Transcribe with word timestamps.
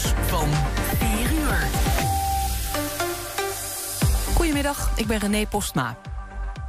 van 0.00 0.48
4 0.98 1.32
uur. 1.32 1.68
Goedemiddag, 4.34 4.90
ik 4.96 5.06
ben 5.06 5.18
René 5.18 5.46
Postma. 5.46 5.96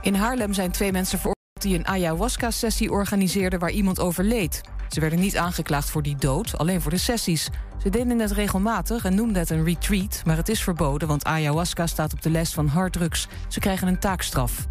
In 0.01 0.15
Haarlem 0.15 0.53
zijn 0.53 0.71
twee 0.71 0.91
mensen 0.91 1.17
veroordeeld 1.17 1.61
die 1.61 1.77
een 1.77 1.87
ayahuasca-sessie 1.87 2.91
organiseerden 2.91 3.59
waar 3.59 3.71
iemand 3.71 3.99
overleed. 3.99 4.61
Ze 4.89 4.99
werden 4.99 5.19
niet 5.19 5.37
aangeklaagd 5.37 5.89
voor 5.89 6.03
die 6.03 6.15
dood, 6.15 6.57
alleen 6.57 6.81
voor 6.81 6.91
de 6.91 6.97
sessies. 6.97 7.49
Ze 7.83 7.89
deden 7.89 8.19
het 8.19 8.31
regelmatig 8.31 9.05
en 9.05 9.15
noemden 9.15 9.41
het 9.41 9.49
een 9.49 9.63
retreat, 9.63 10.21
maar 10.25 10.37
het 10.37 10.49
is 10.49 10.63
verboden, 10.63 11.07
want 11.07 11.25
ayahuasca 11.25 11.87
staat 11.87 12.13
op 12.13 12.21
de 12.21 12.29
lijst 12.29 12.53
van 12.53 12.67
harddrugs. 12.67 13.27
Ze 13.47 13.59
krijgen 13.59 13.87
een 13.87 13.99
taakstraf. 13.99 14.67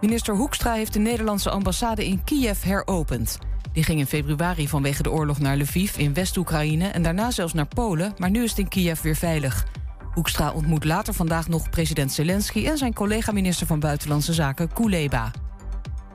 Minister 0.00 0.34
Hoekstra 0.34 0.72
heeft 0.72 0.92
de 0.92 0.98
Nederlandse 0.98 1.50
ambassade 1.50 2.06
in 2.06 2.24
Kiev 2.24 2.62
heropend. 2.62 3.38
Die 3.72 3.84
ging 3.84 3.98
in 3.98 4.06
februari 4.06 4.68
vanwege 4.68 5.02
de 5.02 5.10
oorlog 5.10 5.38
naar 5.38 5.56
Lviv 5.56 5.96
in 5.96 6.14
West-Oekraïne 6.14 6.86
en 6.86 7.02
daarna 7.02 7.30
zelfs 7.30 7.52
naar 7.52 7.66
Polen, 7.66 8.14
maar 8.18 8.30
nu 8.30 8.42
is 8.42 8.50
het 8.50 8.58
in 8.58 8.68
Kiev 8.68 9.00
weer 9.00 9.16
veilig. 9.16 9.66
Hoekstra 10.14 10.52
ontmoet 10.52 10.84
later 10.84 11.14
vandaag 11.14 11.48
nog 11.48 11.70
president 11.70 12.12
Zelensky 12.12 12.66
en 12.66 12.78
zijn 12.78 12.94
collega-minister 12.94 13.66
van 13.66 13.80
Buitenlandse 13.80 14.32
Zaken 14.32 14.72
Kuleba. 14.72 15.30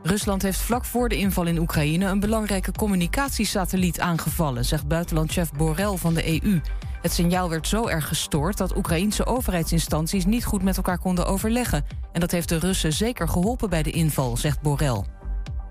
Rusland 0.03 0.41
heeft 0.41 0.59
vlak 0.59 0.85
voor 0.85 1.09
de 1.09 1.17
inval 1.17 1.45
in 1.45 1.57
Oekraïne 1.57 2.05
een 2.05 2.19
belangrijke 2.19 2.71
communicatiesatelliet 2.71 3.99
aangevallen, 3.99 4.65
zegt 4.65 4.87
buitenlandchef 4.87 5.51
Borrell 5.51 5.95
van 5.95 6.13
de 6.13 6.41
EU. 6.43 6.61
Het 7.01 7.13
signaal 7.13 7.49
werd 7.49 7.67
zo 7.67 7.87
erg 7.87 8.07
gestoord 8.07 8.57
dat 8.57 8.77
Oekraïense 8.77 9.25
overheidsinstanties 9.25 10.25
niet 10.25 10.45
goed 10.45 10.63
met 10.63 10.77
elkaar 10.77 10.99
konden 10.99 11.25
overleggen. 11.25 11.85
En 12.11 12.19
dat 12.19 12.31
heeft 12.31 12.49
de 12.49 12.59
Russen 12.59 12.93
zeker 12.93 13.27
geholpen 13.27 13.69
bij 13.69 13.83
de 13.83 13.91
inval, 13.91 14.37
zegt 14.37 14.61
Borrell. 14.61 15.03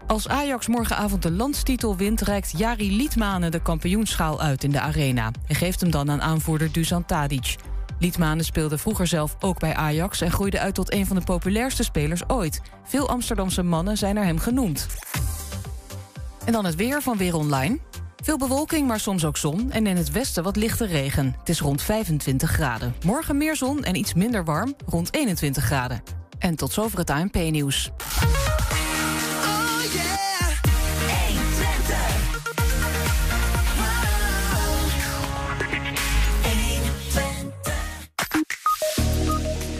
Als 0.06 0.28
Ajax 0.28 0.66
morgenavond 0.66 1.22
de 1.22 1.30
landstitel 1.30 1.96
wint, 1.96 2.20
reikt 2.20 2.58
Jari 2.58 2.96
Liedmanen 2.96 3.50
de 3.50 3.62
kampioenschaal 3.62 4.40
uit 4.40 4.64
in 4.64 4.70
de 4.70 4.80
arena. 4.80 5.30
en 5.46 5.54
geeft 5.54 5.80
hem 5.80 5.90
dan 5.90 6.10
aan 6.10 6.22
aanvoerder 6.22 6.72
Dusan 6.72 7.04
Tadic. 7.04 7.56
Liedmanen 7.98 8.44
speelde 8.44 8.78
vroeger 8.78 9.06
zelf 9.06 9.36
ook 9.40 9.58
bij 9.58 9.74
Ajax 9.74 10.20
en 10.20 10.30
groeide 10.30 10.60
uit 10.60 10.74
tot 10.74 10.92
een 10.92 11.06
van 11.06 11.16
de 11.16 11.22
populairste 11.22 11.82
spelers 11.82 12.28
ooit. 12.28 12.60
Veel 12.84 13.08
Amsterdamse 13.08 13.62
mannen 13.62 13.96
zijn 13.96 14.14
naar 14.14 14.24
hem 14.24 14.38
genoemd. 14.38 14.86
En 16.44 16.52
dan 16.52 16.64
het 16.64 16.74
weer 16.74 17.02
van 17.02 17.16
Weer 17.16 17.34
Online. 17.34 17.78
Veel 18.22 18.38
bewolking, 18.38 18.86
maar 18.86 19.00
soms 19.00 19.24
ook 19.24 19.36
zon. 19.36 19.70
En 19.70 19.86
in 19.86 19.96
het 19.96 20.10
westen 20.10 20.42
wat 20.42 20.56
lichte 20.56 20.86
regen. 20.86 21.34
Het 21.38 21.48
is 21.48 21.60
rond 21.60 21.82
25 21.82 22.50
graden. 22.50 22.94
Morgen 23.04 23.36
meer 23.36 23.56
zon 23.56 23.84
en 23.84 23.94
iets 23.94 24.14
minder 24.14 24.44
warm, 24.44 24.74
rond 24.86 25.14
21 25.14 25.64
graden. 25.64 26.02
En 26.38 26.56
tot 26.56 26.72
zover 26.72 26.98
het 26.98 27.10
ANP-nieuws. 27.10 27.90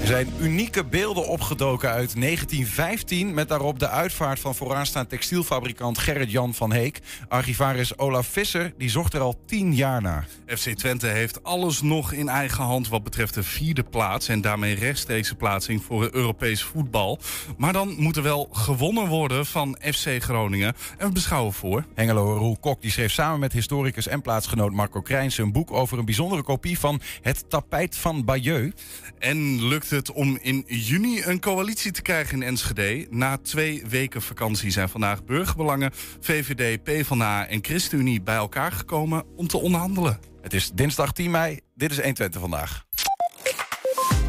Zijn 0.07 0.33
unieke 0.41 0.85
beelden 0.85 1.29
opgedoken 1.29 1.89
uit 1.89 2.21
1915... 2.21 3.35
met 3.35 3.49
daarop 3.49 3.79
de 3.79 3.89
uitvaart 3.89 4.41
van 4.41 4.55
vooraanstaand 4.55 5.09
textielfabrikant 5.09 5.99
Gerrit-Jan 5.99 6.55
van 6.55 6.73
Heek. 6.73 7.01
Archivaris 7.29 7.99
Olaf 7.99 8.27
Visser 8.27 8.73
die 8.79 8.91
zocht 8.91 9.15
er 9.15 9.21
al 9.21 9.41
tien 9.47 9.75
jaar 9.75 10.03
naar. 10.03 10.27
FC 10.47 10.69
Twente 10.69 11.07
heeft 11.07 11.43
alles 11.43 11.83
nog 11.83 12.13
in 12.13 12.29
eigen 12.29 12.65
hand 12.65 12.89
wat 12.89 13.05
betreft 13.05 13.35
de 13.35 13.43
vierde 13.43 13.83
plaats... 13.83 14.29
en 14.29 14.41
daarmee 14.41 14.75
rechtstreekse 14.75 15.35
plaatsing 15.35 15.83
voor 15.83 16.09
Europees 16.13 16.63
voetbal. 16.63 17.19
Maar 17.57 17.73
dan 17.73 17.95
moet 17.99 18.17
er 18.17 18.23
wel 18.23 18.49
gewonnen 18.53 19.07
worden 19.07 19.47
van 19.47 19.79
FC 19.81 20.23
Groningen. 20.23 20.75
En 20.99 21.07
we 21.07 21.13
beschouwen 21.13 21.53
voor... 21.53 21.85
Hengelo 21.95 22.37
Roel 22.37 22.57
Kok 22.61 22.83
die 22.83 22.91
schreef 22.91 23.13
samen 23.13 23.41
met 23.41 23.53
historicus 23.53 24.07
en 24.07 24.23
plaatsgenoot 24.23 24.73
Marco 24.73 25.01
Krijns... 25.01 25.39
een 25.39 25.53
boek 25.53 25.73
over 25.73 25.99
een 25.99 26.05
bijzondere 26.05 26.43
kopie 26.43 26.79
van 26.79 27.01
Het 27.23 27.45
tapijt 27.51 27.97
van 27.97 28.25
Bayeux. 28.25 28.75
En 29.19 29.67
lukt 29.69 29.93
het 29.95 30.13
om 30.13 30.39
in 30.41 30.65
juni 30.67 31.23
een 31.23 31.41
coalitie 31.41 31.93
te 31.93 32.03
krijgen 32.03 32.35
in 32.35 32.49
Enschede. 32.49 33.07
Na 33.11 33.37
twee 33.37 33.83
weken 33.89 34.23
vakantie 34.23 34.71
zijn 34.71 34.89
vandaag 34.89 35.25
burgerbelangen, 35.25 35.91
VVD, 36.21 36.83
PvdA 36.83 37.47
en 37.47 37.65
ChristenUnie 37.65 38.23
bij 38.23 38.37
elkaar 38.37 38.73
gekomen 38.73 39.25
om 39.37 39.47
te 39.47 39.59
onderhandelen. 39.59 40.19
Het 40.43 40.53
is 40.53 40.71
dinsdag 40.71 41.13
10 41.13 41.31
mei. 41.31 41.61
Dit 41.75 41.91
is 41.91 41.97
120 41.97 42.41
vandaag. 42.41 42.85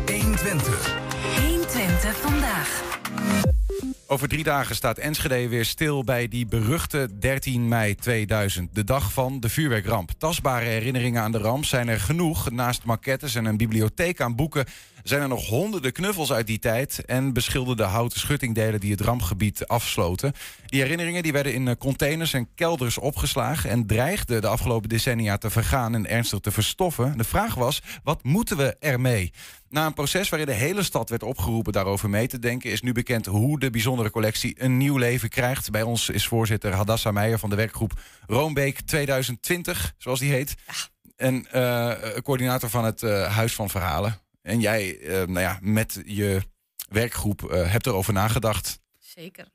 120. 0.05 0.95
120 1.39 2.17
vandaag. 2.17 2.83
Over 4.07 4.27
drie 4.27 4.43
dagen 4.43 4.75
staat 4.75 4.97
Enschede 4.97 5.47
weer 5.47 5.65
stil 5.65 6.03
bij 6.03 6.27
die 6.27 6.45
beruchte 6.45 7.09
13 7.19 7.67
mei 7.67 7.95
2000. 7.95 8.75
De 8.75 8.83
dag 8.83 9.13
van 9.13 9.39
de 9.39 9.49
vuurwerkramp. 9.49 10.11
Tastbare 10.17 10.65
herinneringen 10.65 11.21
aan 11.21 11.31
de 11.31 11.37
ramp 11.37 11.65
zijn 11.65 11.87
er 11.87 11.99
genoeg. 11.99 12.51
Naast 12.51 12.83
maquettes 12.83 13.35
en 13.35 13.45
een 13.45 13.57
bibliotheek 13.57 14.21
aan 14.21 14.35
boeken 14.35 14.65
zijn 15.07 15.21
er 15.21 15.27
nog 15.27 15.47
honderden 15.47 15.91
knuffels 15.91 16.31
uit 16.31 16.47
die 16.47 16.59
tijd 16.59 17.05
en 17.05 17.33
beschilderde 17.33 17.83
houten 17.83 18.19
schuttingdelen 18.19 18.79
die 18.79 18.91
het 18.91 19.01
rampgebied 19.01 19.67
afsloten. 19.67 20.33
Die 20.66 20.81
herinneringen 20.81 21.23
die 21.23 21.31
werden 21.31 21.53
in 21.53 21.67
eh, 21.67 21.75
containers 21.79 22.33
en 22.33 22.47
kelders 22.55 22.97
opgeslagen 22.97 23.69
en 23.69 23.88
dreigden 23.88 24.41
de 24.41 24.47
afgelopen 24.47 24.89
decennia 24.89 25.38
te 25.38 25.49
vergaan 25.49 25.95
en 25.95 26.09
ernstig 26.09 26.39
te 26.39 26.51
verstoffen. 26.51 27.17
De 27.17 27.23
vraag 27.23 27.55
was: 27.55 27.81
wat 28.03 28.23
moeten 28.23 28.57
we 28.57 28.75
ermee? 28.79 29.33
Na 29.69 29.85
een 29.85 29.93
proces 29.93 30.29
waarin 30.29 30.47
de 30.47 30.53
hele 30.53 30.83
stad 30.83 31.09
werd 31.09 31.23
opgeroepen 31.23 31.73
daarover 31.73 32.09
mee 32.09 32.27
te 32.27 32.39
denken, 32.39 32.72
is 32.72 32.81
nu 32.81 32.91
bekend 32.91 33.25
hoe 33.25 33.59
de 33.59 33.69
bijzondere 33.69 34.09
collectie 34.09 34.63
een 34.63 34.77
nieuw 34.77 34.97
leven 34.97 35.29
krijgt. 35.29 35.72
Bij 35.72 35.83
ons 35.83 36.09
is 36.09 36.27
voorzitter 36.27 36.73
Hadassa 36.73 37.11
Meijer 37.11 37.39
van 37.39 37.49
de 37.49 37.55
werkgroep 37.55 37.99
Roombeek 38.27 38.81
2020, 38.81 39.93
zoals 39.97 40.19
die 40.19 40.31
heet. 40.31 40.55
En 41.16 41.47
uh, 41.55 41.91
coördinator 42.23 42.69
van 42.69 42.85
het 42.85 43.01
uh, 43.01 43.35
Huis 43.35 43.53
van 43.53 43.69
Verhalen. 43.69 44.23
En 44.45 44.59
jij, 44.59 44.97
uh, 44.97 45.09
nou 45.09 45.39
ja, 45.39 45.59
met 45.61 46.01
je 46.06 46.41
werkgroep 46.89 47.41
uh, 47.41 47.72
hebt 47.72 47.85
erover 47.85 48.13
nagedacht. 48.13 48.79
Zeker. 49.00 49.47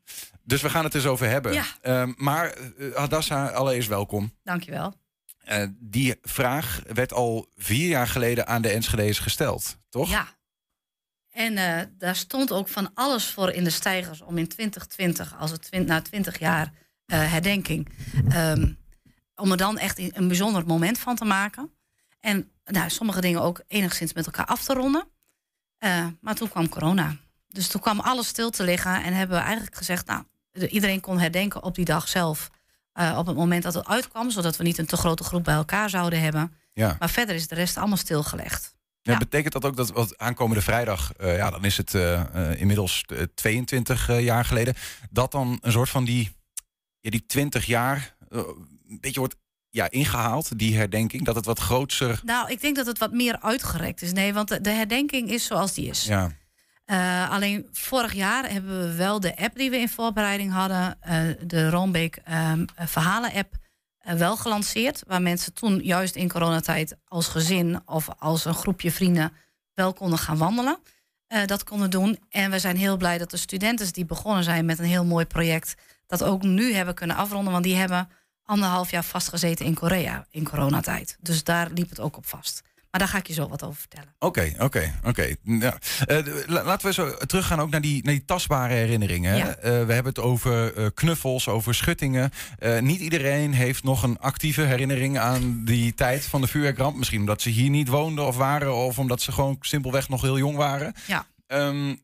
Dus 0.42 0.62
we 0.62 0.70
gaan 0.70 0.84
het 0.84 0.94
eens 0.94 1.06
over 1.06 1.28
hebben. 1.28 1.52
Ja. 1.52 1.64
Uh, 1.82 2.14
maar 2.16 2.56
Hadassa, 2.94 3.48
allereerst 3.48 3.88
welkom. 3.88 4.32
Dankjewel. 4.44 4.94
die 5.78 6.14
vraag 6.22 6.82
werd 6.92 7.12
al 7.12 7.48
vier 7.56 7.88
jaar 7.88 8.06
geleden 8.06 8.46
aan 8.46 8.62
de 8.62 8.68
Enschede's 8.68 9.18
gesteld, 9.18 9.78
toch? 9.88 10.10
Ja. 10.10 10.38
En 11.30 11.54
daar 11.98 12.16
stond 12.16 12.52
ook 12.52 12.68
van 12.68 12.90
alles 12.94 13.26
voor 13.26 13.50
in 13.50 13.64
de 13.64 13.70
stijgers 13.70 14.20
om 14.20 14.38
in 14.38 14.48
2020, 14.48 15.38
als 15.38 15.50
het 15.50 15.62
twint, 15.62 15.86
na 15.86 16.02
20 16.02 16.38
jaar 16.38 16.72
herdenking, 17.06 17.88
um, 18.34 18.78
om 19.34 19.50
er 19.50 19.56
dan 19.56 19.78
echt 19.78 19.98
een 19.98 20.28
bijzonder 20.28 20.66
moment 20.66 20.98
van 20.98 21.16
te 21.16 21.24
maken. 21.24 21.70
En 22.20 22.50
nou, 22.64 22.90
sommige 22.90 23.20
dingen 23.20 23.42
ook 23.42 23.62
enigszins 23.66 24.12
met 24.12 24.26
elkaar 24.26 24.46
af 24.46 24.64
te 24.64 24.74
ronden. 24.74 25.08
Uh, 25.84 26.06
maar 26.20 26.34
toen 26.34 26.48
kwam 26.48 26.68
corona. 26.68 27.16
Dus 27.48 27.68
toen 27.68 27.80
kwam 27.80 28.00
alles 28.00 28.26
stil 28.26 28.50
te 28.50 28.62
liggen 28.62 29.02
en 29.02 29.12
hebben 29.12 29.36
we 29.36 29.42
eigenlijk 29.42 29.76
gezegd, 29.76 30.06
nou, 30.06 30.24
iedereen 30.52 31.00
kon 31.00 31.18
herdenken 31.18 31.62
op 31.62 31.74
die 31.74 31.84
dag 31.84 32.08
zelf. 32.08 32.50
Uh, 32.94 33.16
op 33.18 33.26
het 33.26 33.36
moment 33.36 33.62
dat 33.62 33.74
het 33.74 33.86
uitkwam, 33.86 34.30
zodat 34.30 34.56
we 34.56 34.62
niet 34.62 34.78
een 34.78 34.86
te 34.86 34.96
grote 34.96 35.24
groep 35.24 35.44
bij 35.44 35.54
elkaar 35.54 35.90
zouden 35.90 36.20
hebben. 36.20 36.54
Ja. 36.72 36.96
Maar 36.98 37.10
verder 37.10 37.34
is 37.34 37.48
de 37.48 37.54
rest 37.54 37.76
allemaal 37.76 37.96
stilgelegd. 37.96 38.74
Ja, 39.02 39.12
ja. 39.12 39.18
Betekent 39.18 39.52
dat 39.52 39.64
ook 39.64 39.76
dat 39.76 39.90
wat 39.90 40.18
aankomende 40.18 40.62
vrijdag, 40.62 41.12
uh, 41.20 41.36
ja, 41.36 41.50
dan 41.50 41.64
is 41.64 41.76
het 41.76 41.94
inmiddels 42.58 43.04
22 43.34 44.20
jaar 44.20 44.44
geleden, 44.44 44.74
dat 45.10 45.32
dan 45.32 45.58
een 45.60 45.72
soort 45.72 45.88
van 45.88 46.04
die, 46.04 46.32
ja, 47.00 47.10
die 47.10 47.26
20 47.26 47.66
jaar 47.66 48.16
een 48.28 49.00
beetje 49.00 49.20
wordt 49.20 49.36
ja, 49.70 49.90
ingehaald, 49.90 50.58
die 50.58 50.76
herdenking? 50.76 51.24
Dat 51.24 51.34
het 51.34 51.44
wat 51.44 51.58
groter. 51.58 52.20
Nou, 52.24 52.50
ik 52.50 52.60
denk 52.60 52.76
dat 52.76 52.86
het 52.86 52.98
wat 52.98 53.12
meer 53.12 53.40
uitgerekt 53.40 54.02
is. 54.02 54.12
Nee, 54.12 54.34
want 54.34 54.48
de, 54.48 54.60
de 54.60 54.70
herdenking 54.70 55.30
is 55.30 55.44
zoals 55.44 55.74
die 55.74 55.86
is. 55.86 56.04
Ja. 56.04 56.30
Uh, 56.86 57.30
alleen 57.30 57.68
vorig 57.72 58.12
jaar 58.12 58.50
hebben 58.50 58.80
we 58.80 58.94
wel 58.94 59.20
de 59.20 59.36
app 59.36 59.56
die 59.56 59.70
we 59.70 59.76
in 59.76 59.88
voorbereiding 59.88 60.52
hadden, 60.52 60.98
uh, 61.08 61.20
de 61.46 61.70
Roombeek 61.70 62.18
um, 62.50 62.64
Verhalen-app, 62.76 63.54
uh, 64.08 64.14
wel 64.14 64.36
gelanceerd. 64.36 65.02
Waar 65.06 65.22
mensen 65.22 65.54
toen 65.54 65.80
juist 65.82 66.14
in 66.14 66.28
coronatijd 66.28 66.96
als 67.04 67.28
gezin 67.28 67.80
of 67.84 68.08
als 68.18 68.44
een 68.44 68.54
groepje 68.54 68.92
vrienden 68.92 69.32
wel 69.74 69.92
konden 69.92 70.18
gaan 70.18 70.38
wandelen. 70.38 70.78
dat 71.46 71.64
konden 71.64 71.90
doen. 71.90 72.18
En 72.28 72.50
we 72.50 72.58
zijn 72.58 72.76
heel 72.76 72.96
blij 72.96 73.18
dat 73.18 73.30
de 73.30 73.36
studenten 73.36 73.92
die 73.92 74.04
begonnen 74.04 74.44
zijn 74.44 74.64
met 74.64 74.78
een 74.78 74.84
heel 74.84 75.04
mooi 75.04 75.24
project, 75.24 75.74
dat 76.06 76.22
ook 76.22 76.42
nu 76.42 76.72
hebben 76.72 76.94
kunnen 76.94 77.16
afronden. 77.16 77.52
Want 77.52 77.64
die 77.64 77.76
hebben 77.76 78.08
anderhalf 78.50 78.90
jaar 78.90 79.04
vastgezeten 79.04 79.66
in 79.66 79.74
Korea 79.74 80.26
in 80.30 80.44
coronatijd. 80.44 81.16
Dus 81.20 81.44
daar 81.44 81.70
liep 81.74 81.88
het 81.88 82.00
ook 82.00 82.16
op 82.16 82.26
vast. 82.26 82.62
Maar 82.90 83.00
daar 83.00 83.08
ga 83.08 83.18
ik 83.18 83.26
je 83.26 83.32
zo 83.32 83.48
wat 83.48 83.62
over 83.62 83.80
vertellen. 83.80 84.14
Oké, 84.18 84.26
okay, 84.26 84.50
oké, 84.52 84.64
okay, 84.64 84.94
oké. 84.98 85.08
Okay. 85.08 85.36
Ja. 85.42 85.78
Uh, 86.06 86.62
laten 86.64 86.86
we 86.86 86.92
zo 86.92 87.16
teruggaan 87.16 87.60
ook 87.60 87.70
naar 87.70 87.80
die, 87.80 88.04
naar 88.04 88.14
die 88.14 88.24
tastbare 88.24 88.74
herinneringen. 88.74 89.36
Ja. 89.36 89.48
Uh, 89.48 89.54
we 89.62 89.92
hebben 89.92 90.04
het 90.04 90.18
over 90.18 90.78
uh, 90.78 90.86
knuffels, 90.94 91.48
over 91.48 91.74
schuttingen. 91.74 92.30
niet 92.80 93.00
iedereen 93.00 93.52
heeft 93.52 93.82
nog 93.82 94.02
een 94.02 94.18
actieve 94.18 94.62
herinnering 94.62 95.18
aan 95.18 95.64
die 95.64 95.94
tijd 95.94 96.24
van 96.24 96.40
de 96.40 96.46
vuurwerkramp. 96.46 96.96
Misschien 96.96 97.20
omdat 97.20 97.42
ze 97.42 97.48
hier 97.48 97.70
niet 97.70 97.88
woonden 97.88 98.26
of 98.26 98.36
waren... 98.36 98.74
of 98.74 98.98
omdat 98.98 99.22
ze 99.22 99.32
gewoon 99.32 99.56
simpelweg 99.60 100.08
nog 100.08 100.22
heel 100.22 100.38
jong 100.38 100.56
waren. 100.56 100.94
Ja. 101.06 101.26
Um, 101.46 102.00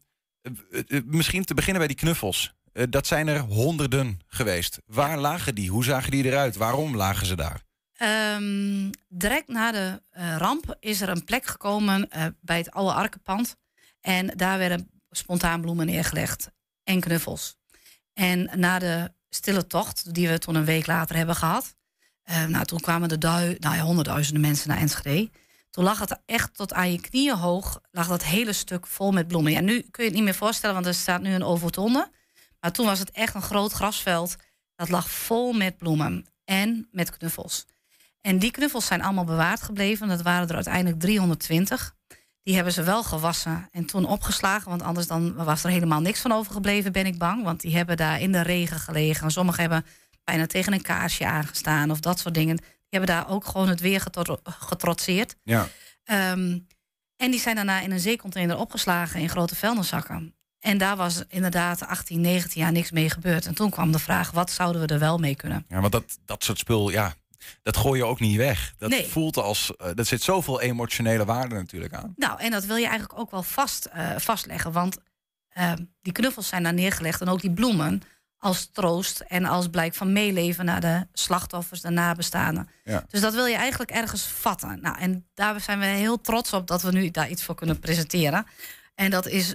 misschien 1.04 1.44
te 1.44 1.54
beginnen 1.54 1.78
bij 1.78 1.94
die 1.94 2.02
knuffels. 2.02 2.55
Uh, 2.76 2.84
dat 2.90 3.06
zijn 3.06 3.28
er 3.28 3.38
honderden 3.40 4.20
geweest. 4.26 4.78
Waar 4.86 5.18
lagen 5.18 5.54
die? 5.54 5.70
Hoe 5.70 5.84
zagen 5.84 6.10
die 6.10 6.24
eruit? 6.24 6.56
Waarom 6.56 6.96
lagen 6.96 7.26
ze 7.26 7.36
daar? 7.36 7.64
Um, 8.02 8.90
direct 9.08 9.48
na 9.48 9.72
de 9.72 10.02
eh, 10.10 10.36
ramp 10.36 10.76
is 10.80 11.00
er 11.00 11.08
een 11.08 11.24
plek 11.24 11.46
gekomen 11.46 12.10
eh, 12.10 12.26
bij 12.40 12.58
het 12.58 12.70
oude 12.70 12.92
Arkenpand. 12.92 13.56
En 14.00 14.26
daar 14.26 14.58
werden 14.58 14.90
spontaan 15.10 15.60
bloemen 15.60 15.86
neergelegd 15.86 16.50
en 16.84 17.00
knuffels. 17.00 17.56
En 18.12 18.50
na 18.54 18.78
de 18.78 19.12
stille 19.28 19.66
tocht, 19.66 20.14
die 20.14 20.28
we 20.28 20.38
toen 20.38 20.54
een 20.54 20.64
week 20.64 20.86
later 20.86 21.16
hebben 21.16 21.36
gehad. 21.36 21.74
eh, 22.22 22.44
nou, 22.44 22.64
toen 22.64 22.80
kwamen 22.80 23.08
er 23.08 23.18
nou 23.58 23.76
ja, 23.76 23.80
honderdduizenden 23.80 24.42
mensen 24.42 24.68
naar 24.68 24.78
Enschede. 24.78 25.30
Toen 25.70 25.84
lag 25.84 25.98
het 25.98 26.20
echt 26.26 26.54
tot 26.54 26.72
aan 26.72 26.92
je 26.92 27.00
knieën 27.00 27.36
hoog, 27.36 27.80
lag 27.90 28.08
dat 28.08 28.24
hele 28.24 28.52
stuk 28.52 28.86
vol 28.86 29.12
met 29.12 29.28
bloemen. 29.28 29.52
Ja, 29.52 29.60
nu 29.60 29.80
kun 29.80 30.04
je 30.04 30.08
het 30.10 30.14
niet 30.18 30.24
meer 30.24 30.34
voorstellen, 30.34 30.74
want 30.74 30.86
er 30.86 30.94
staat 30.94 31.22
nu 31.22 31.32
een 31.32 31.44
overtonde. 31.44 32.10
Maar 32.60 32.72
toen 32.72 32.86
was 32.86 32.98
het 32.98 33.10
echt 33.10 33.34
een 33.34 33.42
groot 33.42 33.72
grasveld. 33.72 34.36
Dat 34.74 34.88
lag 34.88 35.10
vol 35.10 35.52
met 35.52 35.78
bloemen 35.78 36.26
en 36.44 36.88
met 36.90 37.16
knuffels. 37.16 37.66
En 38.20 38.38
die 38.38 38.50
knuffels 38.50 38.86
zijn 38.86 39.02
allemaal 39.02 39.24
bewaard 39.24 39.62
gebleven. 39.62 40.08
Dat 40.08 40.22
waren 40.22 40.48
er 40.48 40.54
uiteindelijk 40.54 41.00
320. 41.00 41.94
Die 42.42 42.54
hebben 42.54 42.72
ze 42.72 42.82
wel 42.82 43.02
gewassen 43.02 43.68
en 43.70 43.86
toen 43.86 44.04
opgeslagen. 44.06 44.68
Want 44.68 44.82
anders 44.82 45.06
dan 45.06 45.34
was 45.34 45.64
er 45.64 45.70
helemaal 45.70 46.00
niks 46.00 46.20
van 46.20 46.32
overgebleven, 46.32 46.92
ben 46.92 47.06
ik 47.06 47.18
bang. 47.18 47.42
Want 47.44 47.60
die 47.60 47.76
hebben 47.76 47.96
daar 47.96 48.20
in 48.20 48.32
de 48.32 48.40
regen 48.40 48.78
gelegen. 48.80 49.30
Sommigen 49.30 49.60
hebben 49.60 49.84
bijna 50.24 50.46
tegen 50.46 50.72
een 50.72 50.82
kaarsje 50.82 51.26
aangestaan 51.26 51.90
of 51.90 52.00
dat 52.00 52.18
soort 52.18 52.34
dingen. 52.34 52.56
Die 52.56 52.98
hebben 52.98 53.16
daar 53.16 53.28
ook 53.28 53.44
gewoon 53.46 53.68
het 53.68 53.80
weer 53.80 54.00
getro- 54.00 54.40
getrotseerd. 54.44 55.36
Ja. 55.42 55.68
Ehm, 56.04 56.58
en 57.16 57.30
die 57.30 57.40
zijn 57.40 57.54
daarna 57.56 57.80
in 57.80 57.90
een 57.90 58.00
zeecontainer 58.00 58.56
opgeslagen 58.56 59.20
in 59.20 59.28
grote 59.28 59.56
vuilniszakken. 59.56 60.34
En 60.60 60.78
daar 60.78 60.96
was 60.96 61.22
inderdaad 61.28 61.86
18, 61.86 62.20
19 62.20 62.60
jaar 62.62 62.72
niks 62.72 62.90
mee 62.90 63.10
gebeurd. 63.10 63.46
En 63.46 63.54
toen 63.54 63.70
kwam 63.70 63.92
de 63.92 63.98
vraag, 63.98 64.30
wat 64.30 64.50
zouden 64.50 64.80
we 64.80 64.86
er 64.94 64.98
wel 64.98 65.18
mee 65.18 65.34
kunnen? 65.36 65.64
ja, 65.68 65.80
want 65.80 65.92
dat, 65.92 66.18
dat 66.24 66.44
soort 66.44 66.58
spul, 66.58 66.90
ja, 66.90 67.14
dat 67.62 67.76
gooi 67.76 67.98
je 68.00 68.06
ook 68.06 68.20
niet 68.20 68.36
weg. 68.36 68.74
Dat 68.78 68.90
Nee. 68.90 69.06
voelt 69.06 69.36
als, 69.36 69.72
uh, 69.82 69.98
er 69.98 70.04
zit 70.04 70.22
zoveel 70.22 70.60
emotionele 70.60 71.24
waarde 71.24 71.54
natuurlijk 71.54 71.94
aan. 71.94 72.12
Nou, 72.16 72.40
en 72.40 72.50
dat 72.50 72.64
wil 72.64 72.76
je 72.76 72.86
eigenlijk 72.86 73.18
ook 73.18 73.30
wel 73.30 73.42
vast, 73.42 73.84
eh, 73.84 74.10
vastleggen. 74.16 74.72
Want 74.72 74.98
eh, 75.48 75.72
die 76.02 76.12
knuffels 76.12 76.48
zijn 76.48 76.62
daar 76.62 76.74
neergelegd 76.74 77.20
en 77.20 77.28
ook 77.28 77.40
die 77.40 77.52
bloemen 77.52 78.02
als 78.38 78.68
troost 78.72 79.20
en 79.20 79.44
als 79.44 79.68
blijk 79.68 79.94
van 79.94 80.12
meeleven 80.12 80.64
naar 80.64 80.80
de 80.80 81.06
slachtoffers, 81.12 81.80
de 81.80 81.90
nabestaanden. 81.90 82.68
Ja. 82.84 83.04
Dus 83.10 83.20
dat 83.20 83.34
wil 83.34 83.46
je 83.46 83.56
eigenlijk 83.56 83.90
ergens 83.90 84.22
vatten. 84.22 84.78
Nou, 84.80 84.98
en 84.98 85.26
daar 85.34 85.60
zijn 85.60 85.78
we 85.78 85.84
heel 85.84 86.20
trots 86.20 86.52
op 86.52 86.66
dat 86.66 86.82
we 86.82 86.92
nu 86.92 87.10
daar 87.10 87.28
iets 87.28 87.42
voor 87.44 87.54
kunnen 87.54 87.78
presenteren. 87.78 88.46
En 88.94 89.10
dat 89.10 89.26
is 89.26 89.54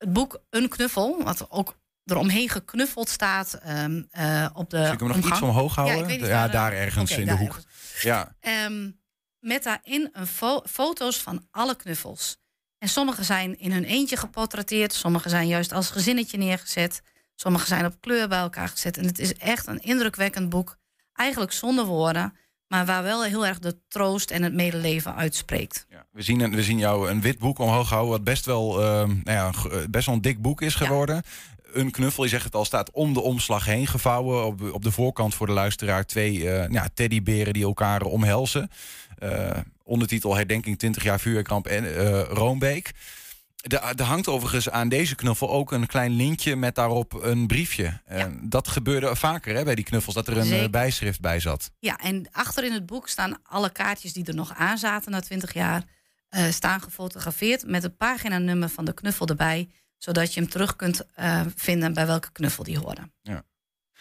het 0.00 0.12
boek 0.12 0.42
Een 0.50 0.68
Knuffel, 0.68 1.22
wat 1.24 1.46
ook 1.50 1.78
eromheen 2.04 2.48
geknuffeld 2.48 3.08
staat 3.08 3.54
ehm, 3.54 4.02
eh, 4.10 4.46
op 4.54 4.70
de 4.70 4.76
ik 4.78 4.98
hem 4.98 5.08
nog 5.08 5.16
omgang. 5.16 5.24
iets 5.34 5.42
omhoog 5.42 5.74
houden? 5.74 6.18
Ja, 6.26 6.46
eh, 6.46 6.52
daar 6.52 6.72
ergens 6.72 7.10
in 7.10 7.24
de 7.26 7.36
hoek. 7.36 7.48
ergens. 7.48 8.02
Ja, 8.02 8.34
Ehm, 8.40 8.90
met 9.38 9.62
daarin 9.62 10.08
een 10.12 10.26
fo- 10.26 10.62
foto's 10.68 11.16
van 11.22 11.46
alle 11.50 11.76
knuffels. 11.76 12.38
En 12.78 12.88
sommige 12.88 13.24
zijn 13.24 13.58
in 13.58 13.72
hun 13.72 13.84
eentje 13.84 14.16
geportretteerd, 14.16 14.92
sommige 14.92 15.28
zijn 15.28 15.46
juist 15.48 15.72
als 15.72 15.90
gezinnetje 15.90 16.38
neergezet, 16.38 17.02
sommige 17.34 17.66
zijn 17.66 17.86
op 17.86 18.00
kleur 18.00 18.28
bij 18.28 18.38
elkaar 18.38 18.68
gezet. 18.68 18.96
En 18.96 19.04
het 19.06 19.18
is 19.18 19.34
echt 19.34 19.66
een 19.66 19.80
indrukwekkend 19.82 20.48
boek, 20.48 20.76
eigenlijk 21.12 21.52
zonder 21.52 21.84
woorden, 21.84 22.36
maar 22.70 22.86
waar 22.86 23.02
wel 23.02 23.24
heel 23.24 23.46
erg 23.46 23.58
de 23.58 23.76
troost 23.88 24.30
en 24.30 24.42
het 24.42 24.54
medeleven 24.54 25.14
uitspreekt. 25.16 25.86
ja. 25.90 26.04
We, 26.12 26.22
zien 26.22 26.40
een, 26.40 26.54
we 26.54 26.62
zien 26.62 26.78
jou 26.78 27.10
een 27.10 27.20
wit 27.20 27.38
boek 27.38 27.58
omhoog 27.58 27.88
houden, 27.88 28.10
wat 28.10 28.24
best 28.24 28.44
wel, 28.46 28.80
ehm, 28.82 29.08
nou 29.08 29.20
ja, 29.24 29.52
g- 29.52 29.86
best 29.90 30.06
wel 30.06 30.14
een 30.14 30.20
dik 30.20 30.42
boek 30.42 30.60
is 30.62 30.74
Ja. 30.74 30.86
geworden. 30.86 31.22
Een 31.72 31.90
knuffel, 31.90 32.22
je 32.24 32.28
zegt 32.30 32.44
het 32.44 32.54
al, 32.54 32.64
staat 32.64 32.90
om 32.90 33.12
de 33.12 33.20
omslag 33.20 33.64
heen 33.64 33.86
gevouwen. 33.86 34.44
Op, 34.44 34.72
op 34.72 34.82
de 34.82 34.90
voorkant 34.90 35.34
voor 35.34 35.46
de 35.46 35.52
luisteraar 35.52 36.04
twee 36.06 36.50
eh 36.50 36.70
ja, 36.70 36.88
teddyberen 36.94 37.52
die 37.52 37.64
elkaar 37.64 38.02
omhelzen. 38.02 38.70
Eh, 39.18 39.50
ondertitel 39.84 40.36
Herdenking 40.36 40.78
20 40.78 41.02
jaar 41.02 41.20
vuurwerkramp 41.20 41.66
en 41.66 41.96
eh, 41.96 42.22
Roombeek. 42.22 42.92
Er 43.60 44.02
hangt 44.02 44.28
overigens 44.28 44.70
aan 44.70 44.88
deze 44.88 45.14
knuffel 45.14 45.50
ook 45.50 45.72
een 45.72 45.86
klein 45.86 46.10
lintje 46.12 46.56
met 46.56 46.74
daarop 46.74 47.12
een 47.22 47.46
briefje. 47.46 48.00
Dat 48.42 48.68
gebeurde 48.68 49.16
vaker 49.16 49.54
hè, 49.56 49.64
bij 49.64 49.74
die 49.74 49.84
knuffels, 49.84 50.14
dat 50.14 50.26
er 50.26 50.36
een 50.36 50.42
eh, 50.42 50.48
Zeker. 50.48 50.70
bijschrift 50.70 51.20
bij 51.20 51.40
zat. 51.40 51.70
Ja, 51.78 51.96
en 51.96 52.26
achter 52.32 52.64
in 52.64 52.72
het 52.72 52.86
boek 52.86 53.08
staan 53.08 53.38
alle 53.42 53.70
kaartjes 53.72 54.12
die 54.12 54.24
er 54.24 54.34
nog 54.34 54.54
aan 54.54 54.78
zaten 54.78 55.10
na 55.10 55.20
20 55.20 55.54
jaar, 55.54 55.82
eh, 56.28 56.44
staan 56.50 56.80
gefotografeerd 56.82 57.66
met 57.66 57.82
het 57.82 57.96
paginanummer 57.96 58.68
van 58.68 58.84
de 58.84 58.94
knuffel 58.94 59.26
erbij, 59.26 59.68
zodat 59.98 60.34
je 60.34 60.40
hem 60.40 60.48
terug 60.50 60.76
kunt 60.76 61.02
eh, 61.14 61.40
vinden 61.56 61.94
bij 61.94 62.06
welke 62.06 62.32
knuffel 62.32 62.64
die 62.64 62.78
horen. 62.78 63.12
Ja, 63.22 63.42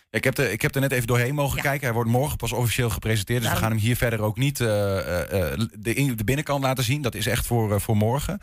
ik, 0.10 0.24
heb 0.24 0.38
er, 0.38 0.52
ik 0.52 0.62
heb 0.62 0.76
er 0.76 0.82
net 0.82 0.92
even 0.92 1.08
doorheen 1.08 1.36
mogen 1.36 1.56
Ja. 1.58 1.62
kijken. 1.64 1.86
Hij 1.86 1.94
wordt 1.94 2.10
morgen 2.10 2.38
pas 2.38 2.52
officieel 2.52 2.90
gepresenteerd. 2.90 3.42
Dus 3.42 3.52
we 3.52 3.58
gaan 3.58 3.72
hem 3.72 3.80
hier 3.80 3.96
verder 3.96 4.22
ook 4.22 4.38
niet 4.38 4.60
eh, 4.60 4.68
de, 4.68 5.94
in- 5.94 6.16
de 6.16 6.24
binnenkant 6.24 6.64
laten 6.64 6.84
zien. 6.84 7.02
Dat 7.02 7.16
is 7.16 7.28
echt 7.28 7.46
voor, 7.46 7.82
voor 7.82 7.98
morgen. 7.98 8.42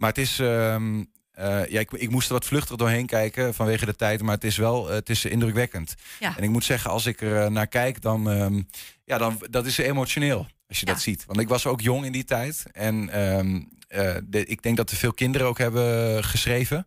Maar 0.00 0.08
het 0.08 0.18
is. 0.18 0.38
ehm, 0.38 1.04
eh, 1.30 1.66
ja, 1.66 1.80
ik, 1.80 1.90
ik 1.92 2.10
moest 2.10 2.26
er 2.28 2.32
wat 2.32 2.44
vluchtig 2.44 2.76
doorheen 2.76 3.06
kijken 3.06 3.54
vanwege 3.54 3.84
de 3.86 3.96
tijd. 3.96 4.22
Maar 4.22 4.34
het 4.34 4.44
is 4.44 4.56
wel 4.56 4.88
eh, 4.88 4.94
het 4.94 5.08
is 5.10 5.24
indrukwekkend. 5.24 5.94
Ja. 6.20 6.36
En 6.36 6.42
ik 6.42 6.50
moet 6.50 6.64
zeggen, 6.64 6.90
als 6.90 7.06
ik 7.06 7.20
er 7.20 7.42
eh, 7.44 7.50
naar 7.50 7.66
kijk, 7.66 8.02
dan. 8.02 8.30
ehm, 8.30 8.62
ja, 9.04 9.18
dan 9.18 9.42
dat 9.50 9.66
is 9.66 9.78
emotioneel. 9.78 10.46
Als 10.68 10.80
je 10.80 10.86
Ja. 10.86 10.92
dat 10.92 11.02
ziet. 11.02 11.24
Want 11.26 11.40
ik 11.40 11.48
was 11.48 11.66
ook 11.66 11.80
jong 11.80 12.04
in 12.04 12.12
die 12.12 12.24
tijd. 12.24 12.64
En 12.72 13.08
ehm, 13.10 13.60
eh, 13.88 14.16
de, 14.24 14.44
ik 14.44 14.62
denk 14.62 14.76
dat 14.76 14.90
er 14.90 14.96
veel 14.96 15.12
kinderen 15.14 15.46
ook 15.46 15.58
hebben 15.58 16.24
geschreven. 16.24 16.86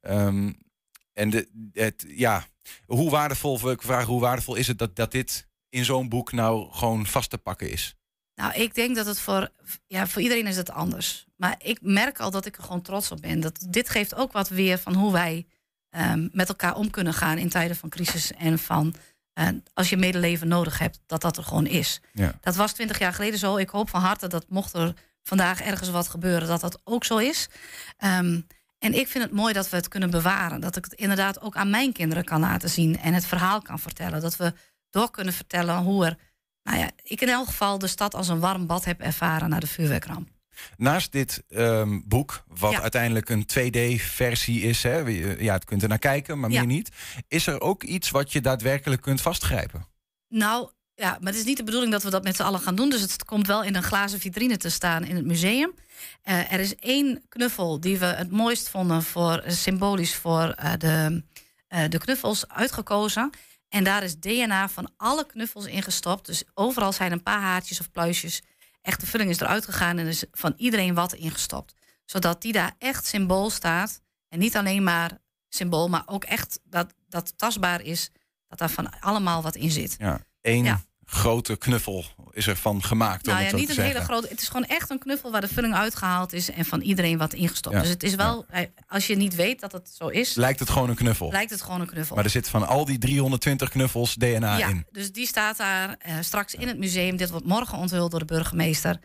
En 0.00 1.30
de, 1.30 1.48
het, 1.72 2.04
ja, 2.08 2.46
hoe 2.86 3.10
waardevol, 3.10 3.70
ik 3.70 3.82
vraag 3.82 4.04
hoe 4.06 4.20
waardevol 4.20 4.54
is 4.54 4.66
het 4.66 4.78
dat, 4.78 4.96
dat 4.96 5.12
dit 5.12 5.46
in 5.68 5.84
zo'n 5.84 6.08
boek 6.08 6.32
nou 6.32 6.72
gewoon 6.72 7.06
vast 7.06 7.30
te 7.30 7.38
pakken 7.38 7.70
is? 7.70 7.94
Nou, 8.34 8.54
ik 8.54 8.74
denk 8.74 8.96
dat 8.96 9.06
het 9.06 9.20
voor, 9.20 9.48
ja, 9.86 10.06
voor 10.06 10.22
iedereen 10.22 10.46
is 10.46 10.56
het 10.56 10.70
anders. 10.70 11.26
Maar 11.36 11.54
ik 11.58 11.78
merk 11.80 12.20
al 12.20 12.30
dat 12.30 12.46
ik 12.46 12.56
er 12.56 12.62
gewoon 12.62 12.82
trots 12.82 13.10
op 13.10 13.20
ben. 13.20 13.40
Dat 13.40 13.66
dit 13.68 13.88
geeft 13.88 14.14
ook 14.14 14.32
wat 14.32 14.48
weer 14.48 14.78
van 14.78 14.94
hoe 14.94 15.12
wij 15.12 15.46
ehm, 15.90 16.28
met 16.32 16.48
elkaar 16.48 16.74
om 16.74 16.90
kunnen 16.90 17.14
gaan 17.14 17.38
in 17.38 17.48
tijden 17.48 17.76
van 17.76 17.88
crisis 17.88 18.32
en 18.32 18.58
van 18.58 18.94
eh, 19.32 19.48
als 19.72 19.90
je 19.90 19.96
medeleven 19.96 20.48
nodig 20.48 20.78
hebt, 20.78 21.00
dat 21.06 21.20
dat 21.20 21.36
er 21.36 21.44
gewoon 21.44 21.66
is. 21.66 22.00
Ja. 22.12 22.38
Dat 22.40 22.56
was 22.56 22.72
twintig 22.72 22.98
jaar 22.98 23.14
geleden 23.14 23.38
zo. 23.38 23.56
Ik 23.56 23.68
hoop 23.68 23.90
van 23.90 24.00
harte 24.00 24.26
dat 24.26 24.44
mocht 24.48 24.74
er 24.74 24.94
vandaag 25.22 25.60
ergens 25.60 25.90
wat 25.90 26.08
gebeuren, 26.08 26.48
dat 26.48 26.60
dat 26.60 26.80
ook 26.84 27.04
zo 27.04 27.16
is. 27.16 27.48
Ehm, 27.96 28.40
en 28.78 28.94
ik 28.94 29.08
vind 29.08 29.24
het 29.24 29.32
mooi 29.32 29.52
dat 29.52 29.70
we 29.70 29.76
het 29.76 29.88
kunnen 29.88 30.10
bewaren. 30.10 30.60
Dat 30.60 30.76
ik 30.76 30.84
het 30.84 30.92
inderdaad 30.92 31.40
ook 31.40 31.56
aan 31.56 31.70
mijn 31.70 31.92
kinderen 31.92 32.24
kan 32.24 32.40
laten 32.40 32.70
zien 32.70 32.98
en 32.98 33.14
het 33.14 33.26
verhaal 33.26 33.62
kan 33.62 33.78
vertellen. 33.78 34.20
Dat 34.20 34.36
we 34.36 34.52
door 34.90 35.10
kunnen 35.10 35.34
vertellen 35.34 35.76
hoe 35.76 36.06
er, 36.06 36.16
nou 36.64 36.78
ja, 36.78 36.90
ik 37.02 37.20
in 37.20 37.28
elk 37.28 37.46
geval 37.46 37.78
de 37.78 37.86
stad 37.86 38.14
als 38.14 38.28
een 38.28 38.40
warm 38.40 38.66
bad 38.66 38.84
heb 38.84 39.00
ervaren 39.00 39.48
na 39.48 39.58
de 39.60 39.66
vuurwerkramp. 39.66 40.28
Naast 40.76 41.12
dit 41.12 41.42
ehm, 41.48 42.00
boek, 42.04 42.44
wat 42.48 42.72
Ja. 42.72 42.80
uiteindelijk 42.80 43.28
een 43.28 43.46
2D-versie 43.46 44.62
is, 44.62 44.82
hè, 44.82 44.98
ja, 45.38 45.52
het 45.52 45.64
kunt 45.64 45.82
er 45.82 45.88
naar 45.88 45.98
kijken, 45.98 46.40
maar 46.40 46.50
Ja. 46.50 46.58
meer 46.58 46.68
niet. 46.74 46.88
Is 47.28 47.46
er 47.46 47.60
ook 47.60 47.82
iets 47.82 48.10
wat 48.10 48.32
je 48.32 48.40
daadwerkelijk 48.40 49.02
kunt 49.02 49.20
vastgrijpen? 49.20 49.86
Nou, 50.28 50.70
ja, 50.94 51.10
maar 51.20 51.32
het 51.32 51.40
is 51.40 51.44
niet 51.46 51.56
de 51.56 51.64
bedoeling 51.64 51.92
dat 51.92 52.02
we 52.02 52.10
dat 52.10 52.22
met 52.24 52.36
z'n 52.36 52.42
allen 52.42 52.60
gaan 52.60 52.74
doen. 52.74 52.90
Dus 52.90 53.00
het 53.00 53.24
komt 53.24 53.46
wel 53.46 53.62
in 53.62 53.74
een 53.74 53.82
glazen 53.82 54.20
vitrine 54.20 54.56
te 54.56 54.68
staan 54.70 55.04
in 55.04 55.16
het 55.16 55.24
museum. 55.24 55.74
Eh, 56.22 56.52
er 56.52 56.60
is 56.60 56.74
één 56.76 57.22
knuffel 57.28 57.80
die 57.80 57.98
we 57.98 58.04
het 58.06 58.30
mooist 58.30 58.68
vonden 58.68 59.02
voor 59.02 59.42
symbolisch 59.46 60.14
voor 60.14 60.48
eh, 60.50 60.72
de, 60.78 61.24
eh, 61.68 61.84
de 61.88 61.98
knuffels 61.98 62.48
uitgekozen. 62.48 63.30
En 63.74 63.84
daar 63.84 64.02
is 64.02 64.18
DNA 64.20 64.68
van 64.68 64.90
alle 64.96 65.26
knuffels 65.26 65.66
in 65.66 65.82
gestopt. 65.82 66.26
Dus 66.26 66.44
overal 66.54 66.92
zijn 66.92 67.12
een 67.12 67.22
paar 67.22 67.40
haartjes 67.40 67.80
of 67.80 67.90
pluisjes. 67.90 68.42
Echt, 68.82 69.00
de 69.00 69.06
vulling 69.06 69.30
is 69.30 69.40
eruit 69.40 69.64
gegaan 69.64 69.98
en 69.98 70.04
er 70.04 70.10
is 70.10 70.24
van 70.32 70.54
iedereen 70.56 70.94
wat 70.94 71.12
ingestopt. 71.12 71.74
Zodat 72.04 72.42
die 72.42 72.52
daar 72.52 72.74
echt 72.78 73.06
symbool 73.06 73.50
staat. 73.50 74.00
En 74.28 74.38
niet 74.38 74.56
alleen 74.56 74.82
maar 74.82 75.18
symbool, 75.48 75.88
maar 75.88 76.02
ook 76.06 76.24
echt 76.24 76.60
dat, 76.64 76.94
dat 77.08 77.38
tastbaar 77.38 77.80
is. 77.80 78.10
Dat 78.48 78.58
daar 78.58 78.70
van 78.70 79.00
allemaal 79.00 79.42
wat 79.42 79.56
in 79.56 79.70
zit. 79.70 79.94
Ja. 79.98 80.26
Eén 80.40 80.64
Ja. 80.64 80.84
Grote 81.06 81.56
knuffel 81.56 82.04
is 82.30 82.46
er 82.46 82.56
van 82.56 82.82
gemaakt. 82.82 83.26
om 83.26 83.32
Nou 83.32 83.44
ja, 83.44 83.54
niet 83.54 83.76
een 83.76 83.84
hele 83.84 84.00
grote. 84.00 84.28
Het 84.28 84.40
is 84.40 84.48
gewoon 84.48 84.64
echt 84.66 84.90
een 84.90 84.98
knuffel 84.98 85.30
waar 85.30 85.40
de 85.40 85.48
vulling 85.48 85.74
uitgehaald 85.74 86.32
is 86.32 86.50
en 86.50 86.64
van 86.64 86.80
iedereen 86.80 87.18
wat 87.18 87.32
ingestopt. 87.32 87.74
Ja, 87.76 87.80
Dus 87.82 87.90
het 87.90 88.02
is 88.02 88.14
wel, 88.14 88.46
eh, 88.48 88.66
als 88.88 89.06
je 89.06 89.16
niet 89.16 89.34
weet 89.34 89.60
dat 89.60 89.72
het 89.72 89.90
zo 89.98 90.08
is, 90.08 90.34
Lijkt 90.34 90.58
het 90.60 90.70
gewoon 90.70 90.88
een 90.88 90.94
knuffel. 90.94 91.30
lijkt 91.30 91.50
het 91.50 91.62
gewoon 91.62 91.80
een 91.80 91.86
knuffel. 91.86 92.14
Maar 92.16 92.24
er 92.24 92.30
zit 92.30 92.48
van 92.48 92.66
al 92.66 92.84
die 92.84 92.98
320 92.98 93.68
knuffels 93.68 94.14
DNA 94.14 94.56
ja, 94.56 94.68
in. 94.68 94.86
dus 94.90 95.12
die 95.12 95.26
staat 95.26 95.56
daar 95.56 95.96
eh, 95.98 96.14
straks 96.20 96.54
in 96.54 96.68
het 96.68 96.78
museum. 96.78 97.16
Dit 97.16 97.30
wordt 97.30 97.46
morgen 97.46 97.78
onthuld 97.78 98.10
door 98.10 98.20
de 98.20 98.26
burgemeester. 98.26 98.98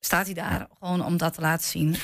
Staat 0.00 0.24
hij 0.24 0.34
daar 0.34 0.66
gewoon 0.78 1.04
om 1.04 1.16
dat 1.16 1.34
te 1.34 1.40
laten 1.40 1.66
zien. 1.68 1.96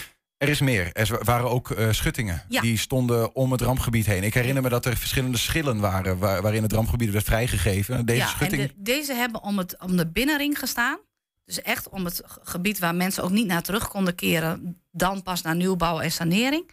Er 0.43 0.49
is 0.49 0.61
meer. 0.61 0.93
Er 0.93 1.25
waren 1.25 1.51
ook 1.51 1.71
eh, 1.71 1.93
schuttingen. 1.93 2.43
Ja. 2.49 2.61
Die 2.61 2.79
stonden 2.79 3.35
om 3.35 3.53
het 3.53 3.61
rampgebied 3.61 4.07
heen. 4.07 4.23
Ik 4.23 4.35
herinner 4.35 4.63
me 4.63 4.69
dat 4.69 4.87
er 4.87 4.97
verschillende 4.97 5.39
schillen 5.39 5.81
waren... 5.81 6.19
waar- 6.19 6.43
waarin 6.43 6.63
het 6.63 6.73
rampgebied 6.73 7.11
werd 7.11 7.25
vrijgegeven. 7.25 8.07
Deze 8.07 8.19
ja, 8.19 8.27
schutting... 8.27 8.63
en 8.63 8.69
de- 8.69 8.75
deze 8.83 9.15
hebben 9.15 9.43
om, 9.43 9.59
het, 9.59 9.77
om 9.83 9.97
de 9.97 10.07
binnenring 10.07 10.59
gestaan. 10.59 10.99
Dus 11.45 11.63
echt 11.63 11.89
om 11.89 12.05
het 12.05 12.23
gebied 12.43 12.79
waar 12.79 12.95
mensen 12.95 13.23
ook 13.23 13.31
niet 13.31 13.47
naar 13.47 13.63
terug 13.63 13.89
konden 13.89 14.15
keren. 14.15 14.83
Dan 14.91 15.23
pas 15.23 15.43
naar 15.43 15.57
nieuwbouw 15.57 16.01
en 16.01 16.13
sanering. 16.13 16.71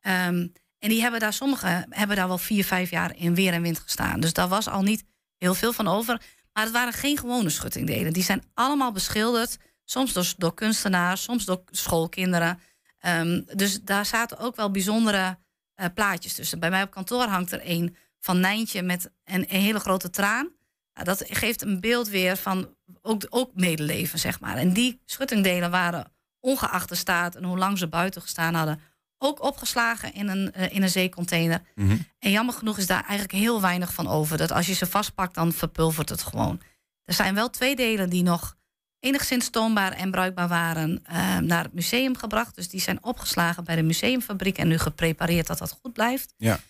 Ehm, 0.00 0.46
en 0.78 0.88
die 0.88 1.00
hebben 1.02 1.20
daar, 1.20 1.32
sommige 1.32 1.86
hebben 1.90 2.16
daar 2.16 2.28
wel 2.28 2.38
vier, 2.38 2.64
vijf 2.64 2.90
jaar 2.90 3.16
in 3.16 3.34
weer 3.34 3.52
en 3.52 3.62
wind 3.62 3.78
gestaan. 3.78 4.20
Dus 4.20 4.32
daar 4.32 4.48
was 4.48 4.68
al 4.68 4.82
niet 4.82 5.04
heel 5.38 5.54
veel 5.54 5.72
van 5.72 5.88
over. 5.88 6.20
Maar 6.52 6.64
het 6.64 6.72
waren 6.72 6.92
geen 6.92 7.18
gewone 7.18 7.50
schuttingdelen. 7.50 8.12
Die 8.12 8.22
zijn 8.22 8.42
allemaal 8.54 8.92
beschilderd. 8.92 9.56
Soms 9.84 10.12
door, 10.12 10.32
door 10.36 10.54
kunstenaars, 10.54 11.22
soms 11.22 11.44
door 11.44 11.62
schoolkinderen. 11.70 12.60
Ehm, 13.00 13.42
dus 13.54 13.82
daar 13.82 14.06
zaten 14.06 14.38
ook 14.38 14.56
wel 14.56 14.70
bijzondere 14.70 15.38
eh, 15.74 15.86
plaatjes 15.94 16.34
tussen. 16.34 16.58
Bij 16.58 16.70
mij 16.70 16.82
op 16.82 16.90
kantoor 16.90 17.24
hangt 17.24 17.52
er 17.52 17.60
een 17.64 17.96
van 18.18 18.40
Nijntje 18.40 18.82
met 18.82 19.10
een, 19.24 19.44
een 19.48 19.60
hele 19.60 19.80
grote 19.80 20.10
traan. 20.10 20.48
Nou, 20.94 21.06
dat 21.06 21.24
geeft 21.26 21.62
een 21.62 21.80
beeld 21.80 22.08
weer 22.08 22.36
van 22.36 22.74
ook, 23.02 23.26
ook 23.28 23.50
medeleven, 23.54 24.18
zeg 24.18 24.40
maar. 24.40 24.56
En 24.56 24.72
die 24.72 25.00
schuttingdelen 25.04 25.70
waren 25.70 26.12
ongeacht 26.40 26.88
de 26.88 26.94
staat 26.94 27.34
en 27.34 27.44
hoe 27.44 27.58
lang 27.58 27.78
ze 27.78 27.88
buiten 27.88 28.22
gestaan 28.22 28.54
hadden, 28.54 28.80
ook 29.18 29.42
opgeslagen 29.42 30.14
in 30.14 30.28
een, 30.28 30.52
uh, 30.56 30.72
in 30.72 30.82
een 30.82 30.88
zeecontainer. 30.88 31.62
Mhm. 31.74 31.96
En 32.18 32.30
jammer 32.30 32.54
genoeg 32.54 32.78
is 32.78 32.86
daar 32.86 33.04
eigenlijk 33.04 33.32
heel 33.32 33.60
weinig 33.60 33.92
van 33.92 34.08
over. 34.08 34.36
Dat 34.36 34.52
als 34.52 34.66
je 34.66 34.74
ze 34.74 34.86
vastpakt, 34.86 35.34
dan 35.34 35.52
verpulvert 35.52 36.08
het 36.08 36.22
gewoon. 36.22 36.60
Er 37.04 37.14
zijn 37.14 37.34
wel 37.34 37.50
twee 37.50 37.76
delen 37.76 38.10
die 38.10 38.22
nog 38.22 38.56
enigszins 39.00 39.50
toonbaar 39.50 39.92
en 39.92 40.10
bruikbaar 40.10 40.48
waren 40.48 41.00
eh, 41.04 41.38
naar 41.38 41.64
het 41.64 41.72
museum 41.72 42.16
gebracht. 42.16 42.54
Dus 42.54 42.68
die 42.68 42.80
zijn 42.80 43.04
opgeslagen 43.04 43.64
bij 43.64 43.76
de 43.76 43.82
museumfabriek 43.82 44.58
en 44.58 44.68
nu 44.68 44.78
geprepareerd 44.78 45.46
dat 45.46 45.58
dat 45.58 45.78
goed 45.82 45.92
blijft. 45.92 46.34
Ja. 46.36 46.60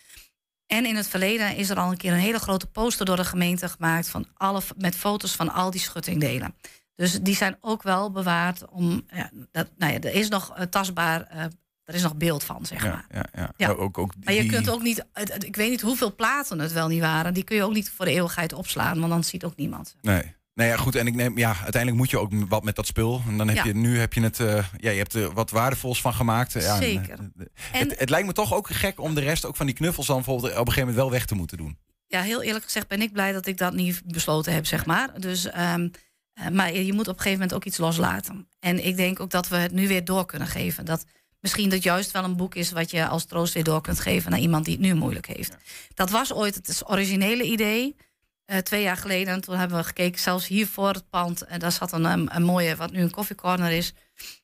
En 0.67 0.87
in 0.87 0.97
het 0.97 1.09
verleden 1.09 1.57
is 1.57 1.71
er 1.71 1.77
al 1.77 1.91
een 1.91 1.97
keer 1.97 2.13
een 2.13 2.19
hele 2.19 2.39
grote 2.39 2.67
poster 2.67 3.07
door 3.07 3.17
de 3.17 3.25
gemeente 3.25 3.69
gemaakt 3.69 4.09
van 4.09 4.27
alle, 4.35 4.61
met 4.77 4.97
foto's 4.97 5.33
van 5.37 5.53
al 5.53 5.71
die 5.71 5.81
schuttingdelen. 5.81 6.55
Dus 6.95 7.21
die 7.21 7.37
zijn 7.37 7.57
ook 7.61 7.83
wel 7.83 8.11
bewaard 8.11 8.69
om. 8.69 9.07
Ja, 9.09 9.31
dat, 9.53 9.69
nou 9.77 9.93
ja, 9.93 9.99
er 9.99 10.15
is 10.15 10.29
nog 10.29 10.59
uh, 10.59 10.63
tastbaar. 10.65 11.29
Uh, 11.35 11.43
er 11.85 11.95
is 11.95 12.03
nog 12.03 12.17
beeld 12.17 12.45
van, 12.45 12.67
zeg 12.67 12.83
Ja, 12.83 12.89
maar. 12.91 13.07
ja, 13.13 13.25
ja. 13.41 13.53
Ja. 13.57 13.69
Ook, 13.69 13.99
ook 13.99 14.13
Maar 14.23 14.35
je 14.35 14.47
kunt 14.47 14.71
ook 14.71 14.83
niet. 14.83 15.05
Ik 15.39 15.57
weet 15.57 15.71
niet 15.71 15.81
hoeveel 15.81 16.15
platen 16.15 16.59
het 16.59 16.73
wel 16.73 16.89
niet 16.89 17.01
waren. 17.01 17.35
Die 17.35 17.45
kun 17.45 17.57
je 17.57 17.63
ook 17.63 17.73
niet 17.73 17.91
voor 17.91 18.05
de 18.05 18.11
eeuwigheid 18.11 18.53
opslaan, 18.53 18.99
want 18.99 19.13
dan 19.13 19.25
ziet 19.25 19.45
ook 19.45 19.57
niemand. 19.57 19.97
Nee. 20.01 20.35
Nee, 20.61 20.69
ja, 20.69 20.77
goed. 20.77 20.95
En 20.95 21.07
ik 21.07 21.15
neem, 21.15 21.39
ja, 21.39 21.49
uiteindelijk 21.63 21.97
moet 21.97 22.11
je 22.11 22.19
ook 22.19 22.31
wat 22.49 22.65
met 22.65 22.77
dat 22.77 22.87
spul. 22.87 23.23
En 23.29 23.37
dan 23.39 23.49
heb 23.49 23.57
Ja. 23.57 23.65
je, 23.65 23.75
nu 23.75 23.99
heb 23.99 24.13
je 24.13 24.21
het, 24.21 24.41
eh, 24.41 24.65
ja, 24.77 24.91
je 24.91 24.99
hebt 24.99 25.15
er 25.15 25.33
wat 25.33 25.51
waardevols 25.51 26.01
van 26.01 26.15
gemaakt. 26.15 26.53
Ja, 26.53 26.77
Zeker. 26.77 27.19
eh, 27.19 27.81
En 27.81 27.89
het, 27.89 27.99
het 27.99 28.11
lijkt 28.11 28.27
me 28.27 28.33
toch 28.33 28.55
ook 28.55 28.69
gek 28.71 29.01
om 29.01 29.15
de 29.15 29.21
rest 29.21 29.45
ook 29.45 29.57
van 29.57 29.67
die 29.67 29.75
knuffels 29.75 30.07
dan 30.07 30.17
bijvoorbeeld 30.17 30.47
op 30.53 30.59
een 30.59 30.65
gegeven 30.73 30.81
moment 30.81 30.97
wel 31.03 31.11
weg 31.11 31.25
te 31.27 31.35
moeten 31.35 31.57
doen. 31.57 31.79
ja, 32.07 32.23
heel 32.23 32.43
eerlijk 32.43 32.65
gezegd 32.65 32.89
ben 32.89 33.03
ik 33.03 33.13
blij 33.13 33.33
dat 33.33 33.47
ik 33.47 33.57
dat 33.57 33.73
niet 33.75 34.03
besloten 34.05 34.53
heb, 34.53 34.67
zeg 34.67 34.87
maar. 34.87 35.21
Dus, 35.21 35.47
ehm, 35.51 35.89
eh, 36.33 36.49
maar 36.49 36.75
je 36.75 36.93
moet 36.93 37.09
op 37.09 37.15
een 37.15 37.23
gegeven 37.23 37.33
moment 37.39 37.55
ook 37.55 37.65
iets 37.65 37.79
loslaten. 37.79 38.49
En 38.61 38.85
ik 38.87 38.97
denk 38.97 39.21
ook 39.21 39.31
dat 39.31 39.49
we 39.49 39.57
het 39.57 39.73
nu 39.73 39.89
weer 39.89 40.05
door 40.05 40.27
kunnen 40.27 40.49
geven. 40.49 40.85
Dat 40.85 41.05
misschien 41.41 41.69
dat 41.71 41.83
juist 41.83 42.11
wel 42.11 42.25
een 42.25 42.37
boek 42.37 42.55
is 42.55 42.71
wat 42.73 42.91
je 42.91 43.07
als 43.07 43.25
troost 43.25 43.55
weer 43.55 43.65
door 43.65 43.81
kunt 43.81 44.01
geven 44.01 44.31
naar 44.31 44.41
iemand 44.41 44.65
die 44.65 44.75
het 44.75 44.83
nu 44.83 44.95
moeilijk 44.95 45.27
heeft. 45.27 45.57
Dat 45.95 46.11
was 46.11 46.33
ooit 46.33 46.55
het 46.55 46.83
originele 46.87 47.43
idee. 47.45 47.97
Eh, 48.51 48.59
twee 48.59 48.83
jaar 48.83 48.97
geleden. 48.97 49.35
En 49.35 49.41
toen 49.41 49.57
hebben 49.57 49.77
we 49.77 49.85
gekeken, 49.85 50.21
zelfs 50.21 50.47
hier 50.47 50.67
voor 50.67 50.89
het 50.89 51.09
pand. 51.11 51.45
En 51.45 51.59
daar 51.59 51.73
zat 51.73 51.93
een, 51.93 52.05
een, 52.05 52.37
een 52.37 52.43
mooie, 52.43 52.77
wat 52.77 52.93
nu 52.93 53.01
een 53.01 53.11
koffiecorner 53.11 53.71
is. 53.71 53.93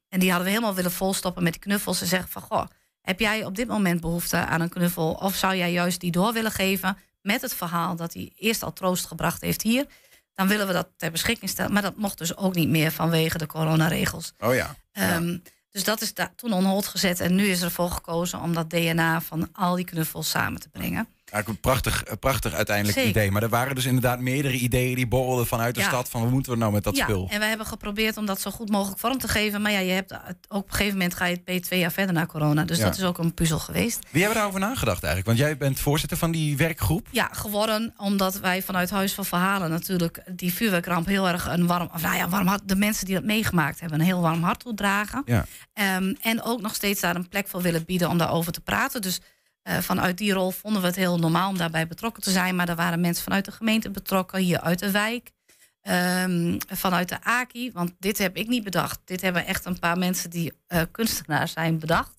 En 0.09 0.19
die 0.21 0.29
hadden 0.29 0.47
we 0.47 0.53
helemaal 0.53 0.75
willen 0.75 0.93
volstoppen 0.93 1.43
met 1.43 1.53
die 1.53 1.63
knuffels. 1.63 2.01
En 2.01 2.07
zeggen 2.07 2.29
van, 2.31 2.43
goh, 2.43 2.67
heb 3.01 3.21
jij 3.21 3.45
op 3.45 3.57
dit 3.57 3.69
moment 3.69 4.01
behoefte 4.01 4.37
aan 4.37 4.61
een 4.61 4.69
knuffel? 4.69 5.13
Of 5.13 5.35
zou 5.35 5.57
jij 5.57 5.73
juist 5.73 6.01
die 6.01 6.11
door 6.11 6.33
willen 6.33 6.51
geven 6.51 6.99
met 7.23 7.43
het 7.43 7.55
verhaal 7.55 7.97
dat 7.97 8.15
hij 8.15 8.33
eerst 8.37 8.63
al 8.63 8.73
troost 8.73 9.07
gebracht 9.07 9.41
heeft 9.41 9.63
hier? 9.63 9.87
Dan 10.35 10.49
willen 10.49 10.67
we 10.67 10.73
dat 10.73 10.89
ter 10.97 11.11
beschikking 11.11 11.51
stellen. 11.51 11.73
Maar 11.73 11.83
dat 11.83 11.97
mocht 11.97 12.19
dus 12.19 12.37
ook 12.37 12.55
niet 12.55 12.69
meer 12.69 12.93
vanwege 12.93 13.39
de 13.39 13.47
coronaregels. 13.47 14.33
Oh 14.39 14.55
ja. 14.55 14.77
Ehm, 14.93 15.39
dus 15.71 15.85
dat 15.85 16.01
is 16.01 16.13
toen 16.37 16.53
on 16.53 16.65
hold 16.65 16.87
gezet. 16.87 17.21
En 17.21 17.35
nu 17.35 17.47
is 17.47 17.63
ervoor 17.63 17.91
gekozen 17.91 18.41
om 18.41 18.55
dat 18.55 18.71
DNA 18.71 19.21
van 19.21 19.49
al 19.53 19.75
die 19.75 19.85
knuffels 19.85 20.31
samen 20.31 20.61
te 20.61 20.69
brengen. 20.69 21.09
Eigenlijk 21.33 21.49
een 21.49 21.71
prachtig, 21.73 22.05
prachtig 22.21 22.53
uiteindelijk 22.55 22.97
Zeker. 22.99 23.11
idee. 23.11 23.31
Maar 23.31 23.43
er 23.43 23.49
waren 23.49 23.75
dus 23.75 23.85
inderdaad 23.85 24.21
meerdere 24.21 24.55
ideeën 24.55 24.95
die 24.95 25.07
borrelden 25.07 25.47
vanuit 25.47 25.75
de 25.75 25.81
Ja. 25.81 25.87
stad. 25.87 26.09
Van 26.09 26.23
wat 26.23 26.31
moeten 26.31 26.53
we 26.53 26.59
nou 26.59 26.73
met 26.73 26.85
dat 26.85 26.97
ja, 26.97 27.05
spul? 27.05 27.29
en 27.31 27.39
we 27.41 27.45
hebben 27.47 27.67
geprobeerd 27.67 28.17
om 28.17 28.27
dat 28.27 28.41
zo 28.41 28.51
goed 28.51 28.69
mogelijk 28.71 28.99
vorm 29.01 29.19
te 29.19 29.29
geven. 29.29 29.63
Maar 29.63 29.73
ja, 29.73 29.79
je 29.79 29.93
hebt 29.93 30.13
ook 30.13 30.21
op 30.49 30.65
een 30.69 30.75
gegeven 30.75 30.93
moment 30.93 31.15
ga 31.15 31.25
je 31.25 31.41
het 31.45 31.63
twee 31.63 31.79
jaar 31.81 31.93
verder 31.93 32.15
na 32.15 32.27
corona. 32.27 32.65
Dus 32.65 32.79
Ja. 32.79 32.85
dat 32.85 32.97
is 32.97 33.03
ook 33.05 33.19
een 33.19 33.35
puzzel 33.35 33.59
geweest. 33.59 33.99
Wie 34.11 34.21
hebben 34.23 34.39
daarover 34.39 34.61
nagedacht 34.61 35.03
eigenlijk? 35.05 35.27
Want 35.27 35.39
jij 35.39 35.57
bent 35.57 35.81
voorzitter 35.81 36.19
van 36.19 36.31
die 36.31 36.57
werkgroep. 36.57 37.09
Ja, 37.11 37.29
geworden 37.33 37.95
omdat 37.97 38.39
wij 38.41 38.63
vanuit 38.63 38.91
Huis 38.91 39.13
van 39.15 39.25
Verhalen 39.25 39.71
natuurlijk 39.71 40.23
die 40.31 40.53
vuurwerkramp 40.55 41.07
heel 41.07 41.29
erg 41.29 41.47
een 41.47 41.67
warm, 41.67 41.89
of 41.95 42.03
nou 42.03 42.17
ja, 42.17 42.29
warm 42.29 42.47
hart, 42.47 42.69
de 42.69 42.77
mensen 42.77 43.07
die 43.07 43.15
dat 43.15 43.25
meegemaakt 43.25 43.81
hebben, 43.81 44.01
een 44.01 44.07
heel 44.07 44.21
warm 44.21 44.43
hart 44.43 44.61
toedragen. 44.61 45.23
Ja. 45.25 45.45
Ehm, 45.73 46.15
en 46.23 46.43
ook 46.43 46.61
nog 46.61 46.75
steeds 46.75 47.01
daar 47.01 47.17
een 47.17 47.29
plek 47.29 47.49
voor 47.49 47.63
willen 47.63 47.85
bieden 47.85 48.09
om 48.09 48.19
daarover 48.19 48.53
te 48.53 48.61
praten. 48.61 49.03
Dus 49.03 49.21
eh, 49.67 49.79
vanuit 49.79 50.19
die 50.19 50.33
rol 50.33 50.51
vonden 50.51 50.81
we 50.81 50.87
het 50.87 50.97
heel 50.97 51.19
normaal 51.19 51.49
om 51.49 51.57
daarbij 51.59 51.87
betrokken 51.87 52.23
te 52.23 52.31
zijn. 52.31 52.57
Maar 52.57 52.69
er 52.69 52.75
waren 52.77 53.01
mensen 53.01 53.25
vanuit 53.25 53.45
de 53.45 53.53
gemeente 53.53 53.91
betrokken, 53.91 54.39
hier 54.41 54.61
uit 54.61 54.79
de 54.79 54.91
wijk. 54.91 55.35
ehm, 55.81 56.59
vanuit 56.69 57.09
de 57.09 57.23
AKI, 57.23 57.73
want 57.73 57.93
dit 57.99 58.19
heb 58.19 58.37
ik 58.37 58.49
niet 58.49 58.65
bedacht. 58.65 59.01
Dit 59.05 59.21
hebben 59.21 59.47
echt 59.47 59.65
een 59.65 59.79
paar 59.79 59.99
mensen 59.99 60.31
die 60.31 60.53
eh, 60.67 60.83
kunstenaars 60.91 61.53
zijn 61.53 61.79
bedacht. 61.79 62.15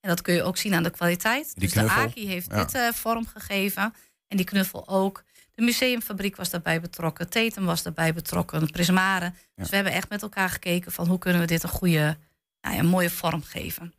En 0.00 0.08
dat 0.08 0.22
kun 0.22 0.34
je 0.34 0.42
ook 0.42 0.56
zien 0.56 0.74
aan 0.74 0.82
de 0.82 0.90
kwaliteit. 0.90 1.44
Die 1.54 1.64
dus 1.64 1.72
de 1.72 1.78
knuffel. 1.78 2.02
AKI 2.02 2.26
heeft 2.26 2.50
Ja. 2.50 2.56
dit 2.64 2.74
eh, 2.74 2.88
vorm 2.92 3.26
gegeven. 3.26 3.94
En 4.28 4.36
die 4.36 4.46
knuffel 4.46 4.88
ook. 4.88 5.24
De 5.54 5.62
museumfabriek 5.62 6.36
was 6.36 6.50
daarbij 6.50 6.80
betrokken. 6.80 7.28
Tetem 7.30 7.64
was 7.64 7.82
daarbij 7.82 8.14
betrokken. 8.14 8.70
Prismaren. 8.70 9.34
Dus 9.54 9.68
we 9.68 9.74
hebben 9.74 9.92
echt 9.94 10.08
met 10.08 10.22
elkaar 10.22 10.50
gekeken 10.50 10.92
van 10.92 11.06
hoe 11.06 11.18
kunnen 11.18 11.40
we 11.40 11.46
dit 11.46 11.62
een 11.62 11.68
goede, 11.68 12.16
nou 12.60 12.74
ja, 12.74 12.80
een 12.80 12.86
mooie 12.86 13.10
vorm 13.10 13.42
geven. 13.42 13.94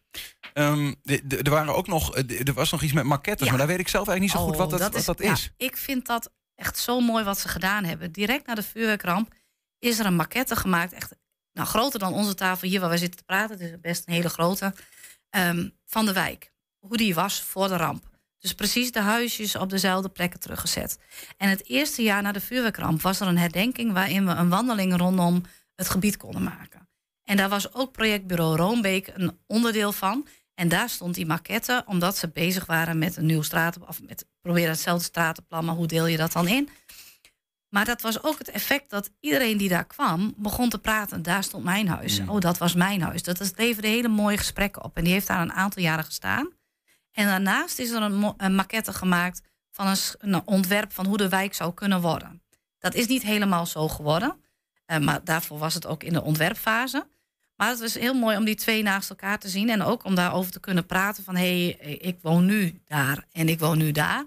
Ehm, 0.53 0.93
er 1.43 1.49
waren 1.49 1.75
ook 1.75 1.87
nog, 1.87 2.15
eh, 2.15 2.47
er 2.47 2.53
was 2.53 2.71
nog 2.71 2.81
iets 2.81 2.93
met 2.93 3.03
maquettes, 3.03 3.43
Ja. 3.45 3.49
maar 3.49 3.59
daar 3.59 3.67
weet 3.69 3.79
ik 3.79 3.87
zelf 3.87 4.07
eigenlijk 4.07 4.33
niet 4.35 4.43
zo 4.43 4.47
goed 4.51 4.61
Oh, 4.61 4.69
wat 4.69 4.79
dat, 4.79 5.05
wat 5.05 5.05
dat 5.05 5.25
ja, 5.27 5.31
is. 5.31 5.51
ik 5.57 5.77
vind 5.77 6.05
dat 6.05 6.31
echt 6.55 6.77
zo 6.77 6.99
mooi 6.99 7.23
wat 7.23 7.39
ze 7.39 7.47
gedaan 7.47 7.83
hebben. 7.83 8.11
Direct 8.11 8.45
na 8.47 8.55
de 8.55 8.63
vuurwerkramp 8.63 9.33
is 9.79 9.99
er 9.99 10.05
een 10.05 10.15
maquette 10.15 10.55
gemaakt. 10.55 10.93
Echt 10.93 11.13
nou, 11.53 11.67
groter 11.67 11.99
dan 11.99 12.13
onze 12.13 12.35
tafel 12.35 12.67
hier 12.67 12.79
waar 12.79 12.89
wij 12.89 12.97
zitten 12.97 13.17
te 13.19 13.25
praten. 13.25 13.57
Het 13.59 13.69
is 13.71 13.79
best 13.81 14.07
een 14.07 14.13
hele 14.13 14.29
grote. 14.29 14.73
ehm, 15.29 15.69
van 15.85 16.05
de 16.05 16.13
wijk. 16.13 16.51
Hoe 16.79 16.97
die 16.97 17.15
was 17.15 17.41
voor 17.41 17.67
de 17.67 17.75
ramp. 17.77 18.07
Dus 18.39 18.53
precies 18.53 18.91
de 18.91 18.99
huisjes 19.01 19.55
op 19.55 19.69
dezelfde 19.69 20.09
plekken 20.09 20.39
teruggezet. 20.39 20.99
En 21.37 21.49
het 21.49 21.67
eerste 21.67 22.01
jaar 22.01 22.21
na 22.21 22.31
de 22.31 22.39
vuurwerkramp 22.41 23.01
was 23.01 23.19
er 23.19 23.27
een 23.27 23.37
herdenking... 23.37 23.91
waarin 23.93 24.25
we 24.25 24.31
een 24.31 24.49
wandeling 24.49 24.97
rondom 24.97 25.43
het 25.75 25.89
gebied 25.89 26.17
konden 26.17 26.43
maken. 26.43 26.88
En 27.29 27.37
daar 27.37 27.49
was 27.49 27.73
ook 27.73 27.91
projectbureau 27.91 28.55
Roombeek 28.55 29.11
een 29.13 29.39
onderdeel 29.47 29.91
van. 29.91 30.27
En 30.53 30.67
daar 30.67 30.89
stond 30.89 31.15
die 31.15 31.25
maquette, 31.25 31.83
omdat 31.85 32.17
ze 32.17 32.27
bezig 32.27 32.65
waren 32.65 32.97
met 32.97 33.17
een 33.17 33.25
nieuw 33.25 33.41
straten... 33.41 33.87
of 33.87 34.01
met 34.01 34.25
proberen 34.41 34.69
hetzelfde 34.69 35.03
stratenplan, 35.03 35.65
maar 35.65 35.75
hoe 35.75 35.87
deel 35.87 36.05
je 36.05 36.17
dat 36.17 36.31
dan 36.31 36.47
in? 36.47 36.69
Maar 37.69 37.85
dat 37.85 38.01
was 38.01 38.23
ook 38.23 38.37
het 38.37 38.49
effect 38.49 38.89
dat 38.89 39.11
iedereen 39.19 39.57
die 39.57 39.69
daar 39.69 39.85
kwam... 39.85 40.33
begon 40.37 40.69
te 40.69 40.79
praten, 40.79 41.21
daar 41.21 41.43
stond 41.43 41.63
mijn 41.63 41.87
huis. 41.87 42.19
Oh, 42.27 42.39
dat 42.39 42.57
was 42.57 42.73
mijn 42.73 43.01
huis. 43.01 43.23
Dat 43.23 43.51
leverde 43.55 43.87
hele 43.87 44.07
mooie 44.07 44.37
gesprekken 44.37 44.83
op. 44.83 44.97
En 44.97 45.03
die 45.03 45.13
heeft 45.13 45.27
daar 45.27 45.41
een 45.41 45.53
aantal 45.53 45.81
jaren 45.81 46.05
gestaan. 46.05 46.49
En 47.11 47.25
daarnaast 47.25 47.79
is 47.79 47.89
er 47.89 48.01
een, 48.01 48.55
maquette 48.55 48.93
gemaakt... 48.93 49.41
van 49.71 49.87
een, 49.87 49.97
een 50.19 50.41
ontwerp 50.47 50.93
van 50.93 51.05
hoe 51.05 51.17
de 51.17 51.29
wijk 51.29 51.53
zou 51.53 51.73
kunnen 51.73 52.01
worden. 52.01 52.43
Dat 52.79 52.93
is 52.93 53.07
niet 53.07 53.23
helemaal 53.23 53.65
zo 53.65 53.87
geworden. 53.87 54.43
Eh, 54.85 54.99
maar 54.99 55.23
daarvoor 55.23 55.57
was 55.57 55.73
het 55.73 55.85
ook 55.85 56.03
in 56.03 56.13
de 56.13 56.23
ontwerpfase. 56.23 57.07
Maar 57.59 57.69
het 57.69 57.79
was 57.79 57.93
heel 57.93 58.13
mooi 58.13 58.37
om 58.37 58.45
die 58.45 58.55
twee 58.55 58.83
naast 58.83 59.09
elkaar 59.09 59.39
te 59.39 59.49
zien. 59.49 59.69
En 59.69 59.81
ook 59.81 60.03
om 60.03 60.15
daarover 60.15 60.51
te 60.51 60.59
kunnen 60.59 60.85
praten 60.85 61.23
van... 61.23 61.35
hé, 61.35 61.75
hey, 61.79 61.91
ik 61.91 62.17
woon 62.21 62.45
nu 62.45 62.81
daar 62.85 63.25
en 63.31 63.49
ik 63.49 63.59
woon 63.59 63.77
nu 63.77 63.91
daar. 63.91 64.25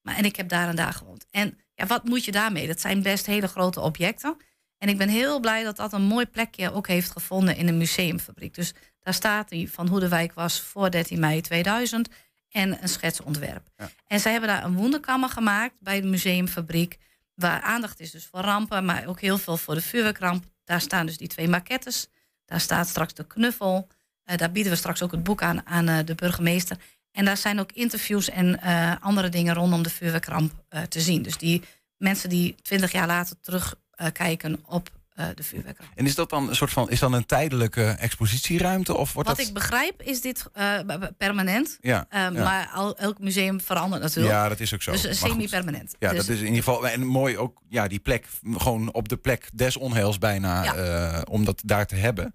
Maar, 0.00 0.16
en 0.16 0.24
ik 0.24 0.36
heb 0.36 0.48
daar 0.48 0.68
en 0.68 0.76
daar 0.76 0.92
gewoond. 0.92 1.26
En 1.30 1.58
ja, 1.74 1.86
wat 1.86 2.04
moet 2.04 2.24
je 2.24 2.32
daarmee? 2.32 2.66
Dat 2.66 2.80
zijn 2.80 3.02
best 3.02 3.26
hele 3.26 3.48
grote 3.48 3.80
objecten. 3.80 4.36
En 4.78 4.88
ik 4.88 4.98
ben 4.98 5.08
heel 5.08 5.40
blij 5.40 5.62
dat 5.62 5.76
dat 5.76 5.92
een 5.92 6.02
mooi 6.02 6.26
plekje 6.26 6.72
ook 6.72 6.86
heeft 6.86 7.10
gevonden 7.10 7.56
in 7.56 7.66
de 7.66 7.72
museumfabriek. 7.72 8.54
Dus 8.54 8.72
daar 9.00 9.14
staat 9.14 9.48
die 9.48 9.70
van 9.70 9.88
hoe 9.88 10.00
de 10.00 10.08
wijk 10.08 10.32
was 10.32 10.60
voor 10.60 10.90
13 10.90 11.20
mei 11.20 11.40
2000 11.40 12.08
en 12.48 12.82
een 12.82 12.88
schetsontwerp. 12.88 13.68
Ja. 13.76 13.90
En 14.06 14.20
zij 14.20 14.32
hebben 14.32 14.50
daar 14.50 14.64
een 14.64 14.76
wonderkammer 14.76 15.28
gemaakt 15.28 15.74
bij 15.80 16.00
de 16.00 16.06
museumfabriek. 16.06 16.98
Waar 17.34 17.60
aandacht 17.60 18.00
is 18.00 18.10
dus 18.10 18.26
voor 18.26 18.40
rampen, 18.40 18.84
maar 18.84 19.06
ook 19.06 19.20
heel 19.20 19.38
veel 19.38 19.56
voor 19.56 19.74
de 19.74 19.82
vuurwerkramp. 19.82 20.44
Daar 20.64 20.80
staan 20.80 21.06
dus 21.06 21.16
die 21.16 21.28
twee 21.28 21.48
maquettes. 21.48 22.08
Daar 22.52 22.60
staat 22.60 22.88
straks 22.88 23.14
de 23.14 23.26
knuffel. 23.26 23.88
Eh, 24.24 24.36
daar 24.36 24.52
bieden 24.52 24.72
we 24.72 24.78
straks 24.78 25.02
ook 25.02 25.10
het 25.10 25.22
boek 25.22 25.42
aan 25.42 25.66
aan 25.66 25.88
eh, 25.88 25.98
de 26.04 26.14
burgemeester. 26.14 26.76
En 27.12 27.24
daar 27.24 27.36
zijn 27.36 27.60
ook 27.60 27.72
interviews 27.72 28.30
en 28.30 28.60
eh, 28.60 28.94
andere 29.00 29.28
dingen 29.28 29.54
rondom 29.54 29.82
de 29.82 29.90
vuurwerkramp 29.90 30.52
te 30.88 31.00
zien. 31.00 31.22
Dus 31.22 31.38
die 31.38 31.62
mensen 31.96 32.28
die 32.28 32.54
twintig 32.62 32.92
jaar 32.92 33.06
later 33.06 33.36
terugkijken 33.40 34.62
op 34.66 34.90
de 35.34 35.42
vuurwerkramp. 35.42 35.90
En 35.94 36.06
is 36.06 36.14
dat 36.14 36.30
dan 36.30 36.48
een 36.48 36.56
soort 36.56 36.70
van, 36.70 36.90
is 36.90 36.98
dan 36.98 37.12
een 37.12 37.26
tijdelijke 37.26 37.84
expositieruimte? 37.84 38.96
Of 38.96 39.12
wordt 39.12 39.28
Wat 39.28 39.38
dat... 39.38 39.46
ik 39.46 39.54
begrijp 39.54 40.02
is 40.02 40.20
dit 40.20 40.44
eh, 40.52 40.78
permanent. 41.18 41.78
ja, 41.80 42.06
Eh, 42.08 42.20
ja. 42.20 42.30
Maar 42.30 42.68
al, 42.68 42.96
elk 42.98 43.18
museum 43.18 43.60
verandert 43.60 44.02
natuurlijk. 44.02 44.34
ja, 44.34 44.48
dat 44.48 44.60
is 44.60 44.74
ook 44.74 44.82
zo. 44.82 44.92
dus 44.92 45.04
eh, 45.04 45.12
semi-permanent. 45.14 45.94
Ja, 45.98 46.08
Dus- 46.10 46.18
dat 46.18 46.28
is 46.28 46.40
in 46.40 46.46
ieder 46.46 46.62
geval 46.62 46.88
en 46.88 47.06
mooi 47.06 47.38
ook, 47.38 47.60
ja, 47.68 47.88
die 47.88 47.98
plek, 48.00 48.26
gewoon 48.52 48.92
op 48.92 49.08
de 49.08 49.16
plek 49.16 49.48
des 49.54 49.76
onheils 49.76 50.18
bijna, 50.18 50.64
Ja. 50.64 50.74
eh, 50.74 51.20
om 51.30 51.44
dat 51.44 51.62
daar 51.64 51.86
te 51.86 51.94
hebben. 51.96 52.34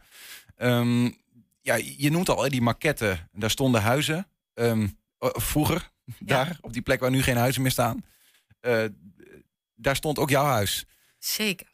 Ehm, 0.56 1.04
ja, 1.62 1.76
je 1.98 2.10
noemt 2.12 2.30
al 2.30 2.50
die 2.50 2.62
maquette, 2.62 3.18
daar 3.32 3.50
stonden 3.50 3.82
huizen. 3.82 4.28
Ehm, 4.54 4.88
eh, 5.20 5.30
vroeger, 5.34 5.92
daar, 6.20 6.58
op 6.62 6.74
die 6.74 6.82
plek 6.82 7.00
waar 7.00 7.10
nu 7.12 7.24
geen 7.24 7.38
huizen 7.38 7.62
meer 7.62 7.72
staan, 7.72 8.06
eh, 8.60 8.84
daar 9.76 9.96
stond 9.96 10.20
ook 10.20 10.30
jouw 10.30 10.46
huis. 10.46 10.86
Zeker. 11.20 11.68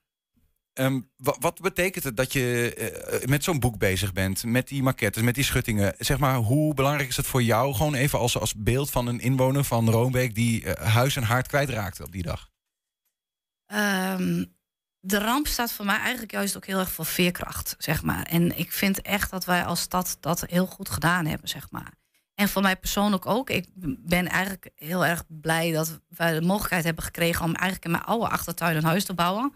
Ehm, 0.73 0.99
wa- 1.17 1.35
wat 1.39 1.61
betekent 1.61 2.03
het 2.03 2.17
dat 2.17 2.33
je 2.33 2.73
eh, 2.73 3.27
met 3.27 3.43
zo'n 3.43 3.59
boek 3.59 3.77
bezig 3.77 4.13
bent? 4.13 4.43
Met 4.43 4.67
die 4.67 4.83
maquettes, 4.83 5.23
met 5.23 5.35
die 5.35 5.43
schuttingen. 5.43 5.95
Zeg 5.97 6.17
maar, 6.17 6.35
hoe 6.35 6.73
belangrijk 6.73 7.09
is 7.09 7.17
het 7.17 7.25
voor 7.25 7.43
jou? 7.43 7.73
Gewoon 7.73 7.93
even 7.93 8.19
als, 8.19 8.37
als 8.39 8.55
beeld 8.55 8.89
van 8.89 9.07
een 9.07 9.19
inwoner 9.19 9.63
van 9.63 9.89
Roombeek... 9.89 10.35
die 10.35 10.73
eh, 10.73 10.93
huis 10.93 11.15
en 11.15 11.23
haard 11.23 11.47
kwijtraakte 11.47 12.03
op 12.03 12.11
die 12.11 12.23
dag. 12.23 12.49
Ehm, 13.65 14.45
de 14.99 15.19
ramp 15.19 15.47
staat 15.47 15.71
voor 15.71 15.85
mij 15.85 15.97
eigenlijk 15.97 16.31
juist 16.31 16.55
ook 16.57 16.65
heel 16.65 16.79
erg 16.79 16.91
voor 16.91 17.05
veerkracht, 17.05 17.75
zeg 17.77 18.03
maar. 18.03 18.23
En 18.23 18.57
ik 18.57 18.71
vind 18.71 19.01
echt 19.01 19.31
dat 19.31 19.45
wij 19.45 19.65
als 19.65 19.81
stad 19.81 20.17
dat 20.19 20.41
heel 20.41 20.65
goed 20.65 20.89
gedaan 20.89 21.25
hebben, 21.25 21.49
zeg 21.49 21.71
maar. 21.71 21.93
En 22.35 22.49
voor 22.49 22.61
mij 22.61 22.75
persoonlijk 22.77 23.25
ook. 23.25 23.49
Ik 23.49 23.67
ben 23.99 24.27
eigenlijk 24.27 24.69
heel 24.75 25.05
erg 25.05 25.23
blij 25.27 25.71
dat 25.71 25.99
wij 26.07 26.33
de 26.33 26.45
mogelijkheid 26.45 26.83
hebben 26.83 27.03
gekregen... 27.03 27.45
om 27.45 27.53
eigenlijk 27.55 27.85
in 27.85 27.91
mijn 27.91 28.03
oude 28.03 28.27
achtertuin 28.27 28.75
een 28.75 28.83
huis 28.83 29.05
te 29.05 29.13
bouwen. 29.13 29.53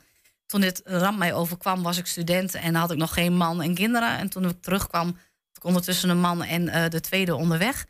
Toen 0.48 0.62
dit 0.62 0.82
ramp 0.86 1.18
mij 1.18 1.34
overkwam, 1.34 1.84
was 1.84 1.98
ik 1.98 2.06
student 2.06 2.54
en 2.54 2.76
had 2.76 2.92
ik 2.92 2.98
nog 2.98 3.14
geen 3.14 3.34
man 3.34 3.62
en 3.62 3.74
kinderen. 3.74 4.18
En 4.18 4.30
toen 4.30 4.50
ik 4.50 4.62
terugkwam, 4.62 5.06
had 5.08 5.58
ik 5.58 5.64
ondertussen 5.64 6.10
een 6.10 6.20
man 6.20 6.44
en 6.44 6.70
eh, 6.70 6.90
de 6.90 7.00
tweede 7.00 7.36
onderweg. 7.36 7.86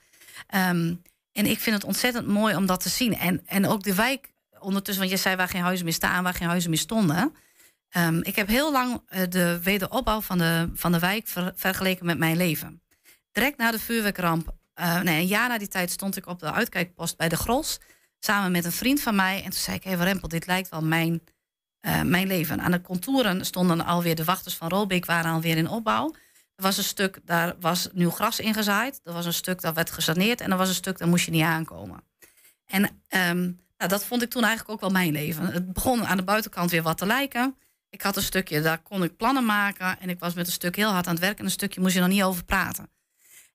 Ehm, 0.48 0.94
en 1.32 1.46
ik 1.46 1.60
vind 1.60 1.76
het 1.76 1.86
ontzettend 1.86 2.28
mooi 2.28 2.56
om 2.56 2.66
dat 2.66 2.82
te 2.82 2.90
zien. 2.90 3.18
En, 3.18 3.42
en 3.46 3.68
ook 3.68 3.84
de 3.84 3.96
wijk 3.96 4.32
ondertussen, 4.60 5.04
want 5.04 5.16
je 5.16 5.22
zei 5.22 5.36
waar 5.36 5.48
geen 5.48 5.62
huizen 5.62 5.86
meer 5.86 5.94
staan, 5.94 6.24
waar 6.24 6.34
geen 6.34 6.48
huizen 6.48 6.70
meer 6.70 6.80
stonden. 6.80 7.36
Ehm, 7.90 8.20
ik 8.22 8.36
heb 8.36 8.48
heel 8.48 8.72
lang 8.72 9.02
eh, 9.08 9.22
de 9.30 9.60
wederopbouw 9.64 10.22
van 10.22 10.38
de, 10.38 10.70
van 10.74 10.92
de 10.92 11.00
wijk 11.00 11.28
ver- 11.28 11.54
vergeleken 11.56 12.06
met 12.06 12.18
mijn 12.18 12.38
leven. 12.38 12.82
Direct 13.32 13.58
na 13.58 13.72
de 13.72 13.80
vuurwerkramp, 13.80 14.56
eh, 14.74 15.02
nee, 15.02 15.20
een 15.20 15.28
jaar 15.28 15.50
na 15.50 15.58
die 15.58 15.68
tijd, 15.68 15.92
stond 15.92 16.18
ik 16.18 16.28
op 16.28 16.40
de 16.40 16.52
uitkijkpost 16.52 17.18
bij 17.18 17.30
de 17.30 17.38
Gros. 17.38 17.80
Samen 18.20 18.52
met 18.52 18.66
een 18.66 18.72
vriend 18.72 19.02
van 19.02 19.16
mij. 19.16 19.38
En 19.38 19.50
toen 19.50 19.60
zei 19.60 19.78
ik: 19.78 19.84
Hé, 19.84 19.92
hey, 19.92 20.06
Rempel, 20.06 20.28
dit 20.28 20.46
lijkt 20.46 20.70
wel 20.70 20.82
mijn, 20.82 21.22
eh, 21.80 22.02
mijn 22.02 22.28
leven. 22.28 22.62
Aan 22.62 22.72
de 22.72 22.82
contouren 22.82 23.46
stonden 23.46 23.86
alweer 23.86 24.16
de 24.16 24.24
wachters 24.24 24.56
van 24.56 24.70
Rolbeek, 24.70 25.06
waren 25.06 25.32
alweer 25.32 25.58
in 25.58 25.70
opbouw. 25.70 26.14
Er 26.56 26.64
was 26.64 26.78
een 26.78 26.84
stuk, 26.84 27.20
daar 27.26 27.56
was 27.60 27.90
nieuw 27.94 28.10
gras 28.10 28.40
ingezaaid. 28.40 29.00
Er 29.04 29.14
was 29.14 29.26
een 29.26 29.34
stuk, 29.34 29.62
dat 29.62 29.76
werd 29.76 29.92
gesaneerd. 29.92 30.42
En 30.42 30.52
er 30.52 30.58
was 30.58 30.70
een 30.70 30.76
stuk, 30.76 30.98
daar 30.98 31.08
moest 31.08 31.26
je 31.26 31.32
niet 31.32 31.44
aankomen. 31.44 32.04
En 32.66 33.02
ehm, 33.08 33.42
nou, 33.78 33.90
dat 33.90 34.06
vond 34.06 34.22
ik 34.22 34.30
toen 34.30 34.44
eigenlijk 34.44 34.72
ook 34.72 34.82
wel 34.82 34.90
mijn 34.90 35.12
leven. 35.12 35.46
Het 35.46 35.74
begon 35.74 36.06
aan 36.06 36.18
de 36.18 36.24
buitenkant 36.24 36.72
weer 36.72 36.82
wat 36.82 36.98
te 36.98 37.06
lijken. 37.06 37.56
Ik 37.90 38.02
had 38.02 38.16
een 38.16 38.22
stukje, 38.22 38.62
daar 38.62 38.82
kon 38.82 39.04
ik 39.04 39.18
plannen 39.18 39.46
maken. 39.46 40.00
En 40.00 40.10
ik 40.10 40.20
was 40.20 40.34
met 40.34 40.46
een 40.46 40.52
stuk 40.52 40.76
heel 40.76 40.92
hard 40.92 41.08
aan 41.08 41.14
het 41.14 41.22
werken. 41.22 41.40
En 41.40 41.46
een 41.46 41.52
stukje 41.52 41.82
moest 41.82 41.94
je 41.94 42.00
nog 42.00 42.10
niet 42.10 42.24
over 42.24 42.44
praten. 42.44 42.90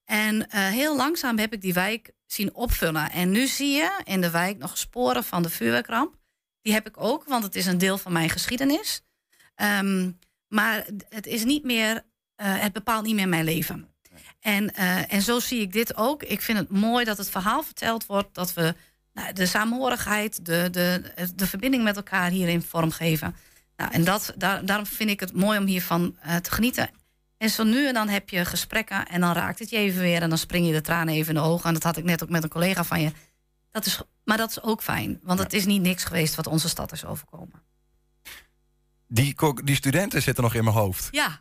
En 0.05 0.49
eh, 0.49 0.69
heel 0.69 0.97
langzaam 0.97 1.39
heb 1.39 1.53
ik 1.53 1.61
die 1.61 1.75
wijk 1.75 2.11
zien 2.27 2.55
opvullen. 2.55 3.11
En 3.11 3.31
nu 3.31 3.47
zie 3.47 3.71
je 3.71 4.01
in 4.05 4.21
de 4.21 4.31
wijk 4.31 4.59
nog 4.59 4.79
sporen 4.79 5.25
van 5.25 5.43
de 5.43 5.51
vuurwerkramp. 5.51 6.15
Die 6.63 6.73
heb 6.73 6.87
ik 6.87 6.97
ook, 6.97 7.25
want 7.25 7.45
het 7.45 7.55
is 7.55 7.67
een 7.67 7.79
deel 7.79 7.99
van 7.99 8.13
mijn 8.13 8.31
geschiedenis. 8.31 9.03
Ehm, 9.55 10.11
maar 10.49 10.87
het 11.09 11.27
is 11.27 11.45
niet 11.45 11.65
meer, 11.65 12.05
eh, 12.35 12.61
het 12.61 12.73
bepaalt 12.73 13.05
niet 13.05 13.15
meer 13.15 13.29
mijn 13.29 13.45
leven. 13.45 13.89
En, 14.41 14.75
eh, 14.75 15.13
en 15.13 15.23
zo 15.23 15.41
zie 15.41 15.61
ik 15.61 15.73
dit 15.73 15.97
ook. 15.97 16.23
Ik 16.23 16.41
vind 16.41 16.59
het 16.59 16.71
mooi 16.71 17.05
dat 17.05 17.19
het 17.19 17.31
verhaal 17.31 17.63
verteld 17.63 18.07
wordt, 18.07 18.35
dat 18.35 18.55
we 18.55 18.75
nou, 19.13 19.33
de 19.33 19.47
saamhorigheid, 19.47 20.45
de, 20.45 20.69
de, 20.71 21.03
de 21.35 21.47
verbinding 21.47 21.83
met 21.83 21.97
elkaar 21.97 22.31
hierin 22.31 22.63
vormgeven. 22.63 23.37
Nou, 23.77 23.93
en 23.93 24.05
dat, 24.05 24.35
daar, 24.37 24.65
daarom 24.65 24.87
vind 24.87 25.11
ik 25.11 25.21
het 25.21 25.33
mooi 25.33 25.59
om 25.59 25.67
hiervan 25.67 26.17
eh, 26.21 26.37
te 26.37 26.51
genieten. 26.51 26.91
En 27.39 27.51
zo 27.51 27.65
nu 27.65 27.87
en 27.87 27.95
dan 27.95 28.09
heb 28.09 28.29
je 28.29 28.45
gesprekken 28.45 29.07
en 29.07 29.21
dan 29.21 29.33
raakt 29.33 29.59
het 29.59 29.71
je 29.71 29.77
even 29.77 30.01
weer 30.01 30.23
en 30.23 30.29
dan 30.29 30.39
spring 30.39 30.67
je 30.67 30.73
de 30.73 30.81
tranen 30.81 31.15
even 31.15 31.35
in 31.35 31.43
de 31.43 31.49
ogen. 31.49 31.69
En 31.69 31.75
dat 31.75 31.83
had 31.83 31.97
ik 31.97 32.05
net 32.05 32.23
ook 32.23 32.29
met 32.29 32.43
een 32.43 32.49
collega 32.49 32.85
van 32.85 33.01
je. 33.01 33.13
Dat 33.71 33.87
is, 33.87 34.01
maar 34.25 34.37
dat 34.37 34.51
is 34.51 34.63
ook 34.63 34.83
fijn, 34.83 35.21
want 35.23 35.39
het 35.39 35.53
is 35.53 35.65
niet 35.67 35.83
niks 35.83 36.05
geweest 36.05 36.35
wat 36.35 36.47
onze 36.47 36.69
stad 36.69 36.93
is 36.93 37.05
overkomen. 37.05 37.63
Die, 39.09 39.35
die 39.65 39.77
studenten 39.77 40.23
zitten 40.23 40.45
nog 40.45 40.55
in 40.55 40.65
mijn 40.65 40.77
hoofd. 40.77 41.09
Ja, 41.11 41.41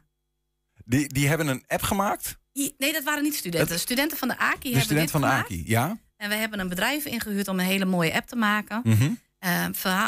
Die, 0.85 1.07
die 1.13 1.27
hebben 1.27 1.47
een 1.47 1.63
app 1.67 1.81
gemaakt. 1.81 2.37
Nee, 2.53 2.93
dat 2.93 3.03
waren 3.03 3.23
niet 3.23 3.35
studenten. 3.35 3.79
studenten 3.79 4.17
van 4.17 4.27
de 4.27 4.37
AKI 4.37 4.59
De 4.59 4.67
hebben 4.67 4.83
student 4.83 5.01
dit 5.01 5.11
van 5.11 5.21
de. 5.21 5.27
AKI, 5.27 5.63
ja? 5.67 5.97
En 6.17 6.29
we 6.29 6.35
hebben 6.35 6.59
een 6.59 6.69
bedrijf 6.69 7.05
ingehuurd 7.05 7.47
om 7.47 7.59
een 7.59 7.65
hele 7.65 7.85
mooie 7.85 8.13
app 8.13 8.27
te 8.27 8.35
maken. 8.35 8.81
Mhm. 8.83 9.11
Eh, 9.39 9.65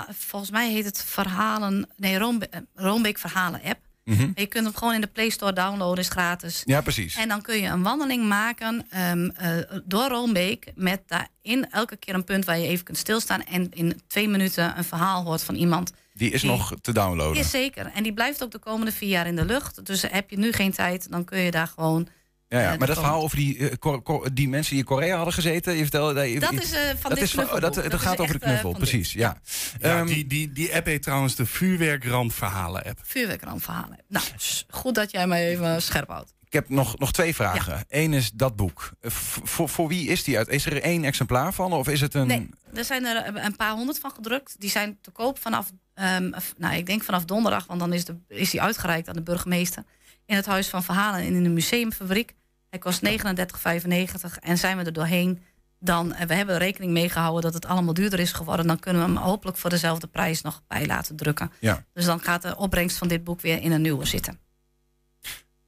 volgens 0.10 0.52
mij 0.52 0.72
heet 0.72 0.86
het 0.86 1.04
Verhalen... 1.04 1.90
Nee, 1.96 2.18
Roombe- 2.18 2.48
eh, 2.48 2.62
Roombeek 2.74 3.18
Verhalen 3.18 3.62
app. 3.64 3.80
En 4.06 4.34
je 4.36 4.46
kunt 4.46 4.66
hem 4.66 4.76
gewoon 4.76 4.94
in 4.94 5.02
de 5.02 5.08
Play 5.08 5.30
Store 5.30 5.54
downloaden, 5.54 6.04
is 6.04 6.10
gratis. 6.10 6.62
Ja, 6.66 6.82
precies. 6.82 7.16
En 7.16 7.28
dan 7.28 7.42
kun 7.42 7.62
je 7.62 7.68
een 7.68 7.84
wandeling 7.84 8.28
maken 8.28 8.86
ehm, 8.90 9.30
eh, 9.30 9.58
door 9.84 10.08
Roombeek... 10.10 10.72
met 10.76 11.02
daarin 11.08 11.70
elke 11.72 11.96
keer 11.96 12.14
een 12.14 12.24
punt 12.24 12.46
waar 12.46 12.60
je 12.60 12.68
even 12.68 12.86
kunt 12.86 12.98
stilstaan... 12.98 13.44
en 13.44 13.72
in 13.74 14.02
twee 14.08 14.28
minuten 14.28 14.78
een 14.78 14.84
verhaal 14.84 15.24
hoort 15.24 15.44
van 15.44 15.56
iemand. 15.56 15.92
Die 16.14 16.32
is 16.32 16.42
die- 16.42 16.50
nog 16.50 16.74
te 16.82 16.92
downloaden. 16.92 17.42
Is 17.42 17.50
zeker. 17.50 17.92
En 17.94 18.04
die 18.04 18.14
blijft 18.14 18.44
ook 18.44 18.52
de 18.52 18.60
komende 18.60 18.92
vier 18.92 19.10
jaar 19.10 19.28
in 19.28 19.36
de 19.36 19.46
lucht. 19.46 19.86
Dus 19.86 20.02
heb 20.02 20.30
je 20.30 20.38
nu 20.38 20.52
geen 20.52 20.72
tijd, 20.72 21.12
dan 21.12 21.24
kun 21.26 21.40
je 21.40 21.52
daar 21.52 21.68
gewoon... 21.68 22.08
Ja, 22.54 22.60
ja. 22.60 22.72
eh, 22.72 22.78
maar 22.78 22.88
dat 22.88 22.96
komt. 22.96 23.00
verhaal 23.08 23.22
over 23.24 23.38
die, 23.38 23.58
eh, 23.70 23.76
Cor- 23.78 24.02
Cor- 24.04 24.34
die 24.34 24.50
mensen 24.50 24.70
die 24.72 24.80
in 24.80 24.86
Korea 24.86 25.16
hadden 25.16 25.34
gezeten, 25.34 25.74
je 25.74 25.82
vertelde... 25.82 26.14
dat 26.14 26.30
je- 26.30 26.40
Dat 26.40 26.54
is 26.54 26.72
eh, 26.72 26.80
van 26.82 26.98
dat 27.10 27.14
dit 27.14 27.22
is 27.24 27.32
dat, 27.32 28.00
gaat 28.02 28.20
over 28.20 28.40
de 28.40 28.46
knuffel, 28.46 28.72
precies. 28.74 29.14
Ja. 29.14 29.38
Ja, 29.80 29.98
Ehm, 29.98 30.06
die, 30.06 30.28
die, 30.28 30.52
die 30.52 30.76
app 30.76 30.86
heet 30.86 31.04
trouwens 31.04 31.36
de 31.36 31.46
Vuurwerkrampverhalen-app. 31.46 33.00
Vuurwerkrampverhalen. 33.04 33.98
Nou, 34.08 34.26
s- 34.38 34.66
goed 34.70 34.96
dat 34.96 35.12
jij 35.12 35.28
mij 35.28 35.48
even 35.48 35.82
scherp 35.82 36.08
houdt. 36.10 36.34
ik 36.46 36.54
heb 36.54 36.70
nog, 36.70 36.98
nog 37.00 37.12
twee 37.14 37.36
vragen. 37.36 37.86
Eén 37.90 38.14
is 38.14 38.32
dat 38.32 38.56
boek. 38.56 38.92
V- 39.02 39.38
Voor, 39.44 39.70
voor 39.70 39.88
wie 39.88 40.08
is 40.08 40.24
die 40.24 40.38
uit? 40.38 40.48
Is 40.48 40.66
er 40.66 40.82
één 40.82 41.04
exemplaar 41.04 41.54
van? 41.54 41.74
Of 41.74 41.88
is 41.88 42.02
het 42.02 42.14
een... 42.14 42.28
Nee, 42.28 42.50
er 42.74 42.84
zijn 42.86 43.06
er 43.06 43.36
een 43.46 43.56
paar 43.56 43.72
honderd 43.72 44.00
van 44.00 44.12
gedrukt. 44.12 44.56
Die 44.60 44.70
zijn 44.70 44.98
te 45.02 45.12
koop 45.12 45.40
vanaf, 45.40 45.72
ehm, 45.94 46.32
f- 46.40 46.54
nou, 46.58 46.76
ik 46.76 46.86
denk 46.86 47.04
vanaf 47.04 47.26
donderdag, 47.26 47.66
want 47.66 47.80
dan 47.80 47.94
is, 47.94 48.06
de, 48.06 48.16
is 48.28 48.50
die 48.50 48.62
uitgereikt 48.62 49.08
aan 49.08 49.16
de 49.16 49.22
burgemeester. 49.22 49.84
In 50.26 50.36
het 50.36 50.46
Huis 50.46 50.68
van 50.68 50.84
Verhalen 50.84 51.20
en 51.20 51.34
in 51.36 51.44
de 51.44 51.50
museumfabriek. 51.50 52.34
Hij 52.74 52.82
kost 52.82 53.02
39,95 53.02 54.40
en 54.40 54.58
zijn 54.58 54.78
we 54.78 54.84
er 54.84 54.94
doorheen. 54.94 55.44
Dan, 55.80 56.14
eh, 56.14 56.28
we 56.28 56.34
hebben 56.34 56.58
rekening 56.58 56.92
mee 56.92 57.10
gehouden 57.10 57.42
dat 57.42 57.54
het 57.54 57.66
allemaal 57.66 57.94
duurder 57.94 58.20
is 58.20 58.32
geworden. 58.32 58.68
Dan 58.68 58.80
kunnen 58.80 59.02
we 59.02 59.08
hem 59.08 59.18
hopelijk 59.18 59.58
voor 59.58 59.70
dezelfde 59.70 60.08
prijs 60.08 60.42
nog 60.42 60.62
bij 60.68 60.86
laten 60.86 61.16
drukken. 61.16 61.52
Ja. 61.60 61.86
Dus 61.94 62.06
dan 62.06 62.20
gaat 62.20 62.42
de 62.42 62.58
opbrengst 62.58 62.98
van 62.98 63.08
dit 63.08 63.24
boek 63.24 63.42
weer 63.42 63.62
in 63.62 63.72
een 63.72 63.82
nieuwe 63.82 64.06
zitten. 64.06 64.40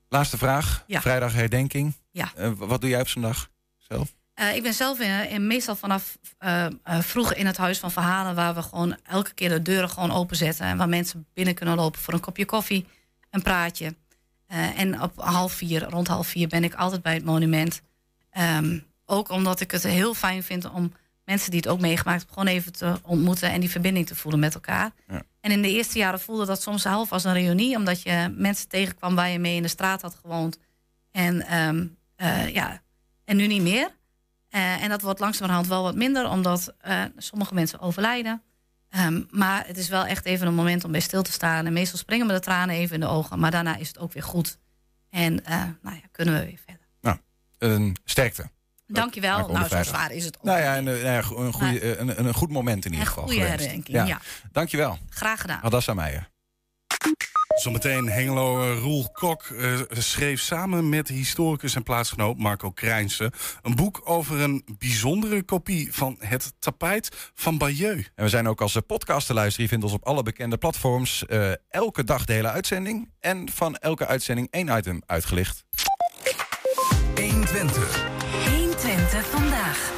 Laatste 0.09 0.37
vraag. 0.37 0.83
Ja. 0.87 1.01
Vrijdag 1.01 1.33
herdenking. 1.33 1.93
Ja. 2.11 2.31
Eh, 2.35 2.51
wat 2.57 2.81
doe 2.81 2.89
jij 2.89 2.99
op 3.01 3.07
zo'n 3.07 3.21
dag 3.21 3.49
zelf? 3.77 4.13
Eh, 4.33 4.55
ik 4.55 4.63
ben 4.63 4.73
zelf 4.73 4.99
in, 4.99 5.29
in- 5.29 5.47
meestal 5.47 5.75
vanaf 5.75 6.17
eh, 6.37 6.67
vroeg 6.83 7.33
in 7.33 7.45
het 7.45 7.57
huis 7.57 7.79
van 7.79 7.91
verhalen, 7.91 8.35
waar 8.35 8.55
we 8.55 8.61
gewoon 8.61 8.97
elke 9.03 9.33
keer 9.33 9.49
de 9.49 9.61
deuren 9.61 9.89
gewoon 9.89 10.11
openzetten 10.11 10.65
en 10.65 10.77
waar 10.77 10.89
mensen 10.89 11.25
binnen 11.33 11.53
kunnen 11.55 11.75
lopen 11.75 12.01
voor 12.01 12.13
een 12.13 12.19
kopje 12.19 12.45
koffie, 12.45 12.85
een 13.29 13.41
praatje. 13.41 13.95
Eh, 14.47 14.79
en 14.79 15.01
op 15.01 15.11
half 15.15 15.53
vier, 15.53 15.83
rond 15.83 16.07
half 16.07 16.27
vier, 16.27 16.47
ben 16.47 16.63
ik 16.63 16.73
altijd 16.73 17.01
bij 17.01 17.13
het 17.13 17.25
monument. 17.25 17.81
Ehm, 18.29 18.79
ook 19.05 19.29
omdat 19.29 19.59
ik 19.59 19.71
het 19.71 19.83
heel 19.83 20.13
fijn 20.13 20.43
vind 20.43 20.69
om 20.69 20.93
mensen 21.23 21.51
die 21.51 21.59
het 21.59 21.69
ook 21.69 21.79
meegemaakt 21.79 22.17
hebben, 22.17 22.37
gewoon 22.37 22.53
even 22.53 22.73
te 22.73 22.99
ontmoeten 23.03 23.51
en 23.51 23.59
die 23.59 23.69
verbinding 23.69 24.07
te 24.07 24.15
voelen 24.15 24.39
met 24.39 24.53
elkaar. 24.53 24.91
Ja. 25.07 25.21
En 25.39 25.51
in 25.51 25.61
de 25.61 25.71
eerste 25.71 25.97
jaren 25.97 26.19
voelde 26.19 26.45
dat 26.45 26.61
soms 26.61 26.83
half 26.83 27.11
als 27.11 27.23
een 27.23 27.33
reunie, 27.33 27.75
omdat 27.75 28.01
je 28.01 28.33
mensen 28.37 28.67
tegenkwam 28.67 29.15
waar 29.15 29.29
je 29.29 29.39
mee 29.39 29.55
in 29.55 29.61
de 29.61 29.67
straat 29.67 30.01
had 30.01 30.15
gewoond. 30.21 30.57
En, 31.11 31.41
ehm, 31.41 31.87
eh, 32.15 32.53
ja, 32.53 32.81
en 33.25 33.35
nu 33.35 33.47
niet 33.47 33.61
meer. 33.61 33.89
Eh, 34.49 34.83
en 34.83 34.89
dat 34.89 35.01
wordt 35.01 35.19
langzamerhand 35.19 35.67
wel 35.67 35.83
wat 35.83 35.95
minder, 35.95 36.29
omdat 36.29 36.73
sommige 37.17 37.53
mensen 37.53 37.79
overlijden. 37.79 38.41
Ehm, 38.95 39.21
maar 39.29 39.67
het 39.67 39.77
is 39.77 39.87
wel 39.89 40.05
echt 40.05 40.25
even 40.25 40.47
een 40.47 40.53
moment 40.53 40.83
om 40.83 40.91
bij 40.91 40.99
stil 40.99 41.23
te 41.23 41.31
staan. 41.31 41.65
En 41.65 41.73
meestal 41.73 41.99
springen 41.99 42.27
me 42.27 42.33
de 42.33 42.39
tranen 42.39 42.75
even 42.75 42.93
in 42.93 42.99
de 42.99 43.07
ogen, 43.07 43.39
maar 43.39 43.51
daarna 43.51 43.75
is 43.75 43.87
het 43.87 43.99
ook 43.99 44.13
weer 44.13 44.23
goed. 44.23 44.57
En 45.09 45.45
eh, 45.45 45.63
nou 45.81 45.95
ja, 45.95 46.01
kunnen 46.11 46.39
we 46.39 46.45
weer 46.45 46.59
verder. 46.65 46.83
Een 47.57 47.95
sterkte. 48.03 48.49
Dankjewel. 48.87 49.47
Nou, 49.47 49.67
zo 49.67 49.83
zwaar 49.83 50.11
is 50.11 50.25
het 50.25 50.37
ook. 50.37 50.43
Nou 50.43 50.59
ja, 50.59 50.79
niet. 50.79 50.89
een, 50.89 51.05
een, 51.05 51.45
een, 51.45 51.53
goede, 51.53 51.79
eh, 51.79 51.99
een, 51.99 52.19
een, 52.19 52.25
een 52.25 52.33
goed 52.33 52.49
moment 52.49 52.85
in 52.85 52.91
ieder 52.91 53.07
een 53.07 53.13
geval. 53.13 53.23
goede 53.23 53.41
geweest. 53.41 53.59
herdenking. 53.59 54.07
Ja. 54.07 54.21
Dankjewel. 54.51 54.97
graag 55.09 55.41
gedaan. 55.41 55.61
Adassa 55.61 55.93
Meijer. 55.93 56.29
Zometeen 57.55 58.09
Hengelo 58.09 58.63
eh, 58.63 58.79
Roel 58.79 59.09
Kok 59.11 59.43
eh, 59.43 59.79
schreef 59.89 60.41
samen 60.41 60.89
met 60.89 61.07
historicus 61.07 61.75
en 61.75 61.83
plaatsgenoot 61.83 62.37
Marco 62.37 62.71
Krijnsen... 62.71 63.31
een 63.61 63.75
boek 63.75 64.01
over 64.03 64.41
een 64.41 64.65
bijzondere 64.77 65.43
kopie 65.43 65.93
van 65.93 66.15
het 66.19 66.53
tapijt 66.59 67.31
van 67.33 67.57
Bayeux. 67.57 68.11
En 68.15 68.23
we 68.23 68.29
zijn 68.29 68.47
ook 68.47 68.61
als 68.61 68.75
eh, 68.75 68.81
podcast 68.87 69.27
te 69.27 69.33
luisteren. 69.33 69.63
Je 69.63 69.69
vindt 69.69 69.83
ons 69.83 69.93
op 69.93 70.05
alle 70.05 70.23
bekende 70.23 70.57
platforms. 70.57 71.25
eh, 71.25 71.51
elke 71.69 72.03
dag 72.03 72.25
de 72.25 72.33
hele 72.33 72.49
uitzending. 72.49 73.11
En 73.19 73.49
van 73.51 73.75
elke 73.75 74.05
uitzending 74.05 74.47
één 74.51 74.77
item 74.77 75.01
uitgelicht. 75.05 75.63
120 78.49 79.25
vandaag. 79.29 79.93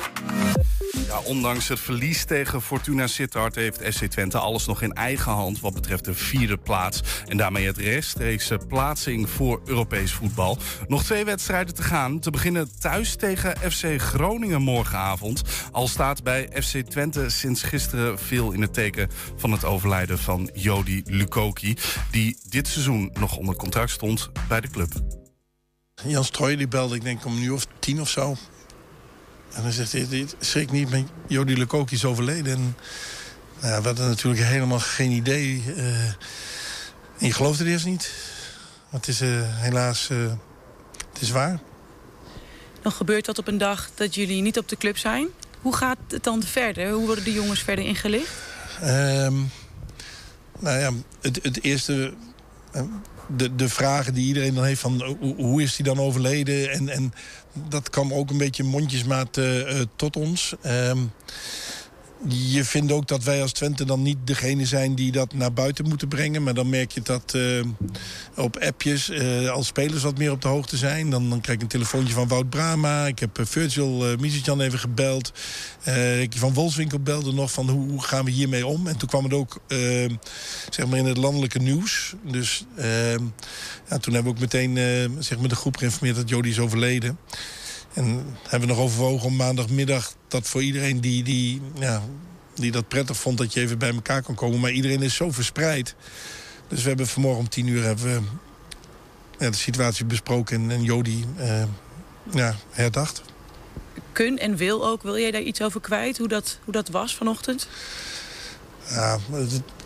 Ondanks 1.24 1.68
het 1.68 1.80
verlies 1.80 2.26
tegen 2.26 2.62
Fortuna 2.62 3.08
Sittard 3.08 3.56
heeft 3.56 3.82
SC 3.90 4.06
Twente 4.06 4.38
alles 4.38 4.66
nog 4.66 4.82
in 4.82 4.94
eigen 4.94 5.32
hand 5.32 5.60
wat 5.60 5.74
betreft 5.74 6.06
de 6.06 6.14
vierde 6.14 6.58
plaats. 6.58 7.02
En 7.26 7.38
daarmee 7.38 7.66
het 7.66 7.78
rechtstreekse 7.78 8.60
plaatsing 8.68 9.30
voor 9.30 9.62
Europees 9.66 10.12
voetbal. 10.12 10.58
Nog 10.88 11.04
twee 11.04 11.26
wedstrijden 11.26 11.76
te 11.76 11.84
gaan. 11.84 12.20
Te 12.20 12.32
beginnen 12.32 12.80
thuis 12.80 13.16
tegen 13.16 13.72
FC 13.72 14.02
Groningen 14.02 14.62
morgenavond. 14.62 15.42
Al 15.72 15.88
staat 15.88 16.24
bij 16.24 16.50
FC 16.62 16.78
Twente 16.78 17.30
sinds 17.30 17.64
gisteren 17.64 18.20
veel 18.20 18.52
in 18.52 18.62
het 18.62 18.74
teken 18.74 19.10
van 19.36 19.52
het 19.52 19.66
overlijden 19.66 20.20
van 20.20 20.50
Jody 20.54 21.02
Lukoki. 21.06 21.76
Die 22.12 22.38
dit 22.50 22.68
seizoen 22.68 23.12
nog 23.20 23.38
onder 23.38 23.56
contract 23.56 23.92
stond 23.92 24.30
bij 24.48 24.62
de 24.62 24.70
club. 24.70 24.92
Jan 26.04 26.24
Strooijen 26.24 26.58
die 26.58 26.68
belde, 26.68 26.96
ik 26.96 27.04
denk 27.04 27.26
om 27.26 27.40
nu 27.40 27.50
of 27.50 27.68
tien 27.80 28.02
of 28.02 28.10
zo. 28.10 28.36
En 29.58 29.64
dan 29.64 29.72
zegt 29.72 29.92
hij, 29.92 30.28
schrik 30.40 30.72
niet, 30.72 30.90
maar 30.90 31.04
Jody 31.28 31.54
Lecoq 31.64 31.92
is 31.92 32.06
overleden. 32.06 32.54
En 32.54 32.76
nou 33.60 33.74
ja, 33.74 33.82
we 33.82 33.88
hadden 33.88 34.08
natuurlijk 34.08 34.44
helemaal 34.44 34.80
geen 34.80 35.12
idee. 35.12 35.64
Uh, 35.68 36.06
en 36.06 36.16
je 37.18 37.34
geloofde 37.34 37.64
het 37.64 37.74
eerst 37.74 37.86
niet. 37.86 38.12
Maar 38.90 39.00
het 39.00 39.10
is 39.10 39.22
uh, 39.22 39.30
helaas, 39.44 40.10
uh, 40.12 40.32
het 41.14 41.22
is 41.22 41.30
waar. 41.30 41.60
Dan 42.82 42.92
gebeurt 42.92 43.26
dat 43.26 43.38
op 43.38 43.48
een 43.48 43.58
dag 43.58 43.90
dat 43.96 44.16
jullie 44.16 44.42
niet 44.42 44.58
op 44.58 44.70
de 44.70 44.78
club 44.78 44.98
zijn. 44.98 45.28
Hoe 45.62 45.76
gaat 45.76 45.98
het 46.08 46.24
dan 46.24 46.44
verder? 46.44 46.92
Hoe 46.92 47.06
worden 47.06 47.24
de 47.24 47.34
jongens 47.34 47.64
verder 47.64 47.86
ingelicht? 47.86 48.34
Um, 48.84 49.52
nou 50.60 50.80
ja, 50.80 50.92
het, 51.22 51.40
het 51.44 51.64
eerste 51.64 52.14
de, 53.36 53.56
de 53.56 53.70
vragen 53.70 54.14
die 54.14 54.28
iedereen 54.28 54.54
dan 54.54 54.64
heeft 54.64 54.82
van 54.82 55.04
hoe, 55.20 55.36
hoe 55.36 55.62
is 55.62 55.76
hij 55.78 55.86
dan 55.86 56.00
overleden? 56.00 56.72
En, 56.72 56.90
en 56.90 57.14
dat 57.70 57.90
kwam 57.90 58.14
ook 58.14 58.30
een 58.30 58.38
beetje 58.38 58.64
mondjesmaat 58.64 59.38
uh, 59.38 59.82
tot 59.96 60.16
ons. 60.16 60.56
Uh, 60.66 60.92
je 62.26 62.64
vindt 62.64 62.92
ook 62.92 63.08
dat 63.08 63.24
wij 63.24 63.42
als 63.42 63.52
Twente 63.52 63.86
dan 63.86 64.02
niet 64.02 64.18
degene 64.24 64.66
zijn 64.66 64.96
die 64.96 65.12
dat 65.12 65.34
naar 65.34 65.54
buiten 65.54 65.88
moeten 65.88 66.08
brengen. 66.08 66.44
Maar 66.44 66.54
dan 66.54 66.70
merk 66.70 66.92
je 66.92 67.02
dat 67.02 67.34
uh, 67.36 67.64
op 68.36 68.58
appjes 68.58 69.10
uh, 69.10 69.50
als 69.50 69.68
spelers 69.68 70.04
wat 70.04 70.18
meer 70.18 70.32
op 70.32 70.42
de 70.42 70.48
hoogte 70.48 70.78
zijn. 70.78 71.10
Dan, 71.10 71.30
dan 71.30 71.42
krijg 71.42 71.58
ik 71.58 71.64
een 71.64 71.70
telefoontje 71.70 72.14
van 72.14 72.28
Wout 72.28 72.50
Brama. 72.50 73.06
Ik 73.06 73.20
heb 73.20 73.40
uh, 73.40 73.46
Virgil 73.46 74.12
uh, 74.12 74.60
even 74.60 74.80
gebeld. 74.80 75.32
van 76.30 76.54
Wolfswinkel 76.54 77.00
belde 77.00 77.34
nog 77.34 77.52
van 77.52 77.70
hoe, 77.70 77.90
hoe, 77.90 78.04
gaan 78.04 78.26
we 78.26 78.32
hiermee 78.32 78.66
om. 78.66 78.88
En 78.88 78.98
toen 78.98 79.10
kwam 79.10 79.24
het 79.24 79.34
ook 79.34 79.62
zeg 80.70 80.88
maar 80.88 80.98
in 80.98 81.06
het 81.06 81.18
landelijke 81.18 81.60
nieuws. 81.60 82.14
Dus 82.24 82.66
ja, 83.90 83.98
toen 84.00 84.14
hebben 84.14 84.24
we 84.24 84.30
ook 84.30 84.40
meteen 84.40 84.78
zeg 85.20 85.40
maar 85.40 85.50
de 85.50 85.56
groep 85.56 85.78
geïnformeerd 85.78 86.16
dat 86.16 86.30
Jody 86.30 86.50
is 86.50 86.60
overleden. 86.60 87.18
En 87.98 88.38
hebben 88.42 88.68
we 88.70 88.76
nog 88.76 88.84
overwogen 88.84 89.28
om 89.28 89.36
maandagmiddag 89.36 90.14
dat 90.28 90.48
voor 90.48 90.64
iedereen 90.64 91.02
die, 91.02 91.24
die, 91.24 91.62
ja, 91.80 92.04
die 92.54 92.72
dat 92.72 92.88
prettig 92.88 93.18
vond... 93.18 93.38
dat 93.38 93.54
je 93.54 93.60
even 93.60 93.78
bij 93.78 93.94
elkaar 93.94 94.22
kan 94.22 94.36
komen. 94.36 94.60
Maar 94.60 94.72
iedereen 94.72 95.02
is 95.02 95.16
zo 95.16 95.32
verspreid. 95.32 95.96
Dus 96.68 96.82
we 96.82 96.88
hebben 96.88 97.08
vanmorgen 97.08 97.40
om 97.40 97.50
tien 97.50 97.68
uur 97.68 97.84
hebben 97.84 98.06
we, 98.06 98.22
ja, 99.40 99.50
de 99.50 99.58
situatie 99.58 100.06
besproken 100.06 100.62
en, 100.62 100.72
en 100.72 100.84
Jody 100.84 101.24
uh, 101.40 101.64
ja, 102.32 102.56
herdacht. 102.70 103.22
Kun 104.12 104.38
en 104.38 104.56
wil 104.56 104.88
ook, 104.88 105.04
wil 105.04 105.18
jij 105.18 105.32
daar 105.32 105.42
iets 105.42 105.62
over 105.62 105.82
kwijt? 105.82 106.18
Hoe 106.18 106.28
dat, 106.28 106.60
hoe 106.64 106.74
dat 106.74 106.90
was 106.90 107.16
vanochtend? 107.16 107.68
Ja, 108.90 109.20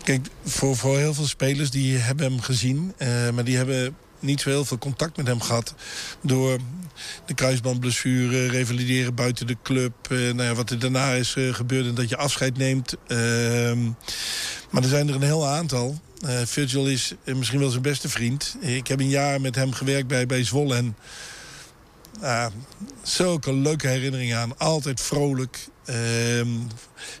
kijk, 0.02 0.26
voor, 0.44 0.76
voor 0.76 0.98
heel 0.98 1.14
veel 1.14 1.26
spelers 1.26 1.70
die 1.70 1.98
hebben 1.98 2.26
hem 2.26 2.40
gezien. 2.40 2.94
Uh, 2.98 3.30
maar 3.30 3.44
die 3.44 3.56
hebben 3.56 3.96
niet 4.22 4.40
zo 4.40 4.48
heel 4.48 4.64
veel 4.64 4.78
contact 4.78 5.16
met 5.16 5.26
hem 5.26 5.40
gehad. 5.40 5.74
Door 6.22 6.58
de 7.26 7.34
kruisbandblessure, 7.34 8.46
revalideren 8.46 9.14
buiten 9.14 9.46
de 9.46 9.56
club. 9.62 9.92
Uh, 10.10 10.18
nou 10.18 10.42
ja, 10.42 10.54
wat 10.54 10.70
er 10.70 10.78
daarna 10.78 11.12
is 11.12 11.34
uh, 11.34 11.54
gebeurd 11.54 11.86
en 11.86 11.94
dat 11.94 12.08
je 12.08 12.16
afscheid 12.16 12.56
neemt. 12.56 12.94
Uh, 13.06 13.18
maar 14.70 14.82
er 14.82 14.88
zijn 14.88 15.08
er 15.08 15.14
een 15.14 15.22
heel 15.22 15.46
aantal. 15.46 16.00
Uh, 16.24 16.40
Virgil 16.44 16.86
is 16.86 17.14
misschien 17.24 17.58
wel 17.58 17.70
zijn 17.70 17.82
beste 17.82 18.08
vriend. 18.08 18.56
Ik 18.60 18.86
heb 18.86 19.00
een 19.00 19.08
jaar 19.08 19.40
met 19.40 19.54
hem 19.54 19.72
gewerkt 19.72 20.06
bij, 20.08 20.26
bij 20.26 20.44
Zwolle. 20.44 20.74
En 20.74 20.96
zulke 23.02 23.54
leuke 23.54 23.88
herinneringen 23.88 24.38
aan. 24.38 24.58
Altijd 24.58 25.00
vrolijk, 25.00 25.68
ehm, 25.84 26.48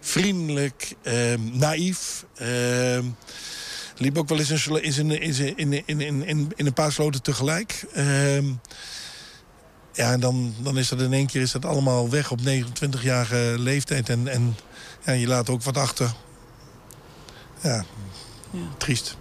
vriendelijk, 0.00 0.94
ehm, 1.02 1.40
naïef. 1.52 2.24
Ehm, 3.94 4.02
liep 4.02 4.18
ook 4.18 4.28
wel 4.28 4.38
eens 4.38 4.98
in, 4.98 5.10
in, 5.10 5.56
in, 5.56 5.72
in, 5.86 6.00
in, 6.00 6.26
in, 6.26 6.52
in 6.56 6.66
een 6.66 6.72
paar 6.72 6.92
sloten 6.92 7.22
tegelijk. 7.22 7.84
Ja, 9.94 10.12
en 10.12 10.20
dan, 10.20 10.54
dan 10.62 10.78
is 10.78 10.88
dat 10.88 11.00
in 11.00 11.12
één 11.12 11.26
keer 11.26 11.40
is 11.40 11.52
dat 11.52 11.64
allemaal 11.64 12.10
weg 12.10 12.30
op 12.30 12.38
29-jarige 12.40 13.54
leeftijd. 13.58 14.08
En, 14.08 14.28
en 14.28 14.56
ja, 15.04 15.12
je 15.12 15.26
laat 15.26 15.50
ook 15.50 15.62
wat 15.62 15.76
achter. 15.76 16.12
Ja, 17.62 17.84
ja. 18.50 18.60
triest. 18.78 19.16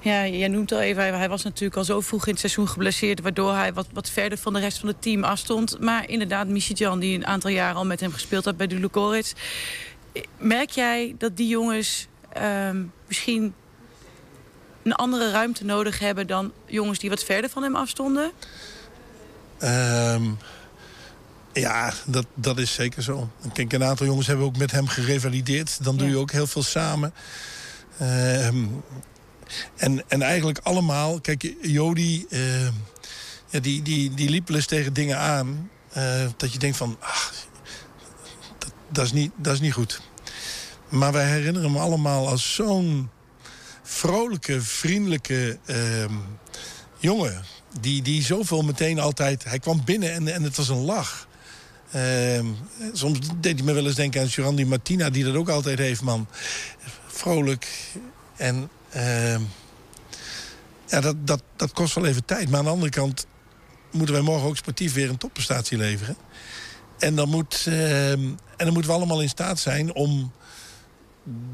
Ja, 0.00 0.26
jij 0.26 0.48
noemt 0.48 0.72
al 0.72 0.80
even, 0.80 1.18
hij 1.18 1.28
was 1.28 1.42
natuurlijk 1.42 1.76
al 1.76 1.84
zo 1.84 2.00
vroeg 2.00 2.26
in 2.26 2.30
het 2.30 2.40
seizoen 2.40 2.68
geblesseerd... 2.68 3.20
waardoor 3.20 3.54
hij 3.54 3.72
wat, 3.72 3.86
wat 3.92 4.10
verder 4.10 4.38
van 4.38 4.52
de 4.52 4.60
rest 4.60 4.78
van 4.78 4.88
het 4.88 5.02
team 5.02 5.24
afstond. 5.24 5.80
Maar 5.80 6.08
inderdaad, 6.08 6.48
Michijan, 6.48 6.98
die 6.98 7.16
een 7.16 7.26
aantal 7.26 7.50
jaren 7.50 7.76
al 7.76 7.86
met 7.86 8.00
hem 8.00 8.12
gespeeld 8.12 8.44
had 8.44 8.56
bij 8.56 8.66
de 8.66 8.78
Lukoritz. 8.78 9.32
Merk 10.38 10.70
jij 10.70 11.14
dat 11.18 11.36
die 11.36 11.48
jongens 11.48 12.06
uh, 12.36 12.70
misschien 13.06 13.54
een 14.84 14.92
andere 14.94 15.30
ruimte 15.30 15.64
nodig 15.64 15.98
hebben... 15.98 16.26
dan 16.26 16.52
jongens 16.66 16.98
die 16.98 17.10
wat 17.10 17.24
verder 17.24 17.50
van 17.50 17.62
hem 17.62 17.76
afstonden? 17.76 18.32
Um, 19.62 20.38
ja, 21.52 21.92
dat, 22.06 22.26
dat 22.34 22.58
is 22.58 22.72
zeker 22.72 23.02
zo. 23.02 23.30
Kijk, 23.52 23.72
een 23.72 23.84
aantal 23.84 24.06
jongens 24.06 24.26
hebben 24.26 24.46
ook 24.46 24.56
met 24.56 24.70
hem 24.70 24.86
gerevalideerd. 24.86 25.84
Dan 25.84 25.96
doe 25.96 26.08
je 26.08 26.16
ook 26.16 26.30
heel 26.30 26.46
veel 26.46 26.62
samen. 26.62 27.14
Um, 28.02 28.82
en, 29.76 30.02
en 30.08 30.22
eigenlijk 30.22 30.58
allemaal... 30.62 31.20
Kijk, 31.20 31.54
Jody... 31.62 32.26
Uh, 32.28 32.66
ja, 33.48 33.60
die, 33.60 33.82
die, 33.82 34.14
die 34.14 34.30
liep 34.30 34.48
eens 34.48 34.66
tegen 34.66 34.92
dingen 34.92 35.18
aan... 35.18 35.70
Uh, 35.96 36.26
dat 36.36 36.52
je 36.52 36.58
denkt 36.58 36.76
van... 36.76 36.96
Ach, 37.00 37.32
dat, 38.58 38.72
dat, 38.88 39.04
is 39.04 39.12
niet, 39.12 39.32
dat 39.36 39.54
is 39.54 39.60
niet 39.60 39.72
goed. 39.72 40.00
Maar 40.88 41.12
wij 41.12 41.26
herinneren 41.26 41.72
hem 41.72 41.80
allemaal 41.80 42.28
als 42.28 42.54
zo'n 42.54 43.10
vrolijke, 43.94 44.62
vriendelijke 44.62 45.58
uh, 45.66 45.76
jongen 46.98 47.44
die, 47.80 48.02
die 48.02 48.22
zoveel 48.22 48.62
meteen 48.62 48.98
altijd... 48.98 49.44
Hij 49.44 49.58
kwam 49.58 49.84
binnen 49.84 50.12
en, 50.12 50.28
en 50.28 50.42
het 50.42 50.56
was 50.56 50.68
een 50.68 50.84
lach. 50.84 51.28
Uh, 51.94 52.40
soms 52.92 53.18
deed 53.40 53.56
hij 53.56 53.64
me 53.64 53.72
wel 53.72 53.86
eens 53.86 53.94
denken 53.94 54.20
aan 54.20 54.26
Jurandi 54.26 54.64
Martina... 54.64 55.10
die 55.10 55.24
dat 55.24 55.34
ook 55.34 55.48
altijd 55.48 55.78
heeft, 55.78 56.02
man. 56.02 56.26
Vrolijk. 57.06 57.68
En 58.36 58.70
uh, 58.96 59.36
ja, 60.86 61.00
dat, 61.00 61.26
dat, 61.26 61.42
dat 61.56 61.72
kost 61.72 61.94
wel 61.94 62.06
even 62.06 62.24
tijd. 62.24 62.50
Maar 62.50 62.58
aan 62.58 62.64
de 62.64 62.70
andere 62.70 62.90
kant 62.90 63.26
moeten 63.90 64.14
wij 64.14 64.24
morgen 64.24 64.48
ook 64.48 64.56
sportief 64.56 64.94
weer 64.94 65.08
een 65.08 65.18
topprestatie 65.18 65.78
leveren. 65.78 66.16
En 66.98 67.14
dan, 67.14 67.28
moet, 67.28 67.66
en 67.66 68.38
dan 68.56 68.72
moeten 68.72 68.90
we 68.90 68.96
allemaal 68.96 69.22
in 69.22 69.28
staat 69.28 69.58
zijn 69.58 69.94
om 69.94 70.32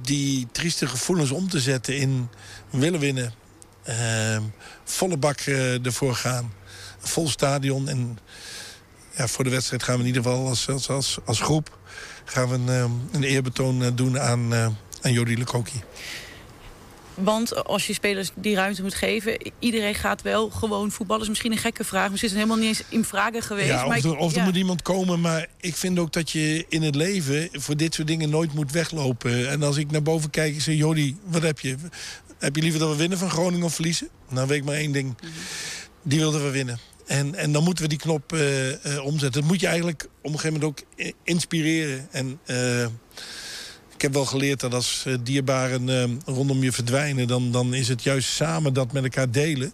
die 0.02 0.48
trieste 0.52 0.86
gevoelens 0.86 1.30
om 1.30 1.48
te 1.48 1.60
zetten 1.60 1.96
in 1.96 2.28
willen 2.70 3.00
winnen. 3.00 3.34
Ehm, 3.82 4.42
volle 4.84 5.16
bak 5.16 5.46
uh, 5.46 5.86
ervoor 5.86 6.14
gaan. 6.14 6.52
Vol 6.98 7.28
stadion. 7.28 7.88
En 7.88 8.18
ja, 9.16 9.28
voor 9.28 9.44
de 9.44 9.50
wedstrijd 9.50 9.82
gaan 9.82 9.94
we 9.94 10.00
in 10.00 10.06
ieder 10.06 10.22
geval 10.22 10.46
als, 10.46 10.68
als, 10.88 11.18
als, 11.24 11.40
groep... 11.40 11.78
gaan 12.24 12.48
we 12.48 12.54
een, 12.54 12.68
ehm, 12.68 12.90
een 13.12 13.22
eerbetoon 13.22 13.82
eh, 13.82 13.90
doen 13.94 14.20
aan, 14.20 14.52
uh, 14.52 14.66
aan 15.00 15.12
Jody 15.12 15.34
Lekoki. 15.34 15.82
Want 17.22 17.64
als 17.64 17.86
je 17.86 17.92
spelers 17.92 18.30
die 18.34 18.54
ruimte 18.54 18.82
moet 18.82 18.94
geven... 18.94 19.52
iedereen 19.58 19.94
gaat 19.94 20.22
wel 20.22 20.50
gewoon 20.50 20.90
voetballen. 20.90 21.22
is 21.22 21.28
misschien 21.28 21.52
een 21.52 21.58
gekke 21.58 21.84
vraag. 21.84 22.10
Misschien 22.10 22.30
is 22.30 22.36
het 22.36 22.44
helemaal 22.44 22.66
niet 22.66 22.78
eens 22.78 22.88
in 22.88 23.04
vragen 23.04 23.42
geweest. 23.42 23.68
Ja, 23.68 23.86
of, 23.86 24.04
er, 24.04 24.16
of 24.16 24.36
er 24.36 24.42
moet 24.42 24.56
iemand 24.56 24.82
komen. 24.82 25.20
Maar 25.20 25.46
ik 25.60 25.76
vind 25.76 25.98
ook 25.98 26.12
dat 26.12 26.30
je 26.30 26.64
in 26.68 26.82
het 26.82 26.94
leven... 26.94 27.48
voor 27.52 27.76
dit 27.76 27.94
soort 27.94 28.08
dingen 28.08 28.30
nooit 28.30 28.54
moet 28.54 28.72
weglopen. 28.72 29.50
En 29.50 29.62
als 29.62 29.76
ik 29.76 29.90
naar 29.90 30.02
boven 30.02 30.30
kijk 30.30 30.54
en 30.54 30.60
zeg... 30.60 30.74
Jody, 30.74 31.14
wat 31.24 31.42
heb 31.42 31.60
je? 31.60 31.76
Heb 32.38 32.56
je 32.56 32.62
liever 32.62 32.80
dat 32.80 32.90
we 32.90 32.96
winnen 32.96 33.18
van 33.18 33.30
Groningen 33.30 33.66
of 33.66 33.74
verliezen? 33.74 34.08
Nou 34.28 34.46
weet 34.46 34.58
ik 34.58 34.64
maar 34.64 34.74
één 34.74 34.92
ding. 34.92 35.16
Die 36.02 36.18
wilden 36.18 36.44
we 36.44 36.50
winnen. 36.50 36.78
En, 37.06 37.34
en 37.34 37.52
dan 37.52 37.64
moeten 37.64 37.84
we 37.84 37.90
die 37.90 37.98
knop 37.98 38.32
uh, 38.32 38.68
uh, 38.68 39.04
omzetten. 39.04 39.40
Dat 39.40 39.50
moet 39.50 39.60
je 39.60 39.66
eigenlijk 39.66 40.08
op 40.22 40.32
een 40.32 40.38
gegeven 40.38 40.60
moment 40.60 40.64
ook 40.64 40.86
inspireren. 41.24 42.08
En 42.10 42.40
uh, 42.46 42.86
ik 44.00 44.06
heb 44.06 44.14
wel 44.14 44.26
geleerd 44.26 44.60
dat 44.60 44.74
als 44.74 45.06
dierbaren 45.22 46.20
rondom 46.24 46.62
je 46.62 46.72
verdwijnen... 46.72 47.26
Dan, 47.26 47.52
dan 47.52 47.74
is 47.74 47.88
het 47.88 48.02
juist 48.02 48.28
samen 48.28 48.72
dat 48.72 48.92
met 48.92 49.02
elkaar 49.02 49.30
delen. 49.30 49.72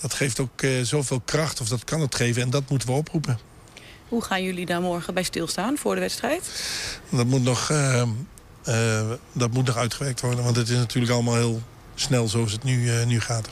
Dat 0.00 0.14
geeft 0.14 0.40
ook 0.40 0.62
zoveel 0.82 1.20
kracht, 1.24 1.60
of 1.60 1.68
dat 1.68 1.84
kan 1.84 2.00
het 2.00 2.14
geven. 2.14 2.42
En 2.42 2.50
dat 2.50 2.68
moeten 2.68 2.88
we 2.88 2.94
oproepen. 2.94 3.38
Hoe 4.08 4.22
gaan 4.22 4.42
jullie 4.42 4.66
daar 4.66 4.80
morgen 4.80 5.14
bij 5.14 5.22
stilstaan 5.22 5.76
voor 5.76 5.94
de 5.94 6.00
wedstrijd? 6.00 6.62
Dat 7.10 7.26
moet 7.26 7.42
nog, 7.42 7.66
dat 9.32 9.52
moet 9.52 9.66
nog 9.66 9.76
uitgewerkt 9.76 10.20
worden. 10.20 10.44
Want 10.44 10.56
het 10.56 10.68
is 10.68 10.76
natuurlijk 10.76 11.12
allemaal 11.12 11.36
heel 11.36 11.62
snel 11.94 12.28
zoals 12.28 12.52
het 12.52 12.64
nu, 12.64 12.82
uh, 12.82 13.06
nu 13.06 13.20
gaat. 13.20 13.48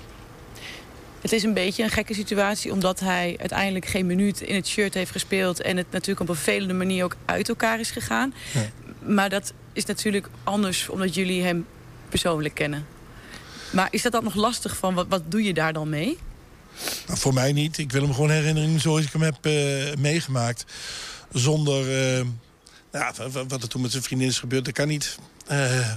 Het 1.20 1.32
is 1.32 1.42
een 1.42 1.54
beetje 1.54 1.82
een 1.82 1.90
gekke 1.90 2.14
situatie, 2.14 2.72
omdat 2.72 3.00
hij 3.00 3.36
uiteindelijk 3.38 3.86
geen 3.86 4.06
minuut 4.06 4.40
in 4.40 4.54
het 4.54 4.66
shirt 4.66 4.94
heeft 4.94 5.10
gespeeld. 5.10 5.60
En 5.60 5.76
het 5.76 5.86
natuurlijk 5.90 6.20
op 6.20 6.28
een 6.28 6.34
vervelende 6.34 6.74
manier 6.74 7.04
ook 7.04 7.16
uit 7.24 7.48
elkaar 7.48 7.80
is 7.80 7.90
gegaan. 7.90 8.34
Ja. 8.52 8.66
Maar 9.14 9.28
dat 9.28 9.52
is 9.76 9.84
natuurlijk 9.84 10.28
anders, 10.44 10.88
omdat 10.88 11.14
jullie 11.14 11.42
hem 11.42 11.66
persoonlijk 12.08 12.54
kennen. 12.54 12.86
Maar 13.70 13.88
is 13.90 14.02
dat 14.02 14.12
dan 14.12 14.24
nog 14.24 14.34
lastig 14.34 14.76
van, 14.76 14.94
wat, 14.94 15.06
wat 15.08 15.30
doe 15.30 15.42
je 15.42 15.54
daar 15.54 15.72
dan 15.72 15.88
mee? 15.88 16.18
Nou, 17.06 17.18
voor 17.18 17.34
mij 17.34 17.52
niet. 17.52 17.78
Ik 17.78 17.92
wil 17.92 18.02
hem 18.02 18.14
gewoon 18.14 18.30
herinneren 18.30 18.80
zoals 18.80 19.04
ik 19.04 19.12
hem 19.12 19.22
heb 19.22 19.46
eh, 19.46 19.52
meegemaakt. 19.98 20.64
Zonder... 21.32 21.84
wa- 22.90 23.12
wat 23.48 23.62
er 23.62 23.68
toen 23.68 23.80
met 23.82 23.90
zijn 23.90 24.02
vriendin 24.02 24.28
is 24.28 24.38
gebeurd, 24.38 24.64
dat 24.64 24.74
kan 24.74 24.88
niet. 24.88 25.18
Eh, 25.46 25.92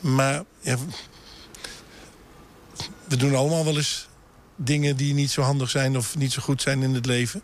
maar 0.00 0.42
ja, 0.60 0.76
we 3.08 3.16
doen 3.16 3.34
allemaal 3.34 3.64
wel 3.64 3.76
eens 3.76 4.08
dingen 4.56 4.96
die 4.96 5.14
niet 5.14 5.30
zo 5.30 5.42
handig 5.42 5.70
zijn... 5.70 5.96
of 5.96 6.16
niet 6.16 6.32
zo 6.32 6.42
goed 6.42 6.62
zijn 6.62 6.82
in 6.82 6.94
het 6.94 7.06
leven. 7.06 7.42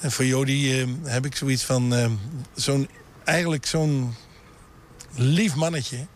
En 0.00 0.12
voor 0.12 0.24
Jody 0.24 0.86
heb 1.04 1.24
ik 1.24 1.36
zoiets 1.36 1.62
van... 1.64 2.18
zo'n, 2.54 2.88
eigenlijk 3.24 3.66
zo'n 3.66 4.14
lief 5.14 5.54
mannetje. 5.54 6.06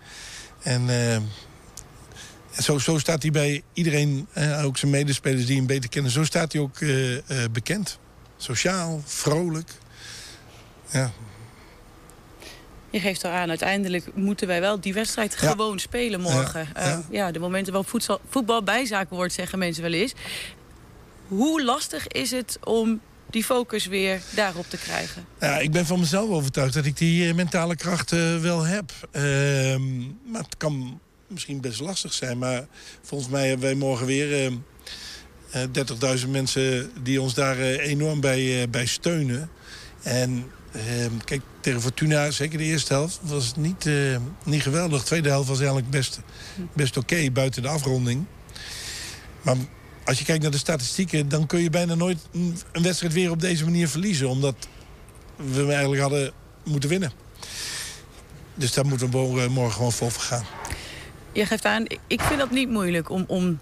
En... 0.63 0.89
en 0.89 1.29
zo, 2.63 2.79
zo 2.79 2.99
staat 2.99 3.23
hij 3.23 3.31
bij 3.31 3.63
iedereen, 3.73 4.27
eh, 4.33 4.65
ook 4.65 4.77
zijn 4.77 4.91
medespelers 4.91 5.47
die 5.47 5.57
hem 5.57 5.67
beter 5.67 5.91
kennen... 5.91 6.11
zo 6.13 6.25
staat 6.25 6.53
hij 6.53 6.61
ook 6.61 6.81
eh, 6.81 7.19
bekend. 7.53 7.99
Sociaal, 8.37 9.03
vrolijk. 9.05 9.71
Ja, 10.91 11.13
Je 12.91 13.01
geeft 13.01 13.25
al 13.25 13.31
aan, 13.31 13.49
uiteindelijk 13.49 14.15
moeten 14.15 14.47
wij 14.47 14.61
wel 14.61 14.81
die 14.81 14.95
wedstrijd 14.95 15.37
Ja. 15.41 15.51
gewoon 15.51 15.79
spelen 15.79 16.21
morgen. 16.21 16.69
Ja, 16.75 16.83
Ja, 16.83 16.89
ja. 16.89 17.03
ja, 17.11 17.31
de 17.31 17.39
momenten 17.39 17.73
waarop 17.73 17.91
voedsel, 17.91 18.21
voetbal 18.29 18.63
bijzaak 18.63 19.11
wordt, 19.11 19.33
zeggen 19.33 19.59
mensen 19.59 19.83
wel 19.83 19.93
eens. 19.93 20.13
Hoe 21.29 21.65
lastig 21.65 22.07
is 22.07 22.31
het 22.31 22.59
om 22.65 23.01
die 23.31 23.45
focus 23.45 23.87
weer 23.87 24.21
daarop 24.35 24.71
te 24.71 24.77
krijgen? 24.77 25.25
Ja, 25.41 25.59
ik 25.59 25.71
ben 25.71 25.87
van 25.87 26.01
mezelf 26.01 26.31
overtuigd 26.31 26.75
dat 26.75 26.85
ik 26.85 26.97
die 26.97 27.29
eh, 27.29 27.35
mentale 27.35 27.77
kracht 27.77 28.13
eh, 28.13 28.41
wel 28.41 28.63
heb. 28.63 28.93
Ehm, 29.11 29.99
maar 30.31 30.43
het 30.43 30.57
kan 30.57 31.01
misschien 31.27 31.61
best 31.61 31.81
lastig 31.81 32.13
zijn. 32.13 32.39
Maar 32.39 32.67
volgens 33.03 33.31
mij 33.31 33.49
hebben 33.49 33.67
wij 33.67 33.75
morgen 33.75 34.07
weer 34.07 34.33
eh, 34.33 34.53
eh, 35.63 36.19
30.000 36.21 36.29
mensen 36.29 36.91
die 37.03 37.21
ons 37.21 37.35
daar 37.35 37.59
enorm 37.59 38.21
bij, 38.21 38.71
bij 38.71 38.87
steunen. 38.87 39.51
En 40.03 40.45
ehm, 40.73 41.13
kijk, 41.25 41.43
tegen 41.61 41.81
Fortuna, 41.81 42.31
zeker 42.31 42.59
de 42.59 42.65
eerste 42.65 42.93
helft, 42.93 43.21
was 43.23 43.47
het 43.47 43.57
niet, 43.57 43.89
niet 44.45 44.63
geweldig. 44.63 45.01
De 45.01 45.07
tweede 45.07 45.29
helft 45.29 45.49
was 45.49 45.59
eigenlijk 45.59 45.91
best, 45.91 46.21
best 46.73 46.97
oké, 46.97 47.31
buiten 47.31 47.63
de 47.63 47.69
afronding. 47.69 48.25
Maar 49.43 49.57
als 50.09 50.19
je 50.19 50.25
kijkt 50.25 50.43
naar 50.43 50.51
de 50.51 50.59
statistieken... 50.59 51.29
dan 51.29 51.47
kun 51.47 51.61
je 51.61 51.71
bijna 51.71 51.95
nooit 51.95 52.19
een 52.73 52.83
wedstrijd 52.83 53.13
weer 53.13 53.31
op 53.31 53.41
deze 53.41 53.65
manier 53.65 53.89
verliezen. 53.89 54.29
Omdat 54.29 54.55
we 55.37 55.59
hem 55.59 55.71
eigenlijk 55.71 56.01
hadden 56.01 56.33
moeten 56.65 56.89
winnen. 56.89 57.13
Dus 58.55 58.73
daar 58.73 58.87
moeten 58.87 59.11
we 59.11 59.17
morgen, 59.17 59.51
morgen 59.51 59.75
gewoon 59.75 59.93
voor 59.93 60.11
gaan. 60.11 60.45
Je 61.33 61.47
geeft 61.47 61.65
aan, 61.65 61.85
ik 62.07 62.21
vind 62.21 62.39
dat 62.39 62.51
niet 62.51 62.69
moeilijk 62.69 63.11
om, 63.11 63.25
om 63.27 63.59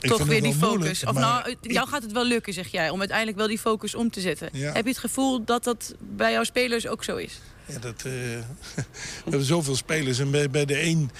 toch 0.00 0.24
weer 0.24 0.42
die 0.42 0.54
focus... 0.54 0.76
moeilijk, 0.76 1.08
of 1.08 1.14
nou, 1.14 1.50
ik- 1.50 1.72
jou 1.72 1.88
gaat 1.88 2.02
het 2.02 2.12
wel 2.12 2.24
lukken, 2.24 2.52
zeg 2.52 2.66
jij, 2.68 2.90
om 2.90 2.98
uiteindelijk 2.98 3.38
wel 3.38 3.46
die 3.46 3.58
focus 3.58 3.94
om 3.94 4.10
te 4.10 4.20
zetten. 4.20 4.48
Ja. 4.52 4.72
Heb 4.72 4.84
je 4.84 4.90
het 4.90 4.98
gevoel 4.98 5.44
dat 5.44 5.64
dat 5.64 5.94
bij 5.98 6.32
jouw 6.32 6.44
spelers 6.44 6.86
ook 6.86 7.04
zo 7.04 7.16
is? 7.16 7.40
Ja, 7.66 7.78
dat, 7.78 7.94
eh, 7.96 8.02
we 8.04 9.30
hebben 9.30 9.44
zoveel 9.44 9.76
spelers. 9.76 10.18
En 10.18 10.30
bij, 10.30 10.50
bij 10.50 10.64
de 10.64 10.82
een 10.82 11.10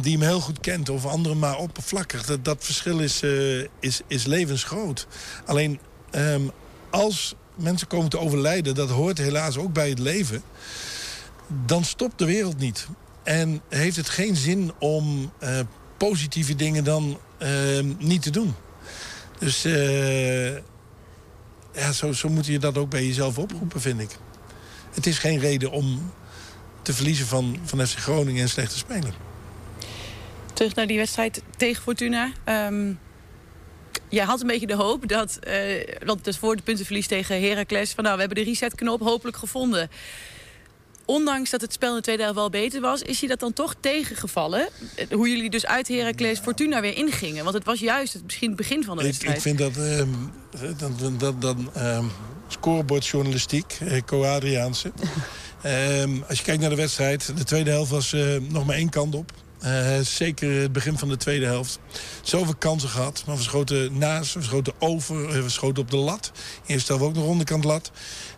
die 0.00 0.12
hem 0.12 0.26
heel 0.26 0.40
goed 0.40 0.60
kent... 0.60 0.88
of 0.88 1.06
andere 1.06 1.34
maar 1.34 1.56
oppervlakkig. 1.56 2.40
Dat, 2.42 2.64
verschil 2.64 2.98
is, 2.98 3.22
eh, 3.22 3.58
is, 3.80 4.00
is 4.06 4.24
levensgroot. 4.24 5.06
Alleen 5.44 5.80
ehm, 6.10 6.42
als 6.90 7.34
mensen 7.54 7.86
komen 7.86 8.10
te 8.10 8.18
overlijden... 8.18 8.74
dat 8.74 8.90
hoort 8.90 9.18
helaas 9.18 9.56
ook 9.56 9.72
bij 9.72 9.88
het 9.88 9.98
leven... 9.98 10.42
dan 11.66 11.84
stopt 11.84 12.18
de 12.18 12.24
wereld 12.24 12.58
niet. 12.58 12.86
En 13.22 13.60
heeft 13.68 13.96
het 13.96 14.08
geen 14.08 14.36
zin 14.36 14.72
om 14.78 15.32
eh, 15.38 15.58
positieve 15.96 16.54
dingen 16.54 16.84
dan 16.84 17.18
ehm, 17.38 17.92
niet 17.98 18.22
te 18.22 18.30
doen. 18.30 18.54
Dus 19.38 19.64
eh, 19.64 20.54
ja, 21.72 21.92
zo, 21.92 22.12
zo 22.12 22.28
moet 22.28 22.46
je 22.46 22.58
dat 22.58 22.78
ook 22.78 22.90
bij 22.90 23.06
jezelf 23.06 23.38
oproepen, 23.38 23.80
vind 23.80 24.00
ik. 24.00 24.10
Het 24.94 25.06
is 25.06 25.18
geen 25.18 25.38
reden 25.38 25.70
om 25.70 26.12
te 26.82 26.92
verliezen 26.92 27.26
van, 27.26 27.58
van 27.64 27.86
FC 27.86 27.98
Groningen 27.98 28.42
en 28.42 28.48
slecht 28.48 28.70
te 28.70 28.78
spelen. 28.78 29.25
Terug 30.56 30.74
naar 30.74 30.86
die 30.86 30.98
wedstrijd 30.98 31.42
tegen 31.56 31.82
Fortuna. 31.82 32.32
Ehm 32.44 32.92
jij 34.08 34.24
had 34.24 34.40
een 34.40 34.46
beetje 34.46 34.66
de 34.66 34.74
hoop 34.74 35.08
dat, 35.08 35.38
eh 35.40 36.04
want 36.04 36.24
dus 36.24 36.38
voor 36.38 36.56
de 36.56 36.62
puntenverlies 36.62 37.06
tegen 37.06 37.42
Heracles... 37.42 37.92
van 37.92 38.04
nou, 38.04 38.14
we 38.14 38.22
hebben 38.22 38.44
de 38.44 38.50
resetknop 38.50 39.00
hopelijk 39.00 39.36
gevonden. 39.36 39.90
Ondanks 41.04 41.50
dat 41.50 41.60
het 41.60 41.72
spel 41.72 41.90
in 41.90 41.96
de 41.96 42.02
tweede 42.02 42.22
helft 42.22 42.38
wel 42.38 42.50
beter 42.50 42.80
was... 42.80 43.02
is 43.02 43.20
je 43.20 43.26
dat 43.26 43.40
dan 43.40 43.52
toch 43.52 43.74
tegengevallen? 43.80 44.68
Eh, 44.94 45.06
Hoe 45.10 45.28
jullie 45.28 45.50
dus 45.50 45.66
uit 45.66 45.88
Heracles 45.88 46.38
Fortuna 46.38 46.80
weer 46.80 46.96
ingingen. 46.96 47.42
Want 47.42 47.56
het 47.56 47.64
was 47.64 47.80
juist 47.80 48.12
het, 48.12 48.24
misschien 48.24 48.48
het 48.48 48.56
begin 48.56 48.84
van 48.84 48.96
de 48.96 49.02
wedstrijd. 49.02 49.36
ik 49.36 49.42
vind 49.42 49.58
dat, 49.58 49.76
ehm, 49.76 51.18
dat, 51.18 51.40
dat, 51.40 51.56
ehm, 51.74 52.04
scorebordjournalistiek, 52.48 53.78
eh, 53.80 54.02
Co-Adriaanse. 54.06 54.92
Als 56.28 56.38
je 56.38 56.44
kijkt 56.44 56.60
naar 56.60 56.70
de 56.70 56.76
wedstrijd, 56.76 57.36
de 57.36 57.44
tweede 57.44 57.70
helft 57.70 57.90
was 57.90 58.14
nog 58.48 58.66
maar 58.66 58.76
één 58.76 58.88
kant 58.88 59.14
op. 59.14 59.32
Eh, 59.66 60.00
zeker 60.00 60.60
het 60.60 60.72
begin 60.72 60.98
van 60.98 61.08
de 61.08 61.16
tweede 61.16 61.46
helft. 61.46 61.78
Zoveel 62.22 62.54
kansen 62.54 62.88
gehad, 62.88 63.22
maar 63.26 63.36
we 63.36 63.42
schoten 63.42 63.98
naast, 63.98 64.34
we 64.34 64.42
schoten 64.42 64.72
over, 64.78 65.28
eh, 65.28 65.42
we 65.42 65.48
schoten 65.48 65.82
op 65.82 65.90
de 65.90 65.96
lat. 65.96 66.32
Eerste 66.66 66.92
helft 66.92 67.08
ook 67.08 67.14
nog 67.14 67.24
onderkant 67.24 67.64
lat. 67.64 67.90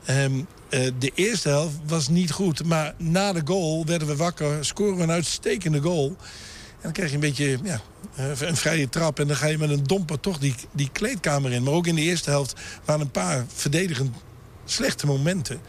Ehm, 0.05 0.33
eh, 0.69 0.91
de 0.99 1.13
eerste 1.15 1.49
helft 1.49 1.75
was 1.87 2.09
niet 2.09 2.31
goed, 2.31 2.65
maar 2.65 2.95
na 2.97 3.33
de 3.33 3.43
goal 3.45 3.87
werden 3.87 4.09
we 4.09 4.17
wakker, 4.17 4.65
scoren 4.65 4.97
we 4.97 5.03
een 5.03 5.11
uitstekende 5.11 5.81
goal. 5.81 6.07
En 6.09 6.83
dan 6.83 6.93
krijg 6.93 7.09
je 7.09 7.15
een 7.15 7.21
beetje 7.21 7.59
ja, 7.63 7.81
een 8.17 8.57
vrije 8.57 8.89
trap. 8.89 9.19
En 9.19 9.27
dan 9.27 9.37
ga 9.37 9.47
je 9.47 9.59
met 9.59 9.71
een 9.71 9.85
domper 9.85 10.21
toch 10.21 10.39
die, 10.39 10.55
die 10.73 10.91
kleedkamer 10.93 11.53
in. 11.53 11.63
Maar 11.63 11.75
ook 11.75 11.87
in 11.87 11.95
de 11.95 12.01
eerste 12.01 12.31
helft 12.31 12.55
waren 12.85 13.01
een 13.01 13.11
paar 13.11 13.45
verdedigend 13.55 14.17
slechte 14.65 15.07
momenten. 15.07 15.61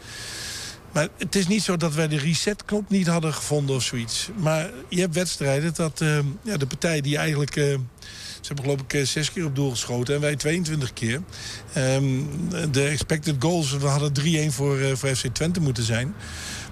Maar 0.92 1.08
het 1.18 1.34
is 1.34 1.46
niet 1.46 1.62
zo 1.62 1.76
dat 1.76 1.94
wij 1.94 2.08
de 2.08 2.18
resetknop 2.18 2.90
niet 2.90 3.06
hadden 3.06 3.34
gevonden 3.34 3.76
of 3.76 3.82
zoiets. 3.82 4.28
Maar 4.36 4.70
je 4.88 5.00
hebt 5.00 5.14
wedstrijden 5.14 5.74
dat 5.74 6.00
eh, 6.00 6.18
ja, 6.42 6.56
de 6.56 6.66
partij 6.66 7.00
die 7.00 7.16
eigenlijk... 7.16 7.56
eh, 7.56 7.74
ze 8.40 8.46
hebben 8.46 8.64
geloof 8.64 8.80
ik 8.80 8.92
eh, 8.92 9.06
zes 9.06 9.32
keer 9.32 9.44
op 9.44 9.54
doel 9.54 9.70
geschoten 9.70 10.14
en 10.14 10.20
wij 10.20 10.36
22 10.36 10.92
keer. 10.92 11.20
Ehm, 11.72 12.04
de 12.70 12.84
expected 12.84 13.36
goals, 13.38 13.70
we 13.76 13.86
hadden 13.86 14.12
3-1 14.12 14.52
voor, 14.52 14.78
eh, 14.78 14.94
voor 14.94 15.16
FC 15.16 15.26
Twente 15.26 15.60
moeten 15.60 15.84
zijn. 15.84 16.14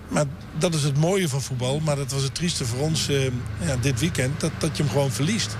Maar 0.09 0.25
dat 0.59 0.75
is 0.75 0.83
het 0.83 0.97
mooie 0.97 1.29
van 1.29 1.43
voetbal. 1.43 1.81
Maar 1.81 1.97
dat 1.97 2.13
was 2.13 2.23
het 2.23 2.35
trieste 2.35 2.65
voor 2.65 2.79
ons 2.79 3.09
eh, 3.09 3.25
ja, 3.61 3.77
dit 3.81 4.01
weekend. 4.01 4.41
Dat, 4.41 4.51
dat 4.59 4.77
je 4.77 4.83
hem 4.83 4.93
gewoon 4.93 5.13
verliest. 5.13 5.57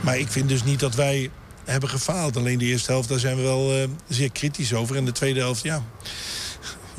Maar 0.00 0.18
ik 0.18 0.28
vind 0.28 0.48
dus 0.48 0.64
niet 0.64 0.80
dat 0.80 0.94
wij 0.94 1.30
hebben 1.64 1.88
gefaald. 1.88 2.36
Alleen 2.36 2.58
de 2.58 2.64
eerste 2.64 2.90
helft, 2.90 3.08
daar 3.08 3.18
zijn 3.18 3.36
we 3.36 3.42
wel 3.42 3.88
zeer 4.08 4.30
kritisch 4.32 4.74
over. 4.74 4.96
En 4.96 5.04
de 5.04 5.12
tweede 5.12 5.40
helft, 5.40 5.62
ja, 5.62 5.82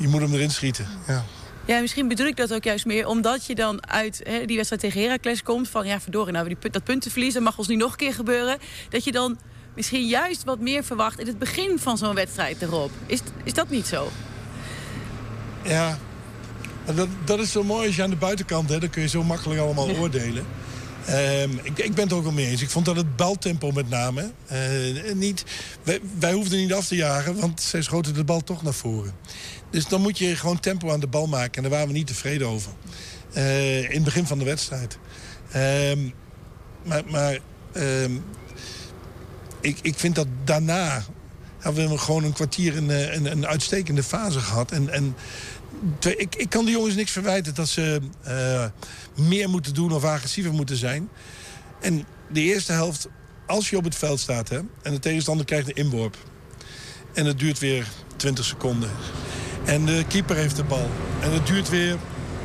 je 0.02 0.08
moet 0.08 0.20
hem 0.20 0.34
erin 0.34 0.50
schieten. 0.50 0.86
Ja. 1.06 1.24
Ja, 1.66 1.80
misschien 1.80 2.08
bedoel 2.08 2.26
ik 2.26 2.36
dat 2.36 2.54
ook 2.54 2.64
juist 2.64 2.86
meer 2.86 3.06
omdat 3.06 3.46
je 3.46 3.54
dan 3.54 3.86
uit 3.86 4.20
hè, 4.24 4.44
die 4.44 4.56
wedstrijd 4.56 4.82
tegen 4.82 5.02
Heracles 5.02 5.42
komt. 5.42 5.68
Van 5.68 5.86
ja, 5.86 6.00
verdorie, 6.00 6.32
nou, 6.32 6.48
we 6.48 6.56
die, 6.60 6.70
dat 6.70 6.84
puntenverlies, 6.84 7.34
dat 7.34 7.42
mag 7.42 7.58
ons 7.58 7.68
niet 7.68 7.78
nog 7.78 7.90
een 7.90 7.96
keer 7.96 8.14
gebeuren. 8.14 8.58
Dat 8.88 9.04
je 9.04 9.12
dan 9.12 9.38
misschien 9.74 10.06
juist 10.06 10.44
wat 10.44 10.60
meer 10.60 10.84
verwacht 10.84 11.18
in 11.18 11.26
het 11.26 11.38
begin 11.38 11.78
van 11.78 11.98
zo'n 11.98 12.14
wedstrijd 12.14 12.62
erop. 12.62 12.90
Is, 13.06 13.20
is 13.44 13.54
dat 13.54 13.70
niet 13.70 13.86
zo? 13.86 14.10
Ja, 15.62 15.98
dat, 16.94 17.08
dat 17.24 17.38
is 17.38 17.52
zo 17.52 17.62
mooi 17.62 17.86
als 17.86 17.96
je 17.96 18.02
aan 18.02 18.10
de 18.10 18.16
buitenkant... 18.16 18.68
Hè, 18.68 18.78
dan 18.78 18.90
kun 18.90 19.02
je 19.02 19.08
zo 19.08 19.22
makkelijk 19.22 19.60
allemaal 19.60 19.90
oordelen. 19.90 20.46
Ehm, 21.06 21.50
ik, 21.62 21.78
ik 21.78 21.94
ben 21.94 22.04
het 22.04 22.12
ook 22.12 22.22
wel 22.22 22.32
mee 22.32 22.46
eens. 22.46 22.62
Ik 22.62 22.70
vond 22.70 22.84
dat 22.84 22.96
het 22.96 23.16
baltempo 23.16 23.70
met 23.70 23.88
name... 23.88 24.30
eh, 24.46 25.14
niet, 25.14 25.44
wij, 26.18 26.32
hoefden 26.32 26.58
niet 26.58 26.72
af 26.72 26.86
te 26.86 26.96
jagen, 26.96 27.40
want 27.40 27.60
zij 27.60 27.82
schoten 27.82 28.14
de 28.14 28.24
bal 28.24 28.40
toch 28.44 28.62
naar 28.62 28.74
voren. 28.74 29.14
Dus 29.70 29.86
dan 29.86 30.00
moet 30.00 30.18
je 30.18 30.36
gewoon 30.36 30.60
tempo 30.60 30.90
aan 30.90 31.00
de 31.00 31.06
bal 31.06 31.26
maken. 31.26 31.54
En 31.54 31.62
daar 31.62 31.70
waren 31.70 31.86
we 31.86 31.92
niet 31.92 32.06
tevreden 32.06 32.48
over. 32.48 32.72
Eh, 33.32 33.82
in 33.82 33.94
het 33.94 34.04
begin 34.04 34.26
van 34.26 34.38
de 34.38 34.44
wedstrijd. 34.44 34.98
Ehm, 35.50 35.98
maar 36.84 37.02
maar 37.06 37.38
ehm, 37.72 38.12
ik, 39.60 39.78
ik 39.82 39.98
vind 39.98 40.14
dat 40.14 40.26
daarna... 40.44 41.04
hebben 41.58 41.88
we 41.88 41.98
gewoon 41.98 42.24
een 42.24 42.32
kwartier 42.32 42.76
een, 42.76 42.90
eh, 42.90 43.14
een, 43.14 43.30
een 43.30 43.46
uitstekende 43.46 44.02
fase 44.02 44.40
gehad. 44.40 44.72
En, 44.72 44.88
en 44.88 45.14
Ik, 46.00 46.34
ik 46.34 46.50
kan 46.50 46.64
de 46.64 46.70
jongens 46.70 46.94
niks 46.94 47.10
verwijten 47.10 47.54
dat 47.54 47.68
ze 47.68 48.00
eh, 48.22 48.64
meer 49.26 49.48
moeten 49.48 49.74
doen 49.74 49.92
of 49.92 50.04
agressiever 50.04 50.52
moeten 50.52 50.76
zijn. 50.76 51.08
En 51.80 52.06
de 52.28 52.40
eerste 52.40 52.72
helft, 52.72 53.08
als 53.46 53.70
je 53.70 53.76
op 53.76 53.84
het 53.84 53.94
veld 53.94 54.20
staat 54.20 54.48
hè, 54.48 54.58
en 54.82 54.92
de 54.92 54.98
tegenstander 54.98 55.46
krijgt 55.46 55.68
een 55.68 55.74
inworp. 55.74 56.16
En 57.14 57.26
het 57.26 57.38
duurt 57.38 57.58
weer 57.58 57.86
20 58.16 58.44
seconden. 58.44 58.90
En 59.64 59.84
de 59.84 60.04
keeper 60.08 60.36
heeft 60.36 60.56
de 60.56 60.64
bal. 60.64 60.90
En 61.20 61.32
het 61.32 61.46
duurt 61.46 61.68
weer 61.68 61.96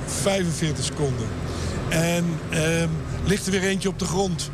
45 0.06 0.86
seconden. 0.86 1.28
En 1.90 2.26
ehm, 2.50 2.90
ligt 3.26 3.46
er 3.46 3.52
weer 3.52 3.64
eentje 3.64 3.90
op 3.90 4.00
de 4.00 4.06
grond. 4.06 4.50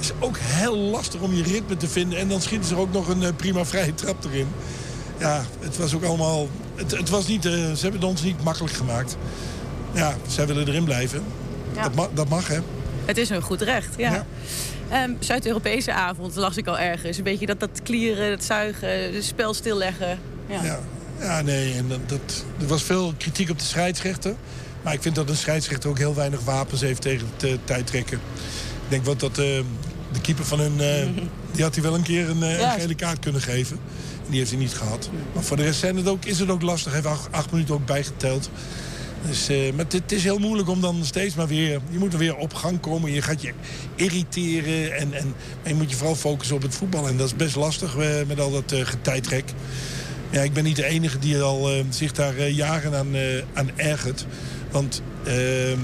is 0.00 0.12
ook 0.20 0.36
heel 0.38 0.76
lastig 0.76 1.20
om 1.20 1.34
je 1.34 1.42
ritme 1.42 1.76
te 1.76 1.88
vinden. 1.88 2.18
En 2.18 2.28
dan 2.28 2.40
schieten 2.40 2.68
ze 2.68 2.74
er 2.74 2.80
ook 2.80 2.92
nog 2.92 3.08
een 3.08 3.36
prima 3.36 3.64
vrije 3.64 3.94
trap 3.94 4.24
erin. 4.24 4.48
Ja, 5.18 5.44
het 5.60 5.76
was 5.76 5.94
ook 5.94 6.04
allemaal... 6.04 6.48
Het, 6.78 6.90
het 6.90 7.08
was 7.08 7.26
niet, 7.26 7.42
ze 7.42 7.78
hebben 7.80 8.00
het 8.00 8.10
ons 8.10 8.22
niet 8.22 8.44
makkelijk 8.44 8.74
gemaakt. 8.74 9.16
Ja, 9.92 10.16
zij 10.28 10.46
willen 10.46 10.68
erin 10.68 10.84
blijven. 10.84 11.22
Dat, 11.82 11.94
mag, 11.94 12.08
dat 12.14 12.28
mag, 12.28 12.48
hè. 12.48 12.58
Het 13.04 13.16
is 13.16 13.30
een 13.30 13.42
goed 13.42 13.62
recht, 13.62 13.94
ja. 13.96 14.26
Ehm, 14.90 15.10
Zuid-Europese 15.20 15.92
avond 15.92 16.34
las 16.34 16.56
ik 16.56 16.66
al 16.66 16.78
ergens. 16.78 17.16
Een 17.18 17.24
beetje 17.24 17.46
dat, 17.46 17.60
dat 17.60 17.82
klieren, 17.82 18.30
het 18.30 18.44
zuigen, 18.44 19.14
het 19.14 19.24
spel 19.24 19.54
stilleggen. 19.54 20.18
Ja, 20.46 20.64
ja, 20.64 20.78
ja 21.20 21.42
nee, 21.42 21.74
en 21.74 21.88
dat, 21.88 22.08
dat, 22.08 22.44
er 22.60 22.66
was 22.66 22.82
veel 22.82 23.14
kritiek 23.18 23.50
op 23.50 23.58
de 23.58 23.64
scheidsrechter. 23.64 24.34
Maar 24.82 24.92
ik 24.92 25.02
vind 25.02 25.14
dat 25.14 25.28
een 25.28 25.36
scheidsrechter 25.36 25.90
ook 25.90 25.98
heel 25.98 26.14
weinig 26.14 26.44
wapens 26.44 26.80
heeft 26.80 27.02
tegen 27.02 27.26
het 27.36 27.44
uh, 27.44 27.56
tijdrekken. 27.64 28.20
Ik 28.84 28.88
denk 28.88 29.04
wat 29.04 29.20
dat 29.20 29.38
uh, 29.38 29.60
de 30.12 30.20
keeper 30.20 30.44
van 30.44 30.60
hun... 30.60 30.74
Uh, 30.74 31.22
die 31.52 31.62
had 31.62 31.74
hij 31.74 31.82
wel 31.82 31.94
een 31.94 32.02
keer 32.02 32.30
een, 32.30 32.42
een, 32.42 32.80
gele 32.80 32.94
kaart 32.94 33.18
kunnen 33.18 33.40
geven. 33.40 33.78
En 34.24 34.30
die 34.30 34.38
heeft 34.38 34.50
hij 34.50 34.60
niet 34.60 34.74
gehad. 34.74 35.10
Maar 35.34 35.42
voor 35.42 35.56
de 35.56 35.62
rest 35.62 35.80
zijn 35.80 35.96
het 35.96 36.08
ook, 36.08 36.24
is 36.24 36.38
het 36.38 36.50
ook 36.50 36.62
lastig. 36.62 36.92
Hij 36.92 37.00
heeft 37.00 37.14
acht, 37.14 37.32
acht 37.32 37.50
minuten 37.50 37.74
ook 37.74 37.86
bijgeteld. 37.86 38.50
Dus, 39.26 39.50
uh, 39.50 39.72
maar 39.72 39.84
het, 39.88 40.12
is 40.12 40.24
heel 40.24 40.38
moeilijk 40.38 40.68
om 40.68 40.80
dan 40.80 41.04
steeds 41.04 41.34
maar 41.34 41.46
weer... 41.46 41.80
Je 41.90 41.98
moet 41.98 42.12
er 42.12 42.18
weer 42.18 42.36
op 42.36 42.54
gang 42.54 42.80
komen. 42.80 43.12
Je 43.12 43.22
gaat 43.22 43.42
je 43.42 43.52
irriteren. 43.94 44.96
En, 44.96 45.12
en, 45.12 45.34
je 45.62 45.74
moet 45.74 45.90
je 45.90 45.96
vooral 45.96 46.16
focussen 46.16 46.56
op 46.56 46.62
het 46.62 46.74
voetbal. 46.74 47.08
En 47.08 47.16
dat 47.16 47.26
is 47.26 47.36
best 47.36 47.56
lastig 47.56 47.96
uh, 47.96 48.06
met 48.26 48.40
al 48.40 48.50
dat 48.50 48.72
uh, 48.72 48.86
getijdrek. 48.86 49.44
Ja, 50.30 50.40
ik 50.40 50.52
ben 50.52 50.64
niet 50.64 50.76
de 50.76 50.84
enige 50.84 51.18
die 51.18 51.40
al, 51.40 51.70
zich 51.90 52.12
daar 52.12 52.48
jaren 52.48 52.94
aan, 52.94 53.08
aan 53.54 53.70
ergert. 53.76 54.26
Want 54.70 55.02
ehm, 55.24 55.78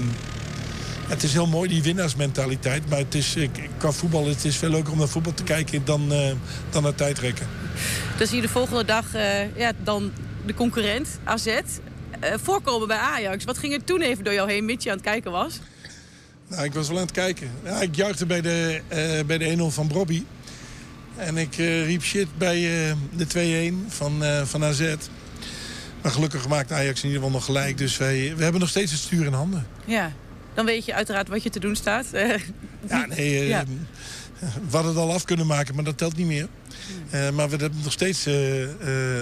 het 1.07 1.23
is 1.23 1.33
heel 1.33 1.47
mooi, 1.47 1.69
die 1.69 1.83
winnaarsmentaliteit. 1.83 2.89
Maar 2.89 2.99
het 2.99 3.15
is, 3.15 3.37
qua 3.77 3.91
voetbal 3.91 4.27
het 4.27 4.45
is 4.45 4.57
veel 4.57 4.69
leuker 4.69 4.91
om 4.91 4.97
naar 4.97 5.07
voetbal 5.07 5.33
te 5.33 5.43
kijken 5.43 5.85
dan, 5.85 6.13
dan 6.69 6.83
naar 6.83 6.95
tijdrekken. 6.95 7.47
Dus 8.17 8.31
hier 8.31 8.41
de 8.41 8.49
volgende 8.49 8.85
dag 8.85 9.05
ja, 9.55 9.71
dan 9.83 10.11
de 10.45 10.53
concurrent, 10.53 11.07
AZ. 11.23 11.47
Uh, 11.47 12.33
voorkomen 12.43 12.87
bij 12.87 12.97
Ajax. 12.97 13.43
Wat 13.43 13.57
ging 13.57 13.73
er 13.73 13.83
toen 13.83 14.01
even 14.01 14.23
door 14.23 14.33
jou 14.33 14.51
heen, 14.51 14.65
mits 14.65 14.83
je 14.83 14.89
aan 14.89 14.95
het 14.95 15.05
kijken 15.05 15.31
was? 15.31 15.59
Nou, 16.47 16.63
ik 16.63 16.73
was 16.73 16.87
wel 16.87 16.97
aan 16.97 17.03
het 17.03 17.11
kijken. 17.11 17.51
Ja, 17.63 17.81
ik 17.81 17.95
juichte 17.95 18.25
bij 18.25 18.41
de, 18.41 18.81
bij 19.25 19.37
de 19.37 19.55
1-0 19.57 19.61
van 19.73 19.87
Brobby. 19.87 20.23
En 21.15 21.37
ik 21.37 21.55
riep 21.55 22.03
shit 22.03 22.27
bij 22.37 22.59
de 23.15 23.71
2-1 23.87 23.87
van, 23.87 24.23
van 24.43 24.63
AZ. 24.63 24.95
Maar 26.01 26.11
gelukkig 26.11 26.47
maakt 26.47 26.71
Ajax 26.71 27.03
in 27.03 27.07
ieder 27.07 27.23
geval 27.23 27.37
nog 27.37 27.45
gelijk. 27.45 27.77
Dus 27.77 27.97
wij, 27.97 28.33
we 28.35 28.43
hebben 28.43 28.61
nog 28.61 28.69
steeds 28.69 28.91
het 28.91 29.01
stuur 29.01 29.25
in 29.25 29.33
handen. 29.33 29.67
Ja, 29.85 30.11
dan 30.55 30.65
weet 30.65 30.85
je 30.85 30.93
uiteraard 30.93 31.27
wat 31.27 31.43
je 31.43 31.49
te 31.49 31.59
doen 31.59 31.75
staat. 31.75 32.05
ja, 32.89 33.05
nee, 33.05 33.47
ja. 33.47 33.63
we 34.39 34.71
hadden 34.71 34.91
het 34.91 35.01
al 35.01 35.13
af 35.13 35.25
kunnen 35.25 35.47
maken, 35.47 35.75
maar 35.75 35.83
dat 35.83 35.97
telt 35.97 36.17
niet 36.17 36.27
meer. 36.27 36.47
Uh, 37.05 37.11
maar 37.11 37.49
we 37.49 37.55
hebben 37.55 37.71
het 37.71 37.83
nog 37.83 37.91
steeds 37.91 38.27
uh, 38.27 38.61
uh, 38.61 38.67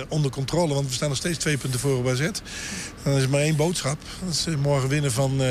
onder 0.08 0.32
controle. 0.32 0.74
Want 0.74 0.88
we 0.88 0.94
staan 0.94 1.10
nog 1.10 1.18
steeds 1.18 1.38
twee 1.38 1.58
punten 1.58 1.80
voor 1.80 1.98
op 1.98 2.08
AZ. 2.08 2.30
Dan 3.04 3.14
is 3.14 3.24
er 3.24 3.30
maar 3.30 3.42
één 3.42 3.56
boodschap. 3.56 3.98
Dat 4.26 4.34
is 4.34 4.48
morgen 4.56 4.90
winnen 4.90 5.12
van, 5.12 5.42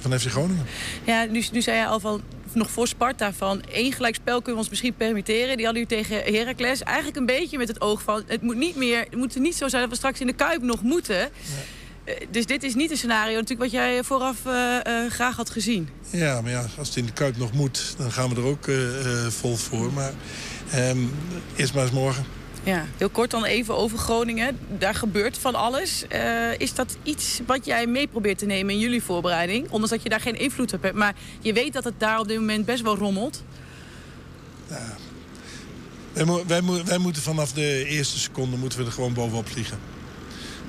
van 0.00 0.18
FC 0.18 0.26
Groningen. 0.26 0.66
Ja, 1.04 1.24
nu, 1.24 1.44
nu 1.52 1.62
zei 1.62 1.78
je 1.78 1.86
al 1.86 2.00
van 2.00 2.22
nog 2.52 2.70
voor 2.70 2.88
Sparta 2.88 3.32
van 3.32 3.62
één 3.62 3.92
gelijkspel 3.92 4.36
kunnen 4.36 4.52
we 4.52 4.58
ons 4.58 4.68
misschien 4.68 4.94
permitteren. 4.94 5.56
Die 5.56 5.64
hadden 5.64 5.82
u 5.82 5.86
tegen 5.86 6.34
Heracles. 6.34 6.82
Eigenlijk 6.82 7.16
een 7.16 7.26
beetje 7.26 7.58
met 7.58 7.68
het 7.68 7.80
oog 7.80 8.02
van 8.02 8.22
het 8.26 8.42
moet 8.42 8.56
niet 8.56 8.76
meer, 8.76 9.00
het 9.00 9.16
moet 9.16 9.36
niet 9.36 9.56
zo 9.56 9.68
zijn 9.68 9.82
dat 9.82 9.90
we 9.90 9.96
straks 9.96 10.20
in 10.20 10.26
de 10.26 10.32
Kuip 10.32 10.62
nog 10.62 10.82
moeten. 10.82 11.18
Ja. 11.18 11.28
Dus 12.30 12.46
dit 12.46 12.62
is 12.62 12.74
niet 12.74 12.90
een 12.90 12.96
scenario 12.96 13.34
natuurlijk 13.34 13.60
wat 13.60 13.70
jij 13.70 14.04
vooraf 14.04 14.36
uh, 14.46 14.52
uh, 14.86 15.10
graag 15.10 15.36
had 15.36 15.50
gezien. 15.50 15.88
Ja, 16.10 16.40
maar 16.40 16.50
ja, 16.50 16.66
als 16.78 16.88
het 16.88 16.96
in 16.96 17.06
de 17.06 17.12
Kuip 17.12 17.36
nog 17.36 17.52
moet, 17.52 17.94
dan 17.98 18.12
gaan 18.12 18.28
we 18.28 18.36
er 18.36 18.46
ook 18.46 18.70
vol 19.30 19.56
voor. 19.56 19.92
Maar 19.92 20.12
Um, 20.76 21.10
eerst 21.56 21.74
maar 21.74 21.82
eens 21.82 21.92
morgen. 21.92 22.24
Ja, 22.62 22.84
heel 22.96 23.08
kort 23.08 23.30
dan 23.30 23.44
even 23.44 23.76
over 23.76 23.98
Groningen. 23.98 24.58
Daar 24.78 24.94
gebeurt 24.94 25.38
van 25.38 25.54
alles. 25.54 26.04
Is 26.58 26.74
dat 26.74 26.96
iets 27.02 27.40
wat 27.46 27.64
jij 27.64 27.86
mee 27.86 28.06
probeert 28.06 28.38
te 28.38 28.46
nemen 28.46 28.74
in 28.74 28.80
jullie 28.80 29.02
voorbereiding? 29.02 29.64
Ondanks 29.64 29.90
dat 29.90 30.02
je 30.02 30.08
daar 30.08 30.20
geen 30.20 30.38
invloed 30.38 30.72
op 30.72 30.82
hebt. 30.82 30.96
Maar 30.96 31.14
je 31.40 31.52
weet 31.52 31.72
dat 31.72 31.84
het 31.84 31.94
daar 31.98 32.18
op 32.18 32.28
dit 32.28 32.38
moment 32.38 32.64
best 32.64 32.82
wel 32.82 32.96
rommelt. 32.96 33.42
Ja. 34.68 34.96
Wij, 36.46 36.62
wij, 36.84 36.98
moeten 36.98 37.22
vanaf 37.22 37.52
de 37.52 37.84
eerste 37.84 38.18
seconde 38.18 38.56
moeten 38.56 38.78
we 38.78 38.84
er 38.84 38.92
gewoon 38.92 39.12
bovenop 39.12 39.48
vliegen. 39.48 39.78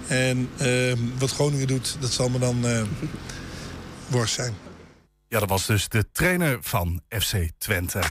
En 0.09 0.49
uh, 0.61 0.93
wat 1.17 1.31
Groningen 1.31 1.67
doet, 1.67 1.97
dat 1.99 2.11
zal 2.11 2.29
me 2.29 2.39
dan 2.39 2.65
uh, 2.65 2.81
worst 4.07 4.33
zijn. 4.33 4.53
Ja, 5.27 5.39
dat 5.39 5.49
was 5.49 5.65
dus 5.65 5.89
de 5.89 6.11
trainer 6.11 6.57
van 6.61 7.01
FC 7.09 7.35
Twente. 7.57 8.01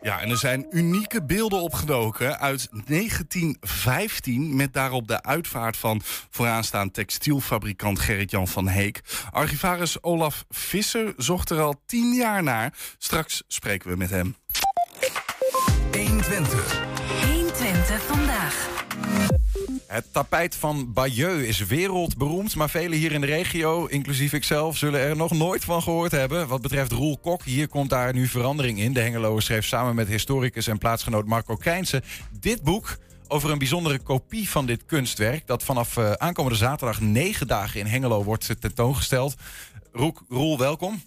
Ja, 0.00 0.20
en 0.20 0.30
er 0.30 0.38
zijn 0.38 0.66
unieke 0.70 1.24
beelden 1.24 1.60
opgedoken 1.60 2.38
uit 2.38 2.68
1915... 2.86 4.56
met 4.56 4.72
daarop 4.72 5.08
de 5.08 5.22
uitvaart 5.22 5.76
van 5.76 6.00
vooraanstaand 6.30 6.94
textielfabrikant 6.94 7.98
Gerrit-Jan 7.98 8.48
van 8.48 8.68
Heek. 8.68 9.00
Archivaris 9.30 10.02
Olaf 10.02 10.44
Visser 10.48 11.12
zocht 11.16 11.50
er 11.50 11.60
al 11.60 11.82
tien 11.86 12.14
jaar 12.14 12.42
naar. 12.42 12.74
Straks 12.98 13.42
spreken 13.48 13.90
we 13.90 13.96
met 13.96 14.10
hem. 14.10 14.36
120. 15.92 16.84
120 17.22 18.02
vandaag. 18.02 18.68
Het 19.86 20.12
tapijt 20.12 20.54
van 20.54 20.92
Bayeux 20.92 21.46
is 21.46 21.66
wereldberoemd, 21.66 22.54
maar 22.54 22.70
velen 22.70 22.98
hier 22.98 23.12
in 23.12 23.20
de 23.20 23.26
regio, 23.26 23.86
inclusief 23.86 24.32
ikzelf, 24.32 24.76
zullen 24.76 25.00
er 25.00 25.16
nog 25.16 25.32
nooit 25.32 25.64
van 25.64 25.82
gehoord 25.82 26.12
hebben. 26.12 26.48
Wat 26.48 26.62
betreft 26.62 26.92
Roel 26.92 27.18
Kok, 27.18 27.44
hier 27.44 27.68
komt 27.68 27.90
daar 27.90 28.14
nu 28.14 28.26
verandering 28.26 28.78
in. 28.78 28.92
De 28.92 29.00
Hengeloer 29.00 29.42
schreef 29.42 29.64
samen 29.64 29.94
met 29.94 30.08
historicus 30.08 30.66
en 30.66 30.78
plaatsgenoot 30.78 31.26
Marco 31.26 31.56
Krijnse 31.56 32.02
dit 32.40 32.62
boek 32.62 32.98
over 33.28 33.50
een 33.50 33.58
bijzondere 33.58 33.98
kopie 33.98 34.48
van 34.50 34.66
dit 34.66 34.84
kunstwerk... 34.84 35.46
dat 35.46 35.62
vanaf 35.62 35.96
uh, 35.96 36.12
aankomende 36.12 36.58
zaterdag 36.58 37.00
negen 37.00 37.46
dagen 37.46 37.80
in 37.80 37.86
Hengelo 37.86 38.24
wordt 38.24 38.60
tentoongesteld. 38.60 39.34
Roel, 40.28 40.58
welkom. 40.58 41.02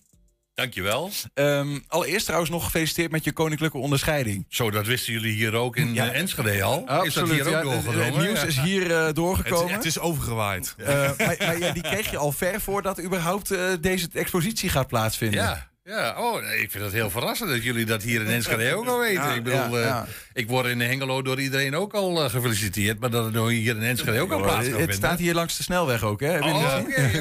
Dankjewel. 0.58 1.12
Um, 1.34 1.84
allereerst 1.88 2.26
trouwens 2.26 2.52
nog 2.52 2.64
gefeliciteerd 2.64 3.12
met 3.12 3.24
je 3.24 3.32
koninklijke 3.32 3.78
onderscheiding. 3.78 4.46
Zo, 4.50 4.72
dat 4.72 4.86
wisten 4.86 5.14
jullie 5.14 5.34
hier 5.34 5.54
ook 5.54 5.76
in 5.76 5.94
ja. 5.94 6.06
uh, 6.06 6.20
Enschede 6.20 6.64
al. 6.64 6.88
Absoluut, 6.88 7.08
is 7.08 7.14
dat 7.14 7.30
hier 7.30 7.58
ook 7.58 7.64
doorgedrongen? 7.64 8.06
Het 8.06 8.18
nieuws 8.18 8.44
is 8.44 8.60
hier 8.60 8.90
uh, 8.90 9.08
doorgekomen. 9.14 9.68
Het, 9.68 9.76
het, 9.76 9.86
is 9.86 10.00
overgewaaid. 10.00 10.76
Uh, 10.78 10.88
maar, 10.88 11.16
maar 11.18 11.60
ja, 11.60 11.72
die 11.72 11.84
kreeg 11.84 12.12
je 12.12 12.18
al 12.18 12.32
ver 12.32 12.62
voordat 12.62 13.02
überhaupt 13.02 13.56
deze 13.82 14.08
expositie 14.14 14.70
gaat 14.70 14.88
plaatsvinden. 14.88 15.42
Ja. 15.42 15.70
Ja, 15.88 16.16
oh, 16.18 16.44
ik 16.44 16.72
vind 16.72 16.84
het 16.84 16.94
heel 16.94 17.10
verrassend 17.10 17.50
dat 17.50 17.64
jullie 17.64 17.86
dat 17.86 18.04
hier 18.04 18.22
in 18.22 18.28
Enschede 18.28 18.76
ook 18.76 18.88
al 18.88 19.00
weten. 19.00 19.24
Ja, 19.24 19.34
ik 19.34 19.44
bedoel, 19.44 19.80
ja, 19.80 19.86
ja. 19.86 20.04
Uh, 20.04 20.10
ik 20.34 20.48
word 20.48 20.66
in 20.66 20.80
Hengelo 20.80 21.22
door 21.22 21.42
iedereen 21.42 21.76
ook 21.76 21.94
al 21.94 22.24
uh, 22.24 22.30
gefeliciteerd, 22.30 23.00
maar 23.00 23.10
dat 23.10 23.34
het 23.34 23.48
hier 23.48 23.76
in 23.76 23.82
Enschede 23.82 24.20
ook 24.20 24.32
al 24.32 24.42
plaats 24.42 24.68
Het 24.68 24.94
staat 24.94 25.20
hier 25.20 25.34
langs 25.34 25.58
de 25.58 25.64
snelweg 25.64 26.04
ook, 26.04 26.20
hè? 26.20 26.40
Oh, 26.40 26.80
oké. 26.80 27.12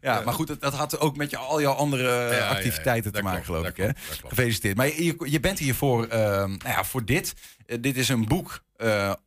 Ja, 0.00 0.20
maar 0.20 0.34
goed, 0.34 0.60
dat 0.60 0.74
had 0.74 0.98
ook 1.00 1.16
met 1.16 1.30
je, 1.30 1.36
al 1.36 1.60
jouw 1.60 1.72
andere 1.72 2.40
activiteiten 2.44 3.12
te 3.12 3.22
maken, 3.22 3.44
geloof 3.44 3.66
ik. 3.66 3.76
Hè? 3.76 3.88
Gefeliciteerd. 4.26 4.76
Maar 4.76 4.86
je, 4.86 5.16
je 5.24 5.40
bent 5.40 5.58
hier 5.58 5.74
voor, 5.74 6.04
uh, 6.04 6.12
nou 6.12 6.58
ja, 6.64 6.84
voor 6.84 7.04
dit. 7.04 7.34
Uh, 7.66 7.76
dit 7.80 7.96
is 7.96 8.08
een 8.08 8.26
boek 8.26 8.62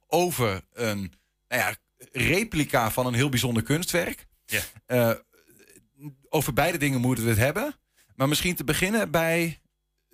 over 0.08 0.62
een 0.74 1.14
nou 1.48 1.62
ja, 1.62 1.76
replica 2.12 2.92
van 2.92 3.06
een 3.06 3.14
heel 3.14 3.30
bijzonder 3.30 3.64
kunstwerk. 3.64 4.26
Ja. 4.46 5.20
over 6.30 6.54
beide 6.54 6.78
dingen 6.78 7.02
moeten 7.02 7.24
we 7.24 7.30
het 7.30 7.40
hebben. 7.40 7.76
Maar 8.15 8.28
misschien 8.28 8.56
te 8.56 8.63
beginnen 8.63 9.12
bij 9.12 9.60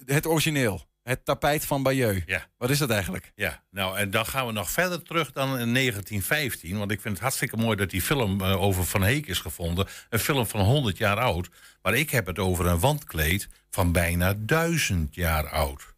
het 0.05 0.25
origineel. 0.27 0.89
Het 1.03 1.25
tapijt 1.25 1.65
van 1.65 1.83
Bayeux. 1.83 2.23
Ja. 2.25 2.47
Wat 2.57 2.69
is 2.69 2.77
dat 2.77 2.89
eigenlijk? 2.89 3.31
Ja, 3.35 3.63
nou 3.69 3.97
en 3.97 4.11
dan 4.11 4.25
gaan 4.25 4.45
we 4.45 4.51
nog 4.51 4.71
verder 4.71 5.03
terug 5.03 5.31
dan 5.31 5.47
in 5.47 5.73
1915. 5.73 6.77
Want 6.77 6.91
ik 6.91 7.01
vind 7.01 7.13
het 7.13 7.23
hartstikke 7.23 7.57
mooi 7.57 7.75
dat 7.75 7.89
die 7.89 8.01
film 8.01 8.41
uh, 8.41 8.61
over 8.61 8.85
Van 8.85 9.03
Heek 9.03 9.27
is 9.27 9.39
gevonden. 9.39 9.87
Een 10.09 10.19
film 10.19 10.47
van 10.47 10.59
100 10.59 10.97
jaar 10.97 11.17
oud. 11.17 11.49
Maar 11.81 11.93
ik 11.93 12.09
heb 12.09 12.25
het 12.25 12.39
over 12.39 12.65
een 12.65 12.79
wandkleed 12.79 13.47
van 13.69 13.91
bijna 13.91 14.33
1000 14.37 15.15
jaar 15.15 15.49
oud. 15.49 15.93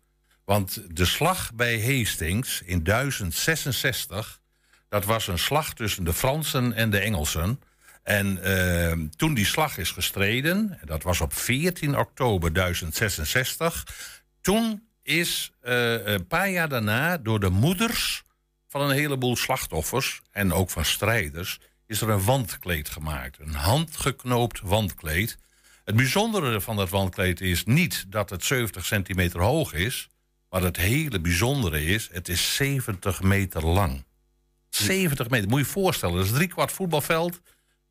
Want 0.45 0.97
de 0.97 1.05
slag 1.05 1.53
bij 1.53 1.81
Hastings 1.81 2.61
in 2.61 2.83
1066... 2.83 4.41
dat 4.89 5.05
was 5.05 5.27
een 5.27 5.39
slag 5.39 5.73
tussen 5.73 6.03
de 6.03 6.13
Fransen 6.13 6.73
en 6.73 6.89
de 6.89 6.99
Engelsen... 6.99 7.59
En 8.03 8.39
uh, 8.43 9.07
toen 9.15 9.33
die 9.33 9.45
slag 9.45 9.77
is 9.77 9.91
gestreden, 9.91 10.79
dat 10.85 11.03
was 11.03 11.21
op 11.21 11.33
14 11.33 11.97
oktober 11.97 12.53
1066, 12.53 13.87
toen 14.41 14.87
is 15.03 15.51
uh, 15.63 16.05
een 16.05 16.27
paar 16.27 16.49
jaar 16.49 16.69
daarna 16.69 17.17
door 17.17 17.39
de 17.39 17.49
moeders 17.49 18.23
van 18.67 18.81
een 18.81 18.95
heleboel 18.95 19.35
slachtoffers 19.35 20.21
en 20.31 20.53
ook 20.53 20.69
van 20.69 20.85
strijders, 20.85 21.59
is 21.85 22.01
er 22.01 22.09
een 22.09 22.23
wandkleed 22.23 22.89
gemaakt. 22.89 23.39
Een 23.39 23.53
handgeknoopt 23.53 24.59
wandkleed. 24.59 25.37
Het 25.85 25.95
bijzondere 25.95 26.61
van 26.61 26.75
dat 26.75 26.89
wandkleed 26.89 27.41
is 27.41 27.63
niet 27.63 28.05
dat 28.07 28.29
het 28.29 28.43
70 28.43 28.85
centimeter 28.85 29.41
hoog 29.41 29.73
is, 29.73 30.09
maar 30.49 30.61
het 30.61 30.77
hele 30.77 31.19
bijzondere 31.19 31.85
is, 31.85 32.09
het 32.11 32.29
is 32.29 32.55
70 32.55 33.21
meter 33.21 33.65
lang. 33.65 34.05
70 34.69 35.29
meter, 35.29 35.49
moet 35.49 35.59
je 35.59 35.65
je 35.65 35.71
voorstellen, 35.71 36.15
dat 36.15 36.25
is 36.25 36.31
drie 36.31 36.47
kwart 36.47 36.71
voetbalveld 36.71 37.41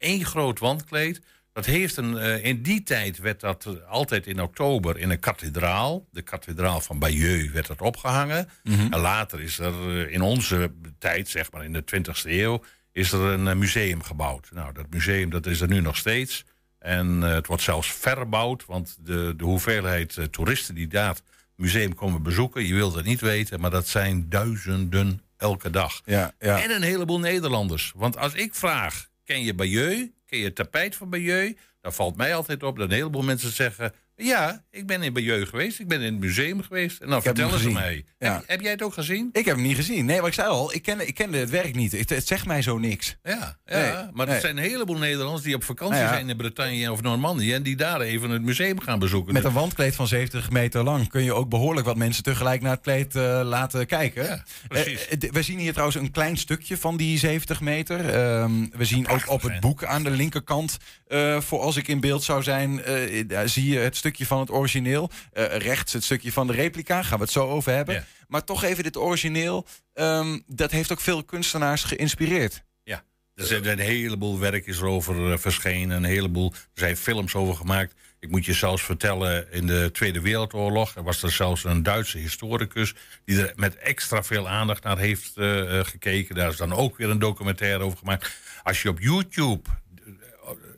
één 0.03 0.25
groot 0.25 0.59
wandkleed. 0.59 1.21
Dat 1.53 1.67
heeft 1.67 1.97
een, 1.97 2.19
eh, 2.19 2.45
in 2.45 2.63
die 2.63 2.83
tijd 2.83 3.19
werd 3.19 3.41
dat 3.41 3.67
eh, 3.67 3.91
altijd 3.91 4.27
in 4.27 4.43
oktober 4.43 4.99
in 4.99 5.11
een 5.11 5.19
kathedraal, 5.19 6.07
de 6.11 6.23
kathedraal 6.23 6.81
van 6.81 6.99
Bayeux, 6.99 7.53
werd 7.53 7.67
dat 7.67 7.81
opgehangen. 7.81 8.49
En 8.63 8.99
later 8.99 9.41
is 9.41 9.59
er 9.59 10.07
eh, 10.07 10.13
in 10.13 10.21
onze 10.21 10.73
tijd, 10.99 11.29
zeg 11.29 11.53
maar 11.53 11.65
in 11.65 11.73
de 11.73 11.85
20e 11.85 12.31
eeuw, 12.31 12.63
is 12.93 13.13
er 13.13 13.21
een 13.21 13.59
museum 13.59 14.03
gebouwd. 14.03 14.49
Nou, 14.53 14.73
dat 14.73 14.87
museum 14.91 15.31
dat 15.31 15.47
is 15.47 15.61
er 15.61 15.69
nu 15.69 15.81
nog 15.81 15.97
steeds. 15.97 16.45
En 16.79 17.21
het 17.21 17.47
wordt 17.47 17.63
zelfs 17.63 17.93
verbouwd, 17.93 18.67
want 18.67 18.97
de, 19.01 19.35
de 19.37 19.45
hoeveelheid 19.45 20.19
toeristen 20.31 20.75
die 20.75 20.89
daar 20.89 21.09
het 21.09 21.23
museum 21.57 21.95
komen 21.95 22.23
bezoeken, 22.23 22.67
je 22.67 22.75
wilt 22.75 22.95
het 22.95 23.05
niet 23.05 23.21
weten, 23.21 23.61
maar 23.61 23.71
dat 23.71 23.87
zijn 23.87 24.29
duizenden 24.29 25.23
elke 25.37 25.71
dag. 25.71 26.01
Ja, 26.05 26.33
ja. 26.39 26.63
En 26.63 26.71
een 26.71 26.83
heleboel 26.83 27.19
Nederlanders. 27.19 27.93
Want 27.97 28.17
als 28.19 28.35
ik 28.35 28.55
vraag, 28.55 29.11
ken 29.33 29.43
je 29.43 29.55
Bayeux? 29.55 30.11
Ken 30.27 30.39
je 30.39 30.45
het 30.45 30.55
tapijt 30.55 30.97
van 30.97 31.11
Bayeux? 31.11 31.59
Dan 31.81 31.93
valt 31.93 32.17
mij 32.17 32.35
altijd 32.35 32.63
op 32.63 32.79
dat 32.79 32.89
een 32.89 32.95
heleboel 32.95 33.23
mensen 33.23 33.53
zeggen... 33.53 33.93
ja, 34.25 34.65
ik 34.71 34.87
ben 34.87 35.03
in 35.03 35.13
Bayeux 35.13 35.49
geweest, 35.49 35.79
ik 35.79 35.89
ben 35.89 36.01
in 36.01 36.13
het 36.13 36.23
museum 36.23 36.63
geweest. 36.63 37.01
En 37.01 37.07
dan 37.07 37.15
hem 37.15 37.23
vertellen 37.23 37.59
ze 37.59 37.71
mij. 37.71 38.05
Ja. 38.19 38.35
Heb, 38.35 38.43
heb 38.47 38.61
jij 38.61 38.71
het 38.71 38.83
ook 38.83 38.93
gezien? 38.93 39.29
Ik 39.33 39.45
heb 39.45 39.55
hem 39.55 39.65
niet 39.65 39.77
gezien. 39.77 40.05
Nee, 40.05 40.19
maar 40.19 40.29
ik 40.29 40.35
zei 40.35 40.49
al, 40.49 40.75
ik 40.75 40.83
kende, 40.83 41.07
ik 41.07 41.15
kende 41.15 41.39
het 41.39 41.51
werk 41.51 41.75
niet. 41.75 41.93
Het, 41.93 42.11
het 42.11 42.27
zegt 42.27 42.47
mij 42.47 42.63
zo 42.63 42.79
niks. 42.79 43.17
Ja, 43.23 43.59
ja 43.65 43.79
Nee, 43.79 44.13
maar 44.13 44.27
nee. 44.27 44.35
er 44.35 44.41
zijn 44.41 44.57
een 44.57 44.63
heleboel 44.63 44.99
Nederlanders 44.99 45.43
die 45.43 45.55
op 45.55 45.65
vakantie 45.65 45.97
Nou 45.97 46.09
ja. 46.09 46.15
zijn 46.15 46.29
in 46.29 46.37
Bretagne 46.37 46.93
of 46.93 47.03
Normandië... 47.03 47.53
en 47.53 47.63
die 47.63 47.77
daar 47.77 48.01
even 48.01 48.31
het 48.31 48.43
museum 48.43 48.81
gaan 48.81 48.99
bezoeken. 48.99 49.33
Met 49.33 49.45
een 49.45 49.53
wandkleed 49.53 49.95
van 49.95 50.07
70 50.07 50.51
meter 50.51 50.83
lang 50.83 51.09
kun 51.09 51.25
je 51.25 51.33
ook 51.33 51.49
behoorlijk 51.49 51.87
wat 51.87 51.97
mensen 51.97 52.23
tegelijk 52.23 52.63
naar 52.63 52.71
het 52.71 52.81
kleed 52.81 53.17
eh, 53.17 53.41
laten 53.45 53.87
kijken. 53.87 54.25
Ja, 54.25 54.45
precies. 54.69 55.09
Eh, 55.09 55.23
eh, 55.23 55.33
we 55.33 55.43
zien 55.43 55.59
hier 55.59 55.73
trouwens 55.73 55.99
een 55.99 56.11
klein 56.11 56.37
stukje 56.37 56.77
van 56.77 56.97
die 56.97 57.19
70 57.19 57.61
meter. 57.61 58.09
Ehm, 58.09 58.53
we 58.77 58.85
zien 58.85 59.09
ook 59.09 59.31
op 59.31 59.43
het 59.43 59.61
boek 59.61 59.85
aan 59.85 60.03
de 60.03 60.11
linkerkant, 60.11 60.77
eh, 61.07 61.41
voor 61.41 61.61
als 61.61 61.77
ik 61.77 61.89
in 61.89 62.01
beeld 62.01 62.23
zou 62.23 62.43
zijn, 62.43 62.83
eh, 62.83 63.41
zie 63.45 63.69
je 63.69 63.79
het 63.79 63.97
stukje 63.97 64.12
van 64.19 64.41
het 64.41 64.51
origineel. 64.51 65.11
Eh, 65.33 65.57
rechts 65.57 65.93
het 65.93 66.05
stukje 66.05 66.33
van 66.33 66.47
de 66.47 66.53
replica, 66.53 67.03
gaan 67.03 67.19
we 67.19 67.25
het 67.25 67.33
zo 67.33 67.49
over 67.49 67.73
hebben. 67.73 67.95
Ja. 67.95 68.05
Maar 68.29 68.45
toch 68.45 68.65
even 68.65 68.83
dit 68.83 68.97
origineel, 68.97 69.67
ehm, 69.95 70.39
dat 70.47 70.71
heeft 70.71 70.93
ook 70.93 71.01
veel 71.01 71.25
kunstenaars 71.25 71.85
geïnspireerd. 71.85 72.65
Ja, 72.83 73.05
er 73.35 73.45
zijn 73.45 73.69
een 73.69 73.79
heleboel 73.79 74.39
werk 74.39 74.67
is 74.67 74.79
erover 74.79 75.33
eh, 75.33 75.39
verschenen. 75.39 75.97
Een 75.97 76.05
heleboel, 76.05 76.53
er 76.53 76.59
zijn 76.75 76.97
films 76.97 77.35
over 77.35 77.55
gemaakt. 77.55 77.95
Ik 78.19 78.31
moet 78.31 78.45
je 78.45 78.53
zelfs 78.53 78.83
vertellen, 78.83 79.53
in 79.53 79.67
de 79.67 79.91
Tweede 79.93 80.21
Wereldoorlog... 80.21 80.97
er 80.97 81.03
was 81.03 81.23
er 81.23 81.33
zelfs 81.33 81.65
een 81.65 81.83
Duitse 81.83 82.19
historicus... 82.19 82.95
die 83.25 83.47
er 83.47 83.53
met 83.57 83.77
extra 83.77 84.23
veel 84.23 84.49
aandacht 84.49 84.83
naar 84.83 84.99
heeft 84.99 85.37
eh, 85.37 85.81
gekeken. 85.85 86.35
Daar 86.35 86.51
is 86.51 86.57
dan 86.57 86.73
ook 86.73 86.97
weer 86.97 87.11
een 87.11 87.19
documentaire 87.19 87.85
over 87.85 87.99
gemaakt. 87.99 88.37
Als 88.63 88.83
je 88.83 88.89
op 88.89 89.01
YouTube 89.01 89.69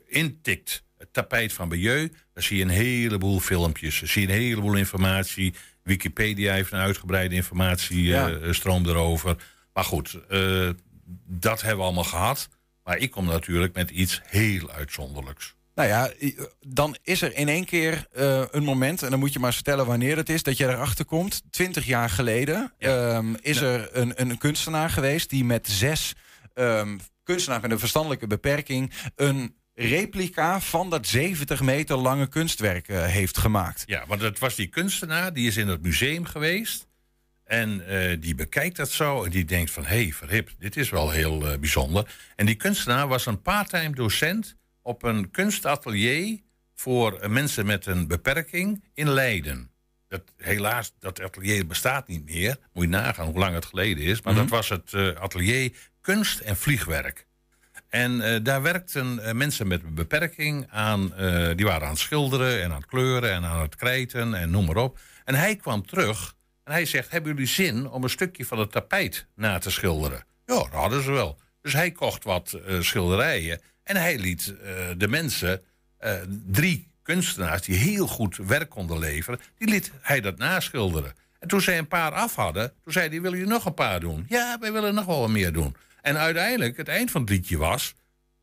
intikt 0.07 0.83
het 1.05 1.13
tapijt 1.13 1.53
van 1.53 1.69
Bayeux... 1.69 2.13
dan 2.33 2.43
zie 2.43 2.57
je 2.57 2.63
een 2.63 2.69
heleboel 2.69 3.39
filmpjes. 3.39 3.99
Dan 3.99 4.07
zie 4.07 4.21
je 4.21 4.27
een 4.27 4.39
heleboel 4.39 4.75
informatie. 4.75 5.53
Wikipedia 5.83 6.53
heeft 6.53 6.71
een 6.71 6.79
uitgebreide 6.79 7.35
informatiestroom 7.35 8.85
erover. 8.85 9.35
Maar 9.73 9.83
goed, 9.83 10.19
eh, 10.29 10.69
dat 11.27 11.61
hebben 11.61 11.77
we 11.77 11.83
allemaal 11.83 12.03
gehad. 12.03 12.49
Maar 12.83 12.97
ik 12.97 13.11
kom 13.11 13.25
natuurlijk 13.25 13.75
met 13.75 13.89
iets 13.89 14.21
heel 14.25 14.71
uitzonderlijks. 14.71 15.55
Nou 15.75 15.89
ja, 15.89 16.11
dan 16.67 16.97
is 17.03 17.21
er 17.21 17.35
in 17.35 17.47
één 17.47 17.65
keer 17.65 18.07
eh, 18.11 18.43
een 18.51 18.63
moment, 18.63 19.03
en 19.03 19.09
dan 19.09 19.19
moet 19.19 19.33
je 19.33 19.39
maar 19.39 19.53
vertellen 19.53 19.85
wanneer 19.85 20.17
het 20.17 20.29
is, 20.29 20.43
dat 20.43 20.57
je 20.57 20.67
erachter 20.67 21.05
komt. 21.05 21.41
Twintig 21.49 21.85
jaar 21.85 22.09
geleden 22.09 22.73
ehm, 22.77 23.33
is 23.41 23.61
er 23.61 23.89
een, 23.91 24.21
een 24.21 24.37
kunstenaar 24.37 24.89
geweest 24.89 25.29
die 25.29 25.43
met 25.43 25.67
zes 25.67 26.13
ehm, 26.53 26.97
kunstenaars 27.23 27.61
met 27.61 27.71
een 27.71 27.79
verstandelijke 27.79 28.27
beperking 28.27 28.91
een 29.15 29.55
replica 29.75 30.61
van 30.61 30.89
dat 30.89 31.07
70 31.07 31.61
meter 31.61 31.97
lange 31.97 32.27
kunstwerk 32.27 32.87
eh, 32.87 33.05
heeft 33.05 33.37
gemaakt. 33.37 33.83
Ja, 33.85 34.05
want 34.07 34.21
het 34.21 34.39
was 34.39 34.55
die 34.55 34.67
kunstenaar, 34.67 35.33
die 35.33 35.47
is 35.47 35.57
in 35.57 35.67
het 35.67 35.81
museum 35.81 36.25
geweest. 36.25 36.87
En 37.43 37.87
eh, 37.87 38.17
die 38.19 38.35
bekijkt 38.35 38.75
dat 38.75 38.91
zo 38.91 39.23
en 39.23 39.31
die 39.31 39.45
denkt 39.45 39.71
van... 39.71 39.85
hé, 39.85 40.03
hey, 40.03 40.13
verhip, 40.13 40.49
dit 40.59 40.77
is 40.77 40.89
wel 40.89 41.09
heel 41.09 41.51
eh, 41.51 41.57
bijzonder. 41.57 42.15
En 42.35 42.45
die 42.45 42.55
kunstenaar 42.55 43.07
was 43.07 43.25
een 43.25 43.41
parttime 43.41 43.95
docent... 43.95 44.55
op 44.81 45.03
een 45.03 45.31
kunstatelier 45.31 46.39
voor 46.75 47.29
mensen 47.29 47.65
met 47.65 47.85
een 47.85 48.07
beperking 48.07 48.83
in 48.93 49.09
Leiden. 49.09 49.69
Dat, 50.07 50.21
helaas, 50.37 50.93
dat 50.99 51.21
atelier 51.21 51.67
bestaat 51.67 52.07
niet 52.07 52.25
meer. 52.25 52.57
Moet 52.73 52.83
je 52.83 52.89
nagaan 52.89 53.25
hoe 53.25 53.39
lang 53.39 53.53
het 53.53 53.65
geleden 53.65 54.03
is. 54.03 54.21
Maar 54.21 54.35
dat 54.35 54.49
was 54.49 54.69
het 54.69 54.93
atelier 55.15 55.71
kunst 56.01 56.39
en 56.39 56.57
vliegwerk. 56.57 57.27
En 57.95 58.21
eh, 58.21 58.39
daar 58.43 58.61
werkten 58.61 59.19
eh, 59.19 59.33
mensen 59.33 59.67
met 59.67 59.83
een 59.83 59.93
beperking 59.93 60.67
aan. 60.69 61.15
eh, 61.15 61.55
die 61.55 61.65
waren 61.65 61.83
aan 61.83 61.93
het 61.93 61.99
schilderen 61.99 62.61
en 62.61 62.71
aan 62.71 62.77
het 62.77 62.85
kleuren 62.85 63.31
en 63.31 63.45
aan 63.45 63.61
het 63.61 63.75
krijten 63.75 64.33
en 64.33 64.49
noem 64.49 64.65
maar 64.65 64.75
op. 64.75 64.99
En 65.25 65.35
hij 65.35 65.55
kwam 65.55 65.85
terug 65.85 66.35
en 66.63 66.71
hij 66.71 66.85
zegt: 66.85 67.11
Hebben 67.11 67.31
jullie 67.33 67.47
zin 67.47 67.89
om 67.89 68.03
een 68.03 68.09
stukje 68.09 68.45
van 68.45 68.59
het 68.59 68.71
tapijt 68.71 69.27
na 69.35 69.57
te 69.57 69.71
schilderen? 69.71 70.25
Ja, 70.45 70.55
dat 70.55 70.69
hadden 70.71 71.03
ze 71.03 71.11
wel. 71.11 71.39
Dus 71.61 71.73
hij 71.73 71.91
kocht 71.91 72.23
wat 72.23 72.59
schilderijen 72.79 73.61
en 73.83 73.95
hij 73.95 74.19
liet 74.19 74.53
de 74.97 75.07
mensen, 75.07 75.61
drie 76.51 76.91
kunstenaars 77.01 77.61
die 77.61 77.75
heel 77.75 78.07
goed 78.07 78.37
werk 78.37 78.69
konden 78.69 78.99
leveren, 78.99 79.39
die 79.57 79.69
liet 79.69 79.91
hij 80.01 80.21
dat 80.21 80.37
naschilderen. 80.37 81.13
En 81.39 81.47
toen 81.47 81.61
zij 81.61 81.77
een 81.77 81.87
paar 81.87 82.11
af 82.11 82.35
hadden, 82.35 82.73
toen 82.83 82.93
zei 82.93 83.09
hij: 83.09 83.21
Willen 83.21 83.37
jullie 83.37 83.53
nog 83.53 83.65
een 83.65 83.73
paar 83.73 83.99
doen? 83.99 84.25
Ja, 84.29 84.57
wij 84.59 84.71
willen 84.71 84.93
nog 84.93 85.05
wel 85.05 85.19
wat 85.19 85.29
meer 85.29 85.53
doen. 85.53 85.75
En 86.05 86.17
uiteindelijk, 86.17 86.77
het 86.77 86.87
eind 86.87 87.11
van 87.11 87.21
het 87.21 87.29
liedje 87.29 87.57
was. 87.57 87.93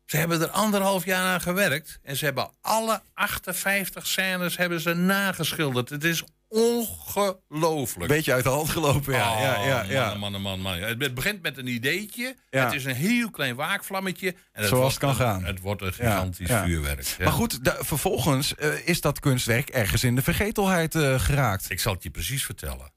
Ze 0.05 0.17
hebben 0.17 0.41
er 0.41 0.49
anderhalf 0.49 1.05
jaar 1.05 1.23
aan 1.33 1.41
gewerkt. 1.41 1.99
En 2.03 2.17
ze 2.17 2.25
hebben 2.25 2.49
alle 2.61 3.01
58 3.13 4.07
scènes 4.07 4.57
hebben 4.57 4.79
ze 4.81 4.93
nageschilderd. 4.93 5.89
Het 5.89 6.03
is 6.03 6.23
ongelooflijk. 6.47 8.07
Beetje 8.11 8.33
uit 8.33 8.43
de 8.43 8.49
hand 8.49 8.69
gelopen, 8.69 9.13
ja. 9.13 9.39
ja, 9.41 9.65
ja, 9.65 9.81
Oh, 9.83 9.89
ja. 9.89 10.13
Man, 10.15 10.31
man, 10.31 10.41
man, 10.41 10.59
man. 10.59 10.77
Het 10.77 11.01
het 11.01 11.13
begint 11.13 11.41
met 11.41 11.57
een 11.57 11.67
ideetje. 11.67 12.35
Ja. 12.49 12.65
Het 12.65 12.73
is 12.73 12.85
een 12.85 12.95
heel 12.95 13.29
klein 13.29 13.55
waakvlammetje. 13.55 14.35
En 14.51 14.67
Zoals 14.67 14.69
wordt 14.71 14.91
het 14.91 14.99
kan 14.99 15.09
een- 15.09 15.15
gaan. 15.15 15.43
Het 15.45 15.59
wordt 15.59 15.81
een 15.81 15.93
gigantisch 15.93 16.47
ja. 16.49 16.63
vuurwerk. 16.65 17.03
Ja. 17.03 17.23
Maar 17.23 17.33
goed, 17.33 17.59
vervolgens 17.63 18.55
eh, 18.55 18.87
is 18.87 19.01
dat 19.01 19.19
kunstwerk 19.19 19.69
ergens 19.69 20.03
in 20.03 20.15
de 20.15 20.21
vergetelheid 20.21 20.95
eh, 20.95 21.19
geraakt. 21.19 21.69
Ik 21.69 21.79
zal 21.79 21.93
het 21.93 22.03
je 22.03 22.09
precies 22.09 22.45
vertellen. 22.45 22.91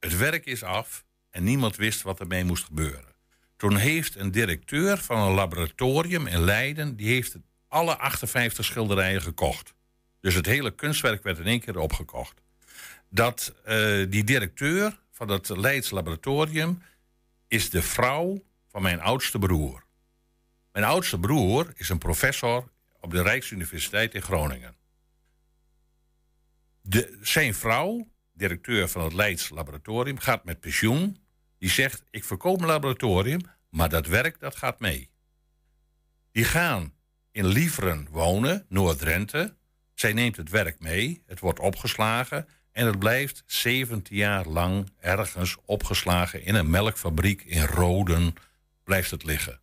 Het 0.00 0.16
werk 0.16 0.46
is 0.46 0.62
af 0.62 1.04
en 1.30 1.44
niemand 1.44 1.76
wist 1.76 2.02
wat 2.02 2.20
ermee 2.20 2.44
moest 2.44 2.64
gebeuren. 2.64 3.14
Toen 3.56 3.76
heeft 3.76 4.16
een 4.16 4.30
directeur 4.30 4.98
van 4.98 5.18
een 5.18 5.34
laboratorium 5.34 6.26
in 6.26 6.40
Leiden... 6.40 6.96
die 6.96 7.08
heeft 7.08 7.36
alle 7.68 7.98
58 7.98 8.64
schilderijen 8.64 9.22
gekocht. 9.22 9.74
Dus 10.20 10.34
het 10.34 10.46
hele 10.46 10.74
kunstwerk 10.74 11.22
werd 11.22 11.38
in 11.38 11.46
één 11.46 11.60
keer 11.60 11.78
opgekocht. 11.78 12.42
Dat 13.08 13.54
eh, 13.64 14.04
die 14.08 14.24
directeur 14.24 15.00
van 15.12 15.26
dat 15.26 15.48
Leids 15.48 15.90
laboratorium... 15.90 16.82
is 17.48 17.70
de 17.70 17.82
vrouw 17.82 18.44
van 18.68 18.82
mijn 18.82 19.00
oudste 19.00 19.38
broer. 19.38 19.84
Mijn 20.72 20.84
oudste 20.84 21.18
broer 21.18 21.72
is 21.76 21.88
een 21.88 21.98
professor 21.98 22.68
op 23.00 23.10
de 23.10 23.22
Rijksuniversiteit 23.22 24.14
in 24.14 24.22
Groningen. 24.22 24.76
De, 26.80 27.18
zijn 27.22 27.54
vrouw, 27.54 28.08
directeur 28.32 28.88
van 28.88 29.02
het 29.04 29.12
Leids 29.12 29.48
laboratorium, 29.48 30.18
gaat 30.18 30.44
met 30.44 30.60
pensioen. 30.60 31.16
Die 31.58 31.70
zegt, 31.70 32.02
ik 32.10 32.24
verkoop 32.24 32.56
mijn 32.56 32.70
laboratorium, 32.70 33.40
maar 33.70 33.88
dat 33.88 34.06
werk 34.06 34.40
dat 34.40 34.56
gaat 34.56 34.80
mee. 34.80 35.10
Die 36.32 36.44
gaan 36.44 36.94
in 37.32 37.46
Lieveren 37.46 38.08
wonen, 38.10 38.66
Noord-Drenthe. 38.68 39.54
Zij 39.94 40.12
neemt 40.12 40.36
het 40.36 40.50
werk 40.50 40.80
mee, 40.80 41.22
het 41.26 41.40
wordt 41.40 41.60
opgeslagen... 41.60 42.48
en 42.72 42.86
het 42.86 42.98
blijft 42.98 43.42
17 43.46 44.16
jaar 44.16 44.46
lang 44.46 44.90
ergens 45.00 45.56
opgeslagen... 45.64 46.44
in 46.44 46.54
een 46.54 46.70
melkfabriek 46.70 47.42
in 47.42 47.64
Roden 47.64 48.34
blijft 48.84 49.10
het 49.10 49.24
liggen. 49.24 49.60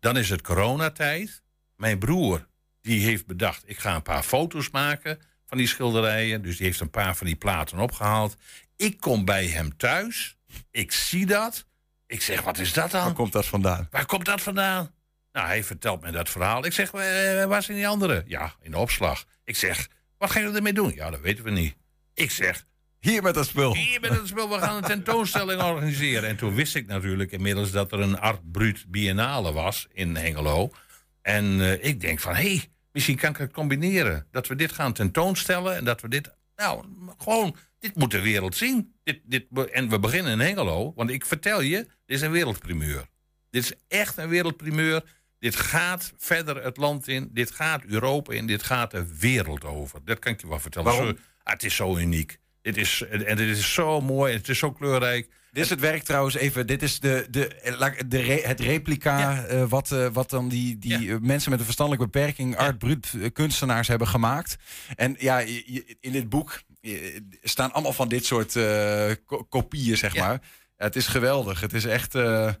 Dan 0.00 0.16
is 0.16 0.30
het 0.30 0.42
coronatijd. 0.42 1.42
Mijn 1.76 1.98
broer 1.98 2.48
die 2.80 3.04
heeft 3.04 3.26
bedacht, 3.26 3.62
ik 3.66 3.78
ga 3.78 3.94
een 3.94 4.02
paar 4.02 4.22
foto's 4.22 4.70
maken 4.70 5.18
van 5.46 5.58
die 5.58 5.66
schilderijen. 5.66 6.42
Dus 6.42 6.56
die 6.56 6.66
heeft 6.66 6.80
een 6.80 6.90
paar 6.90 7.16
van 7.16 7.26
die 7.26 7.36
platen 7.36 7.78
opgehaald. 7.78 8.36
Ik 8.76 9.00
kom 9.00 9.24
bij 9.24 9.46
hem 9.46 9.76
thuis. 9.76 10.36
Ik 10.70 10.92
zie 10.92 11.26
dat. 11.26 11.64
Ik 12.06 12.22
zeg, 12.22 12.42
wat 12.42 12.58
is 12.58 12.72
dat 12.72 12.90
dan? 12.90 13.04
Waar 13.04 13.12
komt 13.12 13.32
dat 13.32 13.46
vandaan? 13.46 13.88
Waar 13.90 14.06
komt 14.06 14.24
dat 14.24 14.40
vandaan? 14.40 14.90
Nou, 15.32 15.46
hij 15.46 15.64
vertelt 15.64 16.00
me 16.00 16.10
dat 16.10 16.28
verhaal. 16.28 16.64
Ik 16.64 16.72
zeg, 16.72 16.92
eh, 16.92 17.44
waar 17.44 17.62
zijn 17.62 17.76
die 17.76 17.88
anderen? 17.88 18.24
Ja, 18.26 18.54
in 18.62 18.70
de 18.70 18.78
opslag. 18.78 19.24
Ik 19.44 19.56
zeg, 19.56 19.88
wat 20.18 20.30
gaan 20.30 20.42
jullie 20.42 20.56
ermee 20.56 20.72
doen? 20.72 20.92
Ja, 20.94 21.10
dat 21.10 21.20
weten 21.20 21.44
we 21.44 21.50
niet. 21.50 21.76
Ik 22.14 22.30
zeg, 22.30 22.64
Hier 23.00 23.22
met 23.22 23.34
dat 23.34 23.46
spul. 23.46 23.74
hier 23.74 24.00
met 24.00 24.10
het 24.10 24.26
spul, 24.26 24.48
we 24.48 24.58
gaan 24.58 24.76
een 24.76 24.82
tentoonstelling 24.82 25.62
organiseren. 25.62 26.28
En 26.28 26.36
toen 26.36 26.54
wist 26.54 26.74
ik 26.74 26.86
natuurlijk 26.86 27.32
inmiddels 27.32 27.70
dat 27.70 27.92
er 27.92 28.00
een 28.00 28.18
Art 28.18 28.52
Brut 28.52 28.84
Biennale 28.88 29.52
was 29.52 29.86
in 29.92 30.16
Hengelo. 30.16 30.70
En 31.22 31.60
eh, 31.60 31.84
ik 31.84 32.00
denk 32.00 32.20
van, 32.20 32.34
hé, 32.34 32.54
hey, 32.54 32.68
misschien 32.92 33.16
kan 33.16 33.30
ik 33.30 33.36
het 33.36 33.52
combineren. 33.52 34.26
Dat 34.30 34.46
we 34.46 34.56
dit 34.56 34.72
gaan 34.72 34.92
tentoonstellen 34.92 35.76
en 35.76 35.84
dat 35.84 36.00
we 36.00 36.08
dit, 36.08 36.30
nou, 36.56 36.84
gewoon, 37.18 37.56
dit 37.80 37.94
moet 37.96 38.10
de 38.10 38.20
wereld 38.20 38.56
zien. 38.56 38.94
Dit, 39.04 39.20
dit, 39.24 39.46
en 39.72 39.88
we 39.88 39.98
beginnen 39.98 40.32
in 40.32 40.40
Hengelo, 40.40 40.92
want 40.96 41.10
ik 41.10 41.26
vertel 41.26 41.60
je, 41.60 41.76
dit 41.76 41.88
is 42.16 42.20
een 42.20 42.30
wereldprimeur. 42.30 43.06
Dit 43.50 43.62
is 43.62 43.72
echt 43.88 44.16
een 44.16 44.28
wereldprimeur. 44.28 45.02
Dit 45.38 45.56
gaat 45.56 46.12
verder 46.16 46.62
het 46.64 46.76
land 46.76 47.08
in, 47.08 47.28
dit 47.32 47.50
gaat 47.50 47.84
Europa 47.84 48.32
in, 48.32 48.46
dit 48.46 48.62
gaat 48.62 48.90
de 48.90 49.16
wereld 49.18 49.64
over. 49.64 50.00
Dat 50.04 50.18
kan 50.18 50.32
ik 50.32 50.40
je 50.40 50.48
wel 50.48 50.58
vertellen. 50.60 50.92
Waarom? 50.92 51.06
Zo- 51.16 51.22
ah, 51.42 51.52
het 51.52 51.62
is 51.64 51.74
zo 51.74 51.96
uniek. 51.96 52.38
Dit 52.62 52.76
is, 52.76 53.02
en 53.10 53.36
dit 53.36 53.56
is 53.56 53.72
zo 53.74 54.00
mooi, 54.00 54.32
het 54.34 54.48
is 54.48 54.58
zo 54.58 54.72
kleurrijk. 54.72 55.28
Dit 55.52 55.64
is 55.64 55.70
het 55.70 55.80
werk 55.80 56.02
trouwens 56.02 56.34
even. 56.34 56.66
Dit 56.66 56.82
is 56.82 57.00
de, 57.00 57.26
de, 57.30 57.74
laat- 57.78 58.10
de 58.10 58.18
re- 58.20 58.42
het 58.42 58.60
replica 58.60 59.18
Ja. 59.18 59.44
eh, 59.44 59.68
wat, 59.68 59.92
eh, 59.92 60.06
wat 60.12 60.30
dan 60.30 60.48
die, 60.48 60.78
die 60.78 60.98
Ja. 61.00 61.12
eh, 61.14 61.20
mensen 61.20 61.50
met 61.50 61.58
een 61.58 61.64
verstandelijke 61.64 62.08
beperking, 62.10 62.56
art 62.56 62.78
brut 62.78 63.10
kunstenaars 63.32 63.88
hebben 63.88 64.08
gemaakt. 64.08 64.56
En 64.96 65.14
ja, 65.18 65.38
in 66.00 66.12
dit 66.12 66.28
boek 66.28 66.60
staan 67.42 67.72
allemaal 67.72 67.92
van 67.92 68.08
dit 68.08 68.24
soort 68.24 68.56
eh, 68.56 69.10
ko- 69.24 69.44
kopieën, 69.44 69.96
zeg 69.96 70.14
Ja. 70.14 70.26
maar. 70.26 70.40
Het 70.76 70.96
is 70.96 71.06
geweldig. 71.06 71.60
Het 71.60 71.72
is 71.72 71.84
echt. 71.84 72.14
eh, 72.14 72.52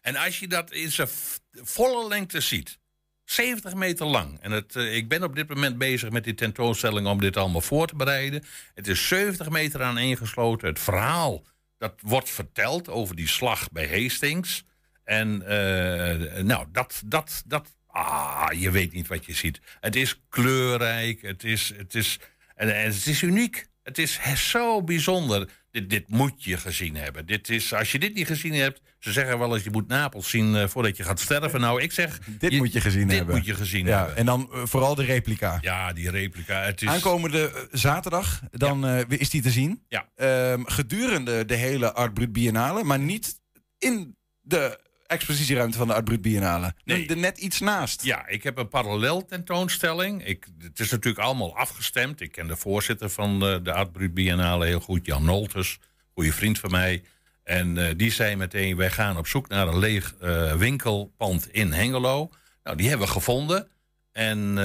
En 0.00 0.16
als 0.16 0.38
je 0.38 0.48
dat 0.48 0.72
in 0.72 0.92
zijn 0.92 1.08
volle 1.52 2.08
lengte 2.08 2.40
ziet, 2.40 2.78
70 3.24 3.74
meter 3.74 4.06
lang. 4.06 4.40
En 4.40 4.50
het, 4.50 4.76
eh, 4.76 4.96
ik 4.96 5.08
ben 5.08 5.22
op 5.22 5.34
dit 5.34 5.48
moment 5.48 5.78
bezig 5.78 6.10
met 6.10 6.24
die 6.24 6.34
tentoonstelling 6.34 7.06
om 7.06 7.20
dit 7.20 7.36
allemaal 7.36 7.60
voor 7.60 7.86
te 7.86 7.96
bereiden. 7.96 8.44
Het 8.74 8.88
is 8.88 9.08
70 9.08 9.50
meter 9.50 9.82
aan 9.82 9.98
ingesloten. 9.98 10.68
Het 10.68 10.78
verhaal 10.78 11.44
dat 11.78 11.94
wordt 12.00 12.30
verteld 12.30 12.88
over 12.88 13.16
die 13.16 13.28
slag 13.28 13.70
bij 13.70 14.02
Hastings. 14.02 14.64
En 15.04 15.42
eh, 15.42 16.42
nou, 16.42 16.66
dat, 16.72 17.02
dat, 17.06 17.42
dat, 17.46 17.68
ah, 17.86 18.48
je 18.52 18.70
weet 18.70 18.92
niet 18.92 19.06
wat 19.08 19.24
je 19.26 19.34
ziet. 19.34 19.60
Het 19.80 19.96
is 19.96 20.20
kleurrijk, 20.28 21.22
het 21.22 21.44
is, 21.44 21.72
het 21.76 21.94
is, 21.94 22.18
en, 22.56 22.76
en 22.76 22.84
het 22.84 23.06
is 23.06 23.22
uniek. 23.22 23.66
Het 23.82 23.98
is 23.98 24.20
zo 24.34 24.82
bijzonder. 24.82 25.48
Dit, 25.70 25.90
dit 25.90 26.08
moet 26.08 26.44
je 26.44 26.56
gezien 26.56 26.96
hebben. 26.96 27.26
Dit 27.26 27.48
is, 27.48 27.74
als 27.74 27.92
je 27.92 27.98
dit 27.98 28.14
niet 28.14 28.26
gezien 28.26 28.54
hebt, 28.54 28.80
ze 28.98 29.12
zeggen 29.12 29.38
wel 29.38 29.54
eens 29.54 29.64
je 29.64 29.70
moet 29.70 29.88
Napels 29.88 30.30
zien 30.30 30.56
eh, 30.56 30.68
voordat 30.68 30.96
je 30.96 31.02
gaat 31.02 31.20
sterven. 31.20 31.60
Nou, 31.60 31.82
ik 31.82 31.92
zeg, 31.92 32.18
dit 32.38 32.52
moet 32.52 32.72
je 32.72 32.80
gezien 32.80 33.08
dit 33.08 33.16
hebben. 33.16 33.34
moet 33.36 33.46
je 33.46 33.54
gezien 33.54 33.86
ja, 33.86 33.98
hebben. 33.98 34.16
en 34.16 34.26
dan 34.26 34.48
eh, 34.52 34.62
vooral 34.64 34.94
de 34.94 35.04
replica. 35.04 35.58
Ja, 35.60 35.92
die 35.92 36.10
replica. 36.10 36.62
Het 36.62 36.82
is, 36.82 36.88
Aankomende 36.88 37.52
eh, 37.52 37.60
zaterdag, 37.70 38.40
dan 38.50 38.86
is 39.08 39.30
die 39.30 39.42
te 39.42 39.50
zien. 39.50 39.82
Ja. 39.88 40.08
Ehm, 40.14 40.62
gedurende 40.64 41.44
de 41.44 41.54
hele 41.54 41.92
Art 41.92 42.14
Brut 42.14 42.32
Biennale, 42.32 42.84
maar 42.84 42.98
niet 42.98 43.40
in 43.78 44.16
de 44.40 44.80
expositieruimte 45.06 45.78
van 45.78 45.86
de 45.86 45.94
Art 45.94 46.04
Brut 46.04 46.22
Biennale. 46.22 46.74
Nee. 46.84 47.08
Er 47.08 47.16
net 47.16 47.38
iets 47.38 47.60
naast. 47.60 48.04
Ja, 48.04 48.26
ik 48.26 48.42
heb 48.42 48.58
een 48.58 48.68
parallel 48.68 49.24
tentoonstelling. 49.24 50.26
Ik, 50.26 50.46
het 50.58 50.80
is 50.80 50.90
natuurlijk 50.90 51.24
allemaal 51.24 51.56
afgestemd. 51.56 52.20
Ik 52.20 52.32
ken 52.32 52.46
de 52.46 52.56
voorzitter 52.56 53.10
van 53.10 53.40
de, 53.40 53.60
de 53.62 53.72
Art 53.72 53.92
Brut 53.92 54.14
Biennale 54.14 54.66
heel 54.66 54.80
goed, 54.80 55.06
Jan 55.06 55.24
Noltes. 55.24 55.78
Goede 56.14 56.32
vriend 56.32 56.58
van 56.58 56.70
mij. 56.70 57.02
En 57.46 57.78
eh, 57.78 57.94
die 57.96 58.10
zei 58.10 58.36
meteen, 58.36 58.76
wij 58.76 58.90
gaan 58.90 59.16
op 59.16 59.26
zoek 59.26 59.48
naar 59.48 59.68
een 59.68 59.78
leeg 59.78 60.14
eh, 60.20 60.52
winkelpand 60.52 61.52
in 61.52 61.72
Hengelo. 61.72 62.30
Nou, 62.62 62.76
die 62.76 62.88
hebben 62.88 63.06
we 63.06 63.12
gevonden. 63.12 63.68
En 64.12 64.58
eh, 64.58 64.64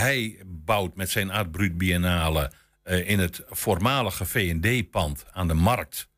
hij 0.00 0.38
bouwt 0.46 0.96
met 0.96 1.10
zijn 1.10 1.30
Art 1.30 1.50
Brut 1.50 1.78
Biennale 1.78 2.52
in 2.84 3.18
het 3.18 3.42
voormalige 3.48 4.24
V&D-pand 4.24 5.24
aan 5.32 5.48
de 5.48 5.54
Markt 5.54 6.08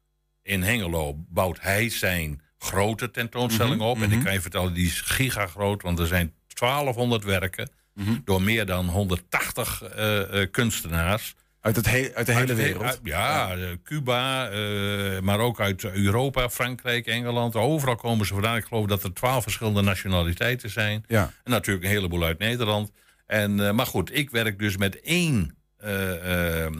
in 0.42 0.62
Hengelo... 0.62 1.14
bouwt 1.28 1.60
hij 1.60 1.88
zijn 1.88 2.40
grote 2.62 3.10
tentoonstelling 3.10 3.76
Mhm, 3.76 3.84
op. 3.88 4.02
En 4.02 4.12
ik 4.12 4.24
kan 4.24 4.32
je 4.32 4.40
vertellen, 4.40 4.74
die 4.74 4.86
is 4.86 5.00
gigagroot, 5.00 5.82
want 5.82 5.98
er 5.98 6.06
zijn 6.06 6.32
1200 6.54 7.24
werken... 7.24 7.70
Mhm. 7.94 8.12
door 8.24 8.42
meer 8.42 8.66
dan 8.66 8.86
180 8.88 9.82
eh, 9.82 10.42
eh, 10.42 10.50
kunstenaars. 10.50 11.34
Uit, 11.60 11.76
het 11.76 11.86
he- 11.90 12.10
uit 12.14 12.26
de 12.26 12.32
hele 12.32 12.46
Uit 12.48 12.56
wereld. 12.56 12.84
uit- 12.84 13.00
ja, 13.02 13.54
eh, 13.56 13.68
Cuba, 13.84 14.50
maar 15.20 15.38
ook 15.38 15.60
uit 15.60 15.84
Europa, 15.84 16.50
Frankrijk, 16.50 17.06
Engeland. 17.06 17.56
Overal 17.56 17.96
komen 17.96 18.26
ze 18.26 18.32
vandaan. 18.32 18.56
Ik 18.56 18.64
geloof 18.64 18.86
dat 18.86 19.02
er 19.04 19.12
twaalf 19.12 19.42
verschillende 19.42 19.82
nationaliteiten 19.82 20.70
zijn. 20.70 21.04
Ja. 21.08 21.32
En 21.44 21.50
natuurlijk 21.50 21.84
een 21.84 21.90
heleboel 21.90 22.24
uit 22.24 22.38
Nederland. 22.38 22.90
En, 23.26 23.74
maar 23.74 23.86
goed, 23.86 24.14
ik 24.16 24.30
werk 24.30 24.58
dus 24.58 24.76
met 24.76 25.00
één 25.00 25.56
eh, 25.82 26.64
eh, 26.64 26.64
eh, 26.64 26.72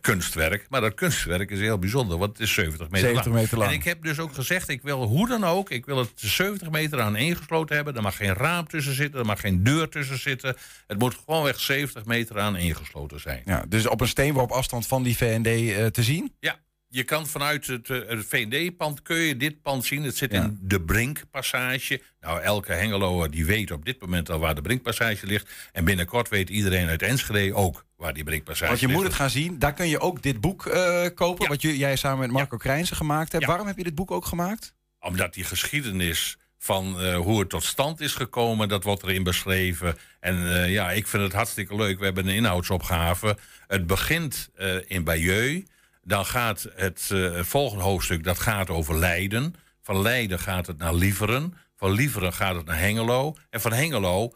kunstwerk. 0.00 0.66
Maar 0.68 0.80
dat 0.80 0.94
kunstwerk 0.94 1.50
is 1.50 1.58
heel 1.58 1.78
bijzonder, 1.78 2.18
want 2.18 2.32
het 2.32 2.40
is 2.40 2.54
70 2.54 2.90
meter 2.90 3.08
70 3.08 3.24
lang. 3.24 3.42
meter 3.42 3.58
lang. 3.58 3.70
En 3.70 3.76
ik 3.76 3.84
heb 3.84 4.02
dus 4.02 4.18
ook 4.18 4.34
gezegd, 4.34 4.68
ik 4.68 4.82
wil 4.82 5.02
hoe 5.02 5.28
dan 5.28 5.44
ook... 5.44 5.70
ik 5.70 5.86
wil 5.86 5.98
het 5.98 6.10
70 6.14 6.70
meter 6.70 7.00
aan 7.00 7.16
ingesloten 7.16 7.76
hebben. 7.76 7.96
Er 7.96 8.02
mag 8.02 8.16
geen 8.16 8.34
raam 8.34 8.68
tussen 8.68 8.94
zitten, 8.94 9.20
er 9.20 9.26
mag 9.26 9.40
geen 9.40 9.62
deur 9.62 9.88
tussen 9.88 10.18
zitten. 10.18 10.56
Het 10.86 10.98
moet 10.98 11.14
gewoonweg 11.14 11.60
70 11.60 12.04
meter 12.04 12.38
aan 12.38 12.56
ingesloten 12.56 13.20
zijn. 13.20 13.42
Ja, 13.44 13.64
dus 13.68 13.86
op 13.86 14.00
een 14.00 14.08
steenworp 14.08 14.50
afstand 14.50 14.86
van 14.86 15.02
die 15.02 15.16
VND 15.16 15.46
eh, 15.46 15.86
te 15.86 16.02
zien. 16.02 16.32
Ja, 16.40 16.58
je 16.92 17.04
kan 17.04 17.26
vanuit 17.26 17.66
het, 17.66 17.90
eh, 17.90 17.98
het 18.06 18.26
V&D-pand 18.28 19.02
kun 19.02 19.16
je 19.16 19.36
dit 19.36 19.62
pand 19.62 19.84
zien. 19.84 20.02
Het 20.02 20.16
zit 20.16 20.32
Ja. 20.32 20.42
in 20.42 20.58
de 20.62 20.80
Brinkpassage. 20.80 22.00
Nou, 22.20 22.40
elke 22.40 22.72
Hengeloer 22.72 23.30
die 23.30 23.44
weet 23.46 23.70
op 23.70 23.84
dit 23.84 24.00
moment 24.00 24.30
al 24.30 24.38
waar 24.38 24.54
de 24.54 24.60
Brinkpassage 24.60 25.26
ligt. 25.26 25.50
En 25.72 25.84
binnenkort 25.84 26.28
weet 26.28 26.48
iedereen 26.50 26.88
uit 26.88 27.02
Enschede 27.02 27.54
ook 27.54 27.84
waar 27.96 28.12
die 28.14 28.24
Brinkpassage 28.24 28.68
Want 28.68 28.80
je 28.80 28.86
ligt. 28.86 28.98
moet 28.98 29.08
het 29.08 29.16
gaan 29.16 29.30
zien. 29.30 29.58
Daar 29.58 29.74
kun 29.74 29.88
je 29.88 30.00
ook 30.00 30.22
dit 30.22 30.40
boek 30.40 30.66
eh, 30.66 31.06
kopen. 31.14 31.42
Ja. 31.42 31.48
Wat 31.48 31.62
jij 31.62 31.96
samen 31.96 32.18
met 32.18 32.30
Marco 32.30 32.56
Krijnsen 32.56 32.96
gemaakt 32.96 33.32
hebt. 33.32 33.44
Ja. 33.44 33.48
Waarom 33.50 33.66
heb 33.66 33.76
je 33.76 33.84
dit 33.84 33.94
boek 33.94 34.10
ook 34.10 34.24
gemaakt? 34.24 34.74
Omdat 35.00 35.34
die 35.34 35.44
geschiedenis 35.44 36.36
van 36.58 37.00
eh, 37.00 37.16
hoe 37.16 37.40
het 37.40 37.48
tot 37.48 37.64
stand 37.64 38.00
is 38.00 38.14
gekomen, 38.14 38.68
dat 38.68 38.84
wordt 38.84 39.02
erin 39.02 39.22
beschreven. 39.22 39.96
En 40.20 40.68
ja, 40.70 40.90
ik 40.90 41.06
vind 41.06 41.22
het 41.22 41.32
hartstikke 41.32 41.74
leuk. 41.76 41.98
We 41.98 42.04
hebben 42.04 42.26
een 42.28 42.34
inhoudsopgave. 42.34 43.36
Het 43.66 43.86
begint 43.86 44.50
in 44.86 45.04
Bayeux. 45.04 45.62
Dan 46.02 46.26
gaat 46.26 46.66
het, 46.74 47.08
het 47.08 47.46
volgende 47.46 47.84
hoofdstuk 47.84 48.24
dat 48.24 48.38
gaat 48.38 48.70
over 48.70 48.98
Leiden. 48.98 49.54
Van 49.82 50.02
Leiden 50.02 50.38
gaat 50.38 50.66
het 50.66 50.78
naar 50.78 50.94
Lieveren. 50.94 51.54
Van 51.76 51.90
Lieveren 51.92 52.32
gaat 52.32 52.54
het 52.54 52.66
naar 52.66 52.78
Hengelo. 52.78 53.36
En 53.50 53.60
van 53.60 53.72
Hengelo 53.72 54.32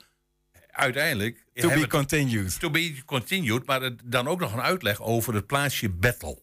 uiteindelijk... 0.71 1.45
To 1.55 1.69
be 1.69 1.87
continued. 1.87 2.61
To 2.61 2.71
be 2.71 3.05
continued, 3.05 3.67
maar 3.67 3.83
het- 3.83 4.01
dan 4.05 4.29
ook 4.29 4.41
nog 4.41 4.53
een 4.53 4.61
uitleg 4.61 5.01
over 5.03 5.35
het 5.35 5.47
plaatsje 5.47 5.89
Battle. 5.89 6.43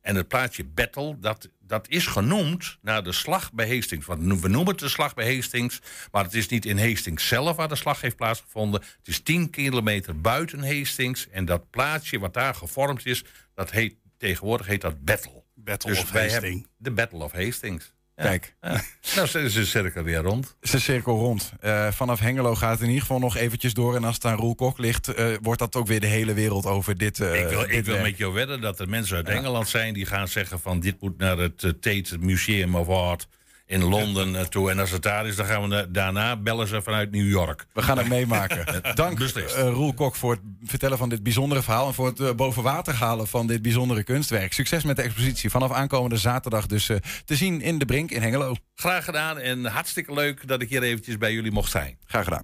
En 0.00 0.16
het 0.16 0.28
plaatsje 0.28 0.64
Battle, 0.64 1.16
dat, 1.18 1.48
dat 1.60 1.88
is 1.88 2.06
genoemd 2.06 2.78
naar 2.82 3.02
de 3.02 3.12
slag 3.12 3.52
bij 3.52 3.74
Hastings. 3.74 4.06
Want 4.06 4.20
we 4.22 4.48
noemen 4.48 4.66
het 4.66 4.78
de 4.78 4.88
slag 4.88 5.14
bij 5.14 5.34
Hastings, 5.34 5.80
maar 6.12 6.24
het 6.24 6.34
is 6.34 6.48
niet 6.48 6.66
in 6.66 6.78
Hastings 6.78 7.28
zelf 7.28 7.56
waar 7.56 7.68
de 7.68 7.76
slag 7.76 8.00
heeft 8.00 8.16
plaatsgevonden. 8.16 8.80
Het 8.80 9.08
is 9.08 9.20
10 9.20 9.50
kilometer 9.50 10.20
buiten 10.20 10.76
Hastings. 10.78 11.28
En 11.28 11.44
dat 11.44 11.70
plaatsje 11.70 12.18
wat 12.18 12.34
daar 12.34 12.54
gevormd 12.54 13.06
is, 13.06 13.24
dat 13.54 13.70
heet, 13.70 13.94
tegenwoordig 14.18 14.66
heet 14.66 14.80
dat 14.80 15.04
Battle. 15.04 15.42
Battle 15.54 15.90
Dus 15.90 16.00
of 16.00 16.10
Hastings. 16.10 16.66
de 16.76 16.90
Battle 16.90 17.18
of 17.24 17.32
Hastings. 17.32 17.92
Ja. 18.16 18.24
Kijk, 18.24 18.54
Ja. 18.60 18.80
nou, 19.16 19.26
ze 19.28 19.40
is 19.40 19.54
de 19.54 19.64
cirkel 19.64 20.02
weer 20.02 20.18
rond. 20.18 20.56
is 20.60 20.72
een 20.72 20.80
cirkel 20.80 21.18
rond. 21.18 21.52
Eh, 21.60 21.90
vanaf 21.92 22.20
Hengelo 22.20 22.54
gaat 22.54 22.70
het 22.70 22.80
in 22.80 22.86
ieder 22.86 23.00
geval 23.00 23.18
nog 23.18 23.36
eventjes 23.36 23.74
door. 23.74 23.96
En 23.96 24.04
als 24.04 24.14
het 24.14 24.24
aan 24.24 24.36
Roel 24.36 24.54
Kok 24.54 24.78
ligt, 24.78 25.08
eh, 25.08 25.34
wordt 25.42 25.58
dat 25.60 25.76
ook 25.76 25.86
weer 25.86 26.00
de 26.00 26.06
hele 26.06 26.32
wereld 26.34 26.66
over 26.66 26.96
dit. 26.98 27.20
eh, 27.20 27.40
ik 27.40 27.48
wil, 27.48 27.60
dit 27.60 27.70
ik 27.70 27.84
wil 27.84 28.00
met 28.00 28.16
jou 28.16 28.32
wedden 28.32 28.60
dat 28.60 28.80
er 28.80 28.88
mensen 28.88 29.16
uit 29.16 29.28
Engeland 29.28 29.68
zijn 29.68 29.94
die 29.94 30.06
gaan 30.06 30.28
zeggen 30.28 30.60
van 30.60 30.80
dit 30.80 31.00
moet 31.00 31.18
naar 31.18 31.38
het 31.38 31.58
Tate 31.60 32.18
Museum 32.20 32.74
of 32.76 32.88
Art 32.88 33.28
in 33.68 33.82
Londen 33.84 34.36
eh, 34.36 34.44
toe. 34.44 34.70
En 34.70 34.78
als 34.78 34.90
het 34.90 35.02
daar 35.02 35.26
is, 35.26 35.36
dan 35.36 35.46
gaan 35.46 35.62
we 35.62 35.66
na- 35.68 35.86
daarna 35.88 36.36
bellen 36.36 36.66
ze 36.68 36.82
vanuit 36.82 37.10
New 37.10 37.28
York. 37.28 37.66
We 37.72 37.82
gaan 37.82 37.98
het 37.98 38.08
meemaken. 38.08 38.64
Dank 38.94 39.18
Beslist. 39.18 39.54
eh, 39.54 39.62
Roel 39.68 39.94
Kok 39.94 40.14
voor 40.16 40.30
het 40.30 40.40
vertellen 40.64 40.98
van 40.98 41.08
dit 41.08 41.22
bijzondere 41.22 41.62
verhaal. 41.62 41.86
En 41.88 41.94
voor 41.94 42.06
het 42.06 42.20
eh, 42.20 42.30
boven 42.34 42.62
water 42.62 42.94
halen 42.94 43.26
van 43.26 43.46
dit 43.46 43.62
bijzondere 43.62 44.02
kunstwerk. 44.02 44.52
Succes 44.52 44.84
met 44.84 44.96
de 44.96 45.02
expositie. 45.02 45.50
Vanaf 45.50 45.72
aankomende 45.72 46.16
zaterdag 46.16 46.66
dus 46.66 46.88
eh, 46.88 46.96
te 47.24 47.36
zien 47.36 47.60
in 47.60 47.78
de 47.78 47.84
Brink 47.84 48.10
in 48.10 48.22
Hengelo. 48.22 48.54
Graag 48.74 49.04
gedaan 49.04 49.38
en 49.38 49.64
hartstikke 49.64 50.12
leuk 50.14 50.46
dat 50.48 50.62
ik 50.62 50.68
hier 50.68 50.82
eventjes 50.82 51.18
bij 51.18 51.32
jullie 51.32 51.52
mocht 51.52 51.70
zijn. 51.70 51.98
Graag 52.06 52.24
gedaan. 52.24 52.42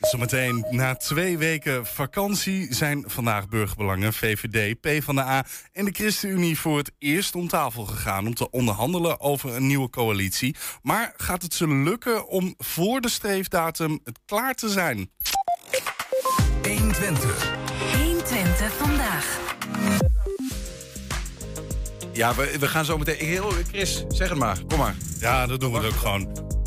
Zometeen 0.00 0.66
na 0.70 0.94
twee 0.94 1.38
weken 1.38 1.86
vakantie 1.86 2.74
zijn 2.74 3.04
vandaag 3.06 3.48
burgerbelangen, 3.48 4.12
VVD, 4.12 4.80
PvdA 4.80 5.44
en 5.72 5.84
de 5.84 5.90
ChristenUnie 5.92 6.58
voor 6.58 6.78
het 6.78 6.92
eerst 6.98 7.34
om 7.34 7.48
tafel 7.48 7.84
gegaan 7.84 8.26
om 8.26 8.34
te 8.34 8.50
onderhandelen 8.50 9.20
over 9.20 9.54
een 9.54 9.66
nieuwe 9.66 9.90
coalitie. 9.90 10.56
Maar 10.82 11.14
gaat 11.16 11.42
het 11.42 11.54
ze 11.54 11.68
lukken 11.68 12.28
om 12.28 12.54
voor 12.58 13.00
de 13.00 13.08
streefdatum 13.08 14.00
het 14.04 14.18
klaar 14.26 14.54
te 14.54 14.68
zijn? 14.68 15.10
120. 16.62 17.56
120 17.96 18.76
vandaag. 18.76 19.38
Ja, 22.12 22.34
we, 22.34 22.56
we 22.58 22.68
gaan 22.68 22.84
zo 22.84 22.98
meteen. 22.98 23.26
Heel, 23.26 23.52
Chris, 23.68 24.04
zeg 24.08 24.28
het 24.28 24.38
maar. 24.38 24.58
Kom 24.68 24.78
maar. 24.78 24.96
Ja, 25.18 25.46
dat 25.46 25.60
doen 25.60 25.72
we 25.72 25.86
ook 25.86 25.92
gewoon. 25.92 26.59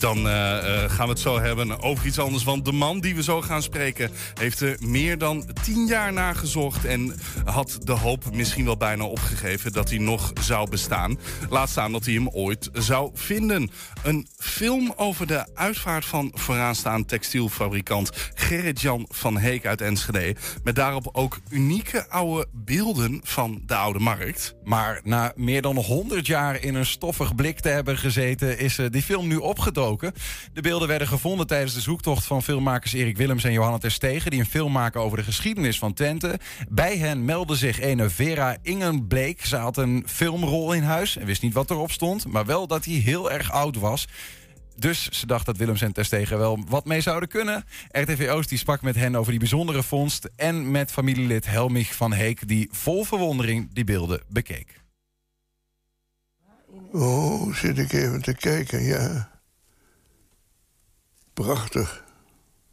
Dan 0.00 0.28
eh, 0.28 0.84
eh, 0.84 0.90
gaan 0.90 1.06
we 1.06 1.12
het 1.12 1.20
zo 1.20 1.40
hebben 1.40 1.82
over 1.82 2.06
iets 2.06 2.18
anders. 2.18 2.44
Want 2.44 2.64
de 2.64 2.72
man 2.72 3.00
die 3.00 3.14
we 3.14 3.22
zo 3.22 3.42
gaan 3.42 3.62
spreken 3.62 4.10
heeft 4.34 4.60
er 4.60 4.76
meer 4.80 5.18
dan 5.18 5.44
tien 5.62 5.86
jaar 5.86 6.12
naar 6.12 6.34
gezocht. 6.34 6.84
En 6.84 7.14
had 7.44 7.78
de 7.82 7.92
hoop 7.92 8.34
misschien 8.34 8.64
wel 8.64 8.76
bijna 8.76 9.04
opgegeven 9.04 9.72
dat 9.72 9.88
hij 9.88 9.98
nog 9.98 10.32
zou 10.40 10.70
bestaan. 10.70 11.18
Laat 11.50 11.68
staan 11.68 11.92
dat 11.92 12.04
hij 12.04 12.14
hem 12.14 12.28
ooit 12.28 12.70
zou 12.72 13.10
vinden. 13.14 13.70
Een 14.02 14.28
film 14.38 14.92
over 14.96 15.26
de 15.26 15.46
uitvaart 15.54 16.04
van 16.04 16.32
vooraanstaand 16.34 17.08
textielfabrikant 17.08 18.10
Gerrit-Jan 18.34 19.06
van 19.08 19.38
Heek 19.38 19.66
uit 19.66 19.80
Enschede. 19.80 20.36
Met 20.64 20.74
daarop 20.74 21.08
ook 21.12 21.38
unieke 21.48 22.08
oude 22.08 22.46
beelden 22.52 23.20
van 23.24 23.62
de 23.66 23.74
Oude 23.74 23.98
Markt. 23.98 24.54
Maar 24.64 25.00
na 25.04 25.32
meer 25.36 25.62
dan 25.62 25.76
100 25.76 26.26
jaar 26.26 26.62
in 26.62 26.74
een 26.74 26.86
stoffig 26.86 27.34
blik 27.34 27.60
te 27.60 27.68
hebben 27.68 27.98
gezeten, 27.98 28.58
is 28.58 28.78
eh, 28.78 28.86
die 28.90 29.02
film 29.02 29.26
nu 29.26 29.36
opgedoken. 29.36 29.85
De 30.52 30.60
beelden 30.60 30.88
werden 30.88 31.08
gevonden 31.08 31.46
tijdens 31.46 31.74
de 31.74 31.80
zoektocht 31.80 32.24
van 32.24 32.42
filmmakers 32.42 32.92
Erik 32.92 33.16
Willems 33.16 33.44
en 33.44 33.52
Johanna 33.52 33.78
Terstegen... 33.78 34.30
die 34.30 34.40
een 34.40 34.46
film 34.46 34.72
maken 34.72 35.00
over 35.00 35.16
de 35.16 35.24
geschiedenis 35.24 35.78
van 35.78 35.92
Twente. 35.92 36.38
Bij 36.68 36.96
hen 36.96 37.24
meldde 37.24 37.56
zich 37.56 37.80
ene 37.80 38.10
Vera 38.10 38.56
Ingenbleek. 38.62 39.44
Ze 39.44 39.56
had 39.56 39.76
een 39.76 40.04
filmrol 40.06 40.72
in 40.72 40.82
huis 40.82 41.16
en 41.16 41.26
wist 41.26 41.42
niet 41.42 41.54
wat 41.54 41.70
erop 41.70 41.90
stond... 41.90 42.26
maar 42.26 42.46
wel 42.46 42.66
dat 42.66 42.84
hij 42.84 42.94
heel 42.94 43.30
erg 43.30 43.52
oud 43.52 43.76
was... 43.76 44.06
Dus 44.78 45.08
ze 45.08 45.26
dacht 45.26 45.46
dat 45.46 45.56
Willems 45.56 45.82
en 45.82 45.92
Terstegen 45.92 46.38
wel 46.38 46.64
wat 46.68 46.84
mee 46.84 47.00
zouden 47.00 47.28
kunnen. 47.28 47.64
RTV 47.88 48.28
Oost 48.30 48.48
die 48.48 48.58
sprak 48.58 48.82
met 48.82 48.94
hen 48.94 49.16
over 49.16 49.30
die 49.30 49.40
bijzondere 49.40 49.82
vondst... 49.82 50.28
en 50.36 50.70
met 50.70 50.92
familielid 50.92 51.46
Helmich 51.46 51.94
van 51.94 52.12
Heek... 52.12 52.48
die 52.48 52.68
vol 52.72 53.04
verwondering 53.04 53.74
die 53.74 53.84
beelden 53.84 54.22
bekeek. 54.28 54.84
Oh, 56.92 57.54
zit 57.54 57.78
ik 57.78 57.92
even 57.92 58.22
te 58.22 58.34
kijken, 58.34 58.82
ja. 58.82 59.35
Prachtig. 61.44 62.04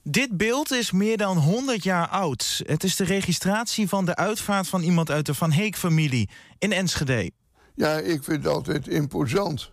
Dit 0.04 0.38
beeld 0.38 0.72
is 0.72 0.92
meer 0.92 1.18
dan 1.18 1.38
100 1.38 1.84
jaar 1.84 2.08
oud. 2.08 2.62
Het 2.66 2.84
is 2.84 2.96
de 2.96 3.04
registratie 3.04 3.88
van 3.88 4.06
de 4.06 4.16
uitvaart 4.16 4.68
van 4.68 4.82
iemand 4.82 5.10
uit 5.12 5.26
de 5.26 5.34
Van 5.34 5.52
Heek-familie 5.52 6.30
in 6.58 6.72
Enschede. 6.72 7.32
Ja, 7.76 7.98
ik 7.98 8.24
vind 8.24 8.44
het 8.44 8.54
altijd 8.54 8.88
imposant. 8.88 9.72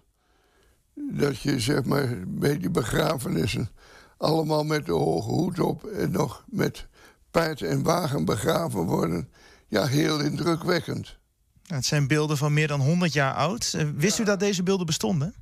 Dat 0.94 1.40
je 1.40 1.60
zeg 1.60 1.84
maar 1.84 2.08
bij 2.26 2.58
die 2.58 2.70
begrafenissen 2.70 3.70
allemaal 4.16 4.64
met 4.64 4.86
de 4.86 4.92
hoge 4.92 5.28
hoed 5.30 5.60
op 5.60 5.84
en 5.84 6.10
nog 6.10 6.44
met 6.48 6.86
paard 7.30 7.62
en 7.62 7.82
wagen 7.82 8.24
begraven 8.24 8.80
worden. 8.82 9.28
Ja, 9.68 9.86
heel 9.86 10.20
indrukwekkend. 10.20 11.18
Het 11.66 11.86
zijn 11.86 12.06
beelden 12.06 12.36
van 12.36 12.52
meer 12.52 12.68
dan 12.68 12.80
100 12.80 13.12
jaar 13.12 13.34
oud. 13.34 13.72
Eh, 13.76 13.88
Wist 13.96 14.18
u 14.18 14.24
dat 14.24 14.40
deze 14.40 14.62
beelden 14.62 14.86
bestonden? 14.86 15.34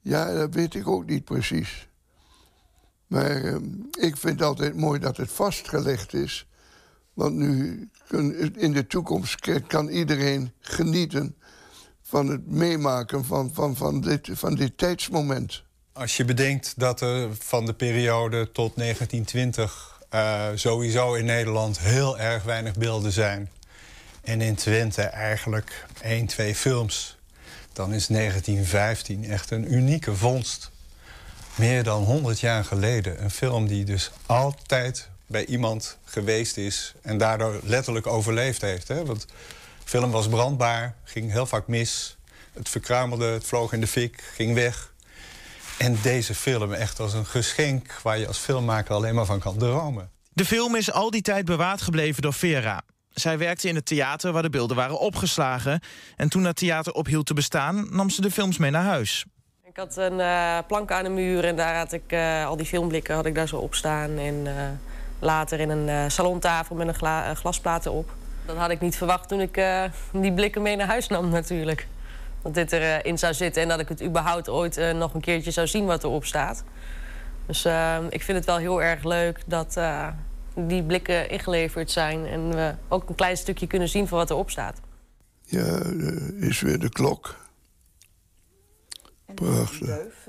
Ja, 0.00 0.34
dat 0.34 0.54
weet 0.54 0.74
ik 0.74 0.88
ook 0.88 1.06
niet 1.06 1.24
precies. 1.24 1.90
Maar 3.12 3.44
eh, 3.44 3.56
ik 4.00 4.16
vind 4.16 4.42
altijd 4.42 4.76
mooi 4.76 5.00
dat 5.00 5.16
het 5.16 5.30
vastgelegd 5.30 6.14
is. 6.14 6.46
Want 7.14 7.34
nu 7.34 7.88
kun, 8.08 8.56
in 8.56 8.72
de 8.72 8.86
toekomst 8.86 9.62
kan 9.66 9.88
iedereen 9.88 10.52
genieten 10.60 11.36
van 12.02 12.28
het 12.28 12.46
meemaken 12.46 13.24
van, 13.24 13.50
van, 13.54 13.76
van, 13.76 14.00
dit, 14.00 14.28
van 14.32 14.54
dit 14.54 14.78
tijdsmoment. 14.78 15.62
Als 15.92 16.16
je 16.16 16.24
bedenkt 16.24 16.72
dat 16.76 17.00
er 17.00 17.28
van 17.38 17.66
de 17.66 17.74
periode 17.74 18.52
tot 18.52 18.76
1920 18.76 20.00
eh, 20.08 20.48
sowieso 20.54 21.14
in 21.14 21.24
Nederland 21.24 21.78
heel 21.80 22.18
erg 22.18 22.42
weinig 22.42 22.74
beelden 22.74 23.12
zijn. 23.12 23.50
En 24.20 24.40
in 24.40 24.54
Twente 24.54 25.02
eigenlijk 25.02 25.86
één, 26.02 26.26
twee 26.26 26.54
films. 26.54 27.18
Dan 27.72 27.92
is 27.92 28.06
1915 28.06 29.24
echt 29.24 29.50
een 29.50 29.72
unieke 29.72 30.14
vondst. 30.14 30.71
Meer 31.54 31.82
dan 31.82 32.02
100 32.02 32.40
jaar 32.40 32.64
geleden. 32.64 33.22
Een 33.22 33.30
film 33.30 33.66
die 33.66 33.84
dus 33.84 34.10
altijd 34.26 35.10
bij 35.26 35.46
iemand 35.46 35.98
geweest 36.04 36.56
is... 36.56 36.94
en 37.02 37.18
daardoor 37.18 37.60
letterlijk 37.62 38.06
overleefd 38.06 38.60
heeft. 38.60 38.88
Hè? 38.88 39.04
Want 39.04 39.20
de 39.20 39.28
film 39.84 40.10
was 40.10 40.28
brandbaar, 40.28 40.94
ging 41.04 41.30
heel 41.30 41.46
vaak 41.46 41.66
mis. 41.66 42.16
Het 42.52 42.68
verkruimelde, 42.68 43.24
het 43.24 43.44
vloog 43.44 43.72
in 43.72 43.80
de 43.80 43.86
fik, 43.86 44.30
ging 44.34 44.54
weg. 44.54 44.92
En 45.78 45.98
deze 46.02 46.34
film 46.34 46.72
echt 46.72 47.00
als 47.00 47.12
een 47.12 47.26
geschenk... 47.26 48.00
waar 48.02 48.18
je 48.18 48.26
als 48.26 48.38
filmmaker 48.38 48.94
alleen 48.94 49.14
maar 49.14 49.26
van 49.26 49.40
kan 49.40 49.58
dromen. 49.58 50.10
De 50.32 50.44
film 50.44 50.74
is 50.74 50.92
al 50.92 51.10
die 51.10 51.22
tijd 51.22 51.44
bewaard 51.44 51.82
gebleven 51.82 52.22
door 52.22 52.32
Vera. 52.32 52.82
Zij 53.08 53.38
werkte 53.38 53.68
in 53.68 53.74
het 53.74 53.86
theater 53.86 54.32
waar 54.32 54.42
de 54.42 54.50
beelden 54.50 54.76
waren 54.76 54.98
opgeslagen. 54.98 55.80
En 56.16 56.28
toen 56.28 56.42
dat 56.42 56.56
theater 56.56 56.92
ophield 56.92 57.26
te 57.26 57.34
bestaan, 57.34 57.86
nam 57.90 58.10
ze 58.10 58.20
de 58.20 58.30
films 58.30 58.58
mee 58.58 58.70
naar 58.70 58.84
huis. 58.84 59.24
Ik 59.72 59.78
had 59.78 59.96
een 59.96 60.20
eh, 60.20 60.58
plank 60.66 60.90
aan 60.90 61.04
de 61.04 61.10
muur 61.10 61.44
en 61.44 61.56
daar 61.56 61.76
had 61.76 61.92
ik 61.92 62.02
eh, 62.06 62.46
al 62.46 62.56
die 62.56 62.66
filmblikken 62.66 63.14
had 63.14 63.26
ik 63.26 63.34
daar 63.34 63.48
zo 63.48 63.56
op 63.56 63.74
staan. 63.74 64.18
En 64.18 64.46
eh, 64.46 64.54
later 65.18 65.60
in 65.60 65.70
een 65.70 66.10
salontafel 66.10 66.76
met 66.76 66.88
een 66.88 66.94
gla 66.94 67.34
glasplaten 67.34 67.92
op. 67.92 68.14
Dat 68.46 68.56
had 68.56 68.70
ik 68.70 68.80
niet 68.80 68.96
verwacht 68.96 69.28
toen 69.28 69.40
ik 69.40 69.62
die 70.12 70.32
blikken 70.32 70.62
mee 70.62 70.76
naar 70.76 70.86
huis 70.86 71.08
nam 71.08 71.28
natuurlijk. 71.28 71.86
Dat 72.42 72.54
dit 72.54 72.72
erin 72.72 73.18
zou 73.18 73.34
zitten 73.34 73.62
en 73.62 73.68
dat 73.68 73.80
ik 73.80 73.88
het 73.88 74.02
überhaupt 74.02 74.48
ooit 74.48 74.94
nog 74.94 75.14
een 75.14 75.20
keertje 75.20 75.50
zou 75.50 75.66
zien 75.66 75.84
wat 75.84 76.04
erop 76.04 76.24
staat. 76.24 76.64
Dus 77.46 77.64
ik 78.08 78.22
vind 78.22 78.38
het 78.38 78.46
wel 78.46 78.56
heel 78.56 78.82
erg 78.82 79.04
leuk 79.04 79.40
dat 79.46 79.80
die 80.54 80.82
blikken 80.82 81.30
ingeleverd 81.30 81.90
zijn... 81.90 82.26
en 82.26 82.54
we 82.54 82.74
ook 82.88 83.08
een 83.08 83.14
klein 83.14 83.36
stukje 83.36 83.66
kunnen 83.66 83.88
zien 83.88 84.08
van 84.08 84.18
wat 84.18 84.30
erop 84.30 84.50
staat. 84.50 84.80
Ja, 85.44 85.80
is 86.40 86.60
weer 86.60 86.78
de 86.78 86.90
klok. 86.90 87.40
Prachtig. 89.34 90.28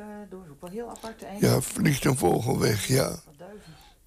Ja, 1.40 1.62
vliegt 1.62 2.06
een 2.06 2.18
vogel 2.18 2.60
weg, 2.60 2.88
ja. 2.88 3.16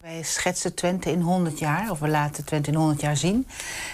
Wij 0.01 0.23
schetsen 0.23 0.75
Twente 0.75 1.11
in 1.11 1.21
100 1.21 1.59
jaar, 1.59 1.91
of 1.91 1.99
we 1.99 2.09
laten 2.09 2.45
Twente 2.45 2.71
in 2.71 2.77
100 2.77 3.01
jaar 3.01 3.17
zien. 3.17 3.47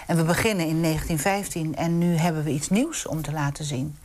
En 0.06 0.16
we 0.16 0.24
beginnen 0.24 0.66
in 0.66 0.82
1915 0.82 1.74
en 1.76 1.98
nu 1.98 2.14
hebben 2.16 2.44
we 2.44 2.50
iets 2.50 2.68
nieuws 2.68 3.06
om 3.06 3.22
te 3.22 3.32
laten 3.32 3.64
zien. 3.64 3.96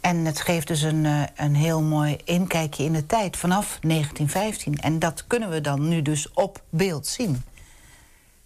En 0.00 0.24
het 0.24 0.40
geeft 0.40 0.66
dus 0.66 0.82
een, 0.82 1.06
eh, 1.06 1.22
een 1.36 1.54
heel 1.54 1.82
mooi 1.82 2.16
inkijkje 2.24 2.84
in 2.84 2.92
de 2.92 3.06
tijd 3.06 3.36
vanaf 3.36 3.78
1915. 3.82 4.74
En 4.74 4.98
dat 4.98 5.26
kunnen 5.26 5.50
we 5.50 5.60
dan 5.60 5.88
nu 5.88 6.02
dus 6.02 6.32
op 6.32 6.62
beeld 6.70 7.06
zien. 7.06 7.42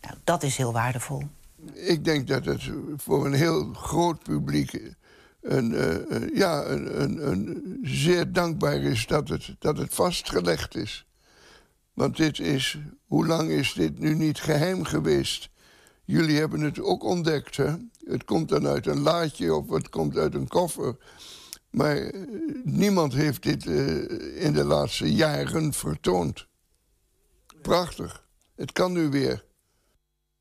Nou, 0.00 0.14
dat 0.24 0.42
is 0.42 0.56
heel 0.56 0.72
waardevol. 0.72 1.22
Ik 1.74 2.04
denk 2.04 2.26
dat 2.26 2.44
het 2.44 2.70
voor 2.96 3.26
een 3.26 3.32
heel 3.32 3.72
groot 3.72 4.22
publiek 4.22 4.94
een, 5.40 5.74
eh, 5.74 6.16
eh, 6.16 6.36
ja, 6.36 6.64
een, 6.64 7.02
een, 7.02 7.30
een 7.30 7.78
zeer 7.82 8.32
dankbaar 8.32 8.82
is 8.82 9.06
dat 9.06 9.28
het, 9.28 9.54
dat 9.58 9.78
het 9.78 9.94
vastgelegd 9.94 10.76
is. 10.76 11.06
Want 11.92 12.16
dit 12.16 12.38
is, 12.38 12.78
hoe 13.06 13.26
lang 13.26 13.50
is 13.50 13.72
dit 13.72 13.98
nu 13.98 14.14
niet 14.14 14.40
geheim 14.40 14.84
geweest? 14.84 15.48
Jullie 16.04 16.38
hebben 16.38 16.60
het 16.60 16.80
ook 16.80 17.04
ontdekt, 17.04 17.56
hè? 17.56 17.74
Het 18.04 18.24
komt 18.24 18.48
dan 18.48 18.66
uit 18.66 18.86
een 18.86 19.00
laadje 19.00 19.54
of 19.54 19.70
het 19.70 19.88
komt 19.88 20.16
uit 20.16 20.34
een 20.34 20.48
koffer. 20.48 20.96
Maar 21.70 21.96
eh, 21.96 22.20
niemand 22.64 23.12
heeft 23.12 23.42
dit 23.42 23.64
in 24.36 24.52
de 24.52 24.64
laatste 24.64 25.14
jaren 25.14 25.72
vertoond. 25.72 26.46
Prachtig. 27.62 28.26
Het 28.56 28.72
kan 28.72 28.92
nu 28.92 29.08
weer. 29.08 29.44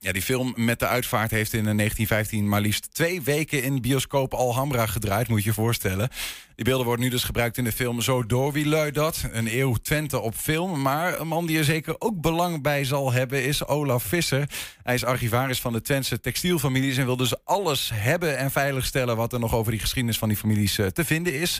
Ja, 0.01 0.11
die 0.11 0.21
film 0.21 0.53
met 0.55 0.79
de 0.79 0.87
uitvaart 0.87 1.31
heeft 1.31 1.53
in 1.53 1.63
1915 1.63 2.49
maar 2.49 2.61
liefst 2.61 2.93
twee 2.93 3.21
weken 3.21 3.63
in 3.63 3.81
bioscoop 3.81 4.33
Alhambra 4.33 4.85
gedraaid, 4.85 5.27
moet 5.27 5.43
je 5.43 5.49
je 5.49 5.53
voorstellen. 5.53 6.09
Die 6.55 6.65
beelden 6.65 6.85
worden 6.85 7.05
nu 7.05 7.11
dus 7.11 7.23
gebruikt 7.23 7.57
in 7.57 7.63
de 7.63 7.71
film 7.71 8.01
Zo 8.01 8.25
door 8.25 8.51
wie 8.51 8.67
luidt 8.67 8.95
dat? 8.95 9.23
Een 9.31 9.59
eeuw 9.59 9.75
Twente 9.75 10.19
op 10.19 10.35
film. 10.35 10.81
Maar 10.81 11.19
een 11.19 11.27
man 11.27 11.45
die 11.45 11.57
er 11.57 11.63
zeker 11.63 11.95
ook 12.01 12.21
belang 12.21 12.61
bij 12.61 12.83
zal 12.83 13.11
hebben 13.11 13.43
is 13.43 13.65
Olaf 13.65 14.03
Visser. 14.03 14.49
Hij 14.83 14.93
is 14.93 15.03
archivaris 15.03 15.61
van 15.61 15.73
de 15.73 15.81
Twentse 15.81 16.19
textielfamilies 16.19 16.97
en 16.97 17.05
wil 17.05 17.17
dus 17.17 17.45
alles 17.45 17.91
hebben 17.93 18.37
en 18.37 18.51
veiligstellen 18.51 19.15
wat 19.15 19.33
er 19.33 19.39
nog 19.39 19.53
over 19.53 19.71
die 19.71 19.81
geschiedenis 19.81 20.17
van 20.17 20.27
die 20.27 20.37
families 20.37 20.77
eh, 20.77 20.85
te 20.85 21.05
vinden 21.05 21.33
is. 21.33 21.59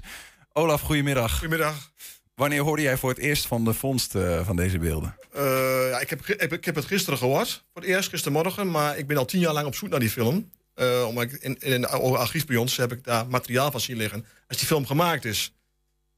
Olaf, 0.54 0.82
goedemiddag. 0.82 1.32
Goedemiddag. 1.32 1.92
Wanneer 2.40 2.62
hoorde 2.62 2.82
jij 2.82 2.98
voor 2.98 3.10
het 3.10 3.18
eerst 3.18 3.48
van 3.48 3.66
de 3.66 3.74
vondst 3.74 4.16
eh, 4.16 4.46
van 4.46 4.56
deze 4.56 4.80
beelden? 4.80 5.16
Eh, 5.32 5.44
ja, 5.90 6.00
ik, 6.00 6.10
heb, 6.10 6.26
ik, 6.26 6.52
ik 6.52 6.66
heb 6.66 6.76
het 6.76 6.86
gisteren 6.86 7.20
gehoord, 7.20 7.50
voor 7.74 7.82
het 7.82 7.92
eerst 7.92 8.10
gistermorgen, 8.10 8.72
maar 8.72 8.98
ik 8.98 9.08
ben 9.08 9.18
al 9.18 9.26
tien 9.26 9.40
jaar 9.40 9.54
lang 9.54 9.68
op 9.68 9.76
zoek 9.76 9.90
naar 9.90 10.00
die 10.00 10.10
film. 10.10 10.52
Eh, 10.74 11.06
omdat 11.08 11.24
ik 11.24 11.32
in, 11.32 11.58
in 11.60 11.86
oude 11.86 12.18
archief 12.18 12.46
bij 12.46 12.56
ons 12.56 12.78
heb 12.78 12.92
ik 12.92 13.04
daar 13.04 13.28
materiaal 13.28 13.72
van 13.72 13.80
zien 13.80 13.98
liggen 13.98 14.26
als 14.48 14.58
die 14.58 14.68
film 14.68 14.86
gemaakt 14.86 15.26
is. 15.26 15.54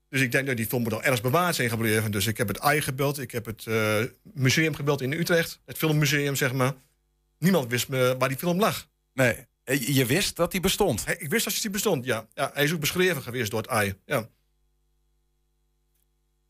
Dus 0.09 0.21
ik 0.21 0.31
denk 0.31 0.47
dat 0.47 0.57
die 0.57 0.65
film 0.65 0.81
moet 0.83 0.93
al 0.93 1.01
ergens 1.01 1.21
bewaard 1.21 1.55
zijn 1.55 1.69
gebleven. 1.69 2.11
Dus 2.11 2.27
ik 2.27 2.37
heb 2.37 2.47
het 2.47 2.59
AI 2.59 2.81
gebeld, 2.81 3.19
ik 3.19 3.31
heb 3.31 3.45
het 3.45 3.65
museum 4.33 4.75
gebeld 4.75 5.01
in 5.01 5.11
Utrecht, 5.11 5.59
het 5.65 5.77
filmmuseum 5.77 6.35
zeg 6.35 6.53
maar. 6.53 6.73
Niemand 7.37 7.69
wist 7.69 7.87
me 7.87 8.15
waar 8.19 8.29
die 8.29 8.37
film 8.37 8.59
lag. 8.59 8.87
Nee, 9.13 9.35
je 9.65 10.05
wist 10.05 10.35
dat 10.35 10.51
die 10.51 10.61
bestond? 10.61 11.03
Ik 11.17 11.29
wist 11.29 11.45
dat 11.45 11.61
die 11.61 11.71
bestond, 11.71 12.05
ja. 12.05 12.27
ja. 12.33 12.51
Hij 12.53 12.63
is 12.63 12.73
ook 12.73 12.79
beschreven 12.79 13.21
geweest 13.21 13.51
door 13.51 13.61
het 13.61 13.69
AI, 13.69 13.93
ja. 14.05 14.29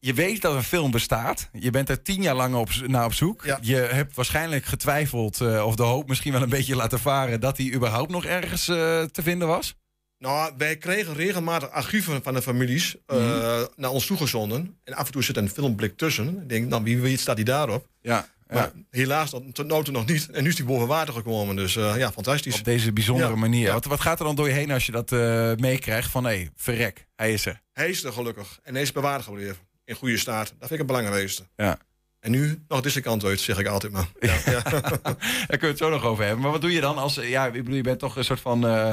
Je 0.04 0.14
weet 0.14 0.41
dat 0.41 0.56
een 0.56 0.64
film 0.64 0.91
bestaat. 0.91 1.49
Je 1.54 1.70
bent 1.70 1.89
er 1.89 2.02
tien 2.02 2.22
jaar 2.22 2.36
lang 2.36 2.56
op, 2.56 2.70
naar 2.88 3.06
op 3.06 3.14
zoek. 3.14 3.43
Je 3.62 3.76
hebt 3.76 4.16
waarschijnlijk 4.16 4.66
getwijfeld 4.66 5.41
eh, 5.41 5.66
of 5.66 5.76
de 5.76 5.84
hoop 5.84 6.08
misschien 6.08 6.32
wel 6.32 6.41
een 6.41 6.49
beetje 6.49 6.76
laten 6.76 6.99
varen 6.99 7.39
dat 7.39 7.58
hij 7.58 7.74
überhaupt 7.74 8.12
nog 8.12 8.26
ergens 8.26 8.68
eh, 8.68 8.76
te 9.04 9.22
vinden 9.22 9.47
was. 9.47 9.76
Nou, 10.18 10.54
wij 10.58 10.78
kregen 10.78 11.14
regelmatig 11.14 11.70
archieven 11.70 12.24
van 12.24 12.34
de 12.34 12.41
families 12.41 12.95
eh, 13.06 13.18
Mhm. 13.18 13.66
naar 13.76 13.89
ons 13.89 14.06
toegezonden. 14.06 14.78
En 14.84 14.93
af 14.93 15.06
en 15.06 15.12
toe 15.12 15.24
zit 15.24 15.38
een 15.38 15.49
filmblik 15.49 15.97
tussen. 15.97 16.41
Ik 16.41 16.49
denk, 16.49 16.68
nou, 16.70 16.84
wie 16.84 16.99
weet 16.99 17.20
staat 17.20 17.36
die 17.36 17.45
daarop. 17.45 17.88
Ja, 18.02 18.28
Maar 18.47 18.72
helaas, 18.89 19.32
dat, 19.32 19.43
tot 19.54 19.68
nu 19.68 19.84
toe 19.84 19.93
nog 19.93 20.06
niet. 20.06 20.30
En 20.32 20.43
nu 20.43 20.49
is 20.49 20.56
die 20.56 20.66
boven 20.66 20.88
water 20.88 21.14
gekomen. 21.14 21.56
Dus 21.56 21.74
ja, 21.74 22.12
fantastisch. 22.12 22.58
Op 22.60 22.64
deze 22.66 22.93
bijzondere 22.93 23.30
Ja. 23.30 23.36
manier. 23.36 23.72
Wat, 23.72 23.86
wat 23.86 23.99
gaat 23.99 24.20
er 24.20 24.26
dan 24.26 24.36
door 24.36 24.47
je 24.47 24.54
heen 24.54 24.72
als 24.72 24.86
je 24.86 24.91
dat 24.91 25.12
meekrijgt? 25.60 26.12
Van 26.12 26.26
hé, 26.26 26.47
verrek, 26.56 27.08
hij 27.16 27.34
is 27.34 27.45
er. 27.45 27.62
Hij 27.74 27.89
is 27.89 28.04
er 28.04 28.14
gelukkig. 28.14 28.60
En 28.64 28.74
hij 28.74 28.84
is 28.84 28.91
bewaard 28.91 29.24
gebleven. 29.24 29.70
In 29.92 29.98
goede 29.98 30.18
staat. 30.18 30.48
Dat 30.48 30.58
vind 30.68 30.72
ik 30.72 30.78
het 30.78 30.88
belangrijkste. 30.88 31.44
Ja. 31.56 31.78
En 32.20 32.32
nu 32.32 32.64
nog 32.68 32.82
deze 32.82 33.02
kant 33.02 33.24
uit, 33.24 33.39
zeg 33.39 33.58
ik 33.58 33.68
altijd 33.68 33.92
maar. 33.92 34.08
Ja, 34.20 34.36
ja. 34.46 34.62
Daar 34.72 35.02
kunnen 35.48 35.60
we 35.60 35.68
het 35.68 35.78
zo 35.78 35.89
nog 35.89 36.04
over 36.04 36.24
hebben. 36.24 36.42
Maar 36.42 36.52
wat 36.52 36.62
doe 36.62 36.72
je 36.72 36.82
dan 36.82 36.98
als... 36.98 37.16
Ja, 37.16 37.46
ik 37.46 37.52
bedoel, 37.52 37.76
je 37.76 37.82
bent 37.82 38.00
toch 38.00 38.16
een 38.16 38.24
soort 38.24 38.39
van... 38.39 38.68
eh, 38.68 38.92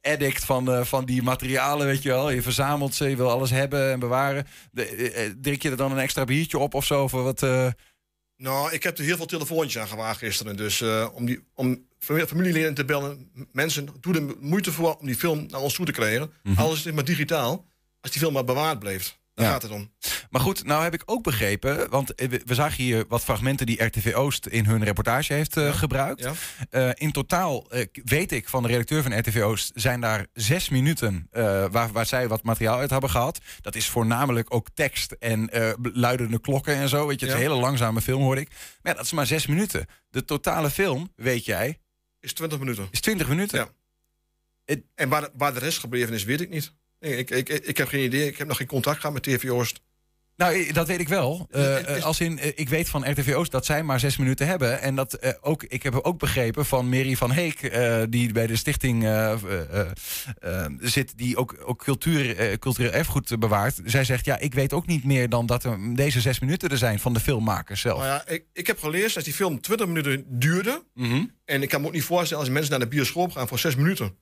addict 0.00 0.44
van, 0.44 0.72
eh, 0.72 0.84
van 0.84 1.04
die 1.04 1.22
materialen, 1.22 1.86
weet 1.86 2.02
je 2.02 2.08
wel. 2.08 2.30
Je 2.30 2.42
verzamelt 2.42 2.94
ze, 2.94 3.08
je 3.08 3.16
wil 3.16 3.30
alles 3.30 3.50
hebben 3.50 3.90
en 3.92 3.98
bewaren. 3.98 4.46
De, 4.72 4.84
eh, 4.84 5.30
drink 5.40 5.62
je 5.62 5.70
er 5.70 5.76
dan 5.76 5.92
een 5.92 5.98
extra 5.98 6.24
biertje 6.24 6.58
op 6.58 6.74
of 6.74 6.84
zo? 6.84 7.02
Of 7.02 7.10
wat? 7.12 7.40
Nou, 8.36 8.72
ik 8.72 8.82
heb 8.82 8.98
er 8.98 9.04
heel 9.04 9.16
veel 9.16 9.26
telefoontjes 9.26 9.82
aan 9.82 9.88
gewaagd 9.88 10.18
gisteren. 10.18 10.56
Dus 10.56 10.82
om, 11.12 11.26
die, 11.26 11.44
om 11.54 11.86
fami- 11.98 12.26
familieleden 12.26 12.74
te 12.74 12.84
bellen, 12.84 13.30
mensen, 13.52 13.88
doe 14.00 14.14
er 14.14 14.34
moeite 14.40 14.72
voor 14.72 14.96
om 14.96 15.06
die 15.06 15.16
film 15.16 15.46
naar 15.48 15.60
ons 15.60 15.74
toe 15.74 15.86
te 15.86 15.92
krijgen. 15.92 16.32
Mhm. 16.42 16.60
Alles 16.60 16.86
is 16.86 16.92
maar 16.92 17.04
digitaal. 17.04 17.68
Als 18.00 18.10
die 18.10 18.20
film 18.20 18.32
maar 18.32 18.44
bewaard 18.44 18.78
blijft. 18.78 19.18
Daar 19.40 19.48
Ja. 19.48 19.54
gaat 19.54 19.62
het 19.62 19.72
om. 19.72 19.92
Maar 20.30 20.40
goed, 20.40 20.64
nou 20.64 20.82
heb 20.82 20.94
ik 20.94 21.02
ook 21.06 21.22
begrepen, 21.22 21.90
want 21.90 22.14
eh, 22.14 22.28
we 22.28 22.42
we 22.44 22.54
zagen 22.54 22.82
hier 22.82 23.04
wat 23.08 23.22
fragmenten 23.24 23.66
die 23.66 23.84
RTV 23.84 24.12
Oost 24.14 24.46
in 24.46 24.64
hun 24.64 24.84
reportage 24.84 25.32
heeft 25.32 25.56
eh, 25.56 25.74
gebruikt. 25.74 26.20
Ja. 26.20 26.32
Eh, 26.70 26.90
in 26.94 27.12
totaal 27.12 27.66
weet 27.92 28.32
ik 28.32 28.48
van 28.48 28.62
de 28.62 28.68
redacteur 28.68 29.02
van 29.02 29.18
RTV 29.18 29.40
Oost 29.42 29.70
zijn 29.74 30.00
daar 30.00 30.26
zes 30.32 30.68
minuten 30.68 31.28
waar, 31.70 31.92
waar 31.92 32.06
zij 32.06 32.28
wat 32.28 32.42
materiaal 32.42 32.78
uit 32.78 32.90
hebben 32.90 33.10
gehad. 33.10 33.38
Dat 33.60 33.74
is 33.74 33.88
voornamelijk 33.88 34.54
ook 34.54 34.68
tekst 34.74 35.12
en 35.12 35.50
luidende 35.92 36.40
klokken 36.40 36.74
en 36.74 36.88
zo. 36.88 37.06
Weet 37.06 37.20
je, 37.20 37.26
het 37.26 37.34
is 37.34 37.40
een 37.42 37.48
hele 37.50 37.60
langzame 37.60 38.00
film 38.00 38.22
hoor 38.22 38.36
ik. 38.38 38.48
Maar 38.48 38.92
ja, 38.92 38.94
dat 38.94 39.04
is 39.04 39.12
maar 39.12 39.26
zes 39.26 39.46
minuten. 39.46 39.86
De 40.10 40.24
totale 40.24 40.70
film, 40.70 41.12
weet 41.16 41.44
jij, 41.44 41.78
Is 42.20 42.32
20 42.32 42.58
minuten. 42.58 42.88
is 42.90 43.00
20 43.00 43.28
minuten. 43.28 43.58
Ja. 43.58 43.68
En 44.94 45.08
waar, 45.08 45.28
waar 45.34 45.54
de 45.54 45.58
rest 45.60 45.78
gebleven 45.78 46.14
is, 46.14 46.24
weet 46.24 46.40
ik 46.40 46.50
niet. 46.50 46.72
Nee, 47.00 47.16
ik, 47.16 47.30
ik, 47.30 47.48
ik, 47.48 47.76
heb 47.76 47.88
geen 47.88 48.04
idee. 48.04 48.26
Ik 48.26 48.38
heb 48.38 48.48
nog 48.48 48.56
geen 48.56 48.66
contact 48.66 49.00
gehad 49.00 49.12
met 49.12 49.22
TV 49.22 49.50
Oost. 49.50 49.80
Nou, 50.40 50.72
dat 50.72 50.86
weet 50.86 51.00
ik 51.00 51.08
wel. 51.08 51.46
Eh, 51.50 51.96
eh, 51.96 52.04
als 52.04 52.20
in, 52.20 52.38
eh, 52.38 52.52
ik 52.54 52.68
weet 52.68 52.88
van 52.88 53.10
RTV 53.10 53.34
Oost 53.34 53.50
dat 53.50 53.64
zij 53.64 53.82
maar 53.82 54.00
zes 54.00 54.16
minuten 54.16 54.46
hebben. 54.46 54.80
En 54.80 54.94
dat 54.94 55.38
ook, 55.42 55.62
ik 55.62 55.82
heb 55.82 55.94
ook 55.94 56.18
begrepen 56.18 56.66
van 56.66 56.88
Mary 56.88 57.16
van 57.16 57.30
Heek, 57.30 57.80
die 58.10 58.32
bij 58.32 58.46
de 58.46 58.56
stichting 58.56 59.02
zit, 60.78 61.18
die 61.18 61.36
ook, 61.36 61.56
ook 61.64 61.84
cultuur, 61.84 62.58
cultureel 62.58 62.92
erfgoed 62.92 63.38
bewaart. 63.38 63.80
Zij 63.84 64.04
zegt, 64.04 64.24
ja, 64.24 64.38
ik 64.38 64.54
weet 64.54 64.72
ook 64.72 64.86
niet 64.86 65.04
meer 65.04 65.28
dan 65.28 65.46
dat 65.46 65.64
er 65.64 65.94
deze 65.94 66.20
zes 66.20 66.38
minuten 66.38 66.70
er 66.70 66.78
zijn 66.78 66.98
van 66.98 67.12
de 67.12 67.20
filmmakers 67.20 67.80
zelf. 67.80 67.98
Nou 67.98 68.10
ja, 68.10 68.26
ik, 68.26 68.44
ik 68.52 68.66
heb 68.66 68.78
gelezen 68.78 69.14
dat 69.14 69.24
die 69.24 69.34
film 69.34 69.60
20 69.60 69.86
minuten 69.86 70.24
duurde. 70.28 70.84
Mhm. 70.94 71.24
En 71.44 71.62
ik 71.62 71.68
kan 71.68 71.80
me 71.80 71.86
ook 71.86 71.92
niet 71.92 72.04
voorstellen 72.04 72.44
als 72.44 72.52
mensen 72.52 72.70
naar 72.70 72.80
de 72.80 72.88
bioscoop 72.88 73.32
gaan 73.32 73.48
voor 73.48 73.58
zes 73.58 73.76
minuten. 73.76 74.16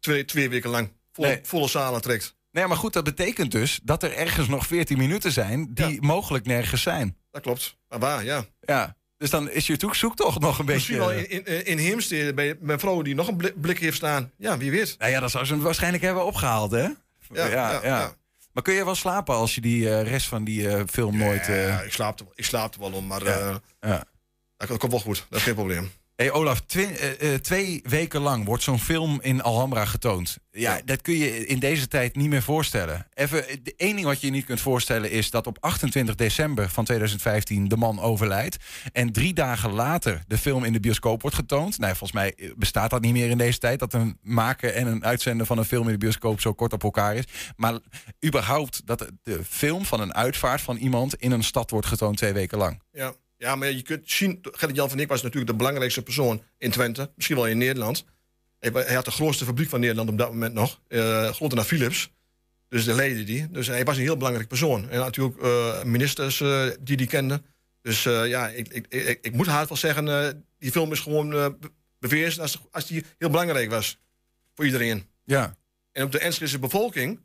Twee, 0.00 0.24
twee 0.24 0.48
weken 0.48 0.70
lang. 0.70 0.90
Vol, 1.14 1.24
Nee. 1.24 1.38
Volle 1.42 1.68
zalen 1.68 2.00
trekt. 2.00 2.34
Nee, 2.50 2.66
maar 2.66 2.76
goed, 2.76 2.92
dat 2.92 3.04
betekent 3.04 3.50
dus 3.50 3.80
dat 3.82 4.02
er 4.02 4.12
ergens 4.16 4.48
nog 4.48 4.66
14 4.66 4.98
minuten 4.98 5.32
zijn 5.32 5.74
die 5.74 6.02
mogelijk 6.02 6.46
nergens 6.46 6.82
zijn. 6.82 7.16
Dat 7.30 7.42
klopt. 7.42 7.76
Maar 7.88 7.98
waar, 7.98 8.24
ja. 8.24 8.44
Ja, 8.60 8.96
dus 9.16 9.30
dan 9.30 9.50
is 9.50 9.66
je 9.66 9.76
zoek- 9.78 9.94
zoektocht 9.94 10.40
nog 10.40 10.58
een 10.58 10.64
Misschien 10.64 10.98
beetje... 10.98 11.10
wel 11.14 11.24
in, 11.24 11.44
in, 11.46 11.66
in 11.66 11.78
Heemstede 11.78 12.34
bij 12.34 12.56
mijn 12.60 12.78
vrouw 12.78 13.02
die 13.02 13.14
nog 13.14 13.28
een 13.28 13.52
blik, 13.56 13.78
heeft 13.78 13.96
staan. 13.96 14.30
Ja, 14.36 14.58
wie 14.58 14.70
weet. 14.70 14.94
Nou 14.98 15.10
ja, 15.10 15.20
dat 15.20 15.30
zou 15.30 15.44
ze 15.44 15.58
waarschijnlijk 15.58 16.02
hebben 16.02 16.24
opgehaald, 16.24 16.70
hè? 16.70 16.88
Ja, 17.32 17.46
ja, 17.46 17.80
ja. 17.82 18.14
Maar 18.52 18.62
kun 18.62 18.74
je 18.74 18.84
wel 18.84 18.94
slapen 18.94 19.34
als 19.34 19.54
je 19.54 19.60
die 19.60 19.90
eh, 19.90 20.02
rest 20.10 20.26
van 20.26 20.44
die 20.44 20.68
eh, 20.68 20.82
film 20.90 21.16
nooit... 21.16 21.48
eh, 21.48 21.68
Ja, 21.68 21.80
ik 21.80 21.92
slaap, 21.92 22.20
er, 22.20 22.26
ik 22.34 22.44
slaap 22.44 22.74
er 22.74 22.80
wel 22.80 22.92
om, 22.92 23.06
maar 23.06 23.24
Ja. 23.24 23.38
eh, 23.38 23.56
ja. 23.90 24.04
dat 24.56 24.78
komt 24.78 24.92
wel 24.92 25.00
goed. 25.00 25.26
Dat 25.30 25.38
is 25.38 25.44
geen 25.44 25.54
probleem. 25.54 25.90
Hey 26.16 26.30
Olaf, 26.32 26.60
twi- 26.60 26.84
eh, 26.84 27.32
eh, 27.34 27.40
twee 27.40 27.80
weken 27.88 28.20
lang 28.20 28.44
wordt 28.44 28.62
zo'n 28.62 28.78
film 28.78 29.18
in 29.22 29.42
Alhambra 29.42 29.84
getoond. 29.84 30.38
Ja, 30.50 30.80
dat 30.84 31.02
kun 31.02 31.14
je 31.14 31.46
in 31.46 31.58
deze 31.58 31.88
tijd 31.88 32.16
niet 32.16 32.28
meer 32.28 32.42
voorstellen. 32.42 33.06
Even, 33.14 33.48
eh, 33.48 33.56
de 33.62 33.74
één 33.76 33.94
ding 33.94 34.06
wat 34.06 34.20
je 34.20 34.26
je 34.26 34.32
niet 34.32 34.44
kunt 34.44 34.60
voorstellen 34.60 35.10
is 35.10 35.30
dat 35.30 35.46
op 35.46 35.56
28 35.60 36.14
december 36.14 36.68
van 36.68 36.84
2015 36.84 37.68
de 37.68 37.76
man 37.76 38.00
overlijdt. 38.00 38.56
En 38.92 39.12
drie 39.12 39.32
dagen 39.32 39.70
later 39.70 40.22
de 40.26 40.38
film 40.38 40.64
in 40.64 40.72
de 40.72 40.80
bioscoop 40.80 41.20
wordt 41.20 41.36
getoond. 41.36 41.78
Nou, 41.78 41.96
volgens 41.96 42.12
mij 42.12 42.52
bestaat 42.56 42.90
dat 42.90 43.00
niet 43.00 43.12
meer 43.12 43.30
in 43.30 43.38
deze 43.38 43.58
tijd. 43.58 43.78
Dat 43.78 43.92
een 43.92 44.18
maken 44.22 44.74
en 44.74 44.86
een 44.86 45.04
uitzenden 45.04 45.46
van 45.46 45.58
een 45.58 45.64
film 45.64 45.86
in 45.86 45.92
de 45.92 45.98
bioscoop 45.98 46.40
zo 46.40 46.52
kort 46.52 46.72
op 46.72 46.82
elkaar 46.82 47.16
is. 47.16 47.24
Maar 47.56 47.78
überhaupt 48.26 48.86
dat 48.86 49.10
de 49.22 49.44
film 49.48 49.84
van 49.84 50.00
een 50.00 50.14
uitvaart 50.14 50.60
van 50.60 50.76
iemand 50.76 51.14
in 51.14 51.30
een 51.30 51.44
stad 51.44 51.70
wordt 51.70 51.86
getoond 51.86 52.16
twee 52.16 52.32
weken 52.32 52.58
lang. 52.58 52.82
Ja. 52.92 53.14
Ja, 53.36 53.56
maar 53.56 53.70
je 53.70 53.82
kunt 53.82 54.10
zien... 54.10 54.38
Gerrit-Jan 54.42 54.88
van 54.88 54.96
Dijk 54.96 55.08
was 55.08 55.22
natuurlijk 55.22 55.50
de 55.50 55.56
belangrijkste 55.56 56.02
persoon 56.02 56.42
in 56.58 56.70
Twente. 56.70 57.10
Misschien 57.14 57.36
wel 57.36 57.46
in 57.46 57.58
Nederland. 57.58 58.04
Hij, 58.58 58.94
had 58.94 59.04
de 59.04 59.10
grootste 59.10 59.44
fabriek 59.44 59.68
van 59.68 59.80
Nederland 59.80 60.08
op 60.08 60.18
dat 60.18 60.28
moment 60.30 60.54
nog. 60.54 60.80
eh 60.88 61.32
groter 61.32 61.56
dan 61.56 61.66
Philips. 61.66 62.12
Dus 62.68 62.84
de 62.84 62.94
leidde 62.94 63.24
die. 63.24 63.50
Dus 63.50 63.66
hij 63.66 63.84
was 63.84 63.96
een 63.96 64.02
heel 64.02 64.16
belangrijk 64.16 64.48
persoon. 64.48 64.90
En 64.90 64.98
natuurlijk 64.98 65.42
eh, 65.42 65.82
ministers 65.82 66.40
eh, 66.40 66.66
die 66.80 66.96
die 66.96 67.06
kenden. 67.06 67.46
Dus 67.82 68.02
ja, 68.02 68.48
ik, 68.48 68.68
ik, 68.68 68.86
ik, 68.88 69.18
ik 69.22 69.32
moet 69.32 69.46
haast 69.46 69.68
wel 69.68 69.78
zeggen... 69.78 70.44
die 70.58 70.70
film 70.70 70.92
is 70.92 71.00
gewoon 71.00 71.30
be- 71.30 71.70
bewezen 71.98 72.42
als, 72.42 72.60
als 72.70 72.86
die 72.86 73.04
heel 73.18 73.30
belangrijk 73.30 73.70
was. 73.70 73.98
Voor 74.54 74.64
iedereen. 74.64 75.06
Ja. 75.24 75.56
En 75.92 76.02
ook 76.04 76.12
de 76.12 76.18
Enschedese 76.18 76.58
bevolking 76.58 77.20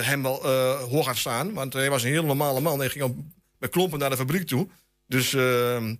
hem 0.00 0.22
wel 0.22 0.46
hoog 0.78 1.06
had 1.06 1.16
staan. 1.16 1.52
Want 1.52 1.72
hij 1.72 1.90
was 1.90 2.02
een 2.02 2.10
heel 2.10 2.24
normale 2.24 2.60
man. 2.60 2.78
Hij 2.78 2.88
ging 2.88 3.04
ook 3.04 3.16
met 3.58 3.70
klompen 3.70 3.98
naar 3.98 4.10
de 4.10 4.16
fabriek 4.16 4.46
toe. 4.46 4.68
Dus... 5.06 5.34
ehm, 5.34 5.94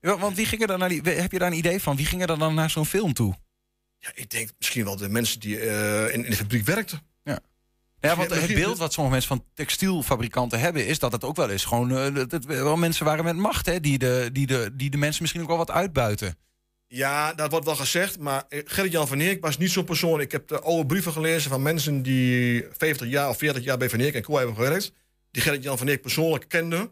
Ja, 0.00 0.18
want 0.18 0.36
wie 0.36 0.46
gingen 0.46 0.68
er 0.68 0.78
naar 0.78 0.88
die, 0.88 1.00
heb 1.02 1.32
je 1.32 1.38
daar 1.38 1.50
een 1.50 1.56
idee 1.58 1.80
van? 1.80 1.96
Wie 1.96 2.06
gingen 2.06 2.28
er 2.28 2.38
dan 2.38 2.54
naar 2.54 2.70
zo'n 2.70 2.86
film 2.86 3.12
toe? 3.12 3.34
Ja, 3.98 4.10
ik 4.14 4.30
denk 4.30 4.50
misschien 4.58 4.84
wel 4.84 4.96
de 4.96 5.08
mensen 5.08 5.40
die 5.40 5.58
eh, 5.60 6.14
in, 6.14 6.24
in 6.24 6.30
de 6.30 6.36
fabriek 6.36 6.64
werkten. 6.66 7.00
Ja. 7.22 7.38
Ja, 8.00 8.16
want 8.16 8.30
het 8.30 8.54
beeld 8.54 8.78
wat 8.78 8.92
sommige 8.92 9.16
mensen 9.16 9.36
van 9.36 9.46
textielfabrikanten 9.54 10.60
hebben... 10.60 10.86
is 10.86 10.98
dat 10.98 11.12
het 11.12 11.24
ook 11.24 11.36
wel 11.36 11.50
eens 11.50 11.64
gewoon... 11.64 11.90
eh, 11.96 12.14
dat 12.14 12.30
het 12.30 12.44
wel 12.44 12.76
mensen 12.76 13.04
waren 13.04 13.24
met 13.24 13.36
macht, 13.36 13.66
hè? 13.66 13.80
Die 13.80 13.98
de, 13.98 14.28
die, 14.32 14.46
de, 14.46 14.70
die 14.72 14.90
de 14.90 14.96
mensen 14.96 15.22
misschien 15.22 15.42
ook 15.42 15.48
wel 15.48 15.56
wat 15.56 15.70
uitbuiten. 15.70 16.36
Ja, 16.86 17.32
dat 17.34 17.50
wordt 17.50 17.66
wel 17.66 17.76
gezegd, 17.76 18.18
maar 18.18 18.44
eh, 18.48 18.60
Gerrit-Jan 18.64 19.08
van 19.08 19.20
Eek 19.20 19.40
was 19.40 19.58
niet 19.58 19.70
zo'n 19.70 19.84
persoon. 19.84 20.20
Ik 20.20 20.32
heb 20.32 20.48
de 20.48 20.60
oude 20.60 20.86
brieven 20.86 21.12
gelezen 21.12 21.50
van 21.50 21.62
mensen 21.62 22.02
die 22.02 22.64
50 22.78 23.08
jaar 23.08 23.28
of 23.28 23.38
40 23.38 23.64
jaar 23.64 23.78
bij 23.78 23.90
Van 23.90 24.00
Eek 24.00 24.14
en 24.14 24.22
Co 24.22 24.36
hebben 24.36 24.54
gewerkt. 24.54 24.92
Die 25.30 25.42
Gerrit-Jan 25.42 25.78
van 25.78 25.88
Eek 25.88 26.00
persoonlijk 26.02 26.48
kenden. 26.48 26.90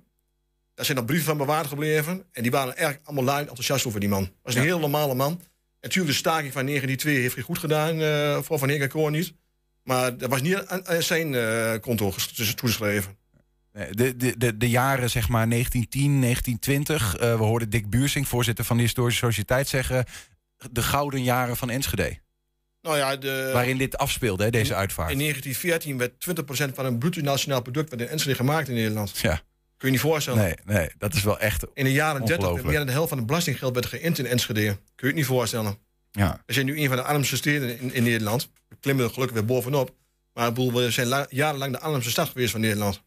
Daar 0.75 0.85
zijn 0.85 0.97
nog 0.97 1.07
brieven 1.07 1.27
van 1.27 1.37
bewaard 1.37 1.67
gebleven. 1.67 2.25
En 2.33 2.43
die 2.43 2.51
waren 2.51 2.77
erg 2.77 2.99
allemaal 3.05 3.25
luid 3.25 3.49
enthousiast 3.49 3.87
over 3.87 4.01
die 4.01 4.09
man. 4.09 4.31
was 4.43 4.55
een 4.55 4.63
heel 4.63 4.79
normale 4.79 5.15
man. 5.15 5.33
En 5.33 5.89
natuurlijk 5.89 6.13
de 6.13 6.19
staking 6.19 6.53
van 6.53 6.67
1902 6.67 7.23
heeft 7.23 7.35
hij 7.35 7.45
goed 7.45 7.59
gedaan 7.59 8.01
eh, 8.01 8.43
voor 8.43 8.59
Van 8.59 8.89
Co 8.89 9.09
niet. 9.09 9.35
Maar 9.83 10.17
dat 10.17 10.31
was 10.31 10.43
niet 10.43 10.57
aan, 10.67 10.89
aan 10.89 11.03
zijn 11.03 11.35
eh, 11.35 11.81
konto 11.81 12.15
dus 12.35 12.55
toegeschreven. 12.55 13.17
De, 13.73 14.17
de, 14.17 14.35
de, 14.39 14.57
de 14.57 14.69
jaren 14.69 15.11
zeg 15.11 15.29
maar 15.29 15.49
1910, 15.49 16.21
1920... 16.21 17.17
eh, 17.17 17.37
we 17.37 17.45
hoorden 17.45 17.71
Dick 17.71 17.91
Buursing, 17.91 18.29
voorzitter 18.29 18.65
van 18.65 18.77
de 18.77 18.83
Historische 18.83 19.27
Sociëteit, 19.27 19.69
zeggen... 19.69 20.05
de 20.71 20.83
gouden 20.83 21.23
jaren 21.23 21.57
van 21.57 21.71
Enschede. 21.71 22.21
Nou 22.83 22.97
ja, 22.97 23.17
de, 23.17 23.51
Waarin 23.53 23.79
dit 23.79 23.97
afspeelde, 23.97 24.45
hè, 24.45 24.51
deze 24.51 24.75
uitvaart. 24.75 25.11
In 25.11 25.19
1914 25.19 25.99
werd 25.99 26.71
20% 26.71 26.75
van 26.75 26.85
een 26.85 26.99
bruto 26.99 27.21
nationaal 27.21 27.63
product 27.63 27.91
werd 27.91 28.03
in 28.03 28.09
Enschede 28.09 28.35
gemaakt 28.35 28.69
in 28.69 28.75
Nederland. 28.75 29.19
Ja. 29.19 29.43
Kun 29.83 29.91
je 29.91 29.97
niet 29.97 30.07
voorstellen. 30.07 30.43
Nee, 30.43 30.55
nee, 30.65 30.91
dat 30.99 31.15
is 31.15 31.23
wel 31.23 31.39
echt 31.39 31.67
In 31.75 31.85
de 31.85 31.93
jaren 31.93 32.13
30 32.21 32.29
werd 32.29 32.39
ongelooflijk. 32.41 32.69
meer 32.69 32.77
dan 32.77 32.87
de 32.87 32.93
helft 32.93 33.09
van 33.09 33.19
het 33.19 33.27
belastinggeld 33.27 33.75
werd 33.75 33.87
geïnt 33.87 34.19
in 34.19 34.27
Enschede. 34.27 34.65
Kun 34.65 34.81
je 34.97 35.07
het 35.07 35.15
niet 35.15 35.27
voorstellen. 35.27 35.79
Ja. 36.11 36.43
We 36.47 36.53
zijn 36.53 36.67
nu 36.67 36.79
een 36.81 36.89
van 36.89 36.97
de 36.97 37.03
armste 37.03 37.37
steden 37.37 37.79
in, 37.81 37.93
in 37.95 38.03
Nederland. 38.03 38.51
We 38.69 38.77
klimmen 38.81 39.05
er 39.05 39.11
gelukkig 39.11 39.37
weer 39.37 39.47
bovenop. 39.47 39.95
Maar 40.33 40.53
we 40.55 40.91
zijn 40.91 41.07
la- 41.07 41.27
jarenlang 41.29 41.73
de 41.73 41.79
armste 41.81 42.11
stad 42.11 42.29
geweest 42.29 42.51
van 42.51 42.61
Nederland. 42.61 43.03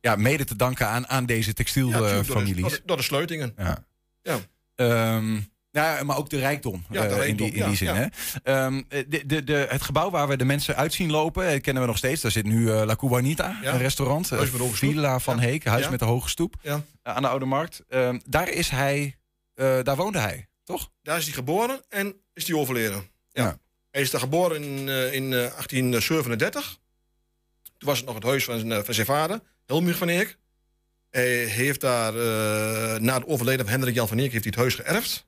Ja, 0.00 0.16
mede 0.16 0.44
te 0.44 0.56
danken 0.56 0.86
aan, 0.88 1.08
aan 1.08 1.26
deze 1.26 1.52
Ja, 1.56 1.64
tuurlijk, 1.64 1.92
door, 1.98 2.06
de, 2.08 2.14
textielfamilies. 2.14 2.60
door, 2.60 2.70
de, 2.70 2.82
door 2.84 2.96
de 2.96 3.02
sluitingen. 3.02 3.52
Ja. 3.56 3.84
Ja. 4.22 4.38
Ehm, 4.74 5.40
ja, 5.72 6.02
maar 6.02 6.16
ook 6.16 6.30
de 6.30 6.38
rijkdom, 6.38 6.84
Ja, 6.90 7.06
de 7.06 7.14
eh, 7.14 7.28
in 7.28 7.36
die, 7.36 7.46
in 7.46 7.52
die 7.52 7.62
ja, 7.62 7.74
zin. 7.74 7.88
Hè? 7.94 8.06
Ehm, 8.42 8.82
de, 9.08 9.26
de, 9.26 9.44
de, 9.44 9.66
het 9.68 9.82
gebouw 9.82 10.10
waar 10.10 10.28
we 10.28 10.36
de 10.36 10.44
mensen 10.44 10.76
uit 10.76 10.92
zien 10.94 11.10
lopen, 11.10 11.46
eh, 11.48 11.60
kennen 11.60 11.82
we 11.82 11.88
nog 11.88 11.98
steeds. 11.98 12.20
Daar 12.20 12.30
zit 12.30 12.44
nu 12.44 12.70
eh, 12.72 12.82
La 12.84 12.96
Cubanita, 12.96 13.58
een 13.62 13.78
restaurant. 13.78 14.30
Huis 14.30 14.42
met 14.50 14.52
de 14.52 14.58
hoge 14.64 14.76
stoep. 14.76 14.90
Villa 14.90 15.18
van 15.18 15.38
Heek, 15.38 15.64
huis 15.64 15.88
met 15.88 15.98
de 15.98 16.04
hoge 16.04 16.28
stoep. 16.28 16.54
Ja. 16.62 16.82
eh, 17.02 17.14
aan 17.14 17.22
de 17.22 17.28
Oude 17.28 17.44
Markt. 17.44 17.82
Ehm, 17.88 18.18
daar 18.26 18.48
is 18.48 18.68
hij, 18.68 19.16
daar 19.54 19.96
woonde 19.96 20.18
hij, 20.18 20.48
toch? 20.64 20.90
Daar 21.02 21.18
is 21.18 21.24
hij 21.24 21.32
geboren 21.34 21.80
en 21.88 22.14
is 22.34 22.46
hij 22.48 22.56
overleden. 22.56 23.02
Ja. 23.30 23.58
Hij 23.90 24.00
is 24.02 24.10
daar 24.10 24.20
geboren 24.20 24.62
in, 24.62 24.88
in 25.12 25.24
eh, 25.24 25.38
1837. 25.38 26.78
Toen 27.78 27.88
was 27.88 27.96
het 27.96 28.06
nog 28.06 28.14
het 28.14 28.24
huis 28.24 28.44
van, 28.44 28.58
zijn- 28.58 28.84
van 28.84 28.94
zijn 28.94 29.06
vader, 29.06 29.40
Helmich 29.66 29.96
van 29.96 30.08
Eek. 30.08 30.38
Hij 31.10 31.26
heeft 31.44 31.80
daar, 31.80 32.12
na 33.00 33.14
het 33.14 33.26
overlijden 33.26 33.64
van 33.64 33.74
Hendrik 33.74 33.94
Jan 33.94 34.08
van 34.08 34.18
Eek, 34.18 34.32
heeft 34.32 34.44
hij 34.44 34.52
het 34.56 34.60
huis 34.60 34.74
geërfd. 34.74 35.26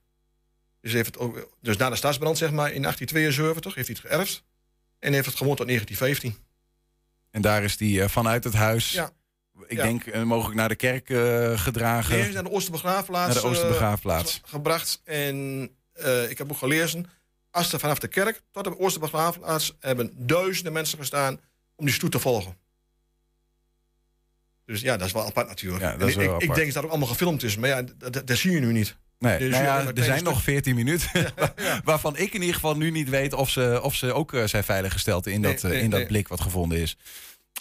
Dus, 0.85 0.93
heeft 0.93 1.05
het 1.05 1.17
ook, 1.17 1.49
dus 1.61 1.77
na 1.77 1.89
de 1.89 1.95
staatsbrand, 1.95 2.37
zeg 2.37 2.51
maar, 2.51 2.71
in 2.71 2.81
1872, 2.81 3.75
heeft 3.75 3.87
hij 3.87 3.97
het 4.01 4.11
geërfd. 4.11 4.43
En 4.99 5.13
heeft 5.13 5.25
het 5.25 5.35
gewoond 5.35 5.57
tot 5.57 5.67
1915. 5.67 6.43
En 7.31 7.41
daar 7.41 7.63
is 7.63 7.79
hij 7.79 8.01
eh, 8.01 8.09
vanuit 8.09 8.43
het 8.43 8.53
huis, 8.53 8.91
Ja. 8.91 9.11
ik 9.67 9.77
Ja. 9.77 9.83
denk 9.83 10.05
eh, 10.05 10.23
mogelijk 10.23 10.55
naar 10.55 10.69
de 10.69 10.75
kerk 10.75 11.09
eh, 11.09 11.59
gedragen. 11.59 12.17
Is 12.27 12.33
naar 12.33 12.43
de 12.43 12.51
Oosterbegraafplaats, 12.51 13.33
Naar 13.33 13.43
de 13.43 13.49
Oosterbegraafplaats. 13.49 14.33
ge- 14.33 14.39
gebracht. 14.49 15.01
En 15.03 15.63
ik 16.29 16.37
heb 16.37 16.51
ook 16.51 16.57
gelezen, 16.57 17.05
als 17.51 17.73
er 17.73 17.79
vanaf 17.79 17.99
de 17.99 18.07
kerk 18.07 18.41
tot 18.51 18.63
de 18.63 18.79
Oosterbegraafplaats 18.79 19.75
hebben 19.79 20.11
duizenden 20.27 20.73
mensen 20.73 20.97
gestaan 20.97 21.39
om 21.75 21.85
die 21.85 21.93
stoet 21.93 22.11
te 22.11 22.19
volgen. 22.19 22.57
Dus 24.65 24.81
ja, 24.81 24.97
dat 24.97 25.07
is 25.07 25.13
wel 25.13 25.25
apart 25.25 25.47
natuurlijk. 25.47 25.83
Ja, 25.83 25.93
En 25.93 26.07
ik, 26.07 26.15
denk 26.15 26.55
dat 26.55 26.65
het 26.65 26.77
ook 26.77 26.89
allemaal 26.89 27.07
gefilmd 27.07 27.43
is, 27.43 27.57
maar 27.57 27.69
ja, 27.69 27.81
dat, 27.81 28.13
dat, 28.13 28.27
dat 28.27 28.37
zie 28.37 28.51
je 28.51 28.59
nu 28.59 28.71
niet. 28.71 28.95
Nee, 29.25 29.39
Dus 29.39 29.49
nou 29.49 29.63
ja, 29.63 29.91
er 29.95 30.03
zijn 30.03 30.23
nog 30.23 30.33
stuk- 30.33 30.43
14 30.43 30.75
minuten. 30.75 31.33
Waarvan 31.83 32.17
ik 32.17 32.33
in 32.33 32.39
ieder 32.39 32.55
geval 32.55 32.75
nu 32.77 32.91
niet 32.91 33.09
weet 33.09 33.33
of 33.33 33.49
ze, 33.49 33.79
of 33.83 33.95
ze 33.95 34.13
ook 34.13 34.33
eh, 34.33 34.43
zijn 34.43 34.63
veiliggesteld 34.63 35.27
in 35.27 35.41
Nee, 35.41 35.53
dat, 35.53 35.63
eh, 35.63 35.69
nee, 35.69 35.81
in 35.81 35.89
dat 35.89 36.07
blik 36.07 36.27
wat 36.27 36.41
gevonden 36.41 36.77
is. 36.77 36.97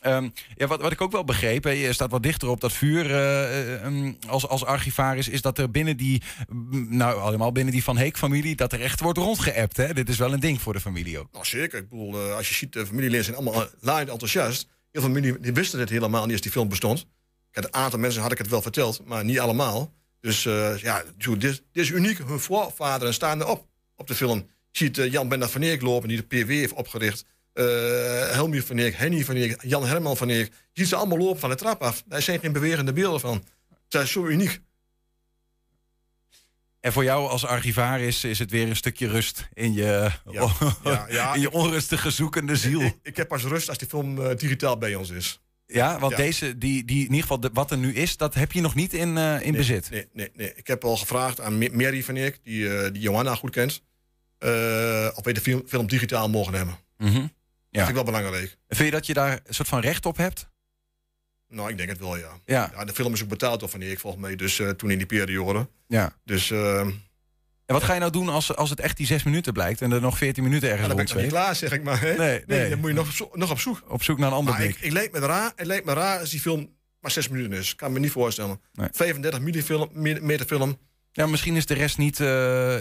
Ehm, 0.01 0.29
ja, 0.57 0.67
wat, 0.67 0.81
wat 0.81 0.93
ik 0.93 1.01
ook 1.01 1.13
wel 1.13 1.25
begreep, 1.25 1.65
je 1.65 1.93
staat 1.93 2.11
wat 2.11 2.23
dichter 2.23 2.49
op 2.49 2.61
dat 2.61 2.73
vuur 2.73 3.11
eh, 3.11 3.75
eh, 3.75 3.89
mm, 3.91 4.17
als, 4.29 4.49
als 4.49 4.65
archivaris, 4.65 5.29
is 5.29 5.43
dat 5.43 5.59
er 5.59 5.71
binnen 5.71 5.97
die, 5.97 6.23
mm, 6.49 6.97
nou 6.97 7.21
allemaal 7.21 7.53
binnen 7.53 7.73
die 7.73 7.85
Van 7.85 7.97
Heek-familie, 7.97 8.57
dat 8.57 8.73
er 8.73 8.81
echt 8.81 9.01
wordt 9.01 9.19
rondgeappt. 9.19 9.77
Hè? 9.77 9.95
Dit 9.95 10.09
is 10.09 10.19
wel 10.19 10.33
een 10.33 10.41
ding 10.41 10.61
voor 10.61 10.73
de 10.73 10.81
familie 10.81 11.19
ook. 11.19 11.29
Nou, 11.33 11.45
zeker. 11.45 11.79
Ik 11.79 11.89
bedoel, 11.89 12.17
als 12.17 12.49
je 12.49 12.55
ziet, 12.55 12.73
de 12.73 12.87
familieleden 12.87 13.25
zijn 13.25 13.37
allemaal 13.37 13.67
laaiend 13.81 14.11
enthousiast. 14.11 14.63
Heel 14.91 15.03
veel 15.03 15.13
familie 15.13 15.41
die 15.41 15.53
wisten 15.53 15.81
het 15.81 15.91
helemaal 15.91 16.23
niet 16.25 16.33
als 16.33 16.41
die 16.41 16.51
film 16.51 16.69
bestond. 16.69 17.07
Een 17.53 17.75
aantal 17.75 17.99
mensen 17.99 18.23
had 18.23 18.33
ik 18.33 18.39
het 18.39 18.49
wel 18.49 18.63
verteld, 18.63 19.01
maar 19.05 19.25
niet 19.25 19.41
allemaal. 19.41 19.93
Dus 20.25 20.47
eh, 20.47 20.79
ja, 20.79 21.03
dit, 21.39 21.63
is 21.73 21.91
uniek. 21.91 22.19
Hun 22.19 22.41
voorvaderen 22.41 23.15
staan 23.15 23.41
erop 23.41 23.67
op 23.97 24.07
de 24.07 24.15
film. 24.15 24.39
Je 24.39 24.79
ziet 24.79 24.99
eh, 24.99 25.13
Jan 25.13 25.29
Benda 25.29 25.49
van 25.49 25.63
Eek 25.63 25.83
lopen, 25.83 26.09
die 26.09 26.17
de 26.17 26.43
PW 26.43 26.49
heeft 26.49 26.73
opgericht. 26.73 27.25
Eh 27.53 27.65
Helmi 28.31 28.63
van 28.63 28.79
Eek, 28.79 28.97
Henny 28.97 29.25
van 29.25 29.37
Eek, 29.37 29.63
Jan 29.63 29.87
Herman 29.87 30.17
van 30.17 30.29
Eek. 30.29 30.47
Je 30.47 30.53
ziet 30.73 30.89
ze 30.89 30.97
allemaal 30.97 31.19
lopen 31.19 31.41
van 31.41 31.51
de 31.51 31.57
trap 31.57 31.83
af. 31.83 32.03
Daar 32.07 32.23
zijn 32.23 32.41
geen 32.41 32.53
bewegende 32.53 32.93
beelden 32.93 33.21
van. 33.21 33.45
Het 33.89 34.03
is 34.03 34.13
zo 34.13 34.27
uniek. 34.27 34.61
En 36.81 36.93
voor 36.93 37.05
jou 37.05 37.29
als 37.29 37.45
archivaris 37.47 38.25
is 38.25 38.39
het 38.39 38.51
weer 38.51 38.69
een 38.69 38.77
stukje 38.77 39.09
rust 39.09 39.49
in 39.53 39.73
je, 39.73 40.11
Ja, 40.31 40.49
ja, 40.85 41.07
ja. 41.09 41.35
in 41.35 41.41
je 41.41 41.51
onrustige 41.51 42.11
zoekende 42.11 42.57
ziel. 42.57 42.81
Ik, 42.81 42.97
ik 43.03 43.17
heb 43.17 43.29
pas 43.29 43.43
rust 43.43 43.69
als 43.69 43.79
die 43.79 43.89
film 43.89 44.37
digitaal 44.37 44.79
bij 44.79 44.95
ons 44.95 45.11
is. 45.11 45.41
Ja, 45.67 45.99
want 45.99 46.13
Ja. 46.13 46.19
deze, 46.19 46.59
die, 46.59 46.85
die, 46.85 46.97
in 46.99 47.03
ieder 47.05 47.21
geval 47.21 47.41
de- 47.41 47.51
wat 47.53 47.71
er 47.71 47.79
nu 47.79 47.95
is, 47.95 48.17
dat 48.17 48.35
heb 48.35 48.53
je 48.53 48.61
nog 48.61 48.75
niet 48.75 48.93
in, 48.93 49.17
eh, 49.17 49.33
in 49.35 49.39
Nee, 49.41 49.53
bezit. 49.53 49.91
Nee, 49.91 50.09
nee, 50.13 50.31
nee. 50.35 50.55
Ik 50.55 50.67
heb 50.67 50.85
al 50.85 50.97
gevraagd 50.97 51.41
aan 51.41 51.59
Ma- 51.59 51.69
Mary 51.73 52.03
van 52.03 52.17
Eek, 52.17 52.39
die, 52.43 52.77
eh, 52.79 52.93
die 52.93 53.03
Johanna 53.03 53.35
goed 53.35 53.51
kent. 53.51 53.83
eh, 54.39 55.09
of 55.15 55.25
wij 55.25 55.33
de 55.33 55.41
film, 55.41 55.63
film 55.67 55.87
digitaal 55.87 56.29
mogen 56.29 56.55
hebben. 56.55 56.77
Mhm. 56.99 57.13
Dat 57.15 57.31
Ja. 57.71 57.79
vind 57.85 57.89
ik 57.89 57.95
wel 57.95 58.05
belangrijk. 58.05 58.57
Vind 58.69 58.85
je 58.89 58.91
dat 58.95 59.07
je 59.07 59.15
daar 59.15 59.41
een 59.45 59.55
soort 59.55 59.69
van 59.69 59.81
recht 59.81 60.07
op 60.07 60.17
hebt? 60.17 60.49
Nou, 61.49 61.71
ik 61.71 61.77
denk 61.77 61.89
het 61.89 61.99
wel, 61.99 62.17
ja. 62.17 62.41
Ja. 62.45 62.85
de 62.85 62.93
film 62.93 63.13
is 63.13 63.23
ook 63.23 63.29
betaald 63.29 63.61
door 63.61 63.69
Van 63.69 63.81
Eek, 63.81 64.01
volgens 64.01 64.23
mij. 64.23 64.37
Dus 64.37 64.61
toen 64.77 64.91
in 64.91 64.99
die 64.99 65.07
periode. 65.07 65.69
Ja. 65.87 66.17
Dus 66.25 66.51
eh, 66.51 66.87
En 67.67 67.75
wat 67.75 67.83
ga 67.85 67.93
je 67.95 68.01
nou 68.01 68.13
doen 68.13 68.29
als, 68.29 68.57
als 68.57 68.71
het 68.71 68.81
echt 68.81 68.97
die 68.97 69.07
zes 69.07 69.23
minuten 69.23 69.53
blijkt 69.53 69.81
en 69.83 69.93
er 69.93 70.01
nog 70.01 70.19
veertien 70.19 70.43
minuten 70.43 70.69
ergens 70.71 70.87
dan 70.89 70.97
ben 70.97 71.05
ik 71.07 71.13
nog 71.13 71.23
niet 71.23 71.31
klaar, 71.33 71.55
zeg 71.57 71.73
ik 71.73 71.83
maar. 71.83 72.01
Hè? 72.01 72.17
Nee, 72.17 72.43
nee. 72.47 72.69
dan 72.71 72.79
moet 72.79 72.89
je 72.89 72.95
nog 72.95 73.07
op, 73.07 73.13
zo- 73.13 73.31
nog 73.33 73.51
op 73.51 73.61
zoek. 73.61 73.83
Op 73.89 74.03
zoek 74.03 74.19
naar 74.19 74.29
een 74.29 74.35
ander 74.35 74.55
blik. 74.55 74.71
ik, 74.71 74.81
ik 74.81 74.93
lijkt 74.93 75.13
me 75.13 75.19
raar, 75.19 75.53
het 75.57 75.67
lijkt 75.67 75.85
me 75.87 75.93
raar 75.93 76.21
als 76.21 76.31
die 76.31 76.41
film 76.41 76.69
maar 77.01 77.11
zes 77.11 77.29
minuten 77.29 77.59
is. 77.59 77.71
Ik 77.71 77.77
kan 77.77 77.93
me 77.93 77.99
niet 77.99 78.11
voorstellen. 78.11 78.61
Nee. 78.73 78.89
35 78.93 79.41
millifilm- 79.41 79.89
meter 79.93 80.47
film. 80.47 80.79
Ja, 81.13 81.27
misschien 81.27 81.57
is 81.57 81.67
de 81.67 81.75
rest 81.75 81.99
niet. 81.99 82.21
eh, 82.21 82.27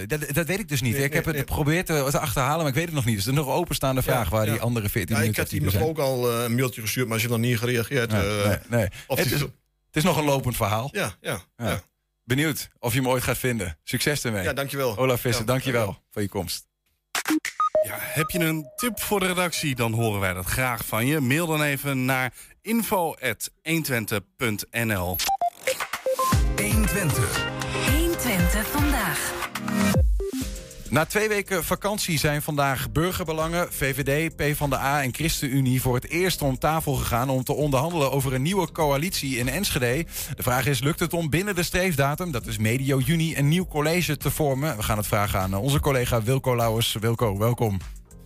dat, 0.08 0.34
dat 0.34 0.46
weet 0.48 0.60
ik 0.60 0.70
dus 0.70 0.82
niet. 0.82 0.94
Nee, 0.96 1.04
ik 1.04 1.14
heb 1.14 1.26
het 1.26 1.38
geprobeerd 1.38 1.86
te, 1.86 2.08
te 2.12 2.20
achterhalen, 2.20 2.58
maar 2.58 2.68
ik 2.68 2.74
weet 2.74 2.86
het 2.86 2.94
nog 2.94 3.06
niet. 3.06 3.16
Dus 3.16 3.26
het 3.26 3.34
is 3.34 3.40
nog 3.40 3.50
een 3.50 3.54
openstaande 3.60 4.02
vraag 4.02 4.30
waar 4.30 4.46
die 4.46 4.60
andere 4.60 4.90
14 4.90 5.16
Ja, 5.16 5.22
ik 5.22 5.30
minuten 5.30 5.42
heb 5.42 5.52
die 5.52 5.62
er 5.66 5.72
zijn. 5.72 5.84
mevrouw 5.88 6.06
ook 6.06 6.12
al 6.24 6.32
eh, 6.38 6.44
een 6.44 6.56
mailtje 6.56 6.82
gestuurd, 6.82 7.08
maar 7.08 7.20
ze 7.20 7.28
heeft 7.28 7.40
nog 7.42 7.50
niet 7.50 7.58
gereageerd. 7.60 8.12
Nee, 8.12 8.40
eh, 8.42 8.48
nee, 8.48 8.58
nee. 8.70 8.88
Of 9.08 9.18
Het, 9.18 9.26
is, 9.32 9.38
film- 9.38 9.54
het 9.88 9.96
is 9.96 10.04
nog 10.04 10.18
een 10.18 10.24
lopend 10.24 10.56
verhaal. 10.56 10.90
Ja, 10.92 11.16
Ja. 11.22 11.40
ja. 11.58 11.82
Benieuwd 12.24 12.70
of 12.80 12.94
je 12.94 13.00
hem 13.00 13.10
ooit 13.10 13.24
gaat 13.24 13.38
vinden. 13.38 13.78
Succes 13.84 14.24
ermee. 14.24 14.44
Ja, 14.44 14.54
dankjewel. 14.54 14.98
Olaf 14.98 15.22
Visser, 15.22 15.42
Ja, 15.42 15.48
dankjewel 15.48 16.04
voor 16.12 16.22
je 16.22 16.30
komst. 16.30 16.68
Ja, 17.84 17.96
heb 18.00 18.30
je 18.30 18.40
een 18.40 18.70
tip 18.76 19.00
voor 19.00 19.20
de 19.20 19.26
redactie, 19.26 19.76
dan 19.76 19.94
horen 19.94 20.20
wij 20.20 20.34
dat 20.34 20.46
graag 20.46 20.86
van 20.86 21.06
je. 21.06 21.20
Mail 21.20 21.48
dan 21.48 21.62
even 21.62 22.06
naar 22.06 22.34
info.120.nl 22.62 25.16
120. 26.56 27.46
120 27.92 28.68
vandaag. 28.68 29.32
Na 30.94 31.06
twee 31.06 31.28
weken 31.28 31.64
vakantie 31.64 32.20
zijn 32.20 32.42
vandaag 32.42 32.92
burgerbelangen, 32.92 33.74
VVD, 33.74 34.36
PvdA 34.36 35.02
en 35.04 35.14
ChristenUnie 35.14 35.82
voor 35.82 35.96
het 35.96 36.08
eerst 36.10 36.42
om 36.42 36.58
tafel 36.60 36.94
gegaan 36.94 37.30
om 37.30 37.44
te 37.44 37.54
onderhandelen 37.54 38.12
over 38.12 38.34
een 38.34 38.42
nieuwe 38.42 38.72
coalitie 38.72 39.38
in 39.38 39.48
Enschede. 39.50 40.06
De 40.36 40.44
vraag 40.44 40.66
is, 40.66 40.80
lukt 40.80 41.00
het 41.00 41.14
om 41.14 41.30
binnen 41.30 41.56
de 41.56 41.64
streefdatum, 41.64 42.32
dat 42.32 42.46
is 42.48 42.58
medio 42.58 43.00
juni, 43.00 43.38
een 43.38 43.48
nieuw 43.48 43.66
college 43.66 44.18
te 44.18 44.32
vormen? 44.32 44.78
We 44.78 44.84
gaan 44.84 44.98
het 44.98 45.08
vragen 45.08 45.40
aan 45.40 45.54
onze 45.54 45.80
collega 45.80 46.22
Wilco 46.24 46.56
Lauwers. 46.56 46.96
Wilco, 47.00 47.38
welkom. 47.38 47.80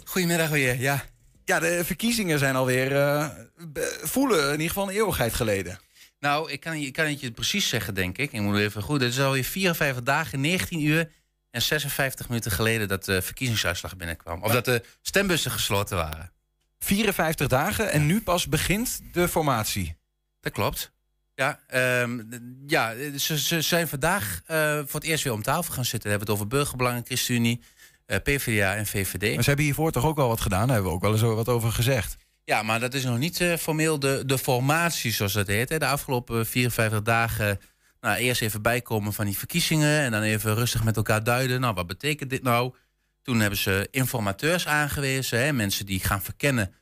Goedemiddag 0.03 0.49
weer, 0.49 0.79
ja. 0.79 1.03
Ja, 1.45 1.59
de 1.59 1.81
verkiezingen 1.85 2.39
zijn 2.39 2.55
alweer, 2.55 2.95
eh, 2.95 3.27
be- 3.73 3.99
voelen 4.03 4.45
in 4.45 4.51
ieder 4.51 4.67
geval 4.67 4.87
een 4.89 4.95
eeuwigheid 4.95 5.33
geleden. 5.33 5.79
Nou, 6.19 6.51
ik 6.51 6.59
kan, 6.59 6.79
je- 6.79 6.87
ik 6.87 6.93
kan 6.93 7.05
het 7.05 7.19
je 7.21 7.31
precies 7.31 7.69
zeggen, 7.69 7.93
denk 7.95 8.17
ik. 8.17 8.33
Ik 8.33 8.41
moet 8.41 8.57
even 8.57 8.81
goed. 8.81 9.01
Het 9.01 9.11
is 9.11 9.19
alweer 9.19 9.43
54 9.43 10.03
dagen, 10.03 10.41
19 10.41 10.85
uur 10.85 11.09
en 11.57 11.63
56 11.63 12.27
minuten 12.27 12.51
geleden 12.51 12.87
dat 12.87 13.05
de 13.05 13.21
verkiezingsuitslag 13.21 13.97
binnenkwam. 13.97 14.43
Of 14.43 14.51
dat 14.51 14.65
de 14.65 14.83
stembussen 15.01 15.51
gesloten 15.51 15.97
waren. 15.97 16.31
54 16.79 17.47
dagen 17.47 17.91
en 17.91 18.05
nu 18.05 18.21
pas 18.21 18.47
begint 18.47 19.01
de 19.11 19.27
formatie. 19.27 19.97
Dat 20.41 20.51
klopt. 20.51 20.91
Ja, 21.35 21.59
ehm, 21.67 22.21
ja 22.67 22.93
ze, 23.17 23.39
ze 23.39 23.61
zijn 23.61 23.87
vandaag 23.87 24.41
eh, 24.45 24.75
voor 24.75 24.99
het 24.99 25.03
eerst 25.03 25.23
weer 25.23 25.33
om 25.33 25.41
tafel 25.41 25.73
gaan 25.73 25.85
zitten. 25.85 26.03
We 26.03 26.09
hebben 26.09 26.27
het 26.27 26.35
over 26.35 26.47
burgerbelangen, 26.47 27.05
ChristenUnie, 27.05 27.61
eh, 28.05 28.17
PvdA 28.23 28.75
en 28.75 28.85
VVD. 28.85 29.33
Maar 29.33 29.43
ze 29.43 29.47
hebben 29.49 29.65
hiervoor 29.65 29.91
toch 29.91 30.05
ook 30.05 30.15
wel 30.15 30.27
wat 30.27 30.41
gedaan? 30.41 30.65
Daar 30.65 30.75
hebben 30.75 30.89
we 30.91 30.97
ook 30.97 31.03
wel 31.03 31.11
eens 31.11 31.21
wat 31.21 31.49
over 31.49 31.71
gezegd. 31.71 32.17
Ja, 32.43 32.63
maar 32.63 32.79
dat 32.79 32.93
is 32.93 33.03
nog 33.03 33.17
niet 33.17 33.41
eh, 33.41 33.55
formeel 33.55 33.99
de, 33.99 34.23
de 34.25 34.37
formatie, 34.37 35.11
zoals 35.11 35.33
dat 35.33 35.47
heet. 35.47 35.69
Hè. 35.69 35.79
De 35.79 35.87
afgelopen 35.87 36.45
54 36.45 37.01
dagen 37.01 37.59
nou, 38.07 38.19
eerst 38.19 38.41
even 38.41 38.61
bijkomen 38.61 39.13
van 39.13 39.25
die 39.25 39.37
verkiezingen... 39.37 39.99
en 39.99 40.11
dan 40.11 40.21
even 40.21 40.55
rustig 40.55 40.83
met 40.83 40.95
elkaar 40.95 41.23
duiden. 41.23 41.61
Nou, 41.61 41.73
wat 41.73 41.87
betekent 41.87 42.29
dit 42.29 42.43
nou? 42.43 42.73
Toen 43.21 43.39
hebben 43.39 43.59
ze 43.59 43.87
informateurs 43.91 44.67
aangewezen. 44.67 45.39
Hè, 45.39 45.53
mensen 45.53 45.85
die 45.85 45.99
gaan 45.99 46.21
verkennen 46.21 46.73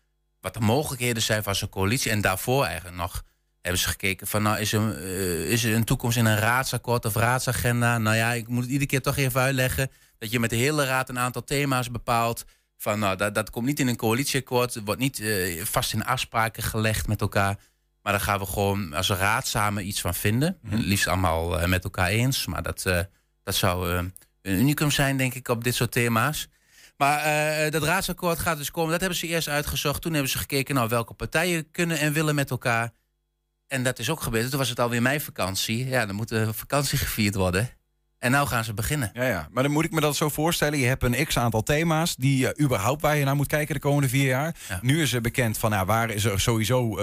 wat 0.41 0.53
de 0.53 0.59
mogelijkheden 0.59 1.21
zijn 1.21 1.43
van 1.43 1.55
zo'n 1.55 1.69
coalitie. 1.69 2.11
En 2.11 2.21
daarvoor 2.21 2.65
eigenlijk 2.65 2.97
nog 2.97 3.23
hebben 3.61 3.81
ze 3.81 3.87
gekeken 3.87 4.27
van... 4.27 4.43
nou, 4.43 4.59
is 4.59 4.73
er, 4.73 4.97
eh, 4.97 5.51
is 5.51 5.63
er 5.63 5.73
een 5.73 5.83
toekomst 5.83 6.17
in 6.17 6.25
een 6.25 6.37
raadsakkoord 6.37 7.05
of 7.05 7.15
raadsagenda? 7.15 7.97
Nou 7.97 8.15
ja, 8.15 8.31
ik 8.31 8.47
moet 8.47 8.61
het 8.61 8.71
iedere 8.71 8.89
keer 8.89 9.01
toch 9.01 9.17
even 9.17 9.41
uitleggen... 9.41 9.91
dat 10.17 10.31
je 10.31 10.39
met 10.39 10.49
de 10.49 10.55
hele 10.55 10.85
raad 10.85 11.09
een 11.09 11.19
aantal 11.19 11.43
thema's 11.43 11.91
bepaalt... 11.91 12.45
Van, 12.77 12.99
nou, 12.99 13.17
dat, 13.17 13.35
dat 13.35 13.49
komt 13.49 13.65
niet 13.65 13.79
in 13.79 13.87
een 13.87 13.95
coalitieakkoord. 13.95 14.81
Wordt 14.85 15.01
niet 15.01 15.19
eh, 15.19 15.63
vast 15.63 15.93
in 15.93 16.05
afspraken 16.05 16.63
gelegd 16.63 17.07
met 17.07 17.21
elkaar. 17.21 17.57
Maar 18.05 18.13
daar 18.13 18.23
gaan 18.23 18.39
we 18.39 18.45
gewoon 18.45 18.93
als 18.93 19.09
een 19.09 19.17
raad 19.17 19.47
samen 19.47 19.87
iets 19.87 20.01
van 20.01 20.13
vinden. 20.13 20.57
Het 20.69 20.79
liefst 20.79 21.07
allemaal 21.07 21.59
eh, 21.59 21.67
met 21.67 21.83
elkaar 21.83 22.07
eens. 22.07 22.45
Maar 22.45 22.63
dat, 22.63 22.85
eh, 22.85 22.99
dat 23.43 23.55
zou 23.55 23.91
eh, 23.91 23.97
een 24.41 24.59
unicum 24.59 24.91
zijn, 24.91 25.17
denk 25.17 25.33
ik, 25.33 25.47
op 25.47 25.63
dit 25.63 25.75
soort 25.75 25.91
thema's. 25.91 26.47
Maar 26.97 27.71
dat 27.71 27.83
raadsakkoord 27.83 28.39
gaat 28.39 28.57
dus 28.57 28.71
komen. 28.71 28.91
Dat 28.91 28.99
hebben 28.99 29.17
ze 29.17 29.27
eerst 29.27 29.47
uitgezocht. 29.47 30.01
Toen 30.01 30.13
hebben 30.13 30.31
ze 30.31 30.37
gekeken 30.37 30.75
naar 30.75 30.87
welke 30.87 31.13
partijen 31.13 31.71
kunnen 31.71 31.99
en 31.99 32.13
willen 32.13 32.35
met 32.35 32.49
elkaar. 32.49 32.91
En 33.67 33.83
dat 33.83 33.99
is 33.99 34.09
ook 34.09 34.21
gebeurd. 34.21 34.49
Toen 34.49 34.59
was 34.59 34.69
het 34.69 34.79
alweer 34.79 35.01
mijn 35.01 35.21
vakantie. 35.21 35.87
Ja, 35.87 36.05
dan 36.05 36.15
moet 36.15 36.29
de 36.29 36.53
vakantie 36.53 36.97
gevierd 36.97 37.35
worden. 37.35 37.69
En 38.19 38.31
nou 38.31 38.47
gaan 38.47 38.63
ze 38.63 38.73
beginnen. 38.73 39.09
Ja, 39.13 39.23
ja, 39.23 39.47
maar 39.51 39.63
dan 39.63 39.71
moet 39.71 39.85
ik 39.85 39.91
me 39.91 40.01
dat 40.01 40.15
zo 40.15 40.29
voorstellen. 40.29 40.79
Je 40.79 40.85
hebt 40.85 41.03
een 41.03 41.25
x-aantal 41.25 41.63
thema's 41.63 42.15
die 42.15 42.61
überhaupt 42.61 43.01
waar 43.01 43.15
je 43.15 43.25
naar 43.25 43.35
moet 43.35 43.47
kijken 43.47 43.73
de 43.73 43.81
komende 43.81 44.09
vier 44.09 44.27
jaar. 44.27 44.55
Nu 44.81 45.01
is 45.01 45.13
er 45.13 45.21
bekend 45.21 45.57
van 45.57 45.69
nou, 45.69 45.85
waar 45.85 46.09
is 46.09 46.25
er 46.25 46.39
sowieso, 46.39 46.97